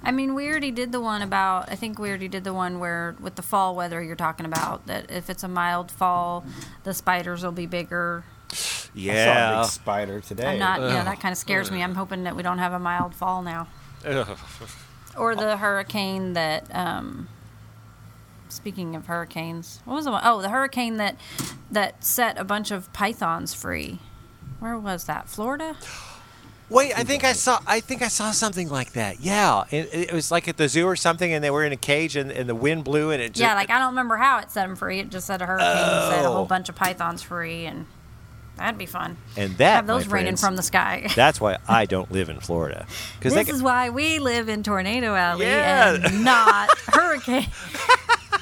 I 0.04 0.12
mean, 0.12 0.36
we 0.36 0.48
already 0.50 0.72
did 0.72 0.92
the 0.92 1.00
one 1.00 1.22
about. 1.22 1.72
I 1.72 1.76
think 1.76 1.98
we 1.98 2.10
already 2.10 2.28
did 2.28 2.44
the 2.44 2.54
one 2.54 2.80
where 2.80 3.16
with 3.20 3.36
the 3.36 3.42
fall 3.42 3.76
weather 3.76 4.02
you're 4.04 4.16
talking 4.16 4.46
about. 4.46 4.86
That 4.88 5.10
if 5.10 5.30
it's 5.30 5.44
a 5.44 5.48
mild 5.48 5.92
fall, 5.92 6.46
the 6.84 6.94
spiders 6.94 7.44
will 7.44 7.52
be 7.54 7.66
bigger. 7.66 8.26
I 8.52 8.56
saw 8.56 9.00
a 9.00 9.04
Yeah. 9.04 9.62
big 9.62 9.72
spider 9.72 10.20
today. 10.22 10.54
I'm 10.54 10.60
not. 10.60 10.82
Yeah, 10.82 11.04
that 11.04 11.20
kind 11.20 11.32
of 11.32 11.38
scares 11.38 11.72
me. 11.72 11.82
I'm 11.82 11.96
hoping 11.96 12.24
that 12.24 12.36
we 12.36 12.44
don't 12.44 12.60
have 12.60 12.74
a 12.74 12.80
mild 12.80 13.16
fall 13.16 13.42
now. 13.42 13.68
Or 15.18 15.36
the 15.36 15.58
hurricane 15.58 16.34
that. 16.34 16.74
Um, 16.76 17.30
speaking 18.50 18.96
of 18.96 19.08
hurricanes, 19.08 19.80
what 19.86 19.96
was 19.96 20.06
the 20.06 20.12
one? 20.12 20.22
Oh, 20.24 20.42
the 20.42 20.50
hurricane 20.50 20.98
that 20.98 21.16
that 21.72 22.04
set 22.04 22.38
a 22.38 22.44
bunch 22.44 22.72
of 22.72 22.92
pythons 22.94 23.54
free. 23.54 24.00
Where 24.60 24.78
was 24.78 25.06
that? 25.06 25.28
Florida? 25.30 25.76
Wait, 26.74 26.98
I 26.98 27.04
think 27.04 27.24
I 27.24 27.34
saw. 27.34 27.60
I 27.68 27.80
think 27.80 28.02
I 28.02 28.08
saw 28.08 28.32
something 28.32 28.68
like 28.68 28.94
that. 28.94 29.20
Yeah, 29.20 29.64
it, 29.70 29.90
it 29.94 30.12
was 30.14 30.32
like 30.32 30.48
at 30.48 30.58
the 30.58 30.68
zoo 30.68 30.86
or 30.88 30.96
something, 30.96 31.32
and 31.32 31.44
they 31.44 31.52
were 31.52 31.64
in 31.64 31.72
a 31.72 31.78
cage, 31.78 32.16
and, 32.16 32.32
and 32.32 32.50
the 32.50 32.56
wind 32.56 32.84
blew, 32.84 33.12
and 33.12 33.22
it 33.22 33.30
just 33.34 33.42
yeah, 33.42 33.54
like 33.54 33.70
I 33.70 33.78
don't 33.78 33.90
remember 33.90 34.18
how 34.18 34.40
it 34.40 34.50
set 34.52 34.66
them 34.68 34.76
free. 34.76 35.00
It 35.00 35.10
just 35.10 35.28
said 35.28 35.42
a 35.42 35.46
hurricane 35.46 35.68
set 36.12 36.26
a 36.26 36.28
Oh. 36.28 36.34
whole 36.34 36.46
bunch 36.46 36.70
of 36.70 36.76
pythons 36.76 37.22
free, 37.22 37.66
and 37.68 37.86
that'd 38.58 38.78
be 38.80 38.88
fun. 38.88 39.18
and 39.38 39.56
that 39.58 39.76
Have 39.76 39.88
those 39.88 40.08
raining 40.08 40.32
friends, 40.32 40.42
from 40.42 40.56
the 40.56 40.64
sky. 40.64 41.08
That's 41.16 41.40
why 41.40 41.58
I 41.68 41.86
don't 41.86 42.12
live 42.12 42.30
in 42.30 42.40
Florida 42.40 42.88
because 43.20 43.34
This 43.36 43.50
is 43.50 43.62
why 43.62 43.90
we 43.92 44.18
live 44.20 44.50
in 44.50 44.64
Tornado 44.64 45.14
Alley 45.16 45.46
Yeah. 45.46 45.94
and 46.04 46.24
not 46.24 46.70
hurricane. 46.88 47.48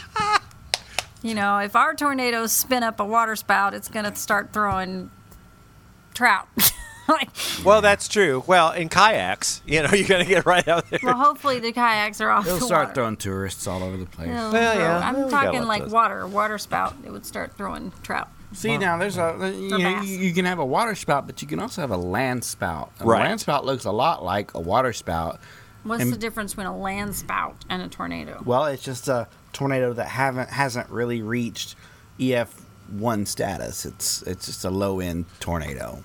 you 1.22 1.34
know, 1.36 1.58
if 1.60 1.76
our 1.76 1.94
tornadoes 1.94 2.52
spin 2.52 2.82
up 2.84 3.00
a 3.00 3.06
water 3.06 3.36
spout, 3.36 3.74
it's 3.74 3.88
going 3.90 4.06
to 4.06 4.16
start 4.16 4.54
throwing 4.54 5.12
trout. 6.14 6.48
Like, 7.12 7.30
well, 7.66 7.82
that's 7.82 8.08
true. 8.08 8.44
Well, 8.48 8.72
in 8.72 8.90
kayaks, 8.90 9.62
you 9.66 9.82
know, 9.84 9.90
you're 9.94 10.08
gonna 10.08 10.26
get 10.26 10.46
right 10.46 10.68
out 10.68 10.90
there. 10.90 11.00
well, 11.04 11.16
hopefully 11.18 11.60
the 11.60 11.72
kayaks 11.72 12.20
are 12.22 12.30
off 12.30 12.46
They'll 12.46 12.58
the 12.58 12.66
start 12.66 12.84
water. 12.90 12.96
throwing 12.96 13.18
tourists 13.18 13.68
all 13.68 13.84
over 13.84 13.98
the 13.98 14.06
place. 14.06 14.28
They'll 14.30 14.52
Well, 14.52 14.74
throw- 14.74 14.82
yeah, 14.84 15.00
I'm 15.00 15.16
we 15.16 15.30
got 15.30 15.44
talking 15.46 15.64
like 15.64 15.84
of- 15.84 15.92
water, 15.92 16.28
water 16.28 16.58
spout. 16.58 16.96
It 17.06 17.12
would 17.12 17.26
start 17.26 17.56
throwing 17.58 17.92
trout. 18.04 18.30
See 18.54 18.78
now, 18.78 18.98
there's 18.98 19.18
a 19.18 19.54
you, 19.58 19.78
know, 19.78 20.02
you, 20.02 20.18
you 20.18 20.34
can 20.34 20.44
have 20.44 20.60
a 20.60 20.66
water 20.66 20.94
spout, 20.96 21.26
but 21.26 21.42
you 21.42 21.48
can 21.48 21.60
also 21.62 21.80
have 21.82 21.92
a 21.92 21.96
land 21.98 22.44
spout. 22.44 22.92
And 23.00 23.08
Right. 23.08 23.22
A 23.22 23.24
land 23.30 23.40
spout 23.40 23.66
looks 23.66 23.86
a 23.86 23.92
lot 23.92 24.26
like 24.26 24.54
a 24.54 24.60
water 24.60 24.92
spout. 24.92 25.40
What's 25.84 26.04
And- 26.04 26.12
the 26.12 26.18
difference 26.18 26.52
between 26.54 26.68
a 26.68 26.78
land 26.78 27.16
spout 27.16 27.56
and 27.70 27.82
a 27.82 27.88
tornado? 27.88 28.42
Well, 28.46 28.66
it's 28.66 28.84
just 28.84 29.08
a 29.08 29.28
tornado 29.54 29.94
that 29.94 30.08
haven't 30.08 30.50
hasn't 30.50 30.90
really 30.90 31.22
reached 31.22 31.76
EF 32.20 32.54
one 32.90 33.26
status. 33.26 33.86
It's 33.86 34.22
it's 34.24 34.48
just 34.48 34.66
a 34.66 34.70
low 34.70 35.00
end 35.00 35.26
tornado, 35.40 36.04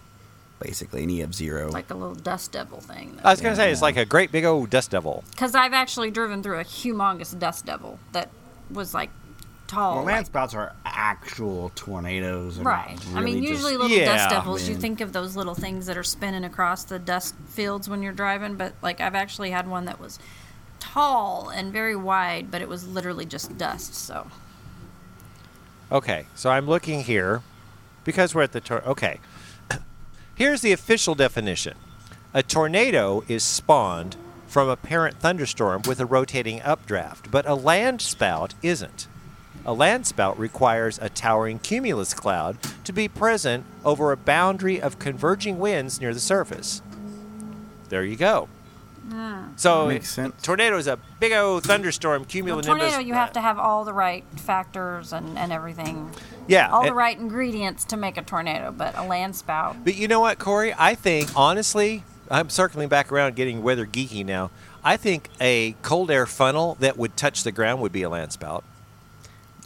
basically 0.61 1.03
an 1.05 1.11
EF 1.11 1.33
zero. 1.35 1.71
Like 1.71 1.91
a 1.91 1.95
little 1.95 2.15
dust 2.15 2.53
devil 2.53 2.81
thing. 2.81 3.19
I 3.25 3.31
was 3.31 3.41
gonna 3.41 3.57
say 3.57 3.71
it's 3.71 3.83
like 3.83 3.97
a 3.97 4.05
great 4.05 4.33
big 4.33 4.45
old 4.45 4.71
dust 4.71 4.91
devil. 4.91 5.25
Because 5.31 5.55
I've 5.55 5.73
actually 5.75 6.11
driven 6.11 6.43
through 6.43 6.59
a 6.61 6.65
humongous 6.65 7.39
dust 7.39 7.67
devil 7.67 7.99
that 8.13 8.31
was 8.71 8.95
like 8.95 9.11
tall. 9.67 9.97
well, 9.97 10.05
like- 10.05 10.15
land 10.15 10.27
spouts 10.27 10.55
are 10.55 10.73
actual 10.85 11.71
tornadoes. 11.75 12.57
They're 12.57 12.65
Right. 12.65 12.99
I 13.15 13.21
mean, 13.21 13.35
really 13.37 13.49
usually 13.49 13.73
just- 13.73 13.83
little 13.83 13.97
Yeah. 13.97 14.05
dust 14.17 14.31
devils, 14.31 14.63
you 14.69 14.71
Wind. 14.75 14.81
think 14.81 15.01
of 15.01 15.13
those 15.13 15.37
little 15.37 15.55
things 15.55 15.87
that 15.87 15.97
are 15.99 16.05
spinning 16.05 16.45
across 16.45 16.85
the 16.85 16.99
dust 16.99 17.35
fields 17.49 17.89
when 17.89 18.03
you're 18.03 18.13
driving, 18.13 18.55
but 18.57 18.75
like 18.81 19.01
I've 19.01 19.15
actually 19.17 19.51
had 19.51 19.69
one 19.69 19.85
that 19.87 20.01
was 20.01 20.19
tall 20.81 21.49
and 21.51 21.73
very 21.73 21.97
wide, 21.97 22.51
but 22.51 22.63
it 22.63 22.69
was 22.69 22.87
literally 22.87 23.25
just 23.27 23.59
dust. 23.59 23.95
So 23.95 24.29
Okay, 25.93 26.27
so 26.35 26.51
I'm 26.51 26.67
looking 26.67 27.05
here 27.05 27.43
because 28.05 28.35
we're 28.35 28.43
at 28.43 28.53
the 28.53 28.61
tor- 28.61 28.83
okay. 28.85 29.21
Here's 30.37 30.61
the 30.61 30.73
official 30.73 31.15
definition. 31.15 31.79
A 32.35 32.43
tornado 32.43 33.25
is 33.27 33.43
spawned 33.43 34.17
from 34.47 34.69
a 34.69 34.77
parent 34.77 35.19
thunderstorm 35.19 35.81
with 35.89 35.99
a 35.99 36.05
rotating 36.05 36.61
updraft, 36.61 37.31
but 37.31 37.49
a 37.49 37.55
land 37.55 38.03
spout 38.03 38.53
isn't. 38.63 39.09
A 39.65 39.73
land 39.73 40.07
spout 40.07 40.39
requires 40.39 40.99
a 41.01 41.09
towering 41.09 41.59
cumulus 41.59 42.13
cloud 42.13 42.59
to 42.85 42.93
be 42.93 43.09
present 43.09 43.65
over 43.83 44.13
a 44.13 44.17
boundary 44.19 44.79
of 44.79 44.99
converging 44.99 45.59
winds 45.59 46.03
near 46.03 46.13
the 46.13 46.21
surface. 46.21 46.83
There 47.89 48.05
you 48.05 48.17
go. 48.17 48.51
Ah. 49.13 49.45
So 49.57 49.87
Makes 49.89 50.11
sense. 50.11 50.35
tornado 50.43 50.77
is 50.79 50.87
a 50.87 50.99
big 51.21 51.33
old 51.33 51.63
thunderstorm 51.65 52.23
Well, 52.23 52.29
cumulonimbus. 52.29 52.65
tornado, 52.67 52.99
you 52.99 53.15
have 53.15 53.33
to 53.35 53.41
have 53.41 53.59
all 53.59 53.85
the 53.85 53.93
right 53.93 54.25
factors 54.37 55.13
and, 55.13 55.39
and 55.39 55.53
everything, 55.53 56.11
yeah, 56.49 56.69
all 56.71 56.85
the 56.85 56.93
right 56.95 57.17
ingredients 57.19 57.85
to 57.87 57.97
make 57.97 58.17
a 58.17 58.23
tornado. 58.23 58.73
But 58.77 58.97
a 58.97 59.03
land 59.05 59.37
spout, 59.37 59.77
But 59.85 59.95
you 59.95 60.09
know 60.09 60.21
what, 60.21 60.39
Corey? 60.39 60.75
I 60.77 60.95
think 60.95 61.31
honestly, 61.37 62.03
I'm 62.31 62.51
circling 62.51 62.89
back 62.89 63.13
around, 63.13 63.37
getting 63.37 63.63
weather 63.63 63.87
geeky 63.87 64.25
now. 64.25 64.51
I 64.83 64.97
think 64.97 65.31
a 65.41 65.73
cold 65.83 66.11
air 66.11 66.27
funnel 66.27 66.77
that 66.81 66.97
would 66.97 67.17
touch 67.17 67.43
the 67.45 67.53
ground 67.53 67.81
would 67.83 67.93
be 67.93 68.03
a 68.03 68.09
land 68.09 68.33
spout. 68.33 68.65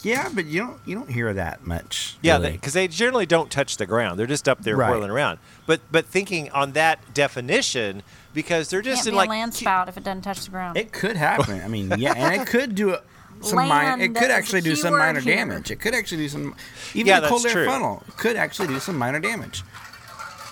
Yeah, 0.02 0.30
but 0.34 0.46
you 0.46 0.60
don't 0.60 0.80
you 0.86 0.94
don't 0.94 1.10
hear 1.10 1.34
that 1.34 1.66
much. 1.66 2.16
Yeah, 2.22 2.38
really. 2.38 2.52
because 2.52 2.72
they, 2.72 2.88
generally 2.88 3.26
don't 3.26 3.50
touch 3.50 3.76
the 3.76 3.84
ground; 3.84 4.18
they're 4.18 4.26
just 4.26 4.48
up 4.48 4.62
there 4.62 4.74
Right. 4.76 4.90
whirling 4.90 5.10
around. 5.10 5.38
But 5.66 5.80
but 5.92 6.06
thinking 6.06 6.50
on 6.52 6.72
that 6.72 7.12
definition, 7.12 8.02
because 8.34 8.68
they're 8.70 8.82
just 8.82 8.98
can't 9.04 9.08
in 9.08 9.12
be 9.14 9.16
like 9.18 9.28
a 9.28 9.30
land 9.30 9.54
spout 9.54 9.88
if 9.88 9.96
it 9.96 10.04
doesn't 10.04 10.22
touch 10.22 10.44
the 10.44 10.50
ground. 10.50 10.76
It 10.76 10.92
could 10.92 11.16
happen. 11.16 11.60
I 11.62 11.68
mean, 11.68 11.92
yeah, 11.98 12.14
and 12.16 12.40
it 12.40 12.46
could 12.46 12.74
do 12.74 12.94
a- 12.94 13.02
some 13.42 13.56
minor. 13.68 14.02
It 14.04 14.14
could 14.14 14.30
actually 14.30 14.60
do 14.60 14.76
some 14.76 14.96
minor 14.96 15.20
here. 15.20 15.34
damage. 15.36 15.70
It 15.70 15.76
could 15.80 15.94
actually 15.94 16.18
do 16.18 16.28
some. 16.28 16.54
Even 16.94 17.06
Yeah, 17.08 17.18
a 17.18 17.28
cold 17.28 17.42
that's 17.42 17.54
air 17.54 17.64
true. 17.64 17.72
funnel 17.72 18.02
could 18.16 18.36
actually 18.36 18.68
do 18.68 18.78
some 18.80 18.98
minor 18.98 19.18
damage. 19.20 19.62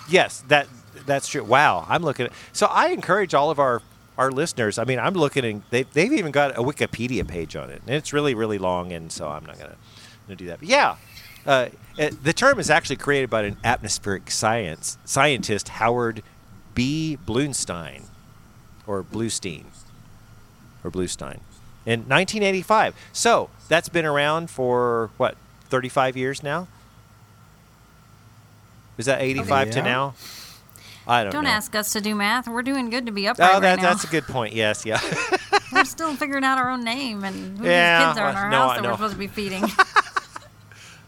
Yes, 0.09 0.43
that 0.47 0.67
that's 1.05 1.27
true. 1.27 1.43
Wow, 1.43 1.85
I'm 1.87 2.01
looking 2.03 2.25
at. 2.27 2.31
So 2.51 2.65
I 2.67 2.87
encourage 2.89 3.33
all 3.33 3.51
of 3.51 3.59
our 3.59 3.81
our 4.17 4.31
listeners. 4.31 4.77
I 4.79 4.83
mean, 4.85 4.99
I'm 4.99 5.13
looking 5.13 5.45
and 5.45 5.61
they 5.69 5.83
they've 5.83 6.11
even 6.13 6.31
got 6.31 6.57
a 6.57 6.61
Wikipedia 6.63 7.27
page 7.27 7.55
on 7.55 7.69
it, 7.69 7.81
and 7.85 7.95
it's 7.95 8.11
really 8.11 8.33
really 8.33 8.57
long, 8.57 8.91
and 8.91 9.11
so 9.11 9.27
I'm 9.29 9.45
not 9.45 9.57
gonna 9.59 9.75
gonna 10.27 10.35
do 10.35 10.47
that. 10.47 10.59
But 10.59 10.67
yeah. 10.69 10.95
Uh, 11.45 11.69
the 12.21 12.33
term 12.33 12.59
is 12.59 12.69
actually 12.69 12.97
created 12.97 13.29
by 13.29 13.43
an 13.43 13.57
atmospheric 13.63 14.29
science 14.29 14.97
scientist 15.05 15.69
Howard 15.69 16.21
B. 16.79 17.17
Blunstein, 17.27 18.03
or 18.87 19.03
Bluestein, 19.03 19.65
or 20.81 20.89
Bluestein, 20.89 21.39
in 21.85 22.07
1985. 22.07 22.95
So 23.11 23.49
that's 23.67 23.89
been 23.89 24.05
around 24.05 24.49
for 24.49 25.09
what 25.17 25.35
35 25.65 26.15
years 26.15 26.41
now. 26.41 26.69
Is 28.97 29.07
that 29.07 29.21
85 29.21 29.71
to 29.71 29.79
Yeah. 29.79 29.83
now? 29.83 30.13
I 31.05 31.23
don't, 31.23 31.33
Don't 31.33 31.43
know. 31.43 31.49
ask 31.49 31.75
us 31.75 31.91
to 31.93 32.01
do 32.01 32.15
math. 32.15 32.47
We're 32.47 32.61
doing 32.61 32.89
good 32.89 33.07
to 33.07 33.11
be 33.11 33.27
upright 33.27 33.49
Oh, 33.49 33.53
right 33.55 33.59
that, 33.61 33.75
now. 33.81 33.89
that's 33.89 34.05
a 34.05 34.07
good 34.07 34.25
point. 34.25 34.53
Yes, 34.53 34.85
yeah. 34.85 35.01
We're 35.73 35.83
still 35.83 36.15
figuring 36.15 36.45
out 36.45 36.57
our 36.59 36.69
own 36.69 36.85
name 36.85 37.25
and 37.25 37.57
who 37.57 37.65
Yeah, 37.65 37.99
these 37.99 38.07
kids 38.09 38.19
are 38.19 38.29
in 38.29 38.35
our 38.37 38.49
no, 38.49 38.57
house 38.57 38.75
that 38.75 38.83
know. 38.83 38.89
we're 38.91 38.95
supposed 38.95 39.13
to 39.15 39.19
be 39.19 39.27
feeding. 39.27 39.63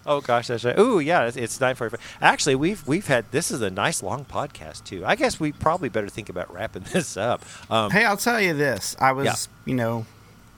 oh 0.05 0.21
gosh, 0.21 0.47
that's 0.47 0.63
right. 0.63 0.77
Ooh, 0.79 0.99
yeah, 0.99 1.25
it's, 1.25 1.37
it's 1.37 1.59
nine 1.59 1.75
forty-five. 1.75 1.99
Actually, 2.21 2.55
we've 2.55 2.85
we've 2.87 3.07
had 3.07 3.31
this 3.31 3.51
is 3.51 3.61
a 3.61 3.69
nice 3.69 4.01
long 4.03 4.25
podcast 4.25 4.83
too. 4.83 5.03
I 5.05 5.15
guess 5.15 5.39
we 5.39 5.51
probably 5.51 5.89
better 5.89 6.09
think 6.09 6.29
about 6.29 6.51
wrapping 6.53 6.83
this 6.91 7.17
up. 7.17 7.43
Um, 7.69 7.91
Hey, 7.91 8.05
I'll 8.05 8.17
tell 8.17 8.39
you 8.41 8.53
this. 8.53 8.95
I 8.99 9.11
was, 9.11 9.25
Yeah. 9.25 9.35
you 9.65 9.75
know, 9.75 10.05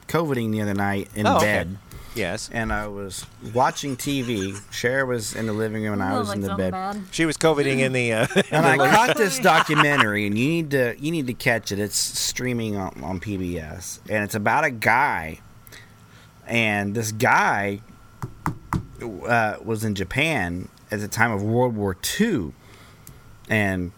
coveting 0.08 0.52
the 0.52 0.62
other 0.62 0.74
night 0.74 1.10
in 1.16 1.26
oh, 1.28 1.38
okay. 1.38 1.46
bed, 1.46 1.78
Yes, 2.16 2.48
and 2.54 2.72
I 2.72 2.86
was 2.86 3.26
watching 3.56 3.98
TV. 3.98 4.62
Cher 4.72 5.04
was 5.04 5.34
in 5.36 5.48
the 5.48 5.54
living 5.54 5.82
room, 5.82 5.94
and 5.94 6.04
I 6.04 6.20
was 6.20 6.28
like 6.28 6.36
in 6.36 6.42
the 6.42 6.48
something 6.50 6.70
bed. 6.70 6.72
bad. 6.72 7.02
she 7.10 7.26
was 7.26 7.38
coveting 7.38 7.80
in 7.80 7.92
the. 7.92 8.14
Uh, 8.14 8.28
And 8.52 8.66
I 8.68 8.78
caught 8.78 9.18
this 9.18 9.40
documentary, 9.40 10.28
and 10.28 10.38
you 10.38 10.48
need 10.48 10.72
to 10.72 10.96
you 11.00 11.10
need 11.12 11.26
to 11.26 11.34
catch 11.34 11.72
it. 11.72 11.80
It's 11.80 11.98
streaming 11.98 12.76
on, 12.78 13.04
on 13.04 13.20
PBS, 13.20 13.98
and 14.10 14.24
it's 14.24 14.36
about 14.36 14.64
a 14.64 14.70
guy, 14.70 15.40
and 16.46 16.94
this 16.94 17.12
guy 17.12 17.82
uh, 19.04 19.58
was 19.64 19.84
in 19.84 19.96
Japan 19.96 20.70
at 20.92 21.00
the 21.00 21.08
time 21.08 21.32
of 21.32 21.44
World 21.44 21.76
War 21.76 21.98
II, 22.20 22.54
and 23.50 23.92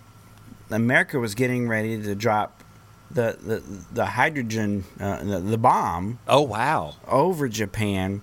America 0.70 1.20
was 1.20 1.36
getting 1.36 1.68
ready 1.68 2.02
to 2.02 2.16
drop 2.16 2.64
the 3.12 3.38
the, 3.42 3.64
the 3.94 4.06
hydrogen 4.06 4.84
uh, 5.00 5.24
the, 5.24 5.40
the 5.40 5.58
bomb 5.58 6.20
oh 6.28 6.42
wow! 6.42 6.96
over 7.08 7.48
Japan, 7.48 8.22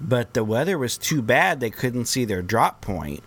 but 0.00 0.34
the 0.34 0.44
weather 0.44 0.78
was 0.78 0.98
too 0.98 1.22
bad 1.22 1.60
they 1.60 1.70
couldn't 1.70 2.06
see 2.06 2.24
their 2.24 2.42
drop 2.42 2.80
point. 2.80 3.22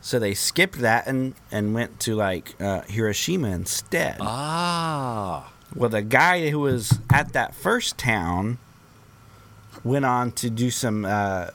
So 0.00 0.18
they 0.18 0.34
skipped 0.34 0.80
that 0.80 1.06
and, 1.06 1.34
and 1.50 1.72
went 1.72 1.98
to 2.00 2.14
like 2.14 2.60
uh, 2.60 2.82
Hiroshima 2.82 3.48
instead. 3.48 4.18
Ah, 4.20 5.50
Well, 5.74 5.88
the 5.88 6.02
guy 6.02 6.50
who 6.50 6.60
was 6.60 6.98
at 7.10 7.32
that 7.32 7.54
first 7.54 7.96
town 7.96 8.58
went 9.82 10.04
on 10.04 10.32
to 10.32 10.50
do 10.50 10.70
some 10.70 11.06
uh, 11.06 11.46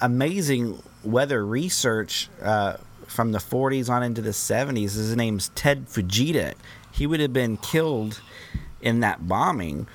amazing 0.00 0.82
weather 1.04 1.44
research 1.44 2.28
uh, 2.42 2.76
from 3.06 3.32
the 3.32 3.38
40s 3.38 3.88
on 3.88 4.02
into 4.02 4.20
the 4.22 4.30
70s. 4.30 4.94
His 4.94 5.16
name's 5.16 5.50
Ted 5.54 5.86
Fujita. 5.86 6.54
He 6.92 7.06
would 7.06 7.20
have 7.20 7.32
been 7.32 7.56
killed 7.56 8.20
in 8.80 9.00
that 9.00 9.26
bombing. 9.26 9.86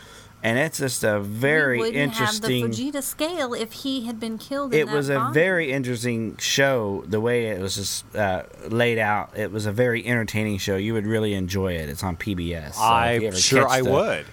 And 0.44 0.60
it's 0.60 0.77
just 0.77 1.03
a 1.03 1.19
very 1.19 1.77
we 1.80 1.86
wouldn't 1.88 1.98
interesting. 1.98 2.68
have 2.68 2.76
the 2.76 2.84
Fujita 2.91 3.02
scale 3.02 3.53
if 3.56 3.72
he 3.73 4.06
had 4.06 4.19
been 4.19 4.38
killed. 4.38 4.76
In 4.76 4.82
it 4.82 4.86
that 4.86 4.95
was 4.95 5.10
a 5.10 5.15
bombing. 5.15 5.34
very 5.34 5.72
interesting 5.72 6.38
show. 6.38 7.03
The 7.07 7.19
way 7.19 7.48
it 7.48 7.60
was 7.60 7.76
just 7.76 8.15
uh, 8.15 8.44
laid 8.68 8.99
out, 8.99 9.36
it 9.36 9.52
was 9.52 9.65
a 9.65 9.72
very 9.72 10.06
entertaining 10.06 10.60
show. 10.60 10.76
You 10.76 10.94
would 10.94 11.07
really 11.07 11.34
enjoy 11.34 11.73
it. 11.73 11.90
It's 11.90 12.03
on 12.03 12.15
PBS. 12.15 12.76
so 12.76 12.82
I'm 12.84 13.32
sure 13.34 13.68
I 13.68 13.82
the- 13.82 13.90
would 13.91 14.26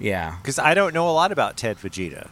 Yeah, 0.00 0.36
because 0.42 0.58
I 0.58 0.74
don't 0.74 0.92
know 0.92 1.08
a 1.08 1.12
lot 1.12 1.30
about 1.30 1.56
Ted 1.56 1.78
Fujita. 1.78 2.28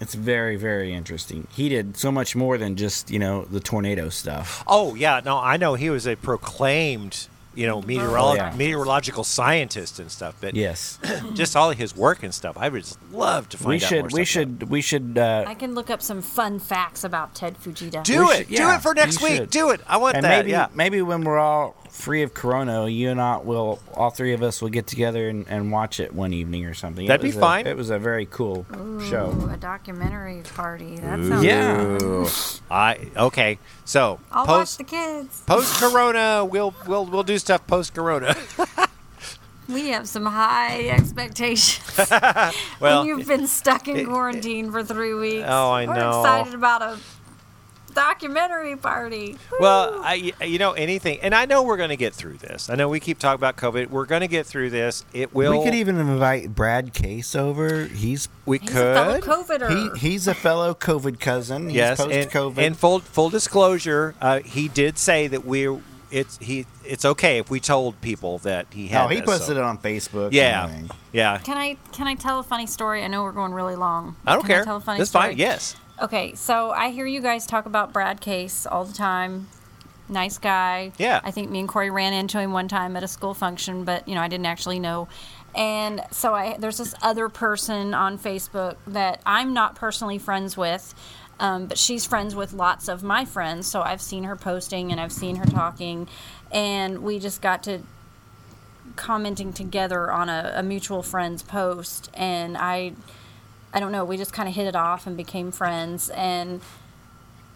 It's 0.00 0.14
very 0.14 0.56
very 0.56 0.92
interesting. 0.92 1.46
He 1.50 1.68
did 1.68 1.96
so 1.96 2.10
much 2.12 2.36
more 2.36 2.56
than 2.58 2.76
just 2.76 3.10
you 3.10 3.18
know 3.18 3.44
the 3.44 3.60
tornado 3.60 4.08
stuff. 4.08 4.62
Oh 4.66 4.94
yeah, 4.94 5.20
no, 5.24 5.38
I 5.38 5.56
know 5.56 5.74
he 5.74 5.90
was 5.90 6.06
a 6.06 6.16
proclaimed, 6.16 7.28
you 7.54 7.66
know, 7.66 7.82
meteorolo- 7.82 8.36
yeah. 8.36 8.54
meteorological 8.56 9.24
scientist 9.24 9.98
and 9.98 10.10
stuff. 10.10 10.36
But 10.40 10.54
Yes, 10.54 10.98
just 11.34 11.56
all 11.56 11.70
of 11.70 11.78
his 11.78 11.96
work 11.96 12.22
and 12.22 12.32
stuff, 12.34 12.56
I 12.56 12.68
would 12.68 12.82
just 12.84 12.98
love 13.12 13.48
to 13.50 13.56
find 13.56 13.68
we 13.68 13.76
out 13.76 13.80
more 13.80 13.88
should 13.88 14.12
we 14.12 14.24
stuff 14.24 14.42
about. 14.44 14.60
should 14.60 14.70
we 14.70 14.80
should 14.80 15.18
uh, 15.18 15.44
I 15.46 15.54
can 15.54 15.74
look 15.74 15.90
up 15.90 16.00
some 16.02 16.22
fun 16.22 16.58
facts 16.58 17.04
about 17.04 17.34
Ted 17.34 17.56
Fujita. 17.58 18.02
Do 18.04 18.26
We 18.26 18.32
it. 18.34 18.36
should- 18.48 18.56
Do 18.56 18.70
it 18.70 18.80
for 18.82 18.94
next 18.94 19.20
you 19.20 19.26
week. 19.28 19.36
should. 19.36 19.50
Do 19.50 19.70
it. 19.70 19.80
I 19.86 19.96
want 19.96 20.16
and 20.16 20.24
that. 20.24 20.38
maybe 20.44 20.50
yeah. 20.52 20.68
maybe 20.74 21.02
when 21.02 21.22
we're 21.24 21.38
all 21.38 21.74
free 21.98 22.22
of 22.22 22.32
corona, 22.32 22.86
you 22.88 23.10
and 23.10 23.20
I 23.20 23.38
will 23.38 23.80
all 23.92 24.10
three 24.10 24.32
of 24.32 24.42
us 24.42 24.62
will 24.62 24.68
get 24.68 24.86
together 24.86 25.28
and, 25.28 25.46
and 25.48 25.72
watch 25.72 25.98
it 26.00 26.14
one 26.14 26.32
evening 26.32 26.64
or 26.64 26.72
something. 26.74 27.06
That'd 27.06 27.22
be 27.22 27.28
was 27.28 27.36
a- 27.36 27.40
fine. 27.40 27.66
it 27.66 27.76
was 27.76 27.90
a 27.90 27.98
very 27.98 28.26
cool 28.26 28.64
show. 29.08 29.48
A 29.52 29.56
documentary 29.56 30.42
party. 30.54 30.96
That 30.96 31.18
sounds. 31.24 31.44
Yeah. 31.44 31.98
Ooh. 32.02 32.26
I 32.70 33.10
okay. 33.16 33.58
So 33.84 34.20
I'll 34.30 34.46
watch 34.46 34.58
post 34.60 34.78
the 34.78 34.84
kids. 34.84 35.42
post 35.46 35.80
Corona, 35.80 36.44
we'll 36.44 36.74
we'll 36.86 37.04
we'll 37.04 37.22
do 37.24 37.38
stuff 37.38 37.66
post 37.66 37.94
Corona. 37.94 38.34
We 39.68 39.88
have 39.90 40.08
some 40.08 40.24
high 40.24 40.88
expectations. 40.88 42.08
well, 42.80 43.00
and 43.00 43.06
you've 43.06 43.28
been 43.28 43.46
stuck 43.46 43.86
in 43.86 44.06
quarantine 44.06 44.72
for 44.72 44.82
three 44.82 45.12
weeks. 45.12 45.44
Oh, 45.46 45.70
I 45.70 45.86
We're 45.86 45.94
know. 45.94 46.20
excited 46.22 46.54
about 46.54 46.80
a 46.80 46.98
documentary 47.98 48.76
party. 48.76 49.36
well, 49.60 50.00
I 50.02 50.32
you 50.42 50.58
know 50.58 50.72
anything, 50.72 51.18
and 51.22 51.34
I 51.34 51.44
know 51.44 51.62
we're 51.62 51.76
going 51.76 51.88
to 51.90 51.96
get 51.96 52.14
through 52.14 52.38
this. 52.38 52.70
I 52.70 52.74
know 52.74 52.88
we 52.88 53.00
keep 53.00 53.18
talking 53.18 53.38
about 53.38 53.56
COVID. 53.56 53.90
We're 53.90 54.06
going 54.06 54.20
to 54.22 54.28
get 54.28 54.46
through 54.46 54.70
this. 54.70 55.04
It 55.12 55.34
will. 55.34 55.58
We 55.58 55.64
could 55.64 55.74
even 55.74 55.98
invite 55.98 56.54
Brad 56.54 56.92
Case 56.94 57.34
over. 57.34 57.84
He's 57.86 58.28
We 58.46 58.58
He's 58.58 58.70
a 58.70 58.94
fellow 58.94 59.20
could. 59.20 59.46
COVIDer. 59.46 59.94
he, 59.94 60.08
he's 60.10 60.28
a 60.28 60.34
fellow 60.34 60.74
COVID 60.74 61.20
cousin. 61.20 61.66
He's 61.68 61.76
yes, 61.76 61.98
post 61.98 62.12
and, 62.14 62.30
COVID. 62.30 62.58
and 62.58 62.76
full 62.76 63.00
full 63.00 63.30
disclosure, 63.30 64.14
uh, 64.20 64.40
he 64.40 64.68
did 64.68 64.98
say 64.98 65.26
that 65.28 65.44
we're 65.44 65.80
it's 66.10 66.38
he 66.38 66.64
it's 66.86 67.04
okay 67.04 67.36
if 67.38 67.50
we 67.50 67.60
told 67.60 68.00
people 68.00 68.38
that 68.38 68.66
he 68.72 68.86
had. 68.88 69.04
oh, 69.04 69.08
he 69.08 69.16
this, 69.16 69.26
posted 69.26 69.56
so- 69.56 69.60
it 69.60 69.62
on 69.62 69.76
Facebook. 69.76 70.30
Yeah, 70.32 70.64
everything. 70.64 70.90
yeah. 71.12 71.36
Can 71.38 71.58
I 71.58 71.76
can 71.92 72.06
I 72.06 72.14
tell 72.14 72.40
a 72.40 72.42
funny 72.42 72.66
story? 72.66 73.02
I 73.04 73.08
know 73.08 73.22
we're 73.22 73.32
going 73.32 73.52
really 73.52 73.76
long. 73.76 74.16
I 74.26 74.32
don't 74.32 74.40
Can 74.42 74.48
care. 74.48 74.64
tell 74.64 74.76
a 74.76 74.80
funny 74.80 74.98
That's 75.00 75.10
story? 75.10 75.28
fine. 75.28 75.36
Yes. 75.38 75.76
Okay, 76.00 76.34
so 76.34 76.70
I 76.70 76.90
hear 76.90 77.06
you 77.06 77.20
guys 77.20 77.44
talk 77.44 77.66
about 77.66 77.92
Brad 77.92 78.20
Case 78.20 78.66
all 78.66 78.84
the 78.84 78.94
time. 78.94 79.48
Nice 80.08 80.38
guy. 80.38 80.92
Yeah. 80.96 81.20
I 81.24 81.32
think 81.32 81.50
me 81.50 81.58
and 81.58 81.68
Corey 81.68 81.90
ran 81.90 82.12
into 82.12 82.38
him 82.38 82.52
one 82.52 82.68
time 82.68 82.96
at 82.96 83.02
a 83.02 83.08
school 83.08 83.34
function, 83.34 83.84
but 83.84 84.06
you 84.06 84.14
know 84.14 84.22
I 84.22 84.28
didn't 84.28 84.46
actually 84.46 84.78
know. 84.78 85.08
And 85.54 86.02
so 86.12 86.34
I 86.34 86.56
there's 86.56 86.78
this 86.78 86.94
other 87.02 87.28
person 87.28 87.94
on 87.94 88.18
Facebook 88.18 88.76
that 88.86 89.20
I'm 89.26 89.52
not 89.52 89.74
personally 89.74 90.18
friends 90.18 90.56
with, 90.56 90.94
um, 91.40 91.66
but 91.66 91.78
she's 91.78 92.06
friends 92.06 92.34
with 92.34 92.52
lots 92.52 92.88
of 92.88 93.02
my 93.02 93.24
friends. 93.24 93.66
So 93.66 93.82
I've 93.82 94.00
seen 94.00 94.24
her 94.24 94.36
posting 94.36 94.92
and 94.92 95.00
I've 95.00 95.12
seen 95.12 95.36
her 95.36 95.46
talking, 95.46 96.06
and 96.52 97.00
we 97.02 97.18
just 97.18 97.42
got 97.42 97.64
to 97.64 97.80
commenting 98.96 99.52
together 99.52 100.10
on 100.10 100.28
a, 100.28 100.52
a 100.56 100.62
mutual 100.62 101.02
friend's 101.02 101.42
post, 101.42 102.08
and 102.14 102.56
I 102.56 102.92
I 103.72 103.80
don't 103.80 103.92
know, 103.92 104.04
we 104.04 104.16
just 104.16 104.32
kind 104.32 104.48
of 104.48 104.54
hit 104.54 104.66
it 104.66 104.76
off 104.76 105.06
and 105.06 105.16
became 105.16 105.50
friends. 105.50 106.08
And 106.10 106.60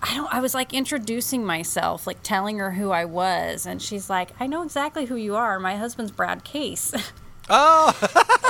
I 0.03 0.15
don't, 0.15 0.33
I 0.33 0.41
was 0.41 0.55
like 0.55 0.75
introducing 0.75 1.45
myself, 1.45 2.07
like 2.07 2.23
telling 2.23 2.59
her 2.59 2.73
who 2.73 2.91
I 2.91 3.05
was. 3.05 3.67
And 3.67 3.81
she's 3.81 4.11
like, 4.11 4.31
I 4.41 4.47
know 4.47 4.63
exactly 4.63 5.07
who 5.07 5.17
you 5.17 5.37
are. 5.37 5.59
My 5.61 5.77
husband's 5.77 6.13
Brad 6.13 6.45
Case. 6.45 6.93
Oh, 7.51 7.93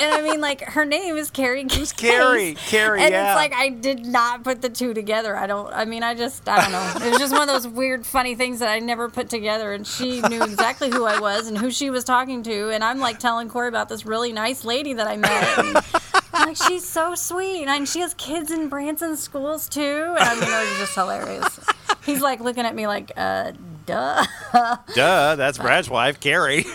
and 0.02 0.12
I 0.12 0.22
mean, 0.22 0.40
like, 0.40 0.60
her 0.62 0.84
name 0.84 1.16
is 1.16 1.30
Carrie 1.30 1.64
Case. 1.64 1.92
Carrie? 1.92 2.54
Carrie, 2.54 3.00
And 3.02 3.10
yeah. 3.10 3.32
it's 3.32 3.36
like, 3.36 3.54
I 3.54 3.70
did 3.70 4.04
not 4.06 4.44
put 4.44 4.60
the 4.62 4.68
two 4.68 4.92
together. 4.94 5.36
I 5.36 5.46
don't, 5.46 5.72
I 5.72 5.84
mean, 5.86 6.02
I 6.02 6.14
just, 6.14 6.48
I 6.48 6.60
don't 6.60 6.72
know. 6.72 7.06
It 7.06 7.10
was 7.10 7.18
just 7.18 7.32
one 7.32 7.42
of 7.42 7.48
those 7.48 7.66
weird, 7.66 8.04
funny 8.04 8.34
things 8.34 8.58
that 8.60 8.68
I 8.68 8.78
never 8.80 9.08
put 9.08 9.30
together. 9.30 9.72
And 9.72 9.86
she 9.86 10.20
knew 10.22 10.42
exactly 10.42 10.90
who 10.90 11.04
I 11.04 11.20
was 11.20 11.48
and 11.48 11.56
who 11.56 11.70
she 11.70 11.88
was 11.90 12.04
talking 12.04 12.42
to. 12.44 12.70
And 12.70 12.84
I'm 12.84 12.98
like 12.98 13.18
telling 13.18 13.48
Corey 13.48 13.68
about 13.68 13.88
this 13.88 14.04
really 14.04 14.32
nice 14.32 14.64
lady 14.64 14.92
that 14.94 15.06
I 15.06 15.16
met. 15.16 15.58
And 15.58 15.74
like, 16.34 16.56
she's 16.56 16.86
so 16.86 17.14
sweet. 17.14 17.66
And 17.66 17.88
she 17.88 18.00
has 18.00 18.14
kids 18.14 18.50
in 18.50 18.68
Branson 18.68 19.16
schools 19.16 19.68
too. 19.68 20.16
And 20.18 20.28
I 20.28 20.34
mean, 20.34 20.42
it 20.44 20.70
was 20.70 20.78
just 20.78 20.94
hilarious. 20.94 21.60
He's 22.04 22.20
like 22.20 22.40
looking 22.40 22.66
at 22.66 22.74
me 22.74 22.86
like, 22.86 23.10
uh, 23.16 23.52
duh. 23.86 24.24
duh, 24.94 25.36
that's 25.36 25.58
Brad's 25.58 25.88
wife, 25.88 26.20
Carrie. 26.20 26.66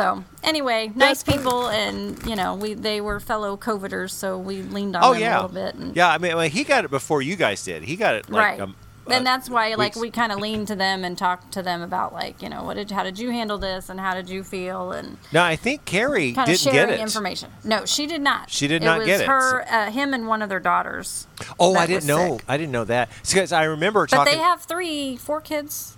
So 0.00 0.24
anyway, 0.42 0.90
nice 0.94 1.22
people, 1.22 1.68
and 1.68 2.24
you 2.26 2.34
know, 2.36 2.54
we 2.54 2.74
they 2.74 3.00
were 3.00 3.20
fellow 3.20 3.56
coviders, 3.56 4.12
so 4.14 4.38
we 4.38 4.62
leaned 4.62 4.96
on 4.96 5.04
oh 5.04 5.12
them 5.12 5.20
yeah, 5.22 5.34
a 5.40 5.42
little 5.42 5.54
bit. 5.54 5.74
And, 5.74 5.94
yeah. 5.94 6.08
I 6.10 6.18
mean, 6.18 6.34
well, 6.36 6.48
he 6.48 6.64
got 6.64 6.84
it 6.86 6.90
before 6.90 7.20
you 7.20 7.36
guys 7.36 7.62
did. 7.62 7.82
He 7.82 7.96
got 7.96 8.14
it 8.14 8.30
like 8.30 8.42
right. 8.44 8.60
um, 8.60 8.74
and 9.06 9.26
uh, 9.26 9.30
that's 9.30 9.50
why, 9.50 9.74
like, 9.74 9.96
we 9.96 10.10
kind 10.10 10.30
of 10.30 10.38
leaned 10.38 10.68
to 10.68 10.76
them 10.76 11.04
and 11.04 11.18
talked 11.18 11.52
to 11.54 11.62
them 11.62 11.82
about, 11.82 12.12
like, 12.12 12.40
you 12.42 12.48
know, 12.48 12.62
what 12.62 12.74
did, 12.74 12.90
how 12.92 13.02
did 13.02 13.18
you 13.18 13.30
handle 13.30 13.58
this, 13.58 13.88
and 13.88 13.98
how 13.98 14.14
did 14.14 14.28
you 14.28 14.44
feel, 14.44 14.92
and 14.92 15.16
No, 15.32 15.42
I 15.42 15.56
think 15.56 15.84
Carrie 15.84 16.32
kind 16.32 16.48
of 16.48 16.56
didn't 16.56 16.72
get 16.72 16.90
it. 16.90 17.00
information. 17.00 17.50
No, 17.64 17.84
she 17.86 18.06
did 18.06 18.20
not. 18.20 18.50
She 18.50 18.68
did 18.68 18.82
it 18.82 18.84
not 18.84 19.04
get 19.04 19.22
it. 19.22 19.26
Her, 19.26 19.62
uh, 19.68 19.90
him, 19.90 20.14
and 20.14 20.28
one 20.28 20.42
of 20.42 20.48
their 20.48 20.60
daughters. 20.60 21.26
Oh, 21.58 21.74
I 21.74 21.86
didn't 21.86 22.06
know. 22.06 22.36
sick. 22.36 22.44
I 22.46 22.56
didn't 22.56 22.72
know 22.72 22.84
that. 22.84 23.08
Because 23.28 23.50
I 23.52 23.64
remember 23.64 24.02
But 24.02 24.16
talking. 24.16 24.32
they 24.34 24.38
have 24.38 24.62
three, 24.62 25.16
four 25.16 25.40
kids. 25.40 25.96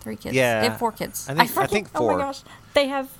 Three 0.00 0.16
kids. 0.16 0.34
Yeah. 0.34 0.60
They 0.60 0.68
have 0.68 0.78
four 0.78 0.92
kids. 0.92 1.26
I 1.30 1.34
think- 1.34 1.40
I 1.50 1.52
forget- 1.54 1.70
think 1.70 1.88
Oh 1.94 1.98
four. 2.00 2.12
my 2.18 2.24
gosh. 2.24 2.42
They 2.78 2.86
have. 2.86 3.10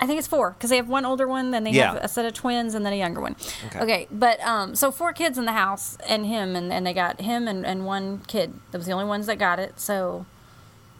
I 0.00 0.06
think 0.06 0.20
it's 0.20 0.28
four 0.28 0.52
because 0.52 0.70
they 0.70 0.76
have 0.76 0.88
one 0.88 1.04
older 1.04 1.26
one, 1.26 1.50
then 1.50 1.64
they 1.64 1.72
Yeah. 1.72 1.94
have 1.94 2.04
a 2.04 2.06
set 2.06 2.24
of 2.24 2.34
twins, 2.34 2.72
and 2.72 2.86
then 2.86 2.92
a 2.92 2.96
younger 2.96 3.20
one. 3.20 3.34
Okay. 3.66 3.80
Okay, 3.80 4.08
but 4.12 4.40
um, 4.42 4.76
so 4.76 4.92
four 4.92 5.12
kids 5.12 5.38
in 5.38 5.44
the 5.44 5.54
house 5.54 5.98
and 6.08 6.24
him, 6.24 6.54
and, 6.54 6.72
and 6.72 6.86
they 6.86 6.94
got 6.94 7.20
him 7.20 7.48
and, 7.48 7.66
and 7.66 7.84
one 7.84 8.20
kid. 8.28 8.52
That 8.70 8.78
was 8.78 8.86
the 8.86 8.92
only 8.92 9.06
ones 9.06 9.26
that 9.26 9.40
got 9.40 9.58
it. 9.58 9.80
So 9.80 10.24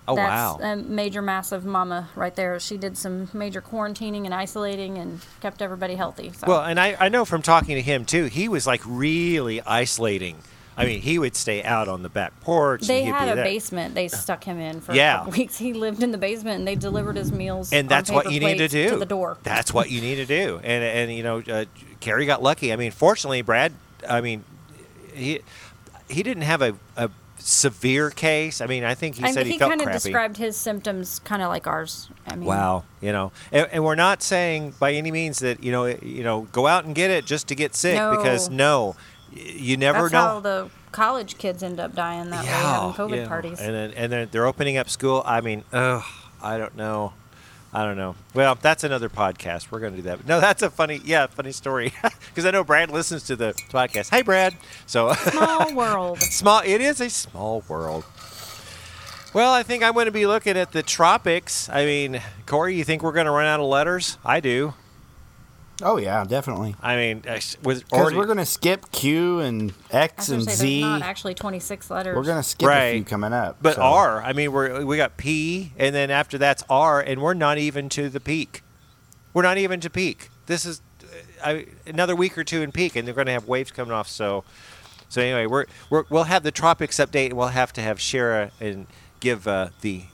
oh 0.08 0.16
that's 0.16 0.60
wow. 0.60 0.72
a 0.72 0.74
major, 0.74 1.22
massive 1.22 1.64
mama 1.64 2.08
right 2.16 2.34
there. 2.34 2.58
She 2.58 2.76
did 2.76 2.98
some 2.98 3.28
major 3.32 3.62
quarantining 3.62 4.24
and 4.24 4.34
isolating 4.34 4.98
and 4.98 5.20
kept 5.40 5.62
everybody 5.62 5.94
healthy. 5.94 6.32
So. 6.32 6.48
Well, 6.48 6.62
and 6.64 6.80
I, 6.80 6.96
I 6.98 7.08
know 7.08 7.24
from 7.24 7.42
talking 7.42 7.76
to 7.76 7.82
him 7.82 8.04
too, 8.04 8.24
he 8.24 8.48
was 8.48 8.66
like 8.66 8.80
really 8.84 9.60
isolating. 9.62 10.38
I 10.78 10.86
mean, 10.86 11.00
he 11.00 11.18
would 11.18 11.34
stay 11.36 11.62
out 11.62 11.88
on 11.88 12.02
the 12.02 12.08
back 12.08 12.38
porch. 12.40 12.86
They 12.86 13.02
had 13.02 13.28
a 13.28 13.34
there. 13.34 13.44
basement. 13.44 13.94
They 13.94 14.08
stuck 14.08 14.44
him 14.44 14.58
in 14.58 14.80
for 14.80 14.94
Yeah. 14.94 15.14
a 15.14 15.18
couple 15.24 15.32
weeks. 15.38 15.58
He 15.58 15.72
lived 15.72 16.02
in 16.02 16.12
the 16.12 16.18
basement, 16.18 16.58
and 16.58 16.68
they 16.68 16.76
delivered 16.76 17.16
his 17.16 17.32
meals. 17.32 17.72
and 17.72 17.88
that's 17.88 18.10
what 18.10 18.30
you 18.32 18.40
need 18.40 18.58
to 18.58 18.68
do 18.68 18.90
to 18.90 18.96
the 18.96 19.04
door. 19.06 19.38
That's 19.42 19.74
what 19.74 19.90
you 19.90 20.00
need 20.00 20.16
to 20.16 20.26
do. 20.26 20.60
And 20.68 20.84
and 20.84 21.12
you 21.12 21.22
know, 21.22 21.42
uh, 21.48 21.64
Carrie 22.00 22.26
got 22.26 22.42
lucky. 22.42 22.72
I 22.72 22.76
mean, 22.76 22.90
fortunately, 22.92 23.42
Brad. 23.42 23.72
I 24.08 24.20
mean, 24.20 24.44
he 25.14 25.40
he 26.08 26.22
didn't 26.22 26.44
have 26.44 26.62
a, 26.62 26.74
a 26.96 27.10
severe 27.38 28.10
case. 28.10 28.60
I 28.60 28.66
mean, 28.66 28.84
I 28.84 28.94
think 28.94 29.16
he 29.16 29.24
and 29.24 29.32
said 29.34 29.46
he, 29.46 29.52
he 29.52 29.58
felt 29.58 29.70
kind 29.70 29.80
of 29.82 29.90
described 29.92 30.36
his 30.36 30.56
symptoms 30.56 31.18
kind 31.20 31.42
of 31.42 31.48
like 31.48 31.66
ours. 31.66 32.08
I 32.26 32.36
mean, 32.36 32.46
Wow, 32.46 32.84
you 33.00 33.12
know, 33.12 33.32
and, 33.52 33.68
and 33.72 33.84
we're 33.84 33.94
not 33.94 34.22
saying 34.22 34.74
by 34.78 34.92
any 34.92 35.10
means 35.10 35.38
that 35.40 35.62
you 35.64 35.72
know, 35.72 35.86
you 35.86 36.22
know, 36.22 36.42
go 36.52 36.66
out 36.66 36.84
and 36.84 36.94
get 36.94 37.10
it 37.10 37.24
just 37.26 37.48
to 37.48 37.54
get 37.54 37.74
sick 37.74 37.96
No. 37.96 38.16
because 38.16 38.48
no, 38.50 38.96
you 39.32 39.76
never 39.76 40.02
That's 40.02 40.12
know. 40.12 40.20
how 40.20 40.40
the 40.40 40.70
college 40.92 41.38
kids 41.38 41.62
end 41.62 41.80
up 41.80 41.94
dying 41.94 42.30
that 42.30 42.44
way, 42.44 42.50
having 42.50 42.92
COVID 42.94 43.16
yeah. 43.16 43.28
parties. 43.28 43.60
And 43.60 43.74
then 43.74 43.92
and 43.92 44.12
then 44.12 44.28
they're 44.30 44.46
opening 44.46 44.76
up 44.76 44.88
school. 44.88 45.22
I 45.24 45.40
mean, 45.40 45.64
ugh, 45.72 46.02
I 46.42 46.58
don't 46.58 46.76
know. 46.76 47.12
I 47.72 47.84
don't 47.84 47.98
know. 47.98 48.14
Well, 48.32 48.54
that's 48.54 48.82
another 48.82 49.10
podcast. 49.10 49.70
We're 49.70 49.80
going 49.80 49.92
to 49.92 49.98
do 49.98 50.02
that. 50.04 50.26
No, 50.26 50.40
that's 50.40 50.62
a 50.62 50.70
funny, 50.70 51.02
yeah, 51.04 51.26
funny 51.26 51.52
story. 51.52 51.92
Because 52.28 52.46
I 52.46 52.52
know 52.52 52.62
Brad 52.62 52.88
listens 52.90 53.24
to 53.24 53.36
the 53.36 53.52
podcast. 53.70 54.10
Hi, 54.10 54.22
Brad. 54.22 54.54
So 54.86 55.12
Small 55.30 55.74
world. 55.74 56.20
small. 56.20 56.62
It 56.64 56.80
is 56.80 57.00
a 57.00 57.10
small 57.10 57.64
world. 57.68 58.04
Well, 59.34 59.52
I 59.52 59.64
think 59.64 59.82
I'm 59.82 59.92
going 59.92 60.06
to 60.06 60.12
be 60.12 60.26
looking 60.26 60.56
at 60.56 60.72
the 60.72 60.82
tropics. 60.84 61.68
I 61.68 61.84
mean, 61.84 62.22
Corey, 62.46 62.76
you 62.76 62.84
think 62.84 63.02
we're 63.02 63.12
going 63.12 63.26
to 63.26 63.32
run 63.32 63.46
out 63.46 63.60
of 63.60 63.66
letters? 63.66 64.18
I 64.24 64.40
do. 64.40 64.74
Oh 65.82 65.96
yeah, 65.96 66.24
definitely. 66.24 66.74
I 66.82 66.96
mean, 66.96 67.22
I 67.26 67.36
s- 67.36 67.56
Because 67.56 68.12
we're 68.14 68.26
gonna 68.26 68.44
skip 68.46 68.90
Q 68.90 69.40
and 69.40 69.72
I 69.92 69.96
X 69.98 70.28
was 70.28 70.30
and 70.30 70.44
say 70.50 70.54
Z. 70.54 70.80
not 70.80 71.02
actually 71.02 71.34
26 71.34 71.90
letters. 71.90 72.16
We're 72.16 72.24
gonna 72.24 72.42
skip 72.42 72.68
a 72.68 72.92
few 72.94 73.04
coming 73.04 73.32
up. 73.32 73.58
But 73.62 73.76
so- 73.76 73.82
R, 73.82 74.22
I 74.22 74.32
mean, 74.32 74.52
we're 74.52 74.84
we 74.84 74.96
got 74.96 75.16
P, 75.16 75.72
and 75.78 75.94
then 75.94 76.10
after 76.10 76.36
that's 76.38 76.64
R, 76.68 77.00
and 77.00 77.20
we're 77.22 77.34
not 77.34 77.58
even 77.58 77.88
to 77.90 78.08
the 78.08 78.20
peak. 78.20 78.62
We're 79.34 79.42
not 79.42 79.58
even 79.58 79.78
to 79.80 79.90
peak. 79.90 80.30
This 80.46 80.64
is 80.64 80.80
uh, 81.04 81.46
I, 81.48 81.66
another 81.86 82.16
week 82.16 82.36
or 82.36 82.42
two 82.44 82.62
in 82.62 82.72
peak, 82.72 82.96
and 82.96 83.06
they're 83.06 83.14
going 83.14 83.26
to 83.26 83.32
have 83.32 83.46
waves 83.46 83.70
coming 83.70 83.92
off. 83.92 84.08
So, 84.08 84.42
so 85.08 85.20
anyway, 85.22 85.46
we're, 85.46 85.66
we're 85.90 86.04
we'll 86.10 86.24
have 86.24 86.42
the 86.42 86.50
tropics 86.50 86.96
update, 86.96 87.26
and 87.26 87.34
we'll 87.34 87.48
have 87.48 87.72
to 87.74 87.82
have 87.82 87.98
Shara 87.98 88.50
and 88.60 88.86
give 89.20 89.46
uh, 89.46 89.68
the 89.82 90.04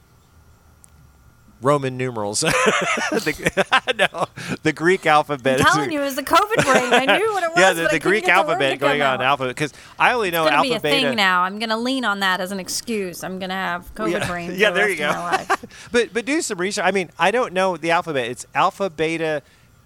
Roman 1.63 1.97
numerals, 1.97 2.41
the, 2.41 4.07
no, 4.13 4.27
the 4.63 4.73
Greek 4.73 5.07
alphabet. 5.07 5.61
I'm 5.61 5.67
is- 5.67 5.73
telling 5.73 5.93
you, 5.93 6.01
it 6.01 6.05
was 6.05 6.17
the 6.17 6.23
COVID 6.23 6.63
brain. 6.65 6.93
I 6.93 7.19
knew 7.19 7.33
what 7.33 7.43
it 7.43 7.51
was. 7.55 7.59
yeah, 7.59 7.73
the, 7.73 7.89
the 7.91 7.99
Greek 7.99 8.25
the 8.27 8.33
alphabet 8.33 8.73
to 8.73 8.77
going 8.77 9.01
on 9.03 9.23
alphabet 9.23 9.55
because 9.55 9.73
I 9.99 10.13
only 10.13 10.31
know 10.31 10.45
It's 10.45 10.53
alpha 10.53 10.69
be 10.69 10.75
a 10.75 10.81
beta. 10.81 11.07
thing 11.09 11.17
now. 11.17 11.43
I'm 11.43 11.59
gonna 11.59 11.79
lean 11.79 12.05
on 12.05 12.21
that 12.21 12.41
as 12.41 12.53
an 12.53 12.61
excuse. 12.61 13.25
I'm 13.25 13.39
gonna 13.39 13.55
have 13.55 13.95
COVID 13.95 14.11
yeah, 14.13 14.27
brain. 14.29 14.53
Yeah, 14.57 14.71
the 14.71 14.77
there 14.77 14.89
you 14.91 14.97
go. 14.97 15.39
but 15.91 16.13
but 16.13 16.25
do 16.27 16.43
some 16.43 16.59
research. 16.59 16.85
I 16.85 16.91
mean, 16.91 17.11
I 17.19 17.31
don't 17.31 17.53
know 17.55 17.77
the 17.79 17.93
alphabet. 17.93 18.29
It's 18.31 18.45
alpha, 18.55 18.91
beta, 18.91 19.43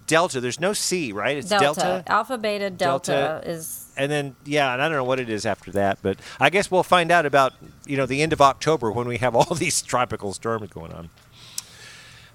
delta. 0.08 0.40
There's 0.40 0.58
no 0.58 0.72
C, 0.72 1.12
right? 1.12 1.36
It's 1.36 1.48
Delta, 1.48 1.80
delta. 1.80 2.04
alpha, 2.10 2.38
beta, 2.38 2.70
delta, 2.70 3.12
Delta. 3.12 3.48
is 3.48 3.92
And 3.96 4.10
then 4.10 4.34
yeah, 4.44 4.72
and 4.72 4.82
I 4.82 4.88
don't 4.88 4.96
know 4.96 5.04
what 5.04 5.20
it 5.20 5.28
is 5.28 5.46
after 5.46 5.70
that, 5.72 5.98
but 6.02 6.18
I 6.40 6.50
guess 6.50 6.70
we'll 6.72 6.82
find 6.82 7.12
out 7.12 7.24
about 7.24 7.52
you 7.86 7.96
know 7.96 8.06
the 8.06 8.20
end 8.22 8.32
of 8.32 8.40
October 8.40 8.90
when 8.90 9.06
we 9.06 9.18
have 9.18 9.36
all 9.36 9.54
these 9.54 9.80
tropical 9.82 10.32
storms 10.32 10.70
going 10.70 10.92
on. 10.92 11.10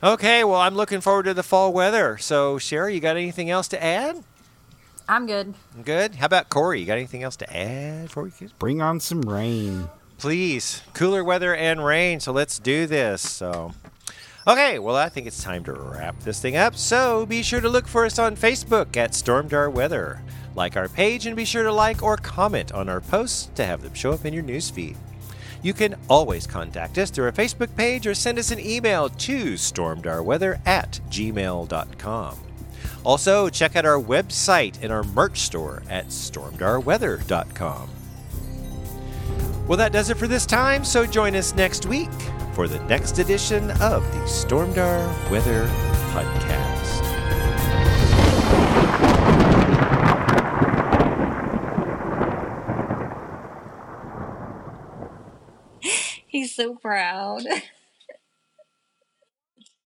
Okay, 0.03 0.43
well 0.43 0.59
I'm 0.59 0.75
looking 0.75 0.99
forward 0.99 1.23
to 1.23 1.33
the 1.33 1.43
fall 1.43 1.71
weather. 1.71 2.17
So 2.17 2.57
Sherry, 2.57 2.93
you 2.93 2.99
got 2.99 3.15
anything 3.15 3.49
else 3.49 3.69
to 3.69 3.81
add? 3.81 4.21
I'm 5.07 5.25
good. 5.25 5.53
Good. 5.83 6.15
How 6.15 6.25
about 6.25 6.49
Corey? 6.49 6.79
You 6.81 6.85
got 6.85 6.97
anything 6.97 7.23
else 7.23 7.35
to 7.37 7.55
add 7.57 8.11
for 8.11 8.27
you? 8.27 8.49
Bring 8.59 8.81
on 8.81 8.99
some 8.99 9.21
rain. 9.21 9.89
please 10.17 10.81
cooler 10.93 11.23
weather 11.23 11.53
and 11.55 11.83
rain 11.83 12.19
so 12.19 12.31
let's 12.31 12.57
do 12.59 12.85
this 12.85 13.21
so 13.21 13.73
okay 14.47 14.77
well 14.79 14.95
i 14.95 15.09
think 15.09 15.25
it's 15.27 15.43
time 15.43 15.63
to 15.63 15.73
wrap 15.73 16.17
this 16.21 16.39
thing 16.39 16.55
up 16.55 16.75
so 16.75 17.25
be 17.25 17.41
sure 17.43 17.59
to 17.59 17.67
look 17.67 17.87
for 17.87 18.05
us 18.05 18.17
on 18.19 18.35
facebook 18.35 18.95
at 18.95 19.11
stormdar 19.11 19.69
weather 19.69 20.21
like 20.55 20.77
our 20.77 20.87
page 20.87 21.25
and 21.25 21.35
be 21.35 21.43
sure 21.43 21.63
to 21.63 21.73
like 21.73 22.01
or 22.03 22.15
comment 22.15 22.71
on 22.71 22.87
our 22.87 23.01
posts 23.01 23.49
to 23.55 23.65
have 23.65 23.81
them 23.81 23.93
show 23.93 24.11
up 24.13 24.23
in 24.23 24.33
your 24.33 24.43
newsfeed 24.43 24.95
you 25.63 25.73
can 25.73 25.95
always 26.09 26.45
contact 26.45 26.97
us 26.97 27.09
through 27.09 27.25
our 27.25 27.31
facebook 27.31 27.75
page 27.75 28.05
or 28.05 28.13
send 28.13 28.37
us 28.37 28.51
an 28.51 28.59
email 28.59 29.09
to 29.09 29.53
stormdarweather 29.53 30.59
at 30.67 30.99
gmail.com 31.09 32.37
also 33.03 33.49
check 33.49 33.75
out 33.75 33.85
our 33.85 33.99
website 33.99 34.77
and 34.83 34.91
our 34.91 35.03
merch 35.03 35.39
store 35.39 35.81
at 35.89 36.07
stormdarweather.com 36.07 37.89
well, 39.67 39.77
that 39.77 39.93
does 39.93 40.09
it 40.09 40.17
for 40.17 40.27
this 40.27 40.45
time, 40.45 40.83
so 40.83 41.05
join 41.05 41.35
us 41.35 41.55
next 41.55 41.85
week 41.85 42.11
for 42.53 42.67
the 42.67 42.79
next 42.83 43.17
edition 43.17 43.71
of 43.71 44.03
the 44.11 44.19
Stormdar 44.25 45.31
Weather 45.31 45.67
Podcast. 46.11 47.12
He's 56.33 56.53
so 56.53 56.75
proud. 56.75 57.45